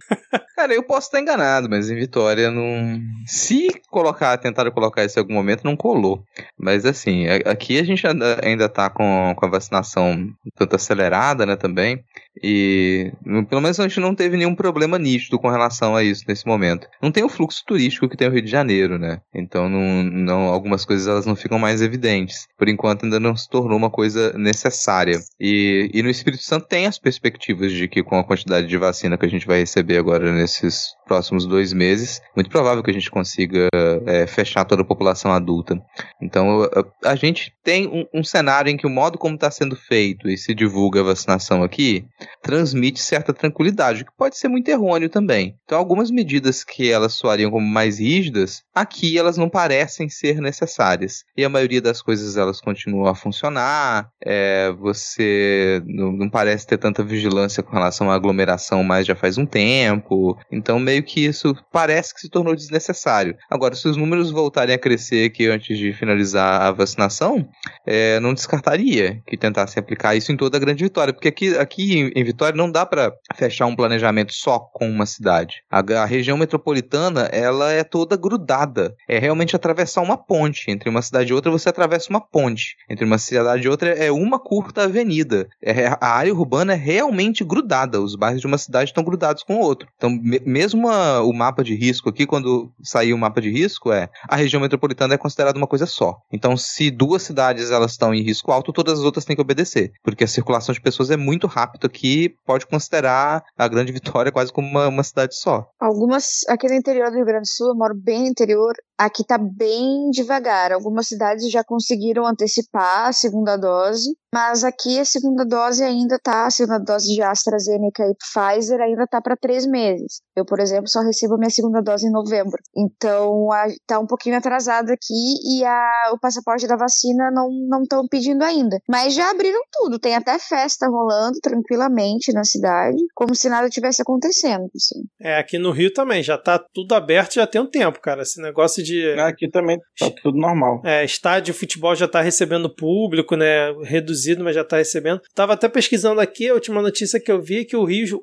Cara, 0.56 0.73
eu 0.73 0.84
posso 0.84 1.07
estar 1.07 1.19
enganado, 1.19 1.69
mas 1.69 1.90
em 1.90 1.95
Vitória 1.95 2.52
não. 2.52 2.99
Se 3.26 3.69
colocar, 3.90 4.38
tentaram 4.38 4.72
colocar 4.72 5.06
isso 5.06 5.18
em 5.18 5.22
algum 5.22 5.34
momento, 5.34 5.64
não 5.64 5.76
colou. 5.76 6.23
Mas 6.57 6.86
assim, 6.86 7.27
aqui 7.27 7.80
a 7.80 7.84
gente 7.84 8.03
ainda 8.44 8.68
tá 8.68 8.90
com, 8.90 9.34
com 9.36 9.45
a 9.45 9.49
vacinação 9.49 10.30
tanto 10.56 10.76
acelerada, 10.76 11.45
né, 11.45 11.56
também. 11.56 12.03
E 12.41 13.11
pelo 13.49 13.61
menos 13.61 13.80
a 13.80 13.88
gente 13.88 13.99
não 13.99 14.15
teve 14.15 14.38
nenhum 14.38 14.56
problema 14.56 14.97
nítido 14.97 15.38
com 15.39 15.49
relação 15.49 15.95
a 15.95 16.03
isso 16.03 16.23
nesse 16.27 16.47
momento. 16.47 16.88
Não 17.01 17.11
tem 17.11 17.23
o 17.23 17.30
fluxo 17.30 17.64
turístico 17.65 18.07
que 18.07 18.15
tem 18.15 18.27
o 18.27 18.31
Rio 18.31 18.41
de 18.41 18.49
Janeiro, 18.49 18.97
né? 18.97 19.22
Então 19.34 19.69
não, 19.69 20.03
não, 20.03 20.41
algumas 20.45 20.85
coisas 20.85 21.07
elas 21.07 21.26
não 21.26 21.35
ficam 21.35 21.60
mais 21.60 21.81
evidentes. 21.81 22.47
Por 22.57 22.69
enquanto 22.69 23.03
ainda 23.03 23.19
não 23.19 23.35
se 23.35 23.49
tornou 23.49 23.77
uma 23.77 23.89
coisa 23.89 24.34
necessária. 24.38 25.19
E, 25.39 25.89
e 25.93 26.01
no 26.01 26.10
Espírito 26.10 26.43
Santo 26.43 26.68
tem 26.68 26.85
as 26.85 26.97
perspectivas 26.97 27.72
de 27.72 27.88
que 27.88 28.03
com 28.03 28.18
a 28.18 28.23
quantidade 28.23 28.68
de 28.68 28.77
vacina 28.77 29.18
que 29.18 29.26
a 29.26 29.30
gente 29.30 29.47
vai 29.47 29.60
receber 29.60 29.97
agora 29.97 30.31
nesses 30.31 30.93
próximos 31.06 31.45
dois 31.45 31.73
meses, 31.73 32.22
muito 32.35 32.49
provável 32.49 32.84
que 32.84 32.91
a 32.91 32.93
gente 32.93 33.10
consiga 33.10 33.68
é, 34.06 34.27
fechar 34.27 34.64
toda 34.64 34.84
a 34.84 34.85
população 34.85 35.31
adulta. 35.31 35.81
Então 36.22 36.69
a, 37.03 37.15
gente 37.15 37.51
tem 37.64 37.88
um, 37.88 38.19
um 38.19 38.23
cenário 38.23 38.69
em 38.69 38.77
que 38.77 38.85
o 38.85 38.89
modo 38.89 39.18
como 39.18 39.35
está 39.35 39.49
sendo 39.49 39.76
feito 39.76 40.30
e 40.30 40.38
se 40.38 40.53
divulga 40.53 41.01
a 41.01 41.03
vacinação 41.03 41.64
aqui 41.64 42.06
transmite 42.41 43.02
certa 43.02 43.34
tranquilidade, 43.34 44.02
o 44.02 44.06
que 44.06 44.12
pode 44.18 44.38
ser 44.38 44.48
muito 44.48 44.70
errôneo 44.70 45.10
também. 45.10 45.56
Então, 45.64 45.78
algumas 45.78 46.12
medidas 46.12 46.64
que 46.64 46.91
elas 46.91 47.14
soariam 47.14 47.52
como 47.52 47.66
mais 47.66 48.00
rígidas, 48.00 48.64
aqui 48.74 49.18
elas 49.18 49.38
não 49.38 49.50
parecem 49.50 50.10
ser 50.10 50.41
necessárias. 50.41 51.24
E 51.36 51.44
a 51.44 51.50
maioria 51.50 51.82
das 51.82 52.02
coisas 52.02 52.38
elas 52.38 52.62
continuam 52.62 53.08
a 53.08 53.16
funcionar, 53.16 54.10
é, 54.24 54.72
você 54.80 55.82
não, 55.86 56.12
não, 56.12 56.30
parece 56.30 56.68
ter 56.68 56.78
tanta 56.78 57.04
vigilância 57.04 57.64
com 57.64 57.72
relação 57.72 58.10
à 58.10 58.16
aglomeração 58.16 58.84
mais 58.84 59.06
já 59.06 59.16
faz 59.16 59.38
um 59.38 59.46
tempo. 59.46 60.38
Então, 60.52 60.80
meio 60.80 61.04
que 61.04 61.26
isso 61.26 61.56
parece 61.72 62.14
que 62.14 62.22
se 62.22 62.30
tornou 62.30 62.56
desnecessário. 62.56 63.36
Agora, 63.50 63.76
se 63.76 63.88
os 63.88 63.98
números 63.98 64.32
voltarem 64.32 64.76
a 64.76 64.80
crescer 64.80 65.26
aqui 65.26 65.48
antes 65.48 65.78
de 65.78 65.94
finalizar 65.94 66.62
a 66.62 66.72
vacinação, 66.72 67.48
é, 67.86 68.20
não 68.20 68.34
descartaria 68.34 69.22
que 69.28 69.38
tentassem 69.38 69.80
aplicar 69.80 70.16
isso 70.16 70.32
em 70.32 70.38
toda 70.38 70.58
a 70.58 70.60
grande 70.60 70.84
vitória, 70.84 71.14
porque 71.14 71.28
aqui, 71.28 71.58
aqui 71.58 72.09
em 72.15 72.23
Vitória 72.23 72.56
não 72.56 72.72
dá 72.72 72.86
para 72.86 73.14
fechar 73.36 73.65
um 73.65 73.76
planejamento 73.76 74.34
só 74.34 74.60
com 74.60 74.90
uma 74.90 75.06
cidade. 75.06 75.64
A, 75.69 75.80
a, 75.80 76.06
região 76.06 76.38
metropolitana, 76.38 77.22
ela 77.31 77.72
é 77.72 77.84
toda 77.84 78.18
grudada. 78.18 78.95
É 79.07 79.19
realmente 79.19 79.56
atravessar 79.56 80.02
uma 80.02 80.18
ponte. 80.18 80.69
Entre 80.69 80.90
uma 80.90 81.02
cidade 81.02 81.31
e 81.31 81.34
outra, 81.34 81.52
você 81.52 81.69
atravessa 81.69 82.10
uma 82.10 82.22
ponte. 82.22 82.76
Entre 82.90 83.06
uma 83.06 83.18
cidade 83.18 83.65
e 83.65 83.69
outra, 83.69 83.90
é 83.90 84.11
uma 84.11 84.40
curta 84.40 84.84
avenida. 84.84 85.48
É, 85.61 85.88
a 85.99 86.07
área 86.07 86.34
urbana 86.34 86.73
é 86.73 86.76
realmente 86.76 87.44
grudada. 87.44 88.02
Os 88.02 88.15
bairros 88.15 88.41
de 88.41 88.48
uma 88.48 88.57
cidade 88.57 88.90
estão 88.90 89.03
grudados 89.03 89.44
com 89.44 89.56
o 89.56 89.61
outro. 89.61 89.88
Então, 89.98 90.10
me, 90.10 90.40
mesmo 90.45 90.90
a, 90.90 91.22
o 91.22 91.34
mapa 91.34 91.64
de 91.64 91.76
risco 91.76 92.10
aqui, 92.10 92.26
quando 92.26 92.72
sair 92.81 93.14
o 93.14 93.18
mapa 93.18 93.41
de 93.41 93.49
risco, 93.49 93.91
é 93.91 94.10
a 94.27 94.36
região 94.36 94.61
metropolitana 94.61 95.14
é 95.14 95.18
considerada 95.18 95.57
uma 95.57 95.68
coisa 95.68 95.86
só. 95.86 96.18
Então, 96.31 96.56
se 96.57 96.90
duas 96.91 97.23
cidades 97.23 97.72
elas 97.72 97.91
estão 97.91 98.14
em 98.14 98.23
risco 98.23 98.52
alto, 98.52 98.73
todas 98.73 98.99
as 98.99 99.06
outras 99.06 99.26
têm 99.26 99.36
que 99.36 99.41
obedecer. 99.41 99.91
Porque 100.03 100.23
a 100.23 100.27
circulação 100.27 100.73
de 100.73 100.81
pessoas 100.81 101.11
é 101.11 101.18
muito 101.18 101.48
rápida 101.48 101.88
aqui 101.88 101.98
pode 102.45 102.65
considerar 102.67 103.43
a 103.57 103.67
Grande 103.67 103.91
Vitória 103.91 104.31
quase 104.31 104.51
como 104.51 104.67
uma, 104.67 104.88
uma 104.88 105.03
cidade 105.03 105.35
só. 105.35 105.67
Algumas, 105.80 106.41
aqui 106.47 106.67
no 106.67 106.76
interior 106.76 107.09
do 107.09 107.17
Rio 107.17 107.26
Grande 107.26 107.43
do 107.43 107.47
Sul, 107.47 107.69
eu 107.69 107.76
moro 107.76 107.93
bem 107.95 108.21
no 108.21 108.27
interior, 108.27 108.73
Aqui 108.99 109.23
tá 109.23 109.38
bem 109.38 110.09
devagar. 110.11 110.73
Algumas 110.73 111.07
cidades 111.07 111.49
já 111.49 111.63
conseguiram 111.63 112.27
antecipar 112.27 113.07
a 113.07 113.13
segunda 113.13 113.55
dose, 113.55 114.13
mas 114.34 114.63
aqui 114.63 114.99
a 114.99 115.05
segunda 115.05 115.45
dose 115.45 115.84
ainda 115.84 116.19
tá, 116.21 116.45
a 116.45 116.51
segunda 116.51 116.80
dose 116.80 117.13
de 117.15 117.21
AstraZeneca 117.21 118.03
e 118.03 118.13
Pfizer 118.15 118.81
ainda 118.81 119.07
tá 119.07 119.21
para 119.21 119.38
três 119.38 119.65
meses. 119.65 120.21
Eu, 120.35 120.45
por 120.45 120.59
exemplo, 120.59 120.89
só 120.89 120.99
recebo 121.01 121.35
a 121.35 121.38
minha 121.38 121.49
segunda 121.49 121.81
dose 121.81 122.07
em 122.07 122.11
novembro. 122.11 122.57
Então, 122.76 123.51
a, 123.51 123.67
tá 123.88 123.99
um 123.99 124.05
pouquinho 124.05 124.38
atrasado 124.38 124.91
aqui 124.91 125.35
e 125.45 125.63
a, 125.63 126.11
o 126.13 126.19
passaporte 126.19 126.67
da 126.67 126.76
vacina 126.76 127.31
não 127.31 127.81
estão 127.81 128.07
pedindo 128.07 128.43
ainda. 128.43 128.77
Mas 128.88 129.13
já 129.13 129.31
abriram 129.31 129.61
tudo, 129.71 129.97
tem 129.97 130.15
até 130.15 130.38
festa 130.38 130.88
rolando 130.88 131.39
tranquilamente 131.41 132.34
na 132.34 132.43
cidade, 132.43 132.97
como 133.15 133.34
se 133.34 133.49
nada 133.49 133.69
tivesse 133.69 134.01
acontecendo. 134.01 134.69
Assim. 134.76 135.05
É, 135.21 135.39
aqui 135.39 135.57
no 135.57 135.71
Rio 135.71 135.93
também, 135.93 136.21
já 136.21 136.38
tá 136.38 136.59
tudo 136.73 136.93
aberto 136.93 137.35
já 137.35 137.47
tem 137.47 137.61
um 137.61 137.69
tempo, 137.69 137.99
cara. 138.01 138.23
Esse 138.23 138.41
negócio 138.41 138.84
de. 138.84 138.89
É, 138.98 139.20
aqui 139.22 139.49
também 139.49 139.78
tá 139.98 140.10
tudo 140.22 140.38
normal. 140.38 140.82
É, 140.86 141.03
estádio 141.03 141.53
de 141.53 141.60
futebol 141.60 141.95
já 141.95 142.07
tá 142.07 142.22
recebendo 142.22 142.74
público, 142.74 143.36
né? 143.36 143.72
Reduzido, 143.84 144.44
mas 144.44 144.56
já 144.56 144.64
tá 144.64 144.78
recebendo. 144.78 145.22
Tava 145.34 145.53
até 145.53 145.68
pesquisando 145.68 146.22
aqui, 146.22 146.49
a 146.49 146.53
última 146.53 146.82
notícia 146.82 147.20
que 147.20 147.32
eu 147.32 147.41
vi 147.41 147.60
é 147.60 147.66
que 147.66 147.76
o 147.76 147.84
Rio, 147.84 148.22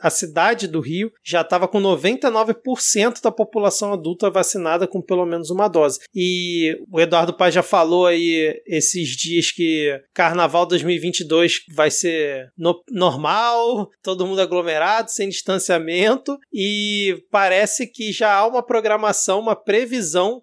a 0.00 0.10
cidade 0.10 0.66
do 0.66 0.80
Rio, 0.80 1.10
já 1.24 1.44
tava 1.44 1.68
com 1.68 1.80
99% 1.80 3.22
da 3.22 3.30
população 3.30 3.92
adulta 3.92 4.30
vacinada 4.30 4.86
com 4.86 5.00
pelo 5.00 5.26
menos 5.26 5.50
uma 5.50 5.68
dose. 5.68 6.00
E 6.14 6.78
o 6.90 7.00
Eduardo 7.00 7.36
Paz 7.36 7.54
já 7.54 7.62
falou 7.62 8.06
aí 8.06 8.60
esses 8.66 9.08
dias 9.10 9.50
que 9.50 10.00
Carnaval 10.14 10.66
2022 10.66 11.60
vai 11.74 11.90
ser 11.90 12.50
no, 12.56 12.82
normal, 12.90 13.90
todo 14.02 14.26
mundo 14.26 14.40
aglomerado, 14.40 15.10
sem 15.10 15.28
distanciamento, 15.28 16.38
e 16.52 17.22
parece 17.30 17.86
que 17.86 18.12
já 18.12 18.34
há 18.34 18.46
uma 18.46 18.62
programação, 18.62 19.40
uma 19.40 19.56
previsão 19.56 19.95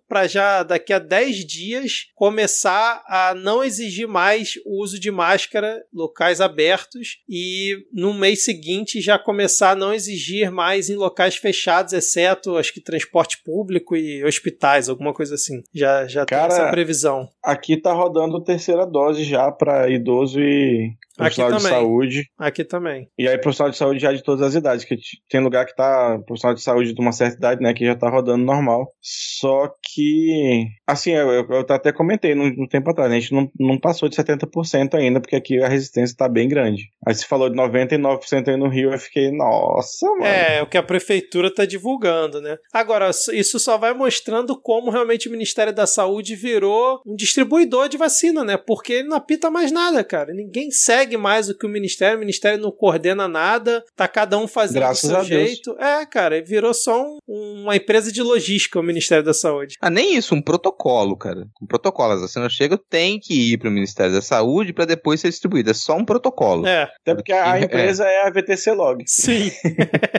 para 0.07 0.27
já 0.27 0.63
daqui 0.63 0.93
a 0.93 0.99
10 0.99 1.45
dias 1.45 2.07
começar 2.15 3.03
a 3.07 3.33
não 3.35 3.63
exigir 3.63 4.07
mais 4.07 4.53
o 4.65 4.81
uso 4.81 4.99
de 4.99 5.11
máscara 5.11 5.83
locais 5.93 6.41
abertos 6.41 7.19
e 7.27 7.77
no 7.91 8.13
mês 8.13 8.43
seguinte 8.43 9.01
já 9.01 9.17
começar 9.17 9.71
a 9.71 9.75
não 9.75 9.93
exigir 9.93 10.51
mais 10.51 10.89
em 10.89 10.95
locais 10.95 11.35
fechados, 11.35 11.93
exceto 11.93 12.57
acho 12.57 12.73
que 12.73 12.81
transporte 12.81 13.41
público 13.43 13.95
e 13.95 14.23
hospitais, 14.23 14.89
alguma 14.89 15.13
coisa 15.13 15.35
assim. 15.35 15.63
Já 15.73 16.07
já 16.07 16.25
Cara, 16.25 16.47
tem 16.47 16.57
essa 16.57 16.71
previsão. 16.71 17.29
Aqui 17.43 17.75
tá 17.75 17.91
rodando 17.93 18.43
terceira 18.43 18.85
dose 18.85 19.23
já 19.23 19.51
para 19.51 19.89
idoso 19.89 20.39
e 20.39 20.93
profissional 21.17 21.57
de 21.57 21.63
saúde. 21.63 22.23
Aqui 22.37 22.63
também. 22.63 23.07
E 23.17 23.27
aí 23.27 23.37
profissional 23.37 23.71
de 23.71 23.77
saúde 23.77 23.99
já 23.99 24.11
de 24.11 24.23
todas 24.23 24.41
as 24.41 24.55
idades, 24.55 24.85
que 24.85 24.95
tem 25.29 25.41
lugar 25.41 25.65
que 25.65 25.75
tá 25.75 26.19
profissional 26.25 26.55
de 26.55 26.61
saúde 26.61 26.93
de 26.93 27.01
uma 27.01 27.11
certa 27.11 27.37
idade, 27.37 27.61
né, 27.61 27.73
que 27.73 27.85
já 27.85 27.95
tá 27.95 28.09
rodando 28.09 28.43
normal. 28.43 28.87
Só 29.01 29.69
que, 29.93 30.65
assim, 30.87 31.11
eu, 31.11 31.31
eu, 31.31 31.47
eu 31.49 31.65
até 31.69 31.91
comentei 31.91 32.33
no, 32.33 32.67
tempo 32.67 32.89
atrás, 32.89 33.11
a 33.11 33.15
gente 33.15 33.33
não, 33.33 33.49
não 33.59 33.79
passou 33.79 34.09
de 34.09 34.15
70% 34.15 34.95
ainda, 34.95 35.19
porque 35.19 35.35
aqui 35.35 35.61
a 35.61 35.67
resistência 35.67 36.15
tá 36.17 36.27
bem 36.27 36.47
grande. 36.47 36.89
Aí 37.05 37.13
você 37.13 37.25
falou 37.25 37.49
de 37.49 37.55
99% 37.57 38.47
aí 38.47 38.57
no 38.57 38.69
Rio, 38.69 38.91
eu 38.91 38.99
fiquei, 38.99 39.31
nossa, 39.31 40.07
mano. 40.11 40.25
É, 40.25 40.61
o 40.61 40.67
que 40.67 40.77
a 40.77 40.83
prefeitura 40.83 41.53
tá 41.53 41.65
divulgando, 41.65 42.41
né? 42.41 42.57
Agora, 42.73 43.09
isso 43.09 43.59
só 43.59 43.77
vai 43.77 43.93
mostrando 43.93 44.59
como 44.59 44.89
realmente 44.89 45.27
o 45.27 45.31
Ministério 45.31 45.73
da 45.73 45.85
Saúde 45.85 46.35
virou 46.35 47.01
um 47.05 47.15
distribuidor 47.33 47.89
de 47.89 47.97
vacina, 47.97 48.43
né? 48.43 48.57
Porque 48.57 48.93
ele 48.93 49.07
não 49.07 49.17
apita 49.17 49.49
mais 49.49 49.71
nada, 49.71 50.03
cara. 50.03 50.33
Ninguém 50.33 50.69
segue 50.69 51.17
mais 51.17 51.49
o 51.49 51.57
que 51.57 51.65
o 51.65 51.69
Ministério, 51.69 52.17
o 52.17 52.19
Ministério 52.19 52.61
não 52.61 52.71
coordena 52.71 53.27
nada, 53.27 53.83
tá 53.95 54.07
cada 54.07 54.37
um 54.37 54.47
fazendo 54.47 54.81
Graças 54.81 55.09
do 55.09 55.15
seu 55.15 55.23
jeito. 55.23 55.75
É, 55.79 56.05
cara, 56.05 56.41
virou 56.43 56.73
só 56.73 57.03
um, 57.27 57.63
uma 57.63 57.75
empresa 57.75 58.11
de 58.11 58.21
logística 58.21 58.79
o 58.79 58.83
Ministério 58.83 59.23
da 59.23 59.33
Saúde. 59.33 59.75
Ah, 59.81 59.89
nem 59.89 60.15
isso, 60.15 60.35
um 60.35 60.41
protocolo, 60.41 61.17
cara. 61.17 61.47
Um 61.61 61.65
protocolo. 61.65 62.13
As 62.13 62.21
vacinas 62.21 62.53
chegam, 62.53 62.79
tem 62.89 63.19
que 63.19 63.53
ir 63.53 63.57
pro 63.57 63.71
Ministério 63.71 64.13
da 64.13 64.21
Saúde 64.21 64.73
para 64.73 64.85
depois 64.85 65.19
ser 65.19 65.29
distribuída. 65.29 65.71
É 65.71 65.73
só 65.73 65.95
um 65.95 66.05
protocolo. 66.05 66.67
É. 66.67 66.83
Até 67.01 67.15
porque 67.15 67.33
a 67.33 67.57
é. 67.57 67.63
empresa 67.63 68.05
é, 68.05 68.13
é 68.15 68.27
a 68.27 68.29
VTC 68.29 68.71
Log. 68.73 69.03
Sim. 69.07 69.51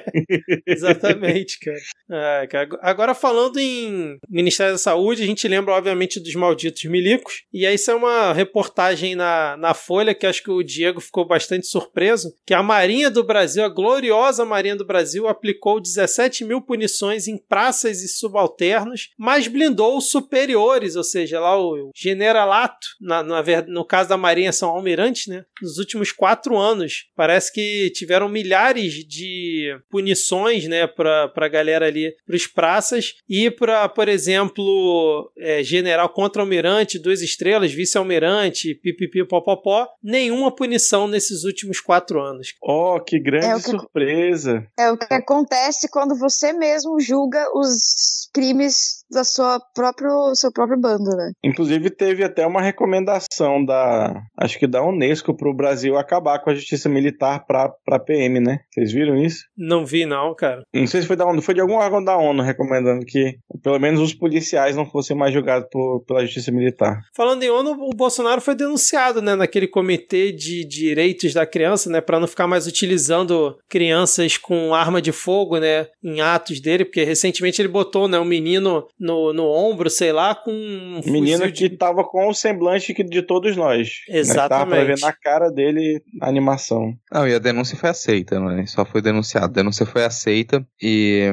Exatamente, 0.67 1.59
cara. 1.61 2.43
É, 2.43 2.47
cara. 2.47 2.69
Agora 2.83 3.15
falando 3.15 3.59
em 3.59 4.19
Ministério 4.29 4.73
da 4.73 4.79
Saúde, 4.79 5.23
a 5.23 5.27
gente 5.27 5.47
lembra, 5.47 5.75
obviamente, 5.75 6.21
dos 6.21 6.35
malditos 6.35 6.85
milicos. 7.05 7.45
E 7.53 7.67
aí, 7.67 7.75
isso 7.75 7.91
é 7.91 7.95
uma 7.95 8.33
reportagem 8.33 9.15
na, 9.15 9.57
na 9.59 9.75
Folha 9.75 10.15
que 10.15 10.27
acho 10.27 10.43
que 10.43 10.51
o 10.51 10.63
Diego 10.63 11.01
ficou 11.01 11.27
bastante 11.27 11.67
surpreso, 11.67 12.35
que 12.47 12.55
a 12.55 12.63
Marinha 12.63 13.11
do 13.11 13.23
Brasil, 13.23 13.63
a 13.63 13.69
gloriosa 13.69 14.45
Marinha 14.45 14.77
do 14.77 14.87
Brasil, 14.87 15.29
aplicou 15.29 15.81
17 15.81 16.45
mil 16.45 16.63
punições 16.63 17.29
em 17.29 17.37
praças 17.37 18.03
e 18.03 18.09
subalternos, 18.09 19.11
mas 19.19 19.47
blindou 19.47 19.99
os 19.99 20.09
superiores, 20.09 20.97
ou 20.97 21.05
seja, 21.05 21.39
lá 21.39 21.59
o 21.61 21.91
generalato, 21.95 22.87
na, 23.01 23.23
na, 23.23 23.43
no 23.69 23.85
caso 23.85 24.09
da 24.09 24.17
Marinha 24.17 24.53
são 24.53 24.71
almirantes, 24.71 25.27
né? 25.27 25.45
Nos 25.61 25.79
últimos 25.79 26.11
quatro 26.11 26.57
anos, 26.57 27.07
parece 27.15 27.53
que 27.53 27.91
tiveram 27.91 28.29
milhares 28.29 28.95
de 29.07 29.77
punições, 29.91 30.67
né, 30.67 30.87
pra, 30.87 31.29
pra 31.29 31.49
galera 31.49 31.87
ali, 31.87 32.15
pros 32.27 32.47
praças 32.47 33.15
e 33.29 33.51
para, 33.51 33.89
por 33.89 34.09
exemplo, 34.09 35.31
é, 35.39 35.63
general 35.63 36.09
contra-almirante, 36.09 36.94
duas 37.01 37.21
estrelas, 37.21 37.73
vice-almirante, 37.73 38.75
pipipi, 38.75 39.27
popopó, 39.27 39.89
nenhuma 40.03 40.55
punição 40.55 41.07
nesses 41.07 41.45
últimos 41.45 41.81
quatro 41.81 42.21
anos. 42.21 42.49
Oh, 42.63 43.01
que 43.01 43.21
grande 43.21 43.47
é 43.47 43.55
que, 43.55 43.61
surpresa! 43.61 44.67
É 44.79 44.91
o 44.91 44.97
que 44.97 45.13
acontece 45.13 45.89
quando 45.91 46.17
você 46.17 46.53
mesmo 46.53 47.01
julga 47.01 47.45
os 47.55 48.29
crimes 48.33 49.05
da 49.11 49.23
sua 49.23 49.61
próprio, 49.75 50.35
seu 50.35 50.53
próprio 50.53 50.81
bando, 50.81 51.11
né? 51.17 51.33
Inclusive 51.45 51.91
teve 51.91 52.25
até 52.25 52.47
uma 52.47 52.61
recomendação 52.61 53.65
da, 53.65 54.23
acho 54.37 54.59
que 54.59 54.67
da 54.67 54.85
Unesco 54.85 55.37
para 55.37 55.49
o 55.49 55.55
Brasil 55.55 55.97
acabar 55.97 56.41
com 56.41 56.51
a 56.51 56.55
justiça 56.55 56.89
militar 56.89 57.47
para 57.47 57.69
para 57.85 57.99
PM, 57.99 58.41
né? 58.41 58.61
Vocês 58.73 58.93
viram 58.93 59.17
isso? 59.17 59.45
Não 59.57 59.87
vi 59.87 60.07
não, 60.07 60.35
cara. 60.35 60.63
Não 60.75 60.87
sei 60.87 61.03
se 61.03 61.07
foi 61.07 61.17
da 61.17 61.27
ONU, 61.27 61.43
foi 61.43 61.55
de 61.55 61.61
algum 61.61 61.75
órgão 61.75 62.03
da 62.03 62.17
ONU 62.17 62.43
recomendando 62.43 63.05
que 63.05 63.39
pelo 63.63 63.79
menos 63.79 64.01
os 64.01 64.15
policiais 64.15 64.77
não 64.77 64.87
fossem 64.87 65.17
mais 65.17 65.33
julgados 65.33 65.69
por, 65.71 66.05
pela 66.07 66.25
justiça 66.25 66.51
militar. 66.51 66.84
Falando 67.15 67.43
em 67.43 67.51
ONU, 67.51 67.73
o 67.73 67.91
Bolsonaro 67.91 68.41
foi 68.41 68.55
denunciado, 68.55 69.21
né, 69.21 69.35
naquele 69.35 69.67
comitê 69.67 70.33
de 70.33 70.65
direitos 70.65 71.33
da 71.33 71.47
criança, 71.47 71.91
né, 71.91 72.01
para 72.01 72.21
não 72.21 72.27
ficar 72.27 72.47
mais 72.47 72.67
utilizando 72.67 73.57
crianças 73.69 74.37
com 74.37 74.75
arma 74.75 75.01
de 75.01 75.13
fogo, 75.13 75.59
né, 75.59 75.87
em 76.03 76.21
atos 76.21 76.61
dele, 76.61 76.85
porque 76.85 77.05
recentemente 77.05 77.61
ele 77.61 77.69
botou, 77.69 78.09
né, 78.09 78.19
um 78.19 78.25
menino 78.25 78.87
no, 78.99 79.33
no 79.33 79.45
ombro, 79.45 79.89
sei 79.89 80.13
lá, 80.13 80.35
com 80.35 80.51
um 80.51 81.01
menino 81.11 81.45
que 81.53 81.69
de... 81.69 81.77
tava 81.77 82.05
com 82.05 82.29
o 82.29 82.35
semblante 82.35 82.93
de 82.93 83.23
todos 83.23 83.57
nós. 83.57 84.01
Exatamente. 84.09 84.43
Né, 84.43 84.49
tava 84.49 84.67
pra 84.67 84.85
ver 84.85 85.01
na 85.01 85.13
cara 85.13 85.51
dele 85.51 86.03
a 86.21 86.29
animação. 86.29 86.95
Não, 87.13 87.27
e 87.27 87.35
a 87.35 87.39
denúncia 87.39 87.77
foi 87.77 87.91
aceita, 87.91 88.41
né? 88.41 88.65
Só 88.67 88.85
foi 88.85 89.01
denunciado. 89.01 89.47
A 89.47 89.49
denúncia 89.49 89.87
foi 89.87 90.05
aceita 90.05 90.67
e 90.81 91.33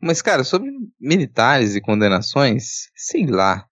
mas 0.00 0.22
cara, 0.22 0.44
sobre 0.44 0.70
militares 1.00 1.76
e 1.76 1.80
condenações, 1.80 2.88
sei 2.94 3.26
lá. 3.26 3.64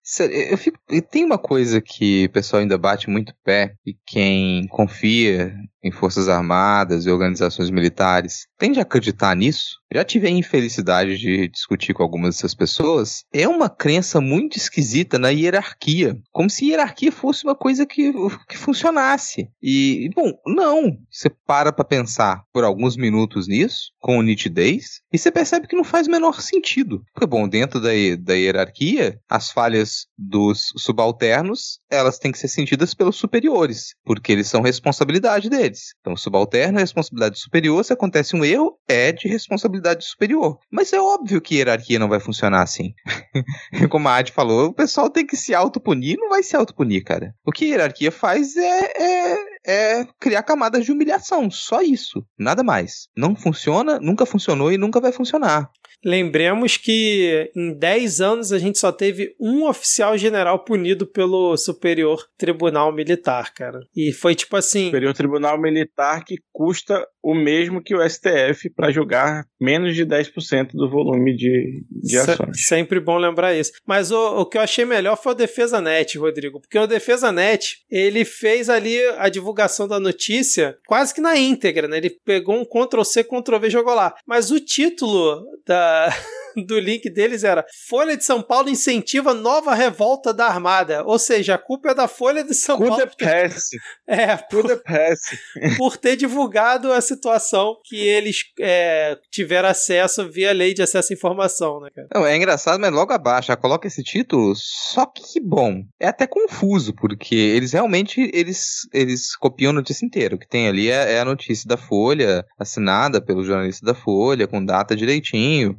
Eu 0.51 0.57
fico, 0.57 0.79
tem 1.17 1.25
uma 1.25 1.39
coisa 1.39 1.81
que 1.81 2.27
o 2.27 2.31
pessoal 2.31 2.61
ainda 2.61 2.77
bate 2.77 3.09
muito 3.09 3.35
pé 3.43 3.75
e 3.87 3.97
quem 4.05 4.67
confia 4.69 5.57
em 5.87 5.93
forças 5.93 6.29
armadas 6.29 7.07
e 7.07 7.11
organizações 7.11 7.71
militares 7.71 8.47
tende 8.59 8.79
a 8.79 8.83
acreditar 8.83 9.35
nisso. 9.37 9.77
Já 9.93 10.05
tive 10.05 10.27
a 10.27 10.31
infelicidade 10.31 11.17
de 11.17 11.49
discutir 11.49 11.95
com 11.95 12.03
algumas 12.03 12.35
dessas 12.35 12.55
pessoas. 12.55 13.23
É 13.33 13.47
uma 13.47 13.71
crença 13.71 14.21
muito 14.21 14.57
esquisita 14.57 15.19
na 15.19 15.29
hierarquia, 15.29 16.19
como 16.33 16.51
se 16.51 16.67
hierarquia 16.67 17.13
fosse 17.13 17.45
uma 17.45 17.55
coisa 17.55 17.87
que, 17.87 18.13
que 18.49 18.59
funcionasse. 18.59 19.49
E, 19.63 20.11
bom, 20.15 20.33
não. 20.47 20.99
Você 21.11 21.31
para 21.31 21.73
para 21.73 21.85
pensar 21.85 22.43
por 22.53 22.65
alguns 22.65 22.97
minutos 22.97 23.47
nisso, 23.47 23.93
com 24.01 24.21
nitidez, 24.23 25.01
e 25.13 25.19
você 25.19 25.31
percebe 25.31 25.69
que 25.69 25.77
não 25.77 25.85
faz 25.85 26.09
o 26.09 26.11
menor 26.11 26.41
sentido. 26.41 27.05
Porque, 27.15 27.27
bom, 27.27 27.49
dentro 27.49 27.81
da, 27.81 27.91
da 28.19 28.35
hierarquia, 28.35 29.21
as 29.29 29.51
falhas 29.51 30.07
dos 30.19 30.73
subalternos, 30.77 31.79
elas 31.91 32.19
têm 32.19 32.33
que 32.33 32.39
ser 32.39 32.49
sentidas 32.49 32.93
pelos 32.93 33.17
superiores, 33.17 33.95
porque 34.05 34.33
eles 34.33 34.49
são 34.49 34.63
responsabilidade 34.63 35.49
deles. 35.49 35.76
Então, 36.01 36.17
subalterno 36.17 36.79
é 36.79 36.83
responsabilidade 36.83 37.39
superior, 37.39 37.85
se 37.85 37.93
acontece 37.93 38.37
um 38.37 38.45
erro, 38.45 38.79
é 38.89 39.13
de 39.13 39.29
responsabilidade 39.29 40.05
superior. 40.05 40.59
Mas 40.71 40.93
é 40.93 41.01
óbvio 41.01 41.41
que 41.41 41.57
hierarquia 41.57 41.99
não 41.99 42.09
vai 42.09 42.21
funcionar 42.21 42.63
assim. 42.63 42.95
Como 43.91 44.09
a 44.09 44.17
Adi 44.17 44.33
falou, 44.33 44.69
o 44.69 44.75
pessoal 44.75 45.11
tem 45.11 45.27
que 45.27 45.37
se 45.37 45.55
autopunir, 45.55 46.17
não 46.19 46.29
vai 46.29 46.43
se 46.43 46.57
autopunir, 46.57 47.05
cara. 47.05 47.35
O 47.45 47.53
que 47.53 47.67
hierarquia 47.67 48.11
faz 48.11 48.57
é, 48.57 48.93
é, 48.97 49.37
é 49.67 50.07
criar 50.21 50.43
camadas 50.43 50.85
de 50.85 50.93
humilhação, 50.93 51.51
só 51.51 51.83
isso, 51.83 52.25
nada 52.39 52.63
mais. 52.63 53.09
Não 53.17 53.35
funciona, 53.35 53.99
nunca 54.01 54.27
funcionou 54.27 54.73
e 54.73 54.79
nunca 54.79 55.01
vai 55.01 55.13
funcionar. 55.13 55.71
Lembremos 56.05 56.77
que 56.77 57.51
em 57.55 57.73
10 57.73 58.21
anos 58.21 58.53
a 58.53 58.59
gente 58.59 58.79
só 58.79 58.93
teve 58.93 59.35
um 59.41 59.67
oficial 59.67 60.17
general 60.17 60.65
punido 60.65 61.07
pelo 61.07 61.57
Superior 61.57 62.25
Tribunal 62.39 62.93
Militar, 62.93 63.53
cara. 63.53 63.81
E 63.95 64.13
foi 64.13 64.35
tipo 64.35 64.57
assim. 64.57 64.87
Superior 64.87 65.15
Tribunal 65.15 65.61
Militar 65.61 66.25
que 66.25 66.37
custa 66.53 67.07
o 67.27 67.35
mesmo 67.35 67.83
que 67.83 67.93
o 67.93 68.09
STF 68.09 68.71
para 68.71 68.93
julgar 68.93 69.49
menos 69.61 69.97
de 69.97 70.07
10% 70.07 70.71
do 70.75 70.89
volume 70.89 71.35
de, 71.37 71.85
de 71.91 72.17
ações. 72.17 72.57
Se, 72.57 72.69
sempre 72.69 73.01
bom 73.01 73.19
lembrar 73.19 73.53
isso. 73.53 73.73
Mas 73.85 74.13
o, 74.13 74.43
o 74.43 74.47
que 74.47 74.57
eu 74.57 74.63
achei 74.63 74.85
melhor 74.85 75.21
foi 75.21 75.33
o 75.33 75.35
Defesa 75.35 75.81
Net, 75.81 76.17
Rodrigo, 76.17 76.61
porque 76.61 76.79
o 76.79 76.87
Defesa 76.87 77.33
Net, 77.33 77.79
ele 77.91 78.25
fez 78.25 78.71
ali 78.71 78.97
a 79.19 79.29
divulgação 79.29 79.89
da 79.89 79.99
notícia 79.99 80.77
quase 80.87 81.13
que 81.13 81.21
na 81.21 81.37
íntegra, 81.37 81.89
né? 81.89 81.97
Ele 81.97 82.11
pegou 82.11 82.55
um 82.55 82.65
Ctrl 82.65 83.03
C, 83.03 83.25
Ctrl 83.25 83.59
V 83.59 83.67
e 83.67 83.71
jogou 83.71 83.95
lá. 83.95 84.15
Mas 84.25 84.53
o 84.53 84.61
título 84.61 85.45
da 85.67 86.09
do 86.65 86.79
link 86.79 87.11
deles 87.11 87.45
era 87.45 87.65
Folha 87.89 88.17
de 88.17 88.25
São 88.25 88.43
Paulo 88.43 88.69
incentiva 88.69 89.35
nova 89.35 89.75
revolta 89.75 90.33
da 90.33 90.47
Armada. 90.47 91.05
Ou 91.05 91.19
seja, 91.19 91.55
a 91.55 91.59
culpa 91.59 91.91
é 91.91 91.95
da 91.95 92.09
Folha 92.09 92.45
de 92.45 92.55
São 92.55 92.79
Tudo 92.79 92.89
Paulo. 92.89 93.03
é 93.03 93.07
péssimo. 93.07 93.83
É, 94.07 94.37
Tudo 94.37 94.73
é 94.73 94.77
péssimo. 94.77 95.39
por 95.77 95.97
ter 95.97 96.17
divulgado 96.17 96.93
a 96.93 97.01
situação 97.01 97.77
que 97.85 97.97
eles 97.97 98.45
é, 98.61 99.19
tiveram 99.31 99.69
acesso 99.69 100.31
via 100.31 100.53
lei 100.53 100.75
de 100.75 100.83
acesso 100.83 101.13
à 101.13 101.15
informação, 101.15 101.81
né, 101.81 101.91
cara? 101.95 102.09
Não, 102.15 102.27
é 102.27 102.37
engraçado, 102.37 102.81
mas 102.81 102.93
logo 102.93 103.13
abaixo, 103.13 103.49
já 103.49 103.57
coloca 103.57 103.87
esse 103.87 104.03
título, 104.03 104.55
só 104.55 105.07
que 105.07 105.41
bom. 105.41 105.83
É 106.01 106.09
até 106.09 106.27
confuso, 106.27 106.95
porque 106.95 107.35
eles 107.35 107.73
realmente 107.73 108.31
eles, 108.33 108.89
eles 108.93 109.37
copiam 109.37 109.71
a 109.71 109.75
notícia 109.75 110.05
inteira. 110.05 110.35
O 110.35 110.39
que 110.39 110.49
tem 110.49 110.69
ali 110.69 110.91
é, 110.91 111.15
é 111.15 111.21
a 111.21 111.25
notícia 111.25 111.69
da 111.69 111.77
Folha, 111.77 112.45
assinada 112.59 113.21
pelo 113.21 113.45
jornalista 113.45 113.85
da 113.85 113.95
Folha, 113.95 114.47
com 114.47 114.65
data 114.65 114.97
direitinho. 114.97 115.77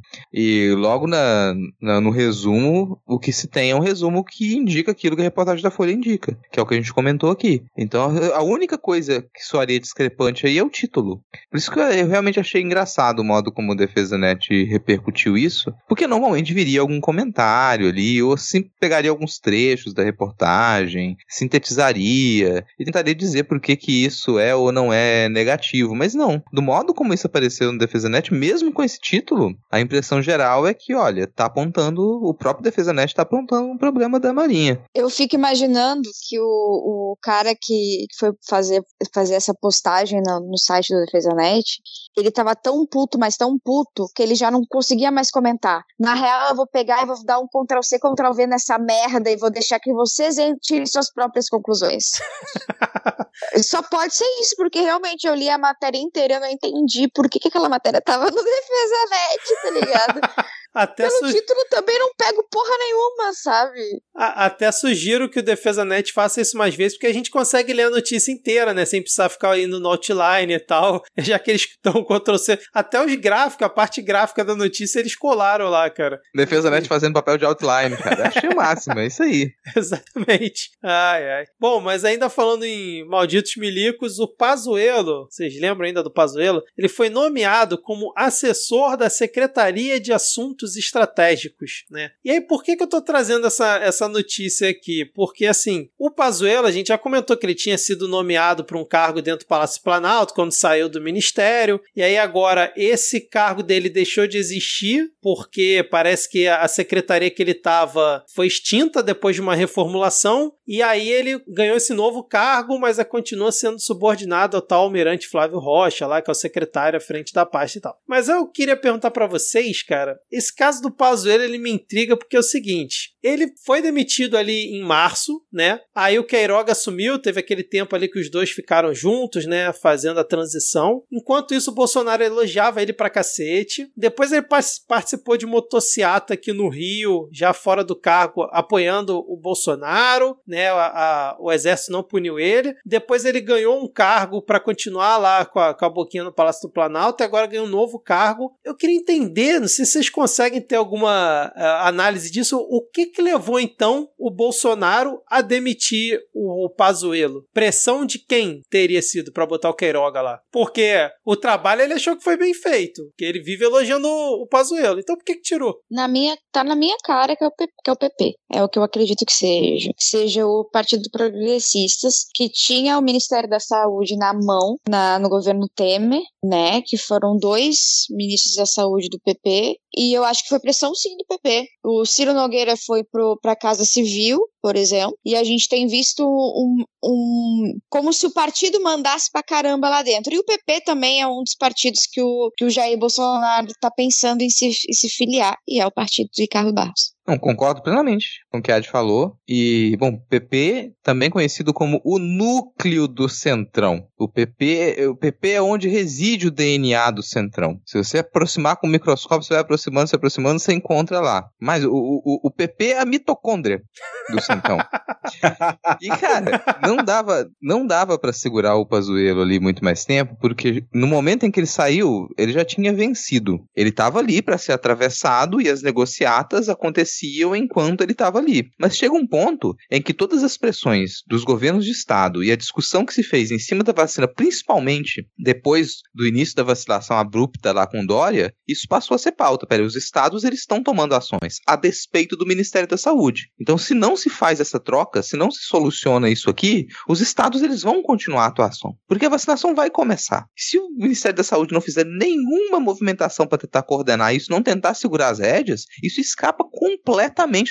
Logo 0.76 1.07
na, 1.07 1.56
na, 1.81 2.02
no 2.02 2.10
resumo, 2.10 2.99
o 3.06 3.19
que 3.19 3.31
se 3.31 3.48
tem 3.48 3.72
é 3.72 3.76
um 3.76 3.80
resumo 3.80 4.23
que 4.23 4.56
indica 4.56 4.91
aquilo 4.91 5.15
que 5.15 5.22
a 5.22 5.26
reportagem 5.26 5.64
da 5.64 5.72
Folha 5.72 5.91
indica, 5.91 6.38
que 6.52 6.60
é 6.60 6.64
o 6.64 6.65
que 6.65 6.73
a 6.73 6.77
gente 6.77 6.94
comentou 6.94 7.31
aqui. 7.31 7.64
Então, 7.77 8.11
a 8.34 8.44
única 8.44 8.77
coisa 8.77 9.22
que 9.22 9.44
soaria 9.44 9.80
discrepante 9.80 10.45
aí 10.45 10.57
é 10.57 10.64
o 10.64 10.69
título. 10.69 11.22
Por 11.49 11.57
isso 11.57 11.72
que 11.72 11.80
eu 11.80 12.07
realmente 12.07 12.39
achei 12.39 12.61
engraçado 12.61 13.19
o 13.19 13.23
modo 13.23 13.52
como 13.52 13.72
o 13.72 13.76
Defesa 13.76 14.18
Net 14.18 14.65
repercutiu 14.65 15.38
isso, 15.38 15.73
porque 15.88 16.07
normalmente 16.07 16.53
viria 16.53 16.81
algum 16.81 16.99
comentário 16.99 17.88
ali, 17.88 18.22
ou 18.22 18.38
sim 18.38 18.64
pegaria 18.80 19.10
alguns 19.10 19.39
trechos 19.39 19.94
da 19.94 20.03
reportagem, 20.03 21.18
sintetizaria 21.27 22.65
e 22.80 22.85
tentaria 22.85 23.15
dizer 23.15 23.44
por 23.44 23.60
que, 23.60 23.76
que 23.76 24.06
isso 24.06 24.39
é 24.39 24.56
ou 24.56 24.72
não 24.72 24.91
é 24.91 25.30
negativo. 25.30 25.95
Mas 25.95 26.14
não, 26.14 26.41
do 26.52 26.61
modo 26.61 26.94
como 26.94 27.14
isso 27.14 27.27
apareceu 27.27 27.72
no 27.72 27.80
Defesa 27.80 28.10
Net, 28.10 28.34
mesmo 28.34 28.72
com 28.72 28.84
esse 28.84 28.99
título, 28.99 29.56
a 29.72 29.80
impressão 29.80 30.22
geral 30.22 30.57
é 30.66 30.74
que, 30.74 30.96
olha, 30.96 31.28
tá 31.28 31.46
apontando, 31.46 32.02
o 32.02 32.34
próprio 32.34 32.64
Defesa 32.64 32.94
Net 32.94 33.14
tá 33.14 33.24
apontando 33.24 33.68
um 33.68 33.78
problema 33.78 34.20
da 34.20 34.34
Marinha. 34.34 34.82
Eu 34.96 35.10
fico 35.10 35.36
imaginando 35.36 36.10
que 36.28 36.40
o, 36.40 36.44
o 36.44 37.18
cara 37.22 37.54
que 37.54 38.06
foi 38.18 38.32
fazer, 38.48 38.82
fazer 39.14 39.36
essa 39.36 39.54
postagem 39.54 40.22
no, 40.26 40.40
no 40.40 40.58
site 40.58 40.94
do 40.94 41.06
Defesa 41.06 41.34
Net, 41.36 41.80
ele 42.18 42.32
tava 42.32 42.56
tão 42.56 42.86
puto, 42.86 43.20
mas 43.20 43.38
tão 43.38 43.58
puto, 43.60 44.08
que 44.16 44.24
ele 44.24 44.36
já 44.36 44.50
não 44.50 44.64
conseguia 44.68 45.12
mais 45.12 45.30
comentar. 45.30 45.84
Na 46.00 46.14
real, 46.14 46.50
eu 46.50 46.56
vou 46.56 46.68
pegar 46.68 47.04
e 47.04 47.06
vou 47.06 47.24
dar 47.24 47.40
um 47.40 47.48
Ctrl-C, 47.48 48.00
Ctrl-V 48.00 48.48
nessa 48.48 48.80
merda 48.80 49.30
e 49.30 49.38
vou 49.38 49.52
deixar 49.52 49.80
que 49.80 49.94
vocês 49.94 50.36
tirem 50.62 50.86
suas 50.86 51.12
próprias 51.12 51.50
conclusões. 51.50 52.12
Só 53.64 53.82
pode 53.84 54.16
ser 54.16 54.26
isso, 54.42 54.56
porque 54.56 54.80
realmente 54.82 55.28
eu 55.28 55.36
li 55.36 55.50
a 55.50 55.58
matéria 55.58 56.00
inteira 56.00 56.34
e 56.34 56.36
eu 56.38 56.42
não 56.42 56.48
entendi 56.48 57.08
por 57.14 57.30
que, 57.30 57.40
que 57.40 57.50
aquela 57.50 57.70
matéria 57.70 58.02
tava 58.02 58.26
no 58.26 58.44
Defesa 58.44 59.06
Net, 59.10 59.62
tá 59.62 59.70
ligado? 59.70 60.22
Até 60.78 61.08
Pelo 61.08 61.28
su... 61.28 61.34
título 61.34 61.60
também 61.72 61.98
não 61.98 62.12
pego 62.16 62.48
porra 62.52 62.78
nenhuma, 62.78 63.34
sabe? 63.34 63.80
A- 64.16 64.45
até 64.45 64.72
sugiro 64.72 65.28
que 65.30 65.40
o 65.40 65.44
Defesa 65.44 65.84
Net 65.84 66.14
faça 66.14 66.40
isso 66.40 66.56
mais 66.56 66.76
vezes, 66.76 66.98
porque 66.98 67.08
a 67.08 67.14
gente 67.14 67.32
consegue 67.32 67.74
ler 67.74 67.84
a 67.84 67.90
notícia 67.90 68.32
inteira, 68.32 68.74
né? 68.74 68.86
Sem 68.86 69.02
precisar 69.02 69.30
ficar 69.30 69.58
indo 69.58 69.80
no 69.80 69.90
outline 69.90 70.54
e 70.54 70.60
tal. 70.60 71.04
Já 71.18 71.40
que 71.40 71.49
eles 71.52 71.64
estão 71.64 72.04
Ctrl 72.04 72.38
C. 72.38 72.60
Até 72.74 73.04
os 73.04 73.16
gráficos, 73.16 73.66
a 73.66 73.70
parte 73.70 74.02
gráfica 74.02 74.45
da 74.45 74.56
notícia, 74.56 74.99
eles 74.99 75.16
colaram 75.16 75.70
lá, 75.70 75.90
cara. 75.90 76.20
Defesa 76.36 76.70
Net 76.70 76.88
fazendo 76.88 77.14
papel 77.14 77.38
de 77.38 77.45
outline, 77.45 77.98
cara. 77.98 78.28
Achei 78.30 78.49
o 78.49 78.56
máximo, 78.56 78.99
é 78.99 79.08
isso 79.08 79.24
aí. 79.24 79.49
Exatamente. 79.76 80.70
Ai, 80.84 81.30
ai. 81.30 81.45
Bom, 81.60 81.80
mas 81.80 82.06
ainda 82.06 82.30
falando 82.30 82.64
em 82.66 83.04
malditos 83.08 83.54
milicos, 83.58 84.20
o 84.20 84.28
Pazuello, 84.28 85.28
vocês 85.30 85.60
lembram 85.60 85.88
ainda 85.88 86.04
do 86.04 86.14
Pazuello? 86.14 86.62
Ele 86.78 86.88
foi 86.90 87.10
nomeado 87.10 87.82
como 87.82 88.14
assessor 88.16 88.98
da 88.98 89.10
Secretaria 89.10 89.99
de 89.99 90.12
Assuntos 90.14 90.66
Estratégicos, 90.76 91.85
né? 91.89 92.11
E 92.23 92.31
aí, 92.31 92.41
por 92.41 92.64
que, 92.64 92.76
que 92.76 92.84
eu 92.84 92.88
tô 92.88 93.02
trazendo 93.02 93.48
essa, 93.48 93.77
essa 93.77 94.07
notícia 94.07 94.69
aqui? 94.69 95.06
Porque, 95.06 95.45
assim, 95.45 95.89
o 95.98 96.11
Pazuello, 96.11 96.68
a 96.68 96.72
gente 96.72 96.88
já 96.88 96.98
comentou 96.98 97.38
que 97.38 97.45
ele 97.45 97.56
tinha 97.56 97.77
sido 97.77 98.07
nomeado 98.07 98.64
para 98.64 98.77
um 98.77 98.85
cargo 98.85 99.22
dentro 99.22 99.45
do 99.45 99.48
Palácio 99.48 99.81
Planalto 99.81 100.34
quando 100.34 100.52
saiu 100.52 100.89
do 100.89 101.02
ministério, 101.02 101.80
e 101.95 102.02
aí 102.02 102.18
agora 102.18 102.73
esse 102.76 103.22
cargo 103.22 103.64
dele 103.64 103.89
deixou 103.89 104.27
de 104.27 104.38
existir, 104.38 105.11
porque 105.22 105.88
parece 105.89 106.30
que 106.30 106.48
a 106.48 106.68
secretaria 106.68 107.30
que 107.30 107.41
ele 107.41 107.52
estava 107.52 108.23
foi 108.34 108.48
extinta 108.48 109.03
depois 109.03 109.35
de 109.35 109.41
uma 109.41 109.56
reformulação, 109.56 110.53
e 110.68 110.81
aí 110.81 111.10
ele 111.10 111.41
ganhou 111.48 111.77
esse 111.77 111.94
novo 111.94 112.23
cargo, 112.23 112.77
mas 112.77 112.98
continua 113.07 113.52
sendo 113.52 113.80
subordinado 113.80 114.57
ao 114.57 114.61
tal 114.61 114.84
almirante 114.84 115.27
Flávio 115.27 115.60
Rocha, 115.60 116.06
lá, 116.06 116.22
que 116.22 116.30
é 116.30 116.34
o 116.34 116.35
secretário 116.35 116.98
à 116.98 116.99
frente 116.99 117.34
da 117.34 117.45
pasta 117.45 117.77
e 117.77 117.81
tal. 117.81 117.98
Mas 118.07 118.27
eu 118.27 118.48
queria 118.48 118.76
perguntar 118.76 119.11
para 119.11 119.27
vocês, 119.27 119.81
cara, 119.84 120.19
esse 120.31 120.53
caso 120.53 120.81
do 120.81 120.91
Pazuello, 120.91 121.44
ele 121.44 121.57
me 121.57 121.72
intriga 121.72 122.18
porque 122.18 122.35
é 122.35 122.39
o 122.39 122.44
seguinte, 122.44 123.15
ele 123.23 123.53
foi 123.65 123.81
demitido 123.81 124.38
ali 124.38 124.76
em 124.76 124.84
março, 124.84 125.41
né? 125.52 125.80
Aí 125.95 126.18
o 126.19 126.23
Queiroga 126.23 126.72
assumiu, 126.72 127.19
teve 127.19 127.39
aquele 127.39 127.64
tempo 127.64 127.95
ali 127.95 128.10
que 128.10 128.19
os 128.19 128.30
dois 128.30 128.49
ficaram 128.49 128.94
juntos, 128.94 129.45
né, 129.45 129.72
fazendo 129.73 130.19
a 130.19 130.23
transição. 130.23 131.03
Enquanto 131.11 131.53
isso, 131.53 131.72
o 131.72 131.73
Bolsonaro 131.73 132.23
elogiava 132.23 132.81
ele 132.81 132.94
pra 132.94 133.10
cacete. 133.10 133.89
Depois 133.95 134.31
ele 134.31 134.45
participou 134.88 135.38
de 135.38 135.45
motociata 135.45 136.34
aqui 136.34 136.52
no 136.52 136.69
Rio, 136.69 137.30
já 137.31 137.53
fora 137.53 137.84
do 137.84 137.95
cargo, 137.95 138.44
apoiando 138.52 139.19
o 139.19 139.38
Bolsonaro, 139.38 140.38
né? 140.48 140.57
A, 140.66 140.88
a, 140.88 141.38
o 141.40 141.52
exército 141.52 141.92
não 141.92 142.04
puniu 142.04 142.40
ele. 142.40 142.76
Depois 142.86 143.26
ele 143.26 143.42
ganhou 143.42 143.82
um 143.82 143.88
cargo 143.88 144.42
para 144.42 144.60
continuar 144.60 145.18
lá 145.18 145.46
com 145.46 145.60
a, 145.60 145.74
com 145.74 145.86
a 145.86 145.90
boquinha 145.90 146.24
no 146.24 146.34
Palácio 146.34 146.68
do 146.68 146.74
Planalto 146.74 147.22
e 147.22 147.26
agora 147.26 147.48
ganhou 147.48 147.66
um 147.66 147.70
novo 147.70 148.00
cargo. 148.00 148.54
Eu 148.64 148.76
queria 148.76 148.96
entender, 148.96 149.60
não 149.60 149.68
sei 149.68 149.86
se 149.86 149.94
vocês 149.94 150.10
conseguem 150.10 150.62
ter 150.62 150.76
alguma 150.76 151.52
uh, 151.56 151.88
análise 151.88 152.32
disso, 152.32 152.58
o 152.58 152.82
que 152.82 153.08
que 153.08 153.22
levou 153.22 153.60
então 153.60 154.10
o 154.18 154.32
Bolsonaro 154.32 155.22
a 155.28 155.42
demitir 155.42 156.20
o 156.34 156.70
Pazuello? 156.70 157.46
Pressão 157.54 158.06
de 158.06 158.20
quem 158.20 158.62
teria 158.70 159.02
sido 159.02 159.32
para 159.32 159.46
botar 159.46 159.70
o 159.70 159.76
Queiroga 159.76 160.22
lá? 160.22 160.40
Porque 160.52 161.10
o 161.26 161.36
trabalho 161.36 161.82
ele 161.82 161.94
achou 161.94 162.16
que 162.16 162.24
foi 162.24 162.38
bem 162.38 162.54
feito, 162.54 163.02
que 163.18 163.26
ele 163.26 163.42
vive 163.42 163.66
elogiando 163.66 164.08
o 164.08 164.48
Pazuello. 164.48 165.00
Então 165.00 165.16
por 165.16 165.24
que 165.24 165.36
que 165.36 165.42
tirou? 165.42 165.80
Na 165.90 166.08
minha, 166.08 166.38
tá 166.52 166.64
na 166.64 166.76
minha 166.76 166.96
cara 167.04 167.36
que 167.36 167.44
é, 167.44 167.48
o 167.48 167.52
que 167.52 167.90
é 167.90 167.92
o 167.92 167.98
PP. 167.98 168.34
É 168.52 168.64
o 168.64 168.70
que 168.70 168.80
eu 168.80 168.84
acredito 168.84 169.26
que 169.26 169.34
seja. 169.34 169.92
Que 169.96 170.04
seja 170.04 170.47
o 170.48 170.65
Partido 170.65 171.10
Progressistas, 171.11 172.26
que 172.34 172.49
tinha 172.49 172.98
o 172.98 173.02
Ministério 173.02 173.49
da 173.49 173.60
Saúde 173.60 174.15
na 174.15 174.34
mão 174.34 174.78
na, 174.88 175.19
no 175.19 175.30
governo 175.30 175.68
Temer, 175.76 176.22
né? 176.44 176.82
Que 176.82 176.98
foram 176.98 177.38
dois 177.38 178.06
ministros 178.10 178.56
da 178.56 178.65
saúde 178.65 179.10
do 179.10 179.19
PP. 179.19 179.78
E 179.95 180.14
eu 180.14 180.24
acho 180.24 180.44
que 180.44 180.49
foi 180.49 180.60
pressão 180.60 180.94
sim 180.94 181.15
do 181.18 181.26
PP. 181.26 181.68
O 181.84 182.06
Ciro 182.06 182.34
Nogueira 182.34 182.76
foi 182.78 183.03
para 183.41 183.52
a 183.52 183.56
Casa 183.56 183.84
Civil, 183.84 184.40
por 184.61 184.76
exemplo, 184.76 185.18
e 185.26 185.36
a 185.36 185.44
gente 185.44 185.68
tem 185.68 185.88
visto 185.88 186.24
um, 186.24 186.84
um 187.03 187.80
como 187.90 188.14
se 188.14 188.26
o 188.26 188.34
partido 188.34 188.82
mandasse 188.82 189.32
pra 189.32 189.44
caramba 189.44 189.90
lá 189.90 190.03
dentro. 190.03 190.34
E 190.34 190.40
o 190.40 190.45
PP 190.45 190.82
também 190.82 191.22
é 191.22 191.28
um 191.28 191.44
dos 191.44 191.56
partidos 191.56 192.02
que 192.11 192.22
o, 192.22 192.52
que 192.56 192.65
o 192.65 192.69
Jair 192.69 192.98
Bolsonaro 192.98 193.68
está 193.68 193.90
pensando 193.90 194.41
em 194.41 194.49
se, 194.49 194.68
em 194.68 194.94
se 194.94 195.10
filiar, 195.10 195.57
e 195.68 195.80
é 195.80 195.86
o 195.86 195.91
partido 195.91 196.30
de 196.34 196.44
Ricardo 196.44 196.74
Barros. 196.74 197.16
Não, 197.28 197.38
concordo 197.38 197.84
plenamente 197.84 198.45
com 198.49 198.60
o 198.60 198.62
que 198.62 198.72
a 198.72 198.78
Ad 198.78 198.88
falou. 198.88 199.36
E, 199.45 199.98
bom, 199.99 200.18
PP, 200.30 200.94
também 201.04 201.30
conhecido 201.30 201.74
como 201.74 201.99
o 202.06 202.18
núcleo 202.18 203.06
do 203.06 203.28
Centrão. 203.28 204.08
O 204.18 204.30
PP, 204.30 205.08
o 205.10 205.16
PP 205.16 205.49
é 205.49 205.62
onde 205.62 205.90
reside 205.90 206.48
o 206.48 206.52
DNA 206.52 207.12
do 207.12 207.22
Centrão. 207.22 207.82
Se 207.86 207.98
você 207.98 208.20
aproximar 208.20 208.78
com 208.78 208.88
o 208.88 208.90
microscópio, 208.90 209.45
você 209.45 209.54
vai 209.54 209.62
aproximando, 209.62 210.08
se 210.08 210.16
aproximando, 210.16 210.60
você 210.60 210.74
encontra 210.74 211.20
lá. 211.20 211.49
Mas 211.60 211.84
o, 211.84 211.91
o, 211.91 212.48
o 212.48 212.49
PP 212.49 212.91
é 212.91 212.99
a 213.02 213.06
mitocôndria 213.06 213.82
do 214.30 214.41
Centrão. 214.41 214.78
e, 216.02 216.08
cara, 216.08 216.64
não 216.82 217.04
dava, 217.04 217.45
não 217.62 217.86
dava 217.86 218.18
para 218.18 218.32
segurar 218.32 218.76
o 218.76 218.86
Pazuello 218.86 219.41
ali 219.41 219.60
muito 219.60 219.84
mais 219.84 220.06
tempo, 220.06 220.38
porque 220.40 220.86
no 220.94 221.08
momento 221.08 221.45
em 221.45 221.52
que 221.52 221.60
ele 221.60 221.68
saiu, 221.68 222.30
ele 222.38 222.54
já 222.54 222.64
tinha 222.64 222.94
vencido. 222.94 223.60
Ele 223.76 223.90
estava 223.90 224.20
ali 224.20 224.41
para 224.41 224.58
ser 224.58 224.72
atravessado 224.72 225.60
e 225.60 225.68
as 225.68 225.82
negociatas 225.82 226.70
aconteciam 226.70 227.16
enquanto 227.56 228.02
ele 228.02 228.11
estava 228.11 228.39
ali. 228.39 228.69
Mas 228.80 228.95
chega 228.95 229.14
um 229.14 229.27
ponto 229.27 229.76
em 229.91 230.02
que 230.02 230.14
todas 230.14 230.44
as 230.44 230.57
pressões 230.57 231.23
dos 231.27 231.44
governos 231.44 231.85
de 231.85 231.91
estado 231.91 232.44
e 232.44 232.52
a 232.52 232.56
discussão 232.56 233.06
que 233.06 233.14
se 233.14 233.23
fez 233.23 233.52
em 233.52 233.60
cima 233.60 233.84
da 233.84 233.91
vacina, 233.91 234.27
principalmente 234.27 235.27
depois 235.38 235.98
do 236.14 236.26
início 236.26 236.56
da 236.56 236.64
vacinação 236.64 237.18
abrupta 237.18 237.72
lá 237.72 237.88
com 237.88 238.06
Dória, 238.06 238.53
isso 238.68 238.88
passou 238.88 239.15
a 239.15 239.18
ser 239.18 239.31
pauta. 239.31 239.65
Pera, 239.65 239.84
os 239.84 239.95
estados 239.95 240.44
eles 240.44 240.60
estão 240.60 240.81
tomando 240.84 241.15
ações 241.15 241.60
a 241.65 241.76
despeito 241.76 242.35
do 242.35 242.45
Ministério 242.45 242.88
da 242.88 242.98
Saúde. 242.98 243.49
Então, 243.60 243.77
se 243.77 243.94
não 243.94 244.15
se 244.15 244.30
faz 244.30 244.60
essa 244.60 244.80
troca, 244.80 245.22
se 245.22 245.35
não 245.35 245.52
se 245.52 245.64
soluciona 245.64 246.30
isso 246.30 246.49
aqui, 246.49 246.88
os 247.07 247.22
estados 247.22 247.61
eles 247.61 247.81
vão 247.81 248.02
continuar 248.02 248.44
a 248.44 248.48
atuação, 248.48 248.95
porque 249.07 249.26
a 249.26 249.30
vacinação 249.30 249.73
vai 249.73 249.89
começar. 249.89 250.45
Se 250.56 250.77
o 250.77 250.89
Ministério 250.89 251.38
da 251.38 251.44
Saúde 251.44 251.73
não 251.73 251.81
fizer 251.81 252.06
nenhuma 252.06 252.80
movimentação 252.80 253.48
para 253.48 253.57
tentar 253.57 253.84
coordenar 253.84 254.35
isso, 254.35 254.52
não 254.52 254.61
tentar 254.61 254.94
segurar 254.94 255.30
as 255.30 255.39
rédeas, 255.39 255.85
isso 256.03 256.22
escapa 256.22 256.64
completamente 256.64 257.07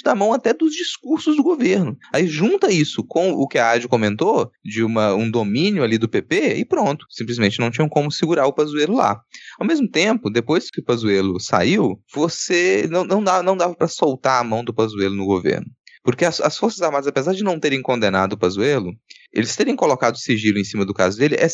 da 0.02 0.14
mão 0.14 0.32
até 0.32 0.52
dos 0.52 0.72
discursos 0.72 1.36
do 1.36 1.42
governo. 1.42 1.96
Aí 2.12 2.26
junta 2.26 2.72
isso 2.72 3.04
com 3.04 3.32
o 3.32 3.46
que 3.46 3.58
a 3.58 3.70
Adi 3.70 3.88
comentou, 3.88 4.50
de 4.64 4.82
uma, 4.82 5.14
um 5.14 5.30
domínio 5.30 5.82
ali 5.82 5.98
do 5.98 6.08
PP, 6.08 6.54
e 6.56 6.64
pronto. 6.64 7.06
Simplesmente 7.10 7.58
não 7.58 7.70
tinham 7.70 7.88
como 7.88 8.10
segurar 8.10 8.46
o 8.46 8.52
Pazuello 8.52 8.96
lá. 8.96 9.20
Ao 9.58 9.66
mesmo 9.66 9.88
tempo, 9.88 10.30
depois 10.30 10.70
que 10.70 10.80
o 10.80 10.84
Pazuello 10.84 11.40
saiu, 11.40 12.00
você 12.14 12.86
não, 12.90 13.04
não, 13.04 13.22
dava, 13.22 13.42
não 13.42 13.56
dava 13.56 13.74
para 13.74 13.88
soltar 13.88 14.40
a 14.40 14.44
mão 14.44 14.64
do 14.64 14.74
Pazuello 14.74 15.14
no 15.14 15.26
governo. 15.26 15.66
Porque 16.06 16.24
as, 16.24 16.40
as, 16.40 16.56
Forças 16.56 16.80
Armadas, 16.82 17.08
apesar 17.08 17.34
de 17.34 17.42
não 17.42 17.58
terem 17.58 17.82
condenado 17.82 18.34
o 18.34 18.38
Pazuello, 18.38 18.92
eles 19.36 19.54
terem 19.54 19.76
colocado 19.76 20.16
sigilo 20.16 20.58
em 20.58 20.64
cima 20.64 20.86
do 20.86 20.94
caso 20.94 21.18
dele 21.18 21.36
é 21.38 21.46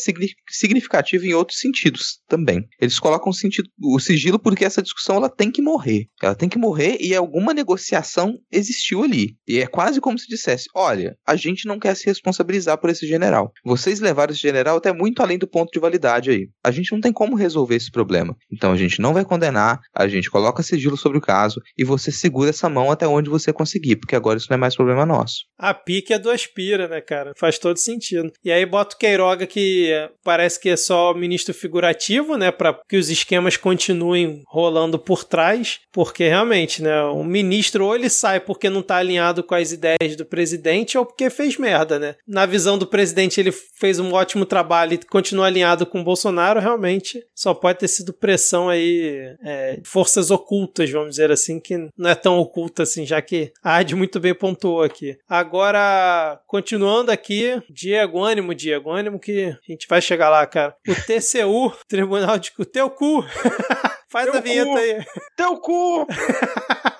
significativo 0.49 1.25
em 1.25 1.33
outros 1.33 1.59
sentidos 1.59 2.21
também. 2.29 2.65
Eles 2.79 2.97
colocam 2.97 3.29
o, 3.29 3.99
sigilo 3.99 4.39
porque 4.39 4.63
essa 4.63 4.81
discussão 4.81 5.17
ela 5.17 5.29
tem 5.29 5.51
que 5.51 5.61
morrer. 5.61 6.07
Ela 6.21 6.33
tem 6.33 6.47
que 6.47 6.57
morrer 6.57 6.97
e 7.01 7.13
alguma 7.13 7.53
negociação 7.53 8.39
existiu 8.49 9.03
ali. 9.03 9.35
E 9.45 9.59
é 9.59 9.67
quase 9.67 9.99
como 9.99 10.17
se 10.17 10.27
dissesse: 10.29 10.69
olha, 10.73 11.17
a 11.27 11.35
gente 11.35 11.67
não 11.67 11.77
quer 11.77 11.95
se 11.95 12.05
responsabilizar 12.05 12.77
por 12.77 12.89
esse 12.89 13.05
general. 13.05 13.51
Vocês 13.65 13.99
levaram 13.99 14.31
esse 14.31 14.41
general 14.41 14.77
até 14.77 14.93
muito 14.93 15.21
além 15.21 15.37
do 15.37 15.47
ponto 15.47 15.69
de 15.71 15.79
validade 15.79 16.31
aí. 16.31 16.47
A 16.63 16.71
gente 16.71 16.93
não 16.93 17.01
tem 17.01 17.11
como 17.11 17.35
resolver 17.35 17.75
esse 17.75 17.91
problema. 17.91 18.33
Então 18.49 18.71
a 18.71 18.77
gente 18.77 19.01
não 19.01 19.13
vai 19.13 19.25
condenar, 19.25 19.81
a 19.93 20.07
gente 20.07 20.31
coloca 20.31 20.63
sigilo 20.63 20.95
sobre 20.95 21.17
o 21.17 21.21
caso 21.21 21.61
e 21.77 21.83
você 21.83 22.11
segura 22.11 22.49
essa 22.49 22.69
mão 22.69 22.89
até 22.89 23.05
onde 23.05 23.29
você 23.29 23.51
conseguir, 23.51 23.97
porque 23.97 24.15
agora 24.15 24.37
isso 24.37 24.47
não 24.49 24.55
é 24.55 24.59
mais 24.59 24.75
problema 24.75 25.05
nosso. 25.05 25.43
A 25.59 25.73
pique 25.73 26.13
é 26.13 26.19
do 26.19 26.29
aspira, 26.29 26.87
né, 26.87 27.01
cara? 27.01 27.33
Faz 27.37 27.59
todo 27.59 27.72
sentido. 27.79 28.31
E 28.43 28.51
aí 28.51 28.65
bota 28.65 28.95
o 28.95 28.99
Queiroga 28.99 29.45
que 29.45 29.91
parece 30.23 30.59
que 30.59 30.69
é 30.69 30.77
só 30.77 31.13
ministro 31.13 31.53
figurativo, 31.53 32.37
né, 32.37 32.51
para 32.51 32.79
que 32.87 32.97
os 32.97 33.09
esquemas 33.09 33.57
continuem 33.57 34.43
rolando 34.47 34.97
por 34.97 35.23
trás, 35.23 35.79
porque 35.91 36.27
realmente, 36.27 36.81
né, 36.81 37.03
o 37.03 37.23
ministro 37.23 37.85
ou 37.85 37.95
ele 37.95 38.09
sai 38.09 38.39
porque 38.39 38.69
não 38.69 38.81
tá 38.81 38.97
alinhado 38.97 39.43
com 39.43 39.55
as 39.55 39.71
ideias 39.71 40.15
do 40.17 40.25
presidente 40.25 40.97
ou 40.97 41.05
porque 41.05 41.29
fez 41.29 41.57
merda, 41.57 41.99
né? 41.99 42.15
Na 42.27 42.45
visão 42.45 42.77
do 42.77 42.87
presidente 42.87 43.39
ele 43.39 43.51
fez 43.51 43.99
um 43.99 44.13
ótimo 44.13 44.45
trabalho 44.45 44.93
e 44.93 44.97
continua 44.97 45.47
alinhado 45.47 45.85
com 45.85 46.01
o 46.01 46.03
Bolsonaro, 46.03 46.59
realmente 46.59 47.23
só 47.35 47.53
pode 47.53 47.79
ter 47.79 47.87
sido 47.87 48.13
pressão 48.13 48.69
aí, 48.69 49.35
é, 49.43 49.79
forças 49.83 50.31
ocultas, 50.31 50.89
vamos 50.89 51.11
dizer 51.11 51.31
assim, 51.31 51.59
que 51.59 51.77
não 51.97 52.09
é 52.09 52.15
tão 52.15 52.37
oculta 52.37 52.83
assim, 52.83 53.05
já 53.05 53.21
que 53.21 53.51
a 53.63 53.77
Ad 53.77 53.95
muito 53.95 54.19
bem 54.19 54.33
pontuou 54.33 54.81
aqui. 54.81 55.17
Agora, 55.27 56.39
continuando 56.47 57.11
aqui, 57.11 57.61
Diego, 57.69 58.23
ânimo, 58.23 58.53
Diego, 58.53 58.91
ânimo 58.91 59.19
que 59.19 59.45
a 59.45 59.71
gente 59.71 59.87
vai 59.87 60.01
chegar 60.01 60.29
lá, 60.29 60.45
cara. 60.45 60.75
O 60.87 60.93
TCU, 60.93 61.71
Tribunal 61.87 62.37
de... 62.37 62.51
O 62.57 62.65
teu 62.65 62.89
cu! 62.89 63.23
Faz 64.09 64.29
teu 64.29 64.37
a 64.37 64.41
vinheta 64.41 64.69
cu. 64.69 64.77
aí. 64.77 65.05
Teu 65.35 65.57
cu! 65.59 66.07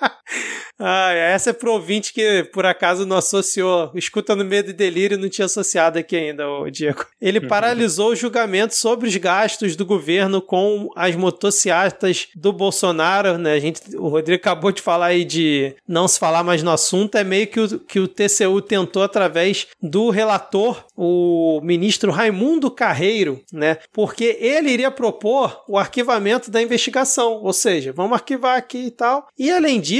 Ah, 0.78 1.12
essa 1.12 1.50
é 1.50 1.52
pro 1.52 1.72
ouvinte 1.72 2.12
que 2.12 2.44
por 2.52 2.66
acaso 2.66 3.06
não 3.06 3.16
associou, 3.16 3.92
escuta 3.94 4.34
no 4.34 4.44
medo 4.44 4.70
e 4.70 4.72
delírio 4.72 5.16
não 5.16 5.28
tinha 5.28 5.44
associado 5.46 5.98
aqui 5.98 6.16
ainda, 6.16 6.48
o 6.48 6.68
Diego. 6.68 7.06
Ele 7.20 7.40
paralisou 7.40 8.10
o 8.10 8.16
julgamento 8.16 8.74
sobre 8.74 9.08
os 9.08 9.16
gastos 9.16 9.76
do 9.76 9.86
governo 9.86 10.42
com 10.42 10.90
as 10.96 11.14
motocicletas 11.14 12.26
do 12.34 12.52
Bolsonaro, 12.52 13.38
né? 13.38 13.52
A 13.52 13.60
gente, 13.60 13.96
o 13.96 14.08
Rodrigo 14.08 14.40
acabou 14.40 14.72
de 14.72 14.82
falar 14.82 15.06
aí 15.06 15.24
de 15.24 15.74
não 15.86 16.08
se 16.08 16.18
falar 16.18 16.42
mais 16.42 16.62
no 16.62 16.72
assunto, 16.72 17.16
é 17.16 17.22
meio 17.22 17.46
que 17.46 17.60
o, 17.60 17.78
que 17.78 18.00
o 18.00 18.08
TCU 18.08 18.60
tentou 18.60 19.04
através 19.04 19.68
do 19.80 20.10
relator, 20.10 20.84
o 20.96 21.60
ministro 21.62 22.10
Raimundo 22.10 22.70
Carreiro, 22.70 23.40
né? 23.52 23.78
Porque 23.92 24.36
ele 24.40 24.70
iria 24.70 24.90
propor 24.90 25.62
o 25.68 25.78
arquivamento 25.78 26.50
da 26.50 26.60
investigação, 26.60 27.40
ou 27.42 27.52
seja, 27.52 27.92
vamos 27.92 28.14
arquivar 28.14 28.58
aqui 28.58 28.86
e 28.86 28.90
tal. 28.90 29.28
E 29.38 29.50
além 29.50 29.80
disso, 29.80 29.93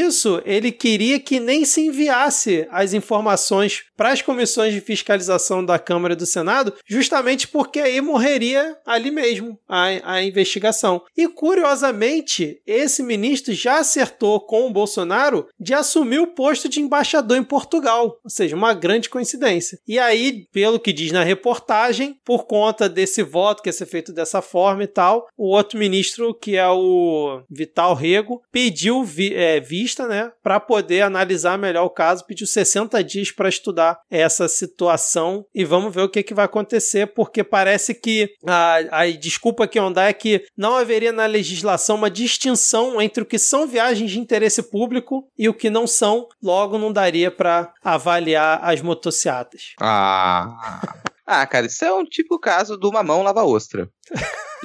ele 0.44 0.72
queria 0.72 1.18
que 1.18 1.38
nem 1.38 1.64
se 1.64 1.80
enviasse 1.82 2.66
as 2.70 2.92
informações 2.92 3.84
para 3.96 4.10
as 4.10 4.22
comissões 4.22 4.72
de 4.72 4.80
fiscalização 4.80 5.64
da 5.64 5.78
Câmara 5.78 6.14
e 6.14 6.16
do 6.16 6.26
Senado, 6.26 6.74
justamente 6.86 7.46
porque 7.48 7.80
aí 7.80 8.00
morreria 8.00 8.76
ali 8.84 9.10
mesmo 9.10 9.58
a, 9.68 10.14
a 10.14 10.22
investigação. 10.22 11.02
E 11.16 11.28
curiosamente, 11.28 12.60
esse 12.66 13.02
ministro 13.02 13.52
já 13.52 13.78
acertou 13.78 14.40
com 14.40 14.66
o 14.66 14.72
Bolsonaro 14.72 15.46
de 15.58 15.74
assumir 15.74 16.18
o 16.18 16.26
posto 16.26 16.68
de 16.68 16.80
embaixador 16.80 17.36
em 17.36 17.44
Portugal, 17.44 18.18
ou 18.22 18.30
seja, 18.30 18.56
uma 18.56 18.74
grande 18.74 19.08
coincidência. 19.08 19.78
E 19.86 19.98
aí, 19.98 20.46
pelo 20.52 20.80
que 20.80 20.92
diz 20.92 21.12
na 21.12 21.22
reportagem, 21.22 22.18
por 22.24 22.44
conta 22.44 22.88
desse 22.88 23.22
voto 23.22 23.62
que 23.62 23.68
ia 23.68 23.72
ser 23.72 23.86
feito 23.86 24.12
dessa 24.12 24.42
forma 24.42 24.84
e 24.84 24.88
tal, 24.88 25.28
o 25.36 25.48
outro 25.48 25.78
ministro, 25.78 26.34
que 26.34 26.56
é 26.56 26.68
o 26.68 27.42
Vital 27.50 27.94
Rego, 27.94 28.42
pediu 28.50 29.04
vi, 29.04 29.34
é, 29.34 29.60
vista, 29.74 30.06
né, 30.06 30.30
para 30.42 30.60
poder 30.60 31.02
analisar 31.02 31.58
melhor 31.58 31.84
o 31.84 31.90
caso, 31.90 32.24
pediu 32.24 32.46
60 32.46 33.02
dias 33.02 33.32
para 33.32 33.48
estudar 33.48 33.98
essa 34.08 34.46
situação 34.46 35.44
e 35.52 35.64
vamos 35.64 35.92
ver 35.92 36.02
o 36.02 36.08
que, 36.08 36.22
que 36.22 36.32
vai 36.32 36.44
acontecer, 36.44 37.08
porque 37.08 37.42
parece 37.42 37.92
que 37.92 38.30
a, 38.46 39.00
a 39.00 39.10
desculpa 39.10 39.66
que 39.66 39.80
onda 39.80 40.04
é 40.04 40.12
que 40.12 40.44
não 40.56 40.76
haveria 40.76 41.12
na 41.12 41.26
legislação 41.26 41.96
uma 41.96 42.10
distinção 42.10 43.02
entre 43.02 43.24
o 43.24 43.26
que 43.26 43.38
são 43.38 43.66
viagens 43.66 44.12
de 44.12 44.20
interesse 44.20 44.62
público 44.62 45.28
e 45.36 45.48
o 45.48 45.54
que 45.54 45.68
não 45.68 45.86
são, 45.86 46.28
logo 46.40 46.78
não 46.78 46.92
daria 46.92 47.30
para 47.30 47.72
avaliar 47.82 48.60
as 48.62 48.80
motocicletas. 48.80 49.74
Ah. 49.80 51.02
Ah, 51.26 51.46
cara, 51.46 51.66
isso 51.66 51.84
é 51.84 51.92
um 51.92 52.04
tipo 52.04 52.38
caso 52.38 52.76
do 52.76 52.92
mamão 52.92 53.22
lava 53.22 53.44
ostra. 53.44 53.88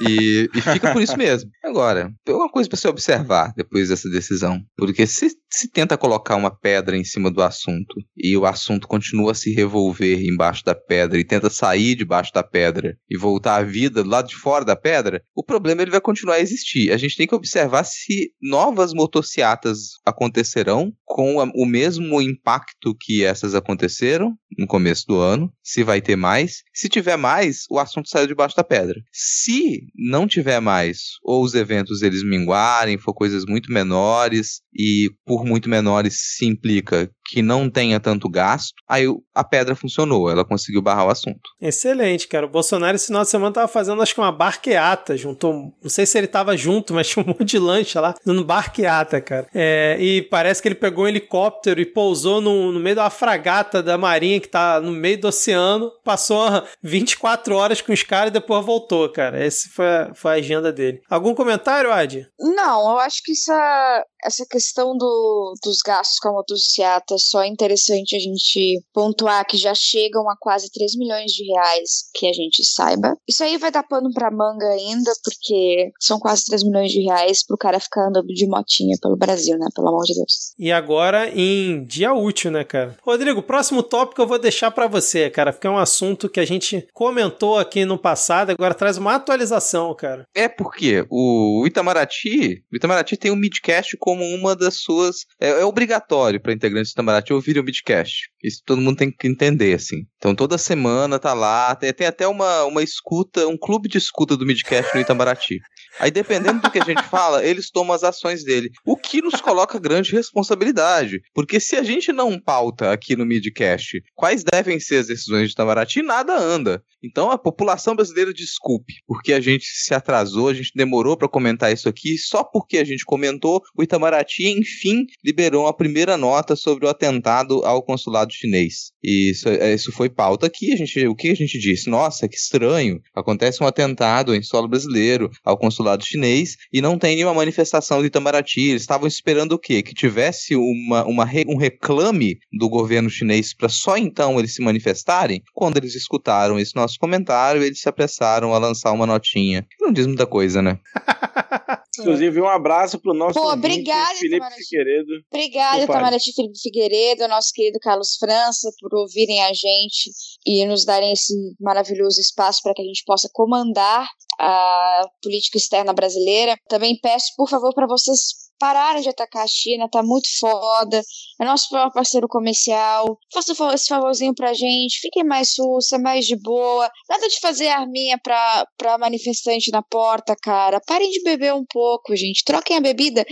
E, 0.00 0.48
e, 0.54 0.60
fica 0.62 0.92
por 0.92 1.02
isso 1.02 1.16
mesmo. 1.16 1.50
Agora, 1.62 2.10
tem 2.24 2.34
uma 2.34 2.50
coisa 2.50 2.68
para 2.68 2.78
se 2.78 2.88
observar 2.88 3.52
depois 3.54 3.88
dessa 3.90 4.08
decisão. 4.08 4.62
Porque 4.76 5.06
se 5.06 5.28
se 5.52 5.68
tenta 5.68 5.98
colocar 5.98 6.36
uma 6.36 6.50
pedra 6.50 6.96
em 6.96 7.02
cima 7.02 7.30
do 7.30 7.42
assunto 7.42 7.96
e 8.16 8.36
o 8.36 8.46
assunto 8.46 8.86
continua 8.86 9.32
a 9.32 9.34
se 9.34 9.52
revolver 9.52 10.24
embaixo 10.24 10.64
da 10.64 10.74
pedra 10.74 11.18
e 11.18 11.24
tenta 11.24 11.50
sair 11.50 11.96
debaixo 11.96 12.32
da 12.32 12.42
pedra 12.42 12.96
e 13.08 13.18
voltar 13.18 13.56
à 13.56 13.62
vida 13.62 14.02
do 14.02 14.08
lado 14.08 14.28
de 14.28 14.36
fora 14.36 14.64
da 14.64 14.76
pedra, 14.76 15.22
o 15.34 15.42
problema 15.42 15.82
ele 15.82 15.90
vai 15.90 16.00
continuar 16.00 16.36
a 16.36 16.40
existir. 16.40 16.92
A 16.92 16.96
gente 16.96 17.16
tem 17.16 17.26
que 17.26 17.34
observar 17.34 17.82
se 17.84 18.32
novas 18.40 18.94
motociatas 18.94 19.94
acontecerão 20.06 20.92
com 21.04 21.40
a, 21.40 21.50
o 21.54 21.66
mesmo 21.66 22.22
impacto 22.22 22.94
que 22.98 23.24
essas 23.24 23.54
aconteceram 23.54 24.34
no 24.56 24.66
começo 24.66 25.04
do 25.06 25.18
ano, 25.18 25.52
se 25.62 25.82
vai 25.82 26.00
ter 26.00 26.16
mais. 26.16 26.49
Se 26.72 26.88
tiver 26.88 27.16
mais, 27.16 27.64
o 27.70 27.78
assunto 27.78 28.08
saiu 28.08 28.26
debaixo 28.26 28.56
da 28.56 28.64
pedra. 28.64 29.00
Se 29.12 29.86
não 29.94 30.26
tiver 30.26 30.60
mais, 30.60 31.18
ou 31.22 31.42
os 31.42 31.54
eventos 31.54 32.02
eles 32.02 32.22
minguarem, 32.22 32.98
for 32.98 33.14
coisas 33.14 33.44
muito 33.46 33.72
menores 33.72 34.60
e 34.74 35.10
por 35.24 35.44
muito 35.44 35.68
menores 35.68 36.16
se 36.36 36.46
implica 36.46 37.10
que 37.30 37.42
não 37.42 37.70
tenha 37.70 38.00
tanto 38.00 38.28
gasto, 38.28 38.74
aí 38.88 39.06
a 39.32 39.44
pedra 39.44 39.76
funcionou, 39.76 40.28
ela 40.28 40.44
conseguiu 40.44 40.82
barrar 40.82 41.06
o 41.06 41.10
assunto. 41.10 41.40
Excelente, 41.60 42.26
cara. 42.26 42.46
O 42.46 42.50
Bolsonaro 42.50 42.96
esse 42.96 43.06
final 43.06 43.22
de 43.22 43.30
semana 43.30 43.54
tava 43.54 43.68
fazendo 43.68 44.02
acho 44.02 44.12
que 44.12 44.20
uma 44.20 44.32
barqueata, 44.32 45.16
juntou, 45.16 45.72
não 45.80 45.88
sei 45.88 46.06
se 46.06 46.18
ele 46.18 46.26
tava 46.26 46.56
junto, 46.56 46.92
mas 46.94 47.08
tinha 47.08 47.24
um 47.24 47.28
monte 47.28 47.44
de 47.44 47.58
lancha 47.58 48.00
lá, 48.00 48.14
dando 48.26 48.44
barqueata, 48.44 49.20
cara. 49.20 49.46
É, 49.54 49.96
e 50.00 50.22
parece 50.22 50.60
que 50.60 50.66
ele 50.66 50.74
pegou 50.74 51.04
um 51.04 51.08
helicóptero 51.08 51.80
e 51.80 51.86
pousou 51.86 52.40
no, 52.40 52.72
no 52.72 52.80
meio 52.80 52.96
da 52.96 53.08
fragata 53.08 53.80
da 53.80 53.96
marinha 53.96 54.40
que 54.40 54.48
tá 54.48 54.80
no 54.80 54.90
meio 54.90 55.20
do 55.20 55.28
oceano, 55.28 55.90
passou 56.04 56.40
24 56.82 57.54
horas 57.54 57.80
com 57.80 57.92
os 57.92 58.02
caras 58.02 58.30
e 58.30 58.32
depois 58.32 58.66
voltou, 58.66 59.08
cara. 59.08 59.38
Essa 59.38 59.68
foi 59.72 59.86
a, 59.86 60.14
foi 60.14 60.30
a 60.32 60.34
agenda 60.34 60.72
dele. 60.72 61.00
Algum 61.08 61.32
comentário, 61.32 61.92
Adi? 61.92 62.26
Não, 62.38 62.90
eu 62.90 62.98
acho 62.98 63.22
que 63.24 63.32
essa, 63.32 64.04
essa 64.24 64.44
questão 64.46 64.96
do, 64.96 65.54
dos 65.62 65.78
gastos 65.84 66.18
com 66.18 66.28
a 66.28 66.32
motocicleta 66.32 67.16
só 67.18 67.44
interessante 67.44 68.16
a 68.16 68.18
gente 68.18 68.82
pontuar 68.92 69.46
que 69.46 69.56
já 69.56 69.74
chegam 69.74 70.28
a 70.28 70.36
quase 70.38 70.70
3 70.70 70.96
milhões 70.96 71.32
de 71.32 71.44
reais, 71.44 72.04
que 72.14 72.26
a 72.26 72.32
gente 72.32 72.64
saiba. 72.64 73.16
Isso 73.28 73.42
aí 73.42 73.56
vai 73.56 73.70
dar 73.70 73.82
pano 73.82 74.10
pra 74.12 74.30
manga 74.30 74.66
ainda, 74.66 75.10
porque 75.24 75.90
são 76.00 76.18
quase 76.18 76.44
3 76.46 76.64
milhões 76.64 76.90
de 76.90 77.00
reais 77.00 77.44
pro 77.44 77.58
cara 77.58 77.80
ficar 77.80 78.08
andando 78.08 78.28
de 78.28 78.46
motinha 78.46 78.96
pelo 79.00 79.16
Brasil, 79.16 79.56
né? 79.58 79.66
Pelo 79.74 79.88
amor 79.88 80.04
de 80.04 80.14
Deus. 80.14 80.52
E 80.58 80.70
agora 80.70 81.28
em 81.28 81.84
dia 81.84 82.12
útil, 82.12 82.50
né, 82.50 82.64
cara? 82.64 82.96
Rodrigo, 83.02 83.42
próximo 83.42 83.82
tópico 83.82 84.22
eu 84.22 84.26
vou 84.26 84.38
deixar 84.38 84.70
para 84.70 84.86
você, 84.86 85.30
cara, 85.30 85.52
porque 85.52 85.66
é 85.66 85.70
um 85.70 85.78
assunto 85.78 86.28
que 86.28 86.40
a 86.40 86.44
gente 86.44 86.86
comentou 86.92 87.58
aqui 87.58 87.84
no 87.84 87.98
passado, 87.98 88.50
agora 88.50 88.74
traz 88.74 88.96
uma 88.96 89.14
atualização, 89.14 89.94
cara. 89.94 90.24
É 90.34 90.48
porque 90.48 91.04
o 91.10 91.64
Itamaraty, 91.66 92.64
o 92.72 92.76
Itamaraty 92.76 93.16
tem 93.16 93.30
o 93.30 93.36
Midcast 93.36 93.96
como 94.10 94.24
uma 94.34 94.56
das 94.56 94.80
suas. 94.80 95.18
É, 95.40 95.50
é 95.50 95.64
obrigatório 95.64 96.40
para 96.40 96.52
integrantes 96.52 96.90
do 96.90 96.94
Itamaraty 96.94 97.32
ouvirem 97.32 97.62
o 97.62 97.64
Midcast. 97.64 98.28
Isso 98.42 98.60
todo 98.66 98.80
mundo 98.80 98.96
tem 98.96 99.10
que 99.10 99.28
entender, 99.28 99.74
assim. 99.74 100.04
Então 100.16 100.34
toda 100.34 100.58
semana 100.58 101.18
tá 101.18 101.32
lá, 101.32 101.76
tem, 101.76 101.92
tem 101.92 102.06
até 102.08 102.26
uma, 102.26 102.64
uma 102.64 102.82
escuta, 102.82 103.46
um 103.46 103.56
clube 103.56 103.88
de 103.88 103.98
escuta 103.98 104.36
do 104.36 104.44
Midcast 104.44 104.92
no 104.94 105.00
Itamaraty. 105.00 105.60
Aí, 105.98 106.10
dependendo 106.10 106.60
do 106.60 106.70
que 106.70 106.78
a 106.78 106.84
gente 106.84 107.02
fala, 107.02 107.44
eles 107.44 107.70
tomam 107.70 107.94
as 107.94 108.04
ações 108.04 108.44
dele. 108.44 108.70
O 108.84 108.96
que 108.96 109.20
nos 109.20 109.40
coloca 109.40 109.78
grande 109.78 110.12
responsabilidade. 110.12 111.20
Porque 111.34 111.58
se 111.58 111.76
a 111.76 111.82
gente 111.82 112.12
não 112.12 112.40
pauta 112.40 112.92
aqui 112.92 113.16
no 113.16 113.26
Midcast 113.26 114.02
quais 114.14 114.44
devem 114.44 114.78
ser 114.78 114.96
as 114.96 115.08
decisões 115.08 115.48
de 115.48 115.52
Itamaraty, 115.52 116.02
nada 116.02 116.36
anda. 116.38 116.82
Então 117.02 117.30
a 117.30 117.38
população 117.38 117.96
brasileira 117.96 118.32
desculpe, 118.32 118.94
porque 119.06 119.32
a 119.32 119.40
gente 119.40 119.64
se 119.64 119.94
atrasou, 119.94 120.48
a 120.48 120.54
gente 120.54 120.72
demorou 120.74 121.16
para 121.16 121.28
comentar 121.28 121.72
isso 121.72 121.88
aqui, 121.88 122.18
só 122.18 122.44
porque 122.44 122.76
a 122.76 122.84
gente 122.84 123.04
comentou, 123.04 123.62
o 123.76 123.82
Itamaraty, 123.82 124.48
enfim, 124.48 125.06
liberou 125.24 125.66
a 125.66 125.72
primeira 125.72 126.16
nota 126.16 126.54
sobre 126.54 126.86
o 126.86 126.88
atentado 126.88 127.64
ao 127.64 127.82
consulado 127.82 128.32
chinês. 128.32 128.92
E 129.02 129.30
isso, 129.30 129.48
é, 129.48 129.72
isso 129.72 129.90
foi 129.92 130.10
pauta 130.10 130.46
aqui. 130.46 130.72
A 130.72 130.76
gente, 130.76 131.06
o 131.06 131.14
que 131.14 131.30
a 131.30 131.34
gente 131.34 131.58
disse? 131.58 131.88
Nossa, 131.88 132.28
que 132.28 132.36
estranho. 132.36 133.00
Acontece 133.14 133.62
um 133.62 133.66
atentado 133.66 134.34
em 134.34 134.42
solo 134.42 134.68
brasileiro 134.68 135.30
ao 135.42 135.56
consulado 135.56 135.79
chinês 136.00 136.56
e 136.72 136.80
não 136.80 136.98
tem 136.98 137.16
nenhuma 137.16 137.34
manifestação 137.34 138.00
do 138.00 138.06
Itamaraty. 138.06 138.70
Eles 138.70 138.82
estavam 138.82 139.06
esperando 139.06 139.52
o 139.52 139.58
quê? 139.58 139.82
Que 139.82 139.94
tivesse 139.94 140.56
uma, 140.56 141.04
uma, 141.04 141.28
um 141.48 141.56
reclame 141.56 142.38
do 142.52 142.68
governo 142.68 143.10
chinês 143.10 143.54
para 143.54 143.68
só 143.68 143.96
então 143.96 144.38
eles 144.38 144.54
se 144.54 144.62
manifestarem? 144.62 145.42
Quando 145.52 145.76
eles 145.76 145.94
escutaram 145.94 146.58
esse 146.58 146.74
nosso 146.74 146.98
comentário, 146.98 147.62
eles 147.62 147.80
se 147.80 147.88
apressaram 147.88 148.54
a 148.54 148.58
lançar 148.58 148.92
uma 148.92 149.06
notinha. 149.06 149.66
Não 149.80 149.92
diz 149.92 150.06
muita 150.06 150.26
coisa, 150.26 150.62
né? 150.62 150.78
Inclusive, 152.00 152.40
um 152.40 152.48
abraço 152.48 152.98
pro 152.98 153.14
nosso 153.14 153.38
Pô, 153.38 153.52
obrigada, 153.52 154.14
Felipe. 154.16 154.46
Figueiredo. 154.54 155.12
Obrigada, 155.32 155.84
Opa. 155.84 155.92
Itamaraty 155.92 156.32
Felipe 156.34 156.58
Figueiredo, 156.60 157.28
nosso 157.28 157.52
querido 157.54 157.78
Carlos 157.80 158.16
França, 158.16 158.70
por 158.80 158.94
ouvirem 158.94 159.42
a 159.42 159.52
gente 159.52 160.10
e 160.46 160.64
nos 160.66 160.84
darem 160.84 161.12
esse 161.12 161.34
maravilhoso 161.60 162.20
espaço 162.20 162.60
para 162.62 162.74
que 162.74 162.82
a 162.82 162.84
gente 162.84 163.02
possa 163.06 163.28
comandar 163.32 164.08
a 164.38 165.08
política 165.22 165.58
externa 165.58 165.92
brasileira. 165.92 166.56
Também 166.68 166.98
peço, 167.00 167.32
por 167.36 167.48
favor, 167.48 167.74
para 167.74 167.86
vocês 167.86 168.49
pararem 168.60 169.00
de 169.00 169.08
atacar 169.08 169.42
a 169.42 169.48
China, 169.48 169.88
tá 169.90 170.02
muito 170.02 170.28
foda. 170.38 171.02
É 171.40 171.44
nosso 171.44 171.68
maior 171.72 171.90
parceiro 171.90 172.28
comercial. 172.28 173.18
Faça 173.32 173.54
esse 173.74 173.88
favorzinho 173.88 174.34
pra 174.34 174.52
gente. 174.52 175.00
Fiquem 175.00 175.24
mais 175.24 175.54
sussa, 175.54 175.98
mais 175.98 176.26
de 176.26 176.36
boa. 176.36 176.88
Nada 177.08 177.26
de 177.26 177.40
fazer 177.40 177.68
arminha 177.68 178.18
pra, 178.22 178.66
pra 178.76 178.98
manifestante 178.98 179.72
na 179.72 179.82
porta, 179.82 180.36
cara. 180.40 180.78
Parem 180.86 181.10
de 181.10 181.22
beber 181.22 181.54
um 181.54 181.64
pouco, 181.64 182.14
gente. 182.14 182.44
Troquem 182.44 182.76
a 182.76 182.80
bebida 182.80 183.24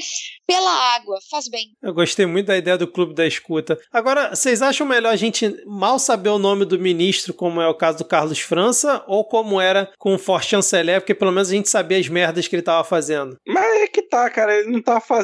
pela 0.47 0.95
água. 0.95 1.19
Faz 1.31 1.47
bem. 1.49 1.67
Eu 1.83 1.93
gostei 1.93 2.25
muito 2.25 2.47
da 2.47 2.57
ideia 2.57 2.79
do 2.79 2.91
clube 2.91 3.15
da 3.15 3.27
escuta. 3.27 3.79
Agora, 3.93 4.35
vocês 4.35 4.63
acham 4.63 4.87
melhor 4.87 5.13
a 5.13 5.17
gente 5.17 5.55
mal 5.67 5.99
saber 5.99 6.31
o 6.31 6.39
nome 6.39 6.65
do 6.65 6.79
ministro, 6.79 7.35
como 7.35 7.61
é 7.61 7.69
o 7.69 7.75
caso 7.75 7.99
do 7.99 8.05
Carlos 8.07 8.41
França, 8.41 9.05
ou 9.07 9.23
como 9.23 9.61
era 9.61 9.93
com 9.99 10.15
o 10.15 10.19
Forte 10.19 10.49
Chanceler, 10.49 11.03
porque 11.03 11.15
pelo 11.15 11.33
menos 11.33 11.51
a 11.51 11.55
gente 11.55 11.69
sabia 11.69 11.99
as 11.99 12.09
merdas 12.09 12.49
que 12.49 12.57
ele 12.57 12.63
tava 12.63 12.83
fazendo? 12.83 13.37
Mas 13.47 13.83
é 13.83 13.87
que 13.89 14.01
tá, 14.01 14.31
cara. 14.31 14.57
Ele 14.57 14.71
não 14.71 14.81
tá 14.81 14.99
fazendo 14.99 15.18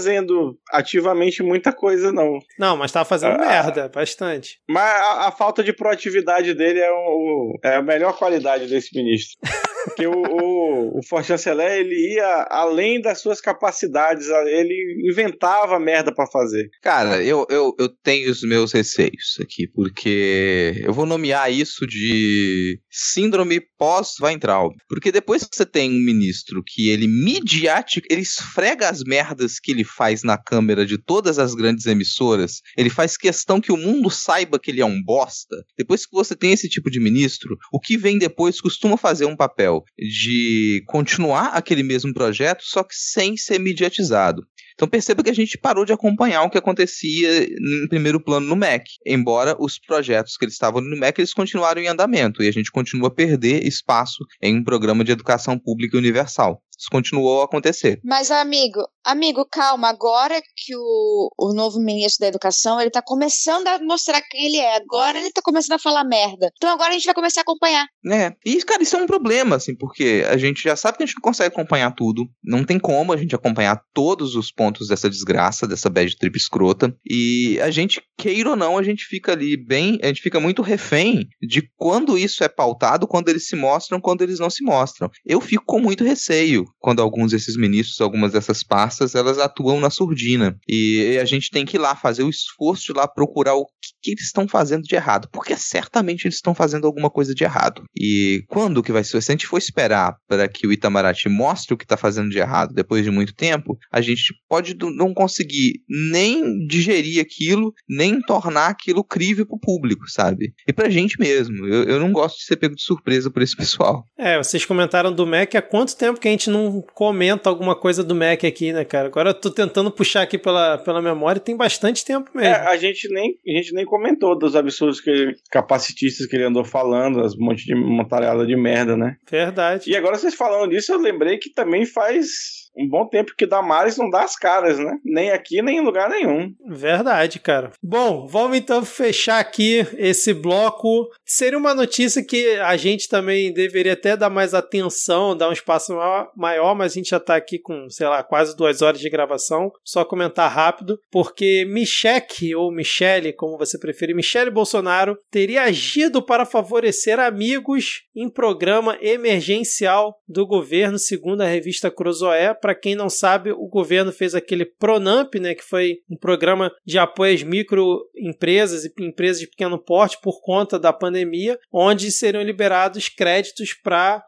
ativamente 0.70 1.42
muita 1.42 1.72
coisa, 1.72 2.12
não. 2.12 2.38
Não, 2.58 2.76
mas 2.76 2.92
tava 2.92 3.04
fazendo 3.04 3.34
Ah. 3.40 3.46
merda, 3.46 3.88
bastante. 3.88 4.58
Mas 4.68 4.82
a, 4.84 5.28
a 5.28 5.32
falta 5.32 5.62
de 5.62 5.72
proatividade 5.72 6.54
dele 6.54 6.80
é, 6.80 6.90
o, 6.90 7.58
é 7.64 7.76
a 7.76 7.82
melhor 7.82 8.16
qualidade 8.16 8.66
desse 8.66 8.94
ministro. 8.96 9.38
Porque 9.84 10.06
o, 10.06 10.12
o, 10.12 10.98
o 10.98 11.00
Forte 11.06 11.26
Chanceler, 11.28 11.72
ele 11.72 12.14
ia 12.14 12.46
além 12.50 13.02
das 13.02 13.20
suas 13.20 13.38
capacidades, 13.38 14.26
ele 14.28 15.02
inventava 15.10 15.78
merda 15.78 16.12
pra 16.14 16.26
fazer. 16.26 16.70
Cara, 16.82 17.22
eu, 17.22 17.46
eu, 17.50 17.74
eu 17.78 17.88
tenho 18.02 18.30
os 18.30 18.42
meus 18.42 18.72
receios 18.72 19.36
aqui, 19.42 19.68
porque 19.68 20.80
eu 20.82 20.92
vou 20.92 21.04
nomear 21.04 21.52
isso 21.52 21.86
de 21.86 22.80
síndrome 22.90 23.60
pós-Weintraub. 23.78 24.72
Porque 24.88 25.12
depois 25.12 25.44
que 25.44 25.54
você 25.54 25.66
tem 25.66 25.90
um 25.90 26.02
ministro 26.02 26.62
que 26.66 26.88
ele 26.88 27.06
midiático, 27.06 28.06
ele 28.10 28.22
esfrega 28.22 28.88
as 28.88 29.02
merdas 29.04 29.58
que 29.60 29.70
ele 29.70 29.83
faz 29.84 30.22
na 30.22 30.36
câmera 30.36 30.84
de 30.84 30.98
todas 30.98 31.38
as 31.38 31.54
grandes 31.54 31.86
emissoras, 31.86 32.60
ele 32.76 32.90
faz 32.90 33.16
questão 33.16 33.60
que 33.60 33.72
o 33.72 33.76
mundo 33.76 34.10
saiba 34.10 34.58
que 34.58 34.70
ele 34.70 34.80
é 34.80 34.86
um 34.86 35.02
bosta. 35.02 35.56
Depois 35.76 36.06
que 36.06 36.12
você 36.12 36.34
tem 36.34 36.52
esse 36.52 36.68
tipo 36.68 36.90
de 36.90 37.00
ministro, 37.00 37.56
o 37.72 37.80
que 37.80 37.96
vem 37.96 38.18
depois 38.18 38.60
costuma 38.60 38.96
fazer 38.96 39.26
um 39.26 39.36
papel 39.36 39.84
de 39.98 40.82
continuar 40.86 41.48
aquele 41.48 41.82
mesmo 41.82 42.12
projeto, 42.12 42.62
só 42.64 42.82
que 42.82 42.94
sem 42.94 43.36
ser 43.36 43.58
mediatizado. 43.58 44.42
Então 44.74 44.88
perceba 44.88 45.22
que 45.22 45.30
a 45.30 45.34
gente 45.34 45.56
parou 45.56 45.84
de 45.84 45.92
acompanhar 45.92 46.42
o 46.42 46.50
que 46.50 46.58
acontecia 46.58 47.44
em 47.44 47.88
primeiro 47.88 48.20
plano 48.20 48.46
no 48.46 48.56
MEC. 48.56 48.84
Embora 49.06 49.56
os 49.58 49.78
projetos 49.78 50.36
que 50.36 50.44
eles 50.44 50.54
estavam 50.54 50.80
no 50.80 50.98
MEC, 50.98 51.20
eles 51.20 51.32
continuaram 51.32 51.80
em 51.80 51.86
andamento 51.86 52.42
e 52.42 52.48
a 52.48 52.52
gente 52.52 52.72
continua 52.72 53.08
a 53.08 53.14
perder 53.14 53.64
espaço 53.64 54.24
em 54.42 54.56
um 54.56 54.64
programa 54.64 55.04
de 55.04 55.12
educação 55.12 55.58
pública 55.58 55.96
universal. 55.96 56.60
Isso 56.78 56.88
continuou 56.90 57.42
a 57.42 57.44
acontecer. 57.44 58.00
Mas, 58.04 58.30
amigo, 58.30 58.80
amigo, 59.04 59.46
calma. 59.50 59.88
Agora 59.88 60.40
que 60.56 60.74
o, 60.74 61.30
o 61.38 61.54
novo 61.54 61.78
ministro 61.78 62.20
da 62.20 62.28
Educação, 62.28 62.80
ele 62.80 62.90
tá 62.90 63.02
começando 63.02 63.66
a 63.68 63.78
mostrar 63.78 64.20
quem 64.22 64.46
ele 64.46 64.56
é. 64.56 64.76
Agora 64.76 65.18
ele 65.18 65.30
tá 65.30 65.40
começando 65.42 65.76
a 65.76 65.78
falar 65.78 66.04
merda. 66.04 66.50
Então 66.56 66.70
agora 66.70 66.90
a 66.90 66.92
gente 66.92 67.04
vai 67.04 67.14
começar 67.14 67.40
a 67.40 67.42
acompanhar. 67.42 67.86
É, 68.10 68.32
e 68.44 68.62
cara, 68.62 68.82
isso 68.82 68.96
é 68.96 69.02
um 69.02 69.06
problema, 69.06 69.56
assim, 69.56 69.74
porque 69.76 70.24
a 70.28 70.36
gente 70.36 70.62
já 70.62 70.76
sabe 70.76 70.98
que 70.98 71.04
a 71.04 71.06
gente 71.06 71.16
não 71.16 71.22
consegue 71.22 71.48
acompanhar 71.48 71.94
tudo, 71.94 72.26
não 72.42 72.64
tem 72.64 72.78
como 72.78 73.12
a 73.12 73.16
gente 73.16 73.34
acompanhar 73.34 73.80
todos 73.92 74.34
os 74.34 74.50
pontos 74.50 74.88
dessa 74.88 75.08
desgraça, 75.08 75.66
dessa 75.66 75.90
bad 75.90 76.16
trip 76.16 76.36
escrota, 76.36 76.94
e 77.08 77.58
a 77.60 77.70
gente, 77.70 78.02
queira 78.18 78.50
ou 78.50 78.56
não, 78.56 78.78
a 78.78 78.82
gente 78.82 79.04
fica 79.04 79.32
ali 79.32 79.56
bem, 79.56 79.98
a 80.02 80.06
gente 80.06 80.22
fica 80.22 80.40
muito 80.40 80.62
refém 80.62 81.26
de 81.40 81.62
quando 81.76 82.18
isso 82.18 82.42
é 82.44 82.48
pautado, 82.48 83.06
quando 83.06 83.28
eles 83.28 83.46
se 83.46 83.56
mostram, 83.56 84.00
quando 84.00 84.22
eles 84.22 84.38
não 84.38 84.50
se 84.50 84.62
mostram. 84.64 85.10
Eu 85.24 85.40
fico 85.40 85.64
com 85.66 85.80
muito 85.80 86.04
receio 86.04 86.64
quando 86.78 87.00
alguns 87.00 87.32
desses 87.32 87.56
ministros, 87.56 88.00
algumas 88.00 88.32
dessas 88.32 88.62
pastas, 88.62 89.14
elas 89.14 89.38
atuam 89.38 89.80
na 89.80 89.90
surdina, 89.90 90.58
e 90.68 91.18
a 91.20 91.24
gente 91.24 91.50
tem 91.50 91.64
que 91.64 91.76
ir 91.76 91.80
lá 91.80 91.96
fazer 91.96 92.22
o 92.22 92.30
esforço 92.30 92.92
de 92.92 92.92
lá 92.92 93.08
procurar 93.08 93.54
o 93.54 93.66
que, 94.04 94.10
eles 94.12 94.24
estão 94.26 94.46
fazendo 94.46 94.82
de 94.82 94.94
errado, 94.94 95.28
porque 95.32 95.56
certamente 95.56 96.26
eles 96.26 96.36
estão 96.36 96.54
fazendo 96.54 96.86
alguma 96.86 97.10
coisa 97.10 97.34
de 97.34 97.42
errado. 97.44 97.82
E 97.96 98.44
quando 98.48 98.82
que 98.82 98.92
vai 98.92 99.02
ser? 99.02 99.20
Se 99.22 99.30
a 99.30 99.34
gente 99.34 99.46
for 99.46 99.58
esperar 99.58 100.16
para 100.28 100.46
que 100.48 100.66
o 100.66 100.72
Itamaraty 100.72 101.28
mostre 101.28 101.74
o 101.74 101.76
que 101.76 101.84
está 101.84 101.96
fazendo 101.96 102.30
de 102.30 102.38
errado 102.38 102.74
depois 102.74 103.04
de 103.04 103.10
muito 103.10 103.34
tempo, 103.34 103.78
a 103.90 104.00
gente 104.00 104.34
pode 104.48 104.76
não 104.96 105.12
conseguir 105.14 105.80
nem 105.88 106.66
digerir 106.66 107.20
aquilo, 107.20 107.72
nem 107.88 108.20
tornar 108.20 108.68
aquilo 108.68 109.02
crível 109.04 109.46
para 109.46 109.56
o 109.56 109.60
público, 109.60 110.04
sabe? 110.08 110.52
E 110.68 110.72
pra 110.72 110.88
gente 110.90 111.18
mesmo. 111.18 111.66
Eu, 111.66 111.84
eu 111.84 112.00
não 112.00 112.12
gosto 112.12 112.38
de 112.38 112.44
ser 112.44 112.56
pego 112.56 112.74
de 112.74 112.82
surpresa 112.82 113.30
por 113.30 113.42
esse 113.42 113.56
pessoal. 113.56 114.04
É, 114.18 114.36
vocês 114.38 114.64
comentaram 114.64 115.12
do 115.12 115.26
Mac. 115.26 115.54
Há 115.54 115.62
quanto 115.62 115.96
tempo 115.96 116.20
que 116.20 116.28
a 116.28 116.30
gente 116.30 116.50
não 116.50 116.82
comenta 116.94 117.48
alguma 117.48 117.74
coisa 117.74 118.02
do 118.04 118.14
Mac 118.14 118.44
aqui, 118.44 118.72
né, 118.72 118.84
cara? 118.84 119.08
Agora 119.08 119.30
eu 119.30 119.34
tô 119.34 119.50
tentando 119.50 119.90
puxar 119.90 120.22
aqui 120.22 120.36
pela, 120.38 120.78
pela 120.78 121.00
memória 121.00 121.38
e 121.38 121.42
tem 121.42 121.56
bastante 121.56 122.04
tempo 122.04 122.30
É, 122.38 122.50
mesmo. 122.50 122.68
a, 122.68 122.76
gente 122.76 123.08
nem, 123.12 123.38
a 123.46 123.56
gente 123.58 123.72
nem 123.72 123.84
comentou 123.94 124.36
dos 124.36 124.56
absurdos 124.56 125.00
que 125.00 125.08
ele- 125.10 125.36
capacitistas 125.52 126.26
que 126.26 126.34
ele 126.34 126.44
andou 126.46 126.64
falando, 126.64 127.20
as 127.20 127.36
monte 127.36 127.64
de 127.64 127.74
montalhada 127.76 128.44
de 128.44 128.56
merda, 128.56 128.96
né? 128.96 129.14
Verdade. 129.30 129.88
E 129.88 129.96
agora 129.96 130.16
vocês 130.16 130.34
falando 130.34 130.70
disso, 130.70 130.92
eu 130.92 130.98
lembrei 130.98 131.38
que 131.38 131.52
também 131.52 131.86
faz 131.86 132.26
um 132.76 132.88
bom 132.88 133.06
tempo 133.06 133.34
que 133.36 133.46
Damares 133.46 133.96
não 133.96 134.10
dá 134.10 134.22
as 134.22 134.36
caras, 134.36 134.78
né? 134.78 134.98
Nem 135.04 135.30
aqui, 135.30 135.62
nem 135.62 135.78
em 135.78 135.84
lugar 135.84 136.08
nenhum. 136.08 136.54
Verdade, 136.66 137.38
cara. 137.38 137.72
Bom, 137.82 138.26
vamos 138.26 138.56
então 138.56 138.84
fechar 138.84 139.38
aqui 139.38 139.86
esse 139.96 140.32
bloco. 140.32 141.08
Seria 141.24 141.58
uma 141.58 141.74
notícia 141.74 142.24
que 142.24 142.56
a 142.56 142.76
gente 142.76 143.08
também 143.08 143.52
deveria 143.52 143.92
até 143.92 144.16
dar 144.16 144.30
mais 144.30 144.54
atenção, 144.54 145.36
dar 145.36 145.48
um 145.48 145.52
espaço 145.52 145.94
maior, 146.36 146.74
mas 146.74 146.92
a 146.92 146.94
gente 146.94 147.10
já 147.10 147.20
tá 147.20 147.36
aqui 147.36 147.58
com, 147.58 147.88
sei 147.88 148.06
lá, 148.06 148.22
quase 148.22 148.56
duas 148.56 148.82
horas 148.82 149.00
de 149.00 149.10
gravação. 149.10 149.70
Só 149.84 150.04
comentar 150.04 150.50
rápido, 150.50 150.98
porque 151.10 151.64
Michele, 151.66 152.54
ou 152.56 152.72
Michele, 152.72 153.32
como 153.32 153.58
você 153.58 153.78
preferir, 153.78 154.14
Michele 154.14 154.50
Bolsonaro, 154.50 155.18
teria 155.30 155.62
agido 155.62 156.22
para 156.22 156.44
favorecer 156.44 157.18
amigos 157.18 158.04
em 158.14 158.28
programa 158.28 158.96
emergencial 159.00 160.18
do 160.28 160.46
governo, 160.46 160.98
segundo 160.98 161.42
a 161.42 161.46
revista 161.46 161.90
Cruzoé. 161.90 162.54
Para 162.64 162.74
quem 162.74 162.94
não 162.94 163.10
sabe, 163.10 163.52
o 163.52 163.68
governo 163.68 164.10
fez 164.10 164.34
aquele 164.34 164.64
Pronamp, 164.64 165.34
né, 165.34 165.54
que 165.54 165.62
foi 165.62 165.98
um 166.10 166.16
programa 166.16 166.72
de 166.82 166.98
apoio 166.98 167.34
às 167.34 167.42
microempresas 167.42 168.86
e 168.86 168.92
empresas 169.00 169.40
de 169.40 169.46
pequeno 169.46 169.78
porte 169.78 170.16
por 170.22 170.40
conta 170.40 170.78
da 170.78 170.90
pandemia, 170.90 171.58
onde 171.70 172.10
seriam 172.10 172.42
liberados 172.42 173.10
créditos 173.10 173.74
para 173.74 174.24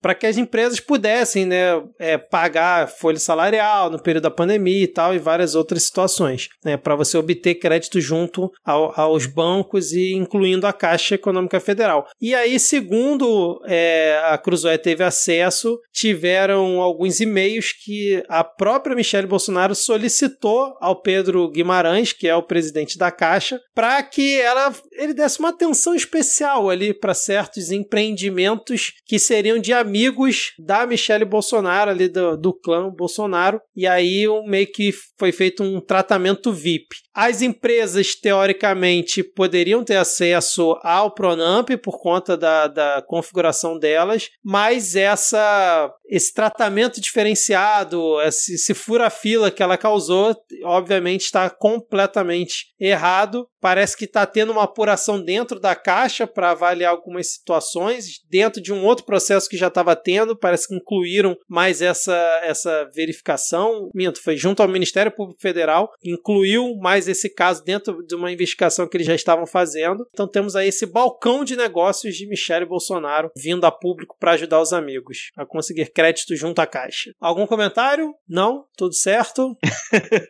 para 0.00 0.14
que 0.14 0.26
as 0.26 0.38
empresas 0.38 0.78
pudessem 0.78 1.44
né, 1.44 1.82
é, 1.98 2.16
pagar 2.16 2.86
folha 2.88 3.18
salarial 3.18 3.90
no 3.90 4.00
período 4.00 4.22
da 4.24 4.30
pandemia 4.30 4.84
e 4.84 4.86
tal, 4.86 5.12
e 5.12 5.18
várias 5.18 5.56
outras 5.56 5.82
situações, 5.82 6.48
né, 6.64 6.76
para 6.76 6.94
você 6.94 7.18
obter 7.18 7.56
crédito 7.56 8.00
junto 8.00 8.48
ao- 8.64 8.92
aos 8.98 9.26
bancos 9.26 9.92
e 9.92 10.12
incluindo 10.12 10.68
a 10.68 10.72
Caixa 10.72 11.16
Econômica 11.16 11.58
Federal. 11.58 12.06
E 12.20 12.32
aí, 12.32 12.60
segundo 12.60 13.60
é, 13.66 14.20
a 14.26 14.38
Cruzoé 14.38 14.78
teve 14.78 15.02
acesso, 15.02 15.80
tiveram 15.92 16.80
alguns 16.80 17.20
e-mails 17.20 17.55
que 17.72 18.22
a 18.28 18.42
própria 18.42 18.96
Michelle 18.96 19.26
Bolsonaro 19.26 19.74
solicitou 19.74 20.76
ao 20.80 21.00
Pedro 21.00 21.48
Guimarães, 21.50 22.12
que 22.12 22.28
é 22.28 22.34
o 22.34 22.42
presidente 22.42 22.98
da 22.98 23.10
Caixa, 23.10 23.60
para 23.74 24.02
que 24.02 24.40
ela 24.40 24.74
ele 24.92 25.14
desse 25.14 25.38
uma 25.38 25.50
atenção 25.50 25.94
especial 25.94 26.70
ali 26.70 26.94
para 26.94 27.14
certos 27.14 27.70
empreendimentos 27.70 28.92
que 29.04 29.18
seriam 29.18 29.58
de 29.58 29.72
amigos 29.72 30.52
da 30.58 30.86
Michelle 30.86 31.24
Bolsonaro, 31.24 31.90
ali 31.90 32.08
do, 32.08 32.36
do 32.36 32.52
clã 32.52 32.88
Bolsonaro. 32.90 33.60
E 33.74 33.86
aí 33.86 34.26
meio 34.46 34.66
que 34.66 34.90
foi 35.18 35.32
feito 35.32 35.62
um 35.62 35.80
tratamento 35.80 36.52
VIP. 36.52 36.96
As 37.14 37.40
empresas, 37.42 38.14
teoricamente, 38.14 39.22
poderiam 39.22 39.82
ter 39.82 39.96
acesso 39.96 40.78
ao 40.82 41.14
Pronamp 41.14 41.70
por 41.82 41.98
conta 41.98 42.36
da, 42.36 42.66
da 42.66 43.02
configuração 43.06 43.78
delas, 43.78 44.28
mas 44.44 44.94
essa 44.94 45.90
esse 46.08 46.32
tratamento 46.32 47.00
diferenciado, 47.00 47.45
esse, 48.22 48.54
esse 48.54 48.74
fura-fila 48.74 49.50
que 49.50 49.62
ela 49.62 49.76
causou, 49.76 50.34
obviamente 50.64 51.22
está 51.22 51.48
completamente 51.50 52.66
errado. 52.78 53.48
Parece 53.66 53.96
que 53.96 54.04
está 54.04 54.24
tendo 54.24 54.52
uma 54.52 54.62
apuração 54.62 55.20
dentro 55.20 55.58
da 55.58 55.74
caixa 55.74 56.24
para 56.24 56.52
avaliar 56.52 56.92
algumas 56.92 57.32
situações, 57.32 58.20
dentro 58.30 58.62
de 58.62 58.72
um 58.72 58.84
outro 58.84 59.04
processo 59.04 59.48
que 59.48 59.56
já 59.56 59.66
estava 59.66 59.96
tendo. 59.96 60.36
Parece 60.36 60.68
que 60.68 60.76
incluíram 60.76 61.36
mais 61.48 61.82
essa, 61.82 62.14
essa 62.44 62.88
verificação. 62.94 63.90
Minto, 63.92 64.22
foi 64.22 64.36
junto 64.36 64.62
ao 64.62 64.68
Ministério 64.68 65.10
Público 65.10 65.40
Federal, 65.40 65.90
incluiu 66.04 66.76
mais 66.76 67.08
esse 67.08 67.28
caso 67.28 67.64
dentro 67.64 68.06
de 68.06 68.14
uma 68.14 68.30
investigação 68.30 68.86
que 68.86 68.96
eles 68.96 69.06
já 69.08 69.16
estavam 69.16 69.48
fazendo. 69.48 70.06
Então 70.12 70.28
temos 70.28 70.54
aí 70.54 70.68
esse 70.68 70.86
balcão 70.86 71.44
de 71.44 71.56
negócios 71.56 72.14
de 72.14 72.28
Michele 72.28 72.66
Bolsonaro 72.66 73.32
vindo 73.36 73.64
a 73.64 73.72
público 73.72 74.14
para 74.20 74.34
ajudar 74.34 74.60
os 74.60 74.72
amigos 74.72 75.32
a 75.36 75.44
conseguir 75.44 75.90
crédito 75.90 76.36
junto 76.36 76.60
à 76.60 76.68
caixa. 76.68 77.10
Algum 77.20 77.48
comentário? 77.48 78.14
Não? 78.28 78.64
Tudo 78.76 78.94
certo? 78.94 79.56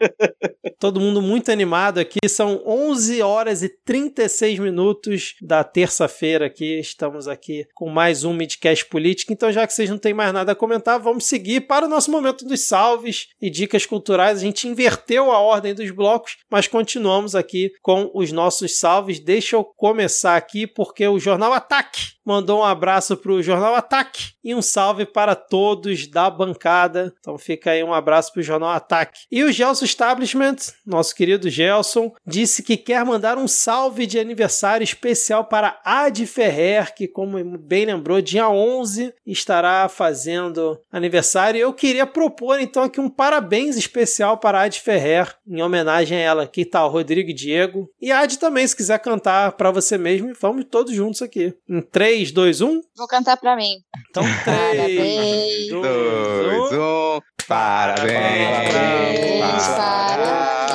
Todo 0.81 1.01
mundo 1.01 1.21
muito 1.21 1.51
animado 1.51 1.99
aqui. 1.99 2.19
São 2.29 2.63
11 2.67 3.26
horas 3.27 3.63
e 3.63 3.69
36 3.69 4.59
minutos 4.59 5.35
da 5.41 5.63
terça-feira 5.65 6.47
aqui. 6.47 6.79
Estamos 6.79 7.29
aqui 7.29 7.67
com 7.75 7.89
mais 7.89 8.25
um 8.25 8.33
Midcast 8.33 8.87
Política. 8.87 9.33
Então, 9.33 9.53
já 9.53 9.67
que 9.67 9.73
vocês 9.73 9.91
não 9.91 9.99
têm 9.99 10.15
mais 10.15 10.33
nada 10.33 10.53
a 10.53 10.57
comentar, 10.57 10.99
vamos 10.99 11.27
seguir 11.27 11.63
para 11.63 11.87
o 11.87 11.89
nosso 11.89 12.11
momento 12.11 12.45
dos 12.45 12.61
salves 12.61 13.29
e 13.41 13.51
dicas 13.51 13.85
culturais. 13.85 14.39
A 14.39 14.43
gente 14.43 14.69
inverteu 14.69 15.31
a 15.31 15.39
ordem 15.39 15.75
dos 15.75 15.91
blocos, 15.91 16.39
mas 16.51 16.67
continuamos 16.67 17.35
aqui 17.35 17.73
com 17.83 18.11
os 18.15 18.33
nossos 18.33 18.79
salves. 18.79 19.21
Deixa 19.21 19.57
eu 19.57 19.65
começar 19.65 20.37
aqui 20.37 20.67
porque 20.67 21.07
o 21.07 21.19
Jornal 21.19 21.53
Ataque 21.53 22.16
mandou 22.27 22.61
um 22.61 22.65
abraço 22.65 23.17
para 23.17 23.31
o 23.31 23.43
Jornal 23.43 23.77
Ataque 23.77 24.33
e 24.43 24.55
um 24.55 24.61
salve 24.61 25.07
para 25.07 25.37
todos 25.37 26.09
da 26.09 26.29
bancada. 26.29 27.15
Então 27.21 27.39
fica 27.39 27.71
aí 27.71 27.85
um 27.85 27.95
abraço 27.95 28.33
para 28.33 28.41
o 28.41 28.45
Jornal 28.45 28.71
Ataque. 28.71 29.21
E 29.31 29.45
o 29.45 29.53
Gelson 29.53 29.85
Establishment, 29.85 30.57
nosso 30.85 31.15
querido 31.15 31.49
Gelson, 31.49 32.13
disse 32.27 32.63
que 32.63 32.77
quer 32.77 33.05
mandar 33.05 33.39
um 33.39 33.47
salve 33.47 34.07
de 34.07 34.19
aniversário 34.19 34.83
especial 34.83 35.45
para 35.45 35.81
Ad 35.85 36.27
Ferrer, 36.27 36.95
que 36.95 37.07
como 37.07 37.39
bem 37.59 37.87
lembrou, 37.87 38.21
dia 38.21 38.49
11 38.49 39.15
estará 39.25 39.89
fazendo 39.89 40.79
aniversário. 40.91 41.61
Eu 41.61 41.73
queria 41.73 42.07
propor 42.07 42.59
então 42.61 42.83
aqui 42.83 43.01
um 43.01 43.09
parabéns 43.09 43.77
especial 43.77 44.39
para 44.39 44.63
Ad 44.63 44.81
Ferrer, 44.81 45.33
em 45.47 45.63
homenagem 45.63 46.19
a 46.19 46.21
ela. 46.21 46.43
Aqui 46.45 46.63
está 46.63 46.85
o 46.85 46.89
Rodrigo 46.89 47.31
e 47.31 47.35
Diego. 47.35 47.89
E 48.01 48.11
Ad 48.11 48.39
também, 48.39 48.67
se 48.67 48.75
quiser 48.75 48.99
cantar 48.99 49.53
para 49.53 49.71
você 49.71 49.97
mesmo, 49.97 50.33
vamos 50.41 50.65
todos 50.71 50.95
juntos 50.95 51.23
aqui. 51.23 51.55
Em 51.69 51.81
3, 51.81 52.16
2, 52.25 52.61
1. 52.61 52.81
Vou 52.97 53.07
cantar 53.07 53.37
para 53.37 53.57
mim. 53.57 53.75
Então, 54.11 54.23
3, 54.45 55.69
2, 55.69 56.73
1. 56.73 57.21
Parabéns, 57.47 58.73
Parabéns 58.73 59.69
para 59.69 60.67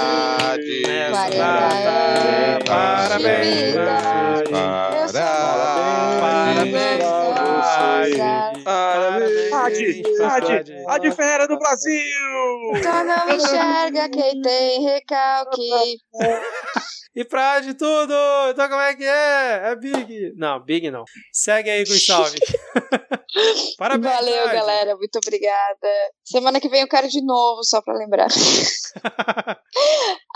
Parabéns, 2.66 3.76
Parabéns, 8.64 9.52
Adi, 9.54 10.04
Adi, 10.24 10.86
Adi 10.88 11.12
Fera 11.12 11.48
do 11.48 11.58
Brasil! 11.58 12.02
Só 12.82 13.04
não 13.04 13.36
enxerga 13.36 14.10
quem 14.10 14.42
tem 14.42 14.84
recalque. 14.84 15.98
E 17.14 17.26
pra 17.26 17.60
de 17.60 17.74
tudo! 17.74 18.14
Então 18.52 18.70
como 18.70 18.82
é 18.82 18.96
que 18.96 19.04
é? 19.04 19.72
É 19.72 19.76
Big? 19.76 20.34
Não, 20.38 20.64
Big 20.64 20.90
não. 20.90 21.04
Segue 21.34 21.70
aí 21.70 21.86
com 21.86 21.92
os 21.92 22.06
salves. 22.06 22.40
Parabéns, 23.78 24.16
Valeu, 24.16 24.46
galera. 24.46 24.96
Muito 24.96 25.18
obrigada. 25.18 25.88
Semana 26.24 26.60
que 26.60 26.70
vem 26.70 26.82
eu 26.82 26.88
quero 26.88 27.10
de 27.10 27.22
novo, 27.24 27.64
só 27.64 27.82
pra 27.82 27.94
lembrar. 27.96 28.28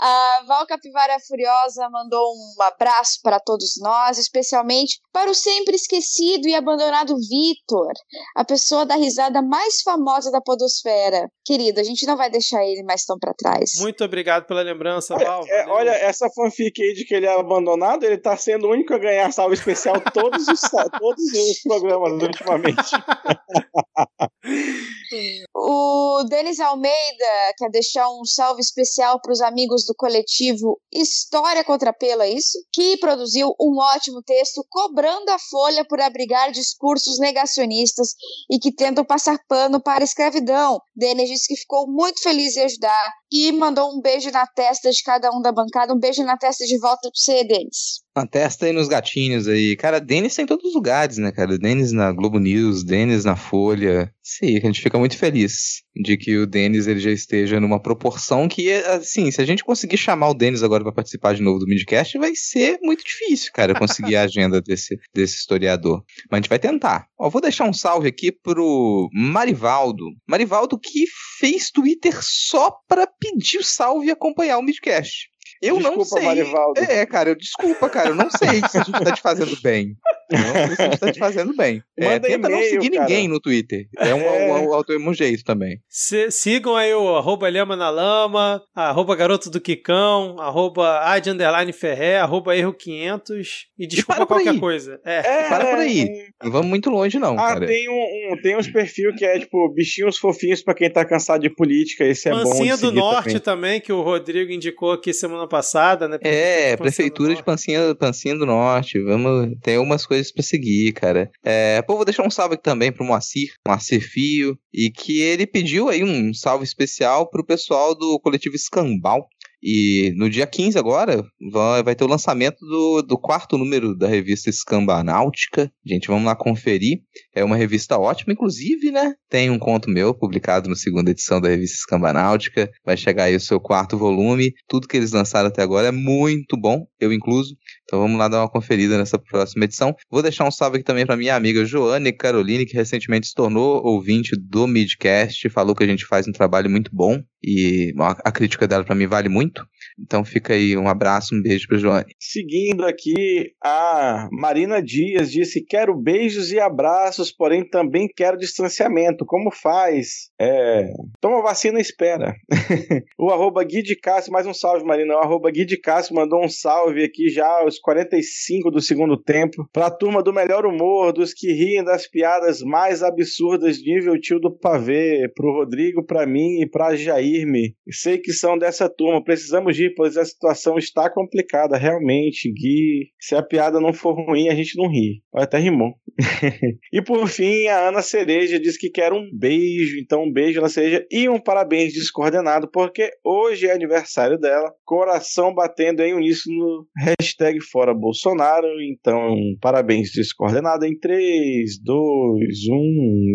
A 0.00 0.42
Val 0.46 0.66
Capivara 0.66 1.16
Furiosa 1.26 1.88
mandou 1.90 2.32
um 2.34 2.62
abraço 2.62 3.18
para 3.22 3.40
todos 3.40 3.74
nós, 3.80 4.18
especialmente 4.18 4.98
para 5.12 5.30
o 5.30 5.34
sempre 5.34 5.74
esquecido 5.74 6.46
e 6.48 6.54
abandonado 6.54 7.16
Vitor, 7.16 7.92
a 8.36 8.44
pessoa 8.44 8.84
da 8.84 8.94
risada 8.96 9.40
mais 9.40 9.80
famosa 9.82 10.30
da 10.30 10.40
podosfera. 10.40 11.28
Querido, 11.44 11.80
a 11.80 11.84
gente 11.84 12.06
não 12.06 12.16
vai 12.16 12.30
deixar 12.30 12.62
ele 12.64 12.82
mais 12.82 13.04
tão 13.04 13.16
para 13.18 13.32
trás. 13.34 13.70
Muito 13.78 14.04
obrigado 14.04 14.46
pela 14.46 14.60
lembrança, 14.62 15.16
Val. 15.16 15.44
É, 15.48 15.66
olha, 15.68 15.90
essa 15.90 16.28
fanfic 16.34 16.65
aí 16.82 16.94
de 16.94 17.04
que 17.04 17.14
ele 17.14 17.26
é 17.26 17.38
abandonado, 17.38 18.04
ele 18.04 18.18
tá 18.18 18.36
sendo 18.36 18.66
o 18.66 18.70
único 18.70 18.94
a 18.94 18.98
ganhar 18.98 19.30
salve 19.32 19.54
especial 19.54 20.00
todos 20.12 20.48
os, 20.48 20.60
todos 20.98 21.24
os 21.32 21.62
programas 21.62 22.22
ultimamente. 22.22 22.92
O 25.54 26.24
Denis 26.24 26.60
Almeida 26.60 27.54
quer 27.56 27.70
deixar 27.70 28.08
um 28.08 28.24
salve 28.24 28.60
especial 28.60 29.20
para 29.20 29.32
os 29.32 29.40
amigos 29.40 29.84
do 29.84 29.94
coletivo 29.94 30.80
História 30.92 31.64
contra 31.64 31.92
Pelo, 31.92 32.22
é 32.22 32.30
isso? 32.30 32.58
Que 32.72 32.96
produziu 32.96 33.54
um 33.60 33.78
ótimo 33.78 34.22
texto 34.22 34.64
cobrando 34.68 35.30
a 35.30 35.38
Folha 35.38 35.84
por 35.86 36.00
abrigar 36.00 36.50
discursos 36.50 37.18
negacionistas 37.18 38.14
e 38.50 38.58
que 38.58 38.74
tentam 38.74 39.04
passar 39.04 39.38
pano 39.48 39.80
para 39.80 40.02
a 40.02 40.04
escravidão. 40.04 40.80
Denis 40.94 41.28
disse 41.28 41.48
que 41.48 41.60
ficou 41.60 41.86
muito 41.86 42.22
feliz 42.22 42.56
em 42.56 42.64
ajudar 42.64 43.12
e 43.30 43.52
mandou 43.52 43.90
um 43.90 44.00
beijo 44.00 44.30
na 44.30 44.46
testa 44.46 44.90
de 44.90 45.02
cada 45.02 45.30
um 45.30 45.42
da 45.42 45.52
bancada. 45.52 45.92
Um 45.92 45.98
beijo 45.98 46.24
na 46.24 46.36
testa 46.36 46.64
de 46.64 46.78
volta 46.78 47.00
para 47.02 47.10
você, 47.14 47.44
Denis. 47.44 48.05
Na 48.16 48.26
testa 48.26 48.66
e 48.68 48.72
nos 48.72 48.88
gatinhos 48.88 49.46
aí. 49.46 49.76
Cara, 49.76 50.00
Denis 50.00 50.34
tá 50.34 50.42
em 50.42 50.46
todos 50.46 50.64
os 50.64 50.74
lugares, 50.74 51.18
né, 51.18 51.30
cara? 51.30 51.58
Denis 51.58 51.92
na 51.92 52.10
Globo 52.12 52.38
News, 52.38 52.82
Denis 52.82 53.24
na 53.26 53.36
Folha. 53.36 54.10
Sim, 54.22 54.56
a 54.56 54.60
gente 54.60 54.80
fica 54.80 54.98
muito 54.98 55.18
feliz 55.18 55.85
de 56.02 56.16
que 56.16 56.36
o 56.36 56.46
Denis 56.46 56.86
ele 56.86 57.00
já 57.00 57.10
esteja 57.10 57.58
numa 57.60 57.80
proporção 57.80 58.48
que, 58.48 58.70
assim, 58.72 59.30
se 59.30 59.40
a 59.40 59.44
gente 59.44 59.64
conseguir 59.64 59.96
chamar 59.96 60.30
o 60.30 60.34
Denis 60.34 60.62
agora 60.62 60.82
para 60.84 60.92
participar 60.92 61.34
de 61.34 61.42
novo 61.42 61.58
do 61.58 61.66
Midcast, 61.66 62.18
vai 62.18 62.34
ser 62.34 62.78
muito 62.82 63.04
difícil, 63.04 63.50
cara, 63.54 63.74
conseguir 63.74 64.16
a 64.16 64.22
agenda 64.22 64.60
desse, 64.60 64.98
desse 65.14 65.36
historiador. 65.36 66.02
Mas 66.30 66.38
a 66.38 66.40
gente 66.42 66.48
vai 66.48 66.58
tentar. 66.58 67.06
Ó, 67.18 67.30
vou 67.30 67.40
deixar 67.40 67.64
um 67.64 67.72
salve 67.72 68.08
aqui 68.08 68.30
pro 68.30 69.08
Marivaldo. 69.12 70.04
Marivaldo 70.28 70.78
que 70.78 71.04
fez 71.38 71.70
Twitter 71.70 72.18
só 72.20 72.70
para 72.88 73.06
pedir 73.06 73.58
o 73.58 73.64
salve 73.64 74.06
e 74.06 74.10
acompanhar 74.10 74.58
o 74.58 74.62
Midcast. 74.62 75.28
Eu 75.62 75.80
não 75.80 75.96
Desculpa, 75.96 76.16
sei. 76.16 76.22
Marivaldo. 76.24 76.80
É, 76.80 77.06
cara, 77.06 77.30
eu, 77.30 77.34
desculpa, 77.34 77.88
cara, 77.88 78.10
eu 78.10 78.14
não 78.14 78.28
sei 78.30 78.60
se 78.68 78.78
a 78.78 78.82
gente 78.82 79.04
tá 79.04 79.12
te 79.12 79.22
fazendo 79.22 79.56
bem. 79.62 79.96
Não 80.30 80.66
sei 80.66 80.76
se 80.76 80.82
a 80.82 80.84
gente 80.90 80.98
tá 80.98 81.12
te 81.12 81.18
fazendo 81.18 81.56
bem. 81.56 81.82
É, 81.96 82.18
tenta 82.18 82.48
não 82.48 82.60
seguir 82.62 82.90
cara. 82.90 83.02
ninguém 83.04 83.28
no 83.28 83.40
Twitter. 83.40 83.86
É 83.98 84.14
um, 84.14 84.20
É. 84.20 84.52
um, 84.52 84.70
um, 84.70 84.76
um, 84.76 85.08
um 85.08 85.14
jeito 85.14 85.44
também. 85.44 85.80
Se- 85.88 86.30
sigam 86.30 86.76
aí 86.76 86.92
o 86.94 87.16
arroba 87.16 87.48
Lhama 87.48 87.74
na 87.76 87.88
Lama, 87.88 88.60
arroba 88.74 89.16
Garoto 89.16 89.48
do 89.48 89.60
Quicão, 89.60 90.36
arroba 90.38 91.00
Ad 91.00 91.30
Underline 91.30 91.72
Ferré, 91.72 92.18
arroba 92.18 92.54
Erro 92.56 92.74
500 92.74 93.66
e 93.78 93.86
desculpa 93.86 94.14
para 94.16 94.26
por 94.26 94.34
qualquer 94.34 94.50
aí. 94.50 94.60
coisa. 94.60 95.00
É. 95.04 95.18
É, 95.18 95.48
Para 95.48 95.64
por 95.66 95.78
aí. 95.78 96.00
é. 96.02 96.26
Não 96.44 96.50
vamos 96.52 96.68
muito 96.68 96.90
longe, 96.90 97.18
não, 97.18 97.34
Ah, 97.38 97.54
cara. 97.54 97.66
tem, 97.66 97.88
um, 97.88 98.32
um- 98.32 98.42
tem 98.42 98.56
uns 98.56 98.68
perfil 98.68 99.14
que 99.14 99.24
é 99.24 99.38
tipo 99.38 99.72
bichinhos 99.74 100.18
fofinhos 100.18 100.62
pra 100.62 100.74
quem 100.74 100.90
tá 100.90 101.04
cansado 101.04 101.40
de 101.42 101.50
política. 101.54 102.04
Esse 102.04 102.28
é 102.28 102.32
bom. 102.32 102.42
Pancinha 102.42 102.74
de 102.76 102.82
do 102.82 102.92
Norte 102.92 103.40
também. 103.40 103.40
também. 103.40 103.80
que 103.80 103.92
o 103.92 104.02
Rodrigo 104.02 104.52
indicou 104.52 104.92
aqui 104.92 105.12
semana 105.14 105.48
passada, 105.48 106.06
né? 106.08 106.18
É, 106.20 106.28
Pancinha 106.28 106.76
do 106.76 106.82
prefeitura 106.82 107.34
de. 107.34 107.42
Pancinha, 107.42 107.94
Pancinha 107.94 108.34
do 108.36 108.44
Norte. 108.44 109.00
Vamos, 109.02 109.50
tem 109.62 109.78
umas 109.78 110.04
coisas 110.04 110.30
pra 110.32 110.42
seguir, 110.42 110.92
cara. 110.92 111.30
É, 111.44 111.80
pô, 111.82 111.94
vou 111.96 112.04
deixar 112.04 112.22
um 112.26 112.30
salve 112.30 112.54
aqui 112.54 112.62
também 112.62 112.92
pro 112.92 113.04
Moacir, 113.04 113.52
Moacir 113.66 114.00
Fio, 114.02 114.58
e 114.74 114.90
que 114.90 115.20
ele 115.22 115.46
pediu 115.46 115.75
aí 115.88 116.02
um 116.02 116.32
salve 116.32 116.64
especial 116.64 117.28
pro 117.28 117.44
pessoal 117.44 117.94
do 117.94 118.18
coletivo 118.20 118.56
Escambau. 118.56 119.28
E 119.62 120.12
no 120.16 120.28
dia 120.28 120.46
15 120.46 120.78
agora 120.78 121.24
vai, 121.50 121.82
vai 121.82 121.94
ter 121.94 122.04
o 122.04 122.08
lançamento 122.08 122.58
do, 122.60 123.02
do 123.02 123.18
quarto 123.18 123.56
número 123.58 123.96
da 123.96 124.06
revista 124.06 124.50
Escamba 124.50 125.02
Náutica. 125.02 125.72
Gente, 125.84 126.08
vamos 126.08 126.24
lá 126.24 126.36
conferir. 126.36 127.00
É 127.34 127.42
uma 127.42 127.56
revista 127.56 127.98
ótima, 127.98 128.32
inclusive, 128.32 128.90
né? 128.90 129.14
Tem 129.28 129.50
um 129.50 129.58
conto 129.58 129.90
meu 129.90 130.14
publicado 130.14 130.68
na 130.68 130.76
segunda 130.76 131.10
edição 131.10 131.40
da 131.40 131.48
revista 131.48 131.78
Escamba 131.78 132.12
Náutica. 132.12 132.70
Vai 132.84 132.96
chegar 132.96 133.24
aí 133.24 133.34
o 133.34 133.40
seu 133.40 133.58
quarto 133.58 133.98
volume. 133.98 134.52
Tudo 134.68 134.86
que 134.86 134.96
eles 134.96 135.12
lançaram 135.12 135.48
até 135.48 135.62
agora 135.62 135.88
é 135.88 135.92
muito 135.92 136.56
bom, 136.56 136.86
eu 137.00 137.12
incluso. 137.12 137.56
Então 137.86 138.00
vamos 138.00 138.18
lá 138.18 138.26
dar 138.26 138.40
uma 138.40 138.50
conferida 138.50 138.98
nessa 138.98 139.16
próxima 139.16 139.64
edição. 139.64 139.94
Vou 140.10 140.20
deixar 140.20 140.44
um 140.44 140.50
salve 140.50 140.76
aqui 140.76 140.84
também 140.84 141.06
para 141.06 141.16
minha 141.16 141.36
amiga 141.36 141.64
Joane 141.64 142.12
Caroline, 142.12 142.66
que 142.66 142.74
recentemente 142.74 143.28
se 143.28 143.34
tornou 143.34 143.80
ouvinte 143.84 144.34
do 144.36 144.66
Midcast, 144.66 145.48
falou 145.50 145.74
que 145.74 145.84
a 145.84 145.86
gente 145.86 146.04
faz 146.04 146.26
um 146.26 146.32
trabalho 146.32 146.68
muito 146.68 146.90
bom 146.92 147.22
e 147.42 147.94
a 147.96 148.32
crítica 148.32 148.66
dela 148.66 148.84
para 148.84 148.94
mim 148.94 149.06
vale 149.06 149.28
muito. 149.28 149.64
Então 149.98 150.24
fica 150.24 150.54
aí 150.54 150.76
um 150.76 150.88
abraço, 150.88 151.34
um 151.34 151.42
beijo 151.42 151.66
para 151.68 151.78
Joane. 151.78 152.14
Seguindo 152.18 152.84
aqui, 152.84 153.52
a 153.62 154.28
Marina 154.30 154.82
Dias 154.82 155.30
disse: 155.30 155.64
Quero 155.64 155.96
beijos 155.96 156.52
e 156.52 156.60
abraços, 156.60 157.32
porém 157.32 157.68
também 157.68 158.08
quero 158.14 158.36
distanciamento. 158.36 159.24
Como 159.24 159.50
faz? 159.50 160.30
É, 160.40 160.92
toma 161.20 161.42
vacina 161.42 161.78
e 161.78 161.82
espera. 161.82 162.34
o 163.18 163.30
arroba 163.30 163.64
Gui 163.64 163.82
de 163.82 163.96
Cássio, 163.96 164.32
mais 164.32 164.46
um 164.46 164.54
salve, 164.54 164.84
Marina. 164.84 165.14
O 165.14 165.18
arroba 165.18 165.50
Gui 165.50 165.64
de 165.64 165.78
Cássio 165.78 166.14
mandou 166.14 166.44
um 166.44 166.48
salve 166.48 167.02
aqui 167.02 167.28
já 167.28 167.46
aos 167.46 167.78
45 167.78 168.70
do 168.70 168.80
segundo 168.80 169.16
tempo 169.16 169.68
para 169.72 169.86
a 169.86 169.90
turma 169.90 170.22
do 170.22 170.32
melhor 170.32 170.66
humor, 170.66 171.12
dos 171.12 171.32
que 171.32 171.52
riem 171.52 171.82
das 171.82 172.06
piadas 172.06 172.60
mais 172.60 173.02
absurdas, 173.02 173.82
nível 173.82 174.18
tio 174.20 174.38
do 174.38 174.50
pavê, 174.50 175.30
pro 175.34 175.52
Rodrigo, 175.52 176.04
para 176.04 176.26
mim 176.26 176.60
e 176.60 176.68
pra 176.68 176.94
Jairme. 176.94 177.74
Sei 177.90 178.18
que 178.18 178.32
são 178.32 178.58
dessa 178.58 178.88
turma, 178.88 179.22
precisamos 179.22 179.76
de 179.76 179.85
pois 179.94 180.16
a 180.16 180.24
situação 180.24 180.78
está 180.78 181.10
complicada, 181.10 181.76
realmente, 181.76 182.52
Gui. 182.52 183.10
Se 183.20 183.34
a 183.34 183.42
piada 183.42 183.80
não 183.80 183.92
for 183.92 184.14
ruim, 184.14 184.48
a 184.48 184.54
gente 184.54 184.76
não 184.76 184.88
ri. 184.88 185.22
Até 185.34 185.58
rimou. 185.58 185.94
e 186.92 187.02
por 187.02 187.28
fim, 187.28 187.66
a 187.66 187.88
Ana 187.88 188.02
Cereja 188.02 188.58
diz 188.58 188.78
que 188.78 188.88
quer 188.88 189.12
um 189.12 189.28
beijo, 189.32 189.98
então 190.00 190.24
um 190.24 190.32
beijo 190.32 190.60
Ana 190.60 190.68
Cereja 190.68 191.06
e 191.10 191.28
um 191.28 191.38
parabéns 191.38 191.92
descoordenado, 191.92 192.70
porque 192.70 193.10
hoje 193.24 193.66
é 193.66 193.72
aniversário 193.72 194.38
dela. 194.38 194.72
Coração 194.84 195.54
batendo 195.54 196.02
em 196.02 196.14
uníssono, 196.14 196.86
hashtag 196.96 197.60
fora 197.60 197.94
Bolsonaro. 197.94 198.66
Então, 198.80 199.36
parabéns 199.60 200.10
descoordenado 200.12 200.86
em 200.86 200.98
3, 200.98 201.82
2, 201.82 202.68
1 202.68 202.74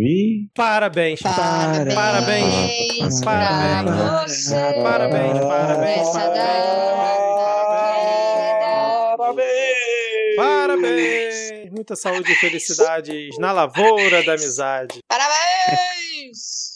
e. 0.03 0.47
Parabéns, 0.55 1.21
Parabéns, 1.21 1.93
parabéns, 1.93 3.21
parabéns, 3.21 3.21
parabéns, 3.23 4.49
parabéns, 4.83 5.39
parabéns, 5.39 6.09
parabéns, 6.11 6.40
Parabéns! 9.17 10.35
parabéns. 10.35 11.71
Muita 11.71 11.95
saúde 11.95 12.31
e 12.31 12.35
felicidades 12.35 13.37
na 13.37 13.51
lavoura 13.51 14.23
da 14.23 14.33
amizade. 14.33 14.99
Parabéns! 15.07 16.00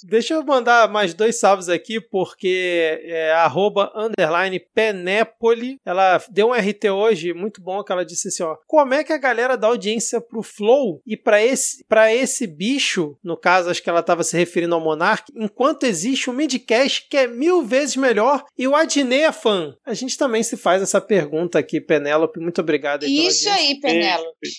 Deixa 0.03 0.34
eu 0.34 0.44
mandar 0.44 0.90
mais 0.90 1.14
dois 1.14 1.40
salves 1.40 1.69
aqui, 1.69 1.99
porque 1.99 2.99
é 3.03 3.32
arroba 3.34 3.91
underline 3.95 4.60
Penépoli. 4.60 5.80
Ela 5.86 6.22
deu 6.30 6.49
um 6.49 6.53
RT 6.53 6.90
hoje 6.90 7.34
muito 7.34 7.61
bom 7.61 7.84
que 7.84 7.91
ela 7.91 8.06
disse 8.06 8.27
assim: 8.27 8.44
ó. 8.44 8.56
Como 8.68 8.94
é 8.94 9.03
que 9.03 9.14
a 9.14 9.18
galera 9.18 9.57
dá 9.57 9.68
audiência 9.68 10.22
pro 10.22 10.44
Flow 10.44 11.02
e 11.06 11.18
para 11.18 11.44
esse, 11.44 11.84
pra 11.86 12.14
esse 12.14 12.45
bicho, 12.45 13.18
no 13.23 13.38
caso, 13.38 13.69
acho 13.69 13.82
que 13.82 13.90
ela 13.90 13.99
estava 13.99 14.23
se 14.23 14.38
referindo 14.38 14.76
ao 14.76 14.82
Monark, 14.82 15.32
enquanto 15.36 15.86
existe 15.86 16.30
o 16.30 16.34
Midcast 16.34 17.07
que 17.10 17.18
é 17.18 17.27
mil 17.27 17.64
vezes 17.64 17.95
melhor 17.95 18.44
e 18.57 18.68
o 18.68 18.76
Adnei 18.76 19.23
é 19.23 19.32
fã? 19.32 19.76
A 19.86 19.94
gente 19.94 20.18
também 20.18 20.44
se 20.44 20.57
faz 20.57 20.82
essa 20.82 21.02
pergunta 21.02 21.60
aqui, 21.60 21.82
Penélope. 21.82 22.40
Muito 22.40 22.61
obrigado. 22.61 23.06
Isso 23.06 23.49
aí, 23.49 23.80
Penélope. 23.80 24.49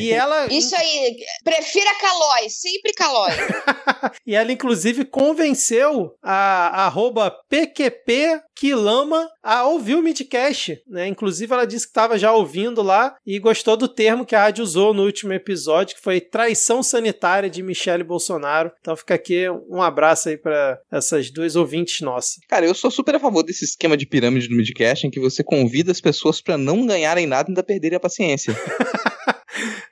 E 0.00 0.10
ela, 0.10 0.46
Isso 0.52 0.74
aí. 0.76 1.16
Prefira 1.44 1.94
Calói, 2.00 2.48
sempre 2.48 2.92
Calói. 2.92 3.32
e 4.26 4.34
ela, 4.40 4.52
inclusive, 4.52 5.04
convenceu 5.04 6.14
a, 6.22 6.86
arroba 6.86 7.30
PQP 7.48 8.40
Quilama 8.54 9.26
a 9.42 9.64
ouvir 9.66 9.94
o 9.94 10.02
Midcast, 10.02 10.82
né? 10.86 11.06
Inclusive, 11.06 11.50
ela 11.50 11.66
disse 11.66 11.86
que 11.86 11.90
estava 11.90 12.18
já 12.18 12.30
ouvindo 12.32 12.82
lá 12.82 13.16
e 13.24 13.38
gostou 13.38 13.74
do 13.74 13.88
termo 13.88 14.26
que 14.26 14.34
a 14.34 14.42
rádio 14.42 14.62
usou 14.62 14.92
no 14.92 15.04
último 15.04 15.32
episódio, 15.32 15.96
que 15.96 16.02
foi 16.02 16.20
traição 16.20 16.82
sanitária 16.82 17.48
de 17.48 17.62
Michele 17.62 18.04
Bolsonaro. 18.04 18.70
Então 18.80 18.94
fica 18.94 19.14
aqui 19.14 19.48
um 19.68 19.80
abraço 19.80 20.28
aí 20.28 20.36
para 20.36 20.78
essas 20.92 21.30
duas 21.30 21.56
ouvintes 21.56 22.02
nossas. 22.02 22.40
Cara, 22.48 22.66
eu 22.66 22.74
sou 22.74 22.90
super 22.90 23.14
a 23.14 23.20
favor 23.20 23.42
desse 23.42 23.64
esquema 23.64 23.96
de 23.96 24.06
pirâmide 24.06 24.48
do 24.48 24.56
Midcast 24.56 25.06
em 25.06 25.10
que 25.10 25.20
você 25.20 25.42
convida 25.42 25.90
as 25.90 26.00
pessoas 26.00 26.42
para 26.42 26.58
não 26.58 26.86
ganharem 26.86 27.26
nada 27.26 27.48
e 27.48 27.50
ainda 27.52 27.62
perderem 27.62 27.96
a 27.96 28.00
paciência. 28.00 28.54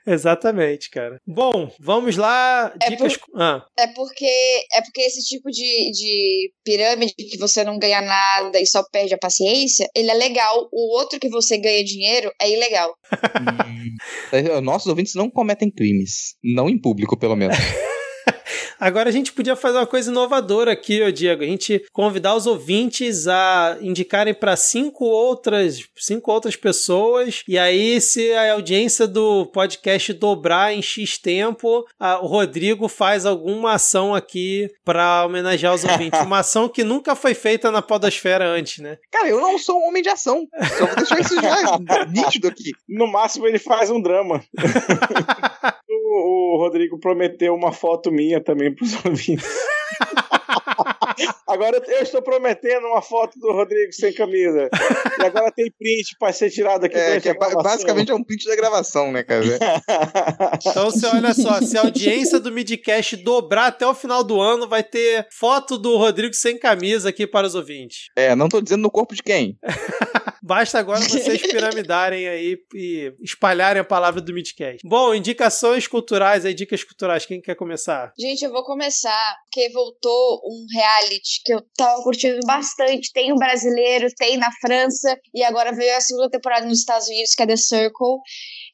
Exatamente, 0.09 0.89
cara. 0.89 1.17
Bom, 1.27 1.71
vamos 1.79 2.17
lá. 2.17 2.73
É 2.81 2.89
Dicas. 2.89 3.17
Ah, 3.35 3.63
É 3.77 3.87
porque 3.87 4.25
é 4.73 4.81
porque 4.81 5.01
esse 5.01 5.21
tipo 5.23 5.49
de, 5.51 5.91
de 5.91 6.51
pirâmide 6.63 7.13
que 7.15 7.37
você 7.37 7.63
não 7.63 7.77
ganha 7.77 8.01
nada 8.01 8.59
e 8.59 8.65
só 8.65 8.83
perde 8.91 9.13
a 9.13 9.19
paciência, 9.19 9.87
ele 9.95 10.09
é 10.09 10.13
legal. 10.15 10.67
O 10.71 10.97
outro 10.97 11.19
que 11.19 11.29
você 11.29 11.57
ganha 11.57 11.83
dinheiro 11.83 12.31
é 12.41 12.49
ilegal. 12.49 12.93
Nossos 14.63 14.87
ouvintes 14.87 15.13
não 15.13 15.29
cometem 15.29 15.69
crimes. 15.69 16.35
Não 16.43 16.67
em 16.69 16.79
público, 16.79 17.17
pelo 17.17 17.35
menos. 17.35 17.55
Agora 18.79 19.09
a 19.09 19.11
gente 19.11 19.33
podia 19.33 19.55
fazer 19.55 19.77
uma 19.77 19.85
coisa 19.87 20.09
inovadora 20.09 20.71
aqui, 20.71 21.01
ô 21.01 21.11
Diego. 21.11 21.43
A 21.43 21.45
gente 21.47 21.83
convidar 21.91 22.35
os 22.35 22.47
ouvintes 22.47 23.27
a 23.27 23.77
indicarem 23.81 24.33
para 24.33 24.55
cinco 24.55 25.05
outras, 25.05 25.83
cinco 25.97 26.31
outras 26.31 26.55
pessoas. 26.55 27.43
E 27.47 27.57
aí, 27.57 27.99
se 27.99 28.31
a 28.33 28.53
audiência 28.53 29.07
do 29.07 29.45
podcast 29.47 30.13
dobrar 30.13 30.73
em 30.73 30.81
X 30.81 31.17
tempo, 31.17 31.85
a- 31.99 32.19
o 32.19 32.27
Rodrigo 32.27 32.87
faz 32.87 33.25
alguma 33.25 33.73
ação 33.73 34.15
aqui 34.15 34.69
para 34.85 35.25
homenagear 35.25 35.73
os 35.73 35.83
ouvintes. 35.83 36.19
Uma 36.29 36.39
ação 36.39 36.69
que 36.69 36.83
nunca 36.83 37.15
foi 37.15 37.33
feita 37.33 37.69
na 37.71 37.81
Podosfera 37.81 38.45
antes, 38.47 38.79
né? 38.83 38.97
Cara, 39.11 39.27
eu 39.29 39.39
não 39.41 39.57
sou 39.57 39.79
um 39.81 39.87
homem 39.87 40.01
de 40.01 40.09
ação. 40.09 40.47
Só 40.77 40.85
vou 40.85 40.95
deixar 40.95 41.19
isso 41.19 41.35
já 41.35 42.05
nítido 42.05 42.47
aqui. 42.47 42.71
No 42.87 43.07
máximo 43.07 43.47
ele 43.47 43.59
faz 43.59 43.89
um 43.89 44.01
drama. 44.01 44.41
o, 46.09 46.55
o 46.55 46.57
Rodrigo 46.57 46.99
prometeu 46.99 47.53
uma 47.53 47.71
foto 47.71 48.11
minha 48.11 48.41
também 48.41 48.73
pros 48.73 48.93
ouvintes. 49.05 49.47
Agora 51.47 51.81
eu 51.87 52.03
estou 52.03 52.21
prometendo 52.21 52.85
uma 52.87 53.01
foto 53.01 53.37
do 53.39 53.51
Rodrigo 53.51 53.91
sem 53.91 54.13
camisa. 54.13 54.69
E 55.19 55.25
agora 55.25 55.51
tem 55.51 55.71
print 55.71 56.15
para 56.19 56.31
ser 56.31 56.49
tirado 56.49 56.85
aqui. 56.85 56.97
É, 56.97 57.19
que 57.19 57.29
é 57.29 57.33
basicamente 57.33 58.11
é 58.11 58.15
um 58.15 58.23
print 58.23 58.47
da 58.47 58.55
gravação, 58.55 59.11
né, 59.11 59.23
cara? 59.23 59.43
Então, 60.65 60.91
você 60.91 61.07
olha 61.07 61.33
só, 61.33 61.61
se 61.61 61.77
a 61.77 61.81
audiência 61.81 62.39
do 62.39 62.51
Midcast 62.51 63.17
dobrar 63.17 63.67
até 63.67 63.85
o 63.85 63.93
final 63.93 64.23
do 64.23 64.39
ano, 64.39 64.67
vai 64.67 64.83
ter 64.83 65.27
foto 65.31 65.77
do 65.77 65.97
Rodrigo 65.97 66.33
sem 66.33 66.57
camisa 66.57 67.09
aqui 67.09 67.25
para 67.25 67.47
os 67.47 67.55
ouvintes. 67.55 68.09
É, 68.15 68.35
não 68.35 68.47
tô 68.47 68.61
dizendo 68.61 68.81
no 68.81 68.91
corpo 68.91 69.15
de 69.15 69.23
quem. 69.23 69.57
Basta 70.43 70.79
agora 70.79 70.99
vocês 71.01 71.41
piramidarem 71.49 72.27
aí 72.27 72.57
e 72.73 73.13
espalharem 73.21 73.81
a 73.81 73.85
palavra 73.85 74.21
do 74.21 74.33
Midcast. 74.33 74.79
Bom, 74.85 75.13
indicações 75.13 75.87
culturais 75.87 76.45
aí, 76.45 76.53
dicas 76.53 76.83
culturais. 76.83 77.25
Quem 77.25 77.41
quer 77.41 77.55
começar? 77.55 78.13
Gente, 78.17 78.43
eu 78.43 78.51
vou 78.51 78.63
começar, 78.63 79.35
porque 79.45 79.69
voltou 79.69 80.41
um 80.45 80.65
reality 80.73 81.41
que 81.43 81.53
eu 81.53 81.61
tava 81.75 82.01
curtindo 82.03 82.39
bastante. 82.45 83.11
Tem 83.13 83.31
o 83.31 83.35
brasileiro, 83.35 84.07
tem 84.17 84.37
na 84.37 84.49
França, 84.61 85.17
e 85.33 85.43
agora 85.43 85.73
veio 85.73 85.95
a 85.95 86.01
segunda 86.01 86.29
temporada 86.29 86.65
nos 86.65 86.79
Estados 86.79 87.07
Unidos, 87.07 87.33
que 87.35 87.43
é 87.43 87.47
The 87.47 87.57
Circle. 87.57 88.17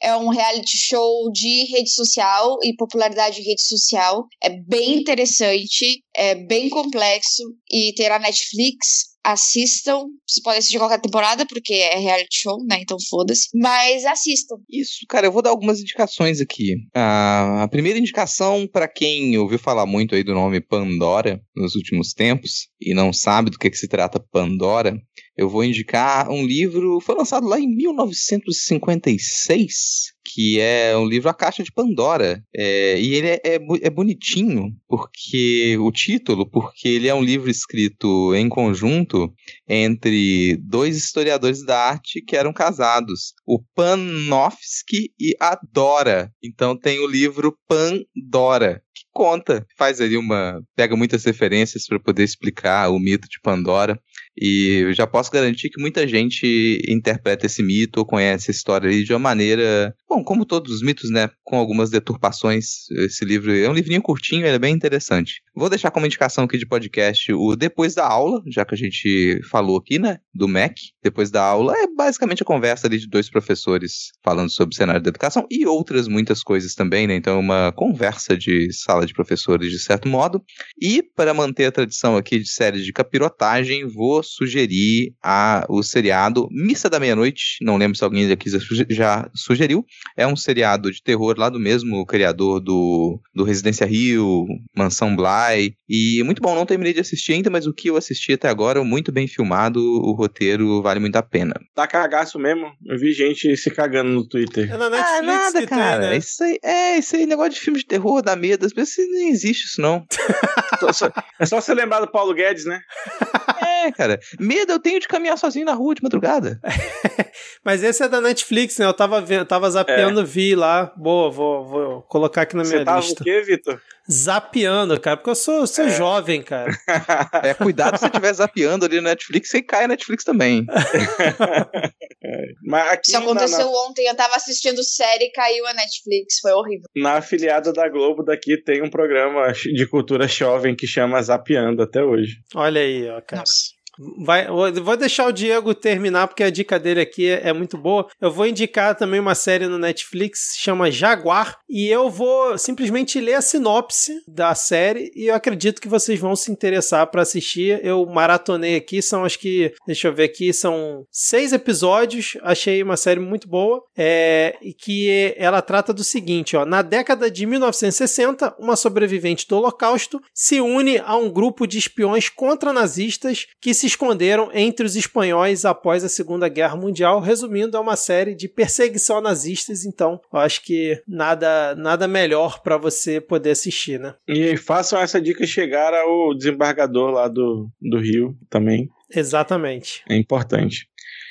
É 0.01 0.15
um 0.15 0.29
reality 0.29 0.77
show 0.77 1.31
de 1.31 1.71
rede 1.71 1.89
social 1.89 2.57
e 2.63 2.75
popularidade 2.75 3.37
de 3.37 3.47
rede 3.47 3.61
social. 3.61 4.25
É 4.41 4.49
bem 4.49 4.97
interessante, 4.97 6.03
é 6.15 6.35
bem 6.35 6.69
complexo, 6.69 7.43
e 7.71 7.93
na 8.09 8.19
Netflix. 8.19 9.14
Assistam. 9.25 10.05
Vocês 10.27 10.43
podem 10.43 10.59
assistir 10.59 10.77
qualquer 10.77 11.01
temporada, 11.01 11.47
porque 11.47 11.73
é 11.73 11.97
reality 11.97 12.41
show, 12.41 12.63
né? 12.65 12.77
Então 12.81 12.97
foda-se. 13.09 13.47
Mas 13.55 14.05
assistam. 14.05 14.57
Isso, 14.69 14.99
cara, 15.09 15.25
eu 15.25 15.31
vou 15.31 15.41
dar 15.41 15.49
algumas 15.49 15.79
indicações 15.79 16.39
aqui. 16.39 16.75
Ah, 16.93 17.63
a 17.63 17.67
primeira 17.67 17.97
indicação, 17.97 18.69
pra 18.71 18.87
quem 18.87 19.35
ouviu 19.37 19.57
falar 19.57 19.87
muito 19.87 20.13
aí 20.13 20.23
do 20.23 20.35
nome 20.35 20.61
Pandora 20.61 21.41
nos 21.55 21.73
últimos 21.75 22.13
tempos 22.13 22.67
e 22.79 22.93
não 22.93 23.11
sabe 23.11 23.49
do 23.49 23.57
que, 23.57 23.67
que 23.69 23.77
se 23.77 23.87
trata 23.87 24.19
Pandora, 24.19 24.95
eu 25.37 25.49
vou 25.49 25.63
indicar 25.63 26.29
um 26.29 26.45
livro, 26.45 26.99
foi 27.01 27.15
lançado 27.15 27.47
lá 27.47 27.59
em 27.59 27.67
1956, 27.67 30.13
que 30.25 30.59
é 30.59 30.97
um 30.97 31.05
livro 31.05 31.29
A 31.29 31.33
Caixa 31.33 31.63
de 31.63 31.71
Pandora. 31.71 32.43
É, 32.55 32.99
e 32.99 33.13
ele 33.13 33.27
é, 33.27 33.41
é, 33.43 33.59
é 33.83 33.89
bonitinho, 33.89 34.71
porque 34.87 35.77
o 35.79 35.91
título, 35.91 36.49
porque 36.49 36.87
ele 36.87 37.07
é 37.07 37.13
um 37.13 37.23
livro 37.23 37.49
escrito 37.49 38.33
em 38.35 38.49
conjunto 38.49 39.31
entre 39.67 40.57
dois 40.57 40.97
historiadores 40.97 41.63
da 41.63 41.77
arte 41.77 42.21
que 42.21 42.35
eram 42.35 42.51
casados, 42.51 43.33
o 43.45 43.61
Panofsky 43.75 45.11
e 45.19 45.35
a 45.39 45.57
Dora. 45.71 46.31
Então 46.43 46.77
tem 46.77 46.99
o 46.99 47.07
livro 47.07 47.57
Pandora, 47.67 48.81
que 48.93 49.03
conta, 49.11 49.65
faz 49.77 49.99
ali 49.99 50.17
uma. 50.17 50.61
pega 50.75 50.95
muitas 50.95 51.23
referências 51.25 51.85
para 51.85 51.99
poder 51.99 52.23
explicar 52.23 52.89
o 52.89 52.99
mito 52.99 53.27
de 53.29 53.39
Pandora. 53.41 53.99
E 54.37 54.81
eu 54.83 54.93
já 54.93 55.07
posso 55.07 55.31
garantir 55.31 55.69
que 55.69 55.81
muita 55.81 56.07
gente 56.07 56.81
interpreta 56.87 57.45
esse 57.45 57.63
mito 57.63 57.99
ou 57.99 58.05
conhece 58.05 58.51
a 58.51 58.53
história 58.53 59.03
de 59.03 59.13
uma 59.13 59.19
maneira, 59.19 59.93
Bom, 60.15 60.23
como 60.23 60.45
todos 60.45 60.71
os 60.71 60.81
mitos, 60.81 61.09
né, 61.09 61.29
com 61.43 61.57
algumas 61.57 61.89
deturpações, 61.89 62.89
esse 62.99 63.25
livro 63.25 63.53
é 63.53 63.69
um 63.69 63.73
livrinho 63.73 64.01
curtinho, 64.01 64.45
ele 64.45 64.55
é 64.55 64.59
bem 64.59 64.73
interessante. 64.73 65.41
Vou 65.53 65.69
deixar 65.69 65.91
como 65.91 66.05
indicação 66.05 66.45
aqui 66.45 66.57
de 66.57 66.65
podcast 66.65 67.33
o 67.33 67.53
Depois 67.53 67.93
da 67.93 68.07
Aula, 68.07 68.41
já 68.47 68.63
que 68.63 68.73
a 68.73 68.77
gente 68.77 69.41
falou 69.51 69.75
aqui, 69.75 69.99
né, 69.99 70.19
do 70.33 70.47
MEC. 70.47 70.75
Depois 71.03 71.29
da 71.29 71.43
Aula 71.43 71.73
é 71.77 71.85
basicamente 71.93 72.41
a 72.43 72.45
conversa 72.45 72.87
ali 72.87 72.97
de 72.97 73.09
dois 73.09 73.29
professores 73.29 74.11
falando 74.23 74.49
sobre 74.49 74.73
o 74.73 74.77
cenário 74.77 75.01
da 75.01 75.09
educação 75.09 75.45
e 75.51 75.67
outras 75.67 76.07
muitas 76.07 76.41
coisas 76.41 76.75
também, 76.75 77.07
né, 77.07 77.15
então 77.15 77.35
é 77.35 77.39
uma 77.39 77.73
conversa 77.73 78.37
de 78.37 78.71
sala 78.71 79.05
de 79.05 79.13
professores 79.13 79.69
de 79.69 79.79
certo 79.79 80.07
modo. 80.07 80.41
E 80.81 81.03
para 81.03 81.33
manter 81.33 81.65
a 81.65 81.73
tradição 81.73 82.15
aqui 82.15 82.39
de 82.39 82.49
série 82.49 82.81
de 82.81 82.93
capirotagem, 82.93 83.85
vou 83.85 84.23
sugerir 84.23 85.13
a, 85.21 85.65
o 85.67 85.83
seriado 85.83 86.47
Missa 86.51 86.89
da 86.89 87.01
Meia-Noite, 87.01 87.57
não 87.61 87.75
lembro 87.75 87.97
se 87.97 88.03
alguém 88.05 88.31
aqui 88.31 88.49
já 88.89 89.29
sugeriu, 89.35 89.85
é 90.17 90.25
um 90.25 90.35
seriado 90.35 90.91
de 90.91 91.01
terror 91.01 91.35
lá 91.37 91.49
do 91.49 91.59
mesmo 91.59 92.05
criador 92.05 92.59
do, 92.59 93.19
do 93.33 93.43
Residência 93.43 93.85
Rio, 93.85 94.45
Mansão 94.75 95.15
Bly. 95.15 95.75
E 95.87 96.23
muito 96.23 96.41
bom, 96.41 96.55
não 96.55 96.65
terminei 96.65 96.93
de 96.93 96.99
assistir 96.99 97.33
ainda, 97.33 97.49
mas 97.49 97.67
o 97.67 97.73
que 97.73 97.89
eu 97.89 97.97
assisti 97.97 98.33
até 98.33 98.49
agora, 98.49 98.83
muito 98.83 99.11
bem 99.11 99.27
filmado, 99.27 99.79
o 99.79 100.13
roteiro 100.13 100.81
vale 100.81 100.99
muito 100.99 101.15
a 101.15 101.23
pena. 101.23 101.53
Tá 101.73 101.87
cagaço 101.87 102.39
mesmo. 102.39 102.71
Eu 102.85 102.97
vi 102.97 103.13
gente 103.13 103.55
se 103.57 103.69
cagando 103.71 104.09
no 104.09 104.27
Twitter. 104.27 104.71
É 104.71 104.77
na 104.77 104.89
Netflix 104.89 105.19
ah, 105.19 105.21
nada, 105.21 105.61
que 105.61 105.67
cara. 105.67 106.01
tem, 106.01 106.09
né? 106.09 106.17
Isso 106.17 106.43
aí, 106.43 106.59
é, 106.63 106.97
isso 106.97 107.15
aí, 107.15 107.25
negócio 107.25 107.53
de 107.53 107.59
filme 107.59 107.79
de 107.79 107.85
terror, 107.85 108.21
dá 108.21 108.35
medo. 108.35 108.65
Às 108.65 108.73
vezes 108.73 108.95
não 109.09 109.27
existe 109.27 109.65
isso, 109.65 109.81
não. 109.81 110.05
é 111.39 111.45
só 111.45 111.61
você 111.61 111.73
lembrar 111.73 111.99
do 111.99 112.11
Paulo 112.11 112.33
Guedes, 112.33 112.65
né? 112.65 112.79
é, 113.85 113.91
cara. 113.91 114.19
Medo 114.39 114.71
eu 114.71 114.79
tenho 114.79 114.99
de 114.99 115.07
caminhar 115.07 115.37
sozinho 115.37 115.65
na 115.65 115.73
rua 115.73 115.95
de 115.95 116.03
madrugada. 116.03 116.59
Mas 117.63 117.83
esse 117.83 118.03
é 118.03 118.07
da 118.07 118.21
Netflix, 118.21 118.77
né? 118.77 118.85
Eu 118.85 118.93
tava 118.93 119.21
vendo, 119.21 119.45
tava 119.45 119.69
zapeando, 119.69 119.94
é. 120.01 120.23
vi 120.23 120.55
lá. 120.55 120.93
Boa, 120.95 121.29
vou, 121.31 121.65
vou 121.65 122.01
colocar 122.03 122.43
aqui 122.43 122.55
na 122.55 122.63
minha 122.63 122.79
Você 122.79 122.85
tava 122.85 122.99
lista. 122.99 123.21
o 123.21 123.23
quê, 123.23 123.41
Vitor? 123.41 123.81
Zapeando, 124.11 124.99
cara, 124.99 125.17
porque 125.17 125.31
eu 125.31 125.35
sou, 125.35 125.65
sou 125.65 125.85
é. 125.85 125.89
jovem, 125.89 126.41
cara. 126.41 126.71
É, 127.43 127.53
cuidado 127.53 127.95
se 127.95 128.01
você 128.01 128.05
estiver 128.07 128.33
zapeando 128.33 128.85
ali 128.85 128.97
no 128.97 129.03
Netflix, 129.03 129.49
você 129.49 129.61
cai 129.61 129.81
na 129.83 129.89
Netflix 129.89 130.23
também. 130.23 130.65
Mas 132.63 132.91
aqui 132.91 133.09
Isso 133.09 133.17
aconteceu 133.17 133.65
na... 133.65 133.79
ontem, 133.85 134.07
eu 134.07 134.15
tava 134.15 134.35
assistindo 134.35 134.83
série 134.83 135.25
e 135.25 135.31
caiu 135.31 135.67
a 135.67 135.73
Netflix, 135.73 136.39
foi 136.41 136.51
horrível. 136.53 136.85
Na 136.95 137.17
afiliada 137.17 137.73
da 137.73 137.89
Globo 137.89 138.23
daqui 138.23 138.57
tem 138.61 138.81
um 138.81 138.89
programa 138.89 139.51
de 139.51 139.87
cultura 139.87 140.27
jovem 140.27 140.75
que 140.75 140.87
chama 140.87 141.21
Zapeando 141.21 141.83
até 141.83 142.03
hoje. 142.03 142.37
Olha 142.55 142.81
aí, 142.81 143.09
ó, 143.09 143.21
cara. 143.21 143.41
Nossa. 143.41 143.74
Vai, 144.17 144.47
vou 144.47 144.97
deixar 144.97 145.27
o 145.27 145.31
Diego 145.31 145.73
terminar 145.73 146.27
porque 146.27 146.43
a 146.43 146.49
dica 146.49 146.79
dele 146.79 147.01
aqui 147.01 147.29
é, 147.29 147.49
é, 147.49 147.53
muito 147.53 147.77
boa. 147.77 148.07
Eu 148.19 148.31
vou 148.31 148.45
indicar 148.45 148.95
também 148.95 149.19
uma 149.19 149.35
série 149.35 149.67
no 149.67 149.77
Netflix 149.77 150.55
chama 150.57 150.91
Jaguar 150.91 151.57
e 151.69 151.87
eu 151.87 152.09
vou 152.09 152.57
simplesmente 152.57 153.19
ler 153.19 153.35
a 153.35 153.41
sinopse 153.41 154.21
da 154.27 154.53
série 154.55 155.11
e 155.15 155.27
eu 155.27 155.35
acredito 155.35 155.81
que 155.81 155.87
vocês 155.87 156.19
vão 156.19 156.35
se 156.35 156.51
interessar 156.51 157.07
para 157.07 157.21
assistir. 157.21 157.79
Eu 157.83 158.05
maratonei 158.05 158.75
aqui, 158.75 159.01
são 159.01 159.25
acho 159.25 159.39
que, 159.39 159.73
deixa 159.85 160.07
eu 160.07 160.13
ver 160.13 160.25
aqui, 160.25 160.53
são 160.53 161.05
seis 161.11 161.53
episódios. 161.53 162.37
Achei 162.41 162.81
uma 162.83 162.97
série 162.97 163.19
muito 163.19 163.47
boa 163.47 163.83
é, 163.97 164.57
que 164.77 165.33
ela 165.37 165.61
trata 165.61 165.93
do 165.93 166.03
seguinte, 166.03 166.55
ó, 166.55 166.65
na 166.65 166.81
década 166.81 167.29
de 167.29 167.45
1960, 167.45 168.55
uma 168.59 168.75
sobrevivente 168.75 169.47
do 169.47 169.57
Holocausto 169.57 170.21
se 170.33 170.59
une 170.59 170.97
a 170.99 171.15
um 171.15 171.29
grupo 171.29 171.65
de 171.65 171.77
espiões 171.77 172.29
contra 172.29 172.73
nazistas 172.73 173.47
que 173.61 173.73
se 173.73 173.84
se 173.85 173.87
esconderam 173.87 174.49
entre 174.53 174.85
os 174.85 174.95
espanhóis 174.95 175.63
após 175.63 176.03
a 176.03 176.09
Segunda 176.09 176.49
Guerra 176.49 176.75
Mundial. 176.75 177.19
Resumindo, 177.19 177.77
é 177.77 177.79
uma 177.79 177.95
série 177.95 178.33
de 178.33 178.47
perseguição 178.47 179.17
a 179.17 179.21
nazistas, 179.21 179.85
então 179.85 180.19
eu 180.33 180.39
acho 180.39 180.63
que 180.63 181.01
nada, 181.07 181.75
nada 181.75 182.07
melhor 182.07 182.61
para 182.61 182.77
você 182.77 183.21
poder 183.21 183.51
assistir, 183.51 183.99
né? 183.99 184.15
E 184.27 184.57
façam 184.57 184.99
essa 184.99 185.21
dica 185.21 185.45
chegar 185.45 185.93
ao 185.93 186.33
desembargador 186.33 187.11
lá 187.11 187.27
do, 187.27 187.69
do 187.79 187.99
Rio 187.99 188.35
também. 188.49 188.89
Exatamente. 189.13 190.03
É 190.09 190.15
importante. 190.15 190.89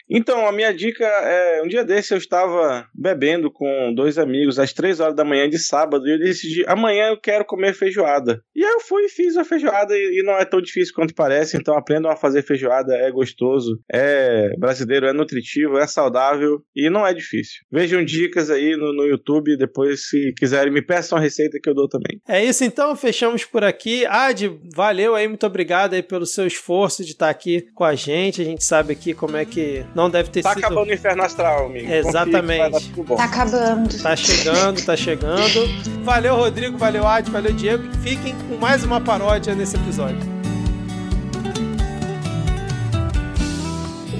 Então, 0.08 0.46
a 0.46 0.52
minha 0.52 0.72
dica 0.72 1.04
é: 1.04 1.62
um 1.62 1.68
dia 1.68 1.84
desse 1.84 2.12
eu 2.12 2.18
estava 2.18 2.86
bebendo 2.94 3.50
com 3.50 3.92
dois 3.94 4.18
amigos 4.18 4.58
às 4.58 4.72
três 4.72 5.00
horas 5.00 5.14
da 5.14 5.24
manhã 5.24 5.48
de 5.48 5.58
sábado 5.58 6.06
e 6.06 6.12
eu 6.12 6.18
decidi, 6.18 6.64
amanhã 6.66 7.08
eu 7.08 7.20
quero 7.20 7.44
comer 7.44 7.74
feijoada. 7.74 8.42
E 8.54 8.64
aí 8.64 8.72
eu 8.72 8.80
fui 8.80 9.04
e 9.04 9.08
fiz 9.08 9.36
a 9.36 9.44
feijoada 9.44 9.94
e, 9.94 10.22
não 10.24 10.34
é 10.34 10.44
tão 10.44 10.60
difícil 10.60 10.94
quanto 10.94 11.14
parece, 11.14 11.56
então 11.56 11.76
aprendam 11.76 12.10
a 12.10 12.16
fazer 12.16 12.42
feijoada, 12.42 12.94
é 12.94 13.10
gostoso, 13.10 13.78
é 13.92 14.50
brasileiro, 14.58 15.06
é 15.06 15.12
nutritivo, 15.12 15.78
é 15.78 15.86
saudável 15.86 16.62
e 16.74 16.88
não 16.90 17.06
é 17.06 17.12
difícil. 17.12 17.62
Vejam 17.70 18.04
dicas 18.04 18.50
aí 18.50 18.76
no, 18.76 18.92
no 18.92 19.04
YouTube, 19.04 19.56
depois 19.56 20.08
se 20.08 20.32
quiserem 20.36 20.72
me 20.72 20.82
peçam 20.82 21.18
a 21.18 21.20
receita 21.20 21.58
que 21.62 21.68
eu 21.68 21.74
dou 21.74 21.88
também. 21.88 22.20
É 22.28 22.44
isso 22.44 22.64
então, 22.64 22.94
fechamos 22.96 23.44
por 23.44 23.64
aqui. 23.64 24.06
Ad, 24.06 24.50
valeu 24.74 25.14
aí, 25.14 25.26
muito 25.28 25.46
obrigado 25.46 25.94
aí 25.94 26.02
pelo 26.02 26.26
seu 26.26 26.46
esforço 26.46 27.04
de 27.04 27.12
estar 27.12 27.30
aqui 27.30 27.66
com 27.74 27.84
a 27.84 27.94
gente. 27.94 28.42
A 28.42 28.44
gente 28.44 28.64
sabe 28.64 28.92
aqui 28.92 29.14
como 29.14 29.36
é 29.36 29.44
que 29.44 29.84
não 29.94 30.03
deve 30.10 30.30
ter 30.30 30.42
tá 30.42 30.50
sido. 30.50 30.60
Tá 30.60 30.66
acabando 30.66 30.90
o 30.90 30.94
inferno 30.94 31.22
astral, 31.22 31.66
amigo. 31.66 31.92
Exatamente. 31.92 32.92
Tá 33.16 33.24
acabando. 33.24 34.02
Tá 34.02 34.16
chegando, 34.16 34.84
tá 34.84 34.96
chegando. 34.96 35.68
Valeu, 36.04 36.36
Rodrigo, 36.36 36.76
valeu, 36.78 37.06
Ad, 37.06 37.30
valeu, 37.30 37.52
Diego. 37.52 37.84
Fiquem 38.02 38.34
com 38.48 38.56
mais 38.56 38.84
uma 38.84 39.00
paródia 39.00 39.54
nesse 39.54 39.76
episódio. 39.76 40.34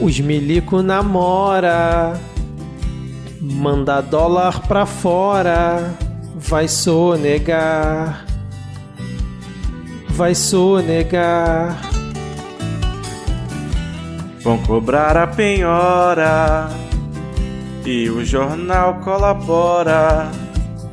Os 0.01 0.19
milico 0.21 0.83
namora, 0.83 2.21
manda 3.41 4.01
dólar 4.01 4.67
pra 4.67 4.85
fora, 4.85 5.95
vai 6.35 6.67
sonegar, 6.69 8.27
vai 10.09 10.35
sonegar. 10.35 12.04
Vão 14.45 14.59
cobrar 14.59 15.17
a 15.17 15.27
penhora 15.27 16.69
e 17.83 18.11
o 18.11 18.23
jornal 18.23 18.97
colabora. 18.97 20.31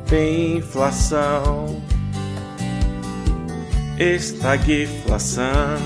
Tem 0.06 0.56
inflação, 0.56 1.82
estagflação. 3.98 5.76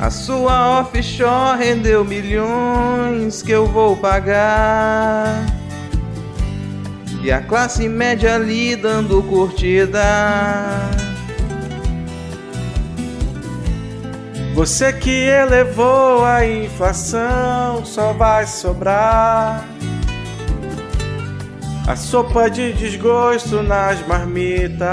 A 0.00 0.08
sua 0.08 0.80
offshore 0.80 1.58
rendeu 1.58 2.06
milhões 2.06 3.42
que 3.42 3.52
eu 3.52 3.66
vou 3.66 3.98
pagar. 3.98 5.44
E 7.22 7.30
a 7.30 7.42
classe 7.42 7.86
média 7.86 8.34
ali 8.34 8.74
dando 8.74 9.22
curtida. 9.24 11.07
Você 14.58 14.92
que 14.92 15.08
elevou 15.08 16.24
a 16.24 16.44
inflação, 16.44 17.84
só 17.84 18.12
vai 18.12 18.44
sobrar 18.44 19.64
a 21.86 21.94
sopa 21.94 22.50
de 22.50 22.72
desgosto 22.72 23.62
nas 23.62 24.04
marmitas. 24.04 24.88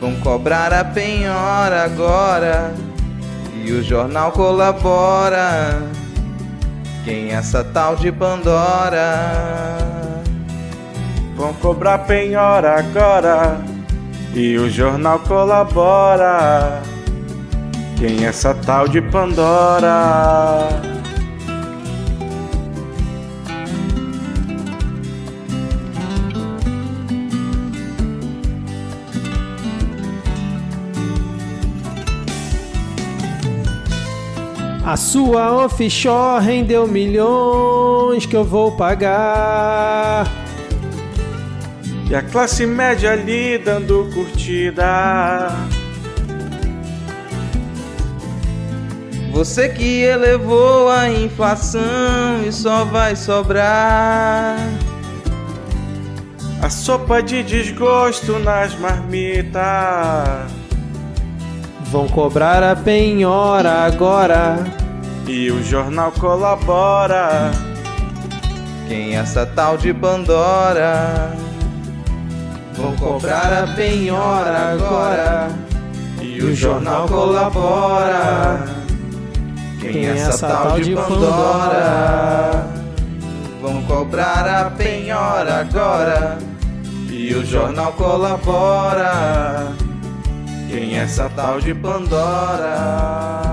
Vão 0.00 0.16
cobrar 0.16 0.72
a 0.72 0.84
penhora 0.84 1.84
agora 1.84 2.74
e 3.64 3.70
o 3.70 3.84
jornal 3.84 4.32
colabora. 4.32 5.80
Quem 7.04 7.30
é 7.30 7.34
essa 7.34 7.62
tal 7.62 7.94
de 7.94 8.10
Pandora? 8.10 9.78
Vão 11.36 11.54
cobrar 11.54 11.98
penhora 11.98 12.80
agora 12.80 13.60
e 14.34 14.58
o 14.58 14.68
jornal 14.68 15.20
colabora. 15.20 16.93
Quem 18.06 18.26
essa 18.26 18.52
tal 18.52 18.86
de 18.86 19.00
Pandora? 19.00 20.68
A 34.84 34.96
sua 34.98 35.64
offshore 35.64 36.44
rendeu 36.44 36.86
milhões 36.86 38.26
que 38.26 38.36
eu 38.36 38.44
vou 38.44 38.72
pagar. 38.72 40.30
E 42.10 42.14
a 42.14 42.20
classe 42.20 42.66
média 42.66 43.12
ali 43.12 43.56
dando 43.56 44.10
curtida. 44.12 45.73
Você 49.34 49.68
que 49.68 50.00
elevou 50.00 50.88
a 50.88 51.10
inflação 51.10 51.82
e 52.46 52.52
só 52.52 52.84
vai 52.84 53.16
sobrar 53.16 54.56
a 56.62 56.70
sopa 56.70 57.20
de 57.20 57.42
desgosto 57.42 58.38
nas 58.38 58.78
marmitas. 58.78 59.60
Vão 61.90 62.06
cobrar 62.06 62.62
a 62.62 62.76
penhora 62.76 63.84
agora. 63.84 64.64
E 65.26 65.50
o 65.50 65.60
jornal 65.64 66.12
colabora. 66.12 67.50
Quem 68.86 69.16
é 69.16 69.18
essa 69.18 69.44
tal 69.44 69.76
de 69.76 69.92
Pandora? 69.92 71.32
Vão 72.74 72.94
cobrar 72.94 73.52
a 73.52 73.74
penhora 73.74 74.74
agora 74.74 75.48
e 76.22 76.40
o 76.40 76.54
jornal 76.54 77.08
colabora. 77.08 78.83
Quem 79.92 80.06
é 80.06 80.16
essa 80.16 80.48
tal 80.48 80.80
de 80.80 80.94
Pandora? 80.94 82.66
Vão 83.60 83.82
cobrar 83.82 84.46
a 84.46 84.70
penhora 84.70 85.60
agora 85.60 86.38
e 87.10 87.34
o 87.34 87.44
jornal 87.44 87.92
colabora. 87.92 89.68
Quem 90.70 90.98
é 90.98 91.02
essa 91.02 91.30
tal 91.36 91.60
de 91.60 91.74
Pandora? 91.74 93.43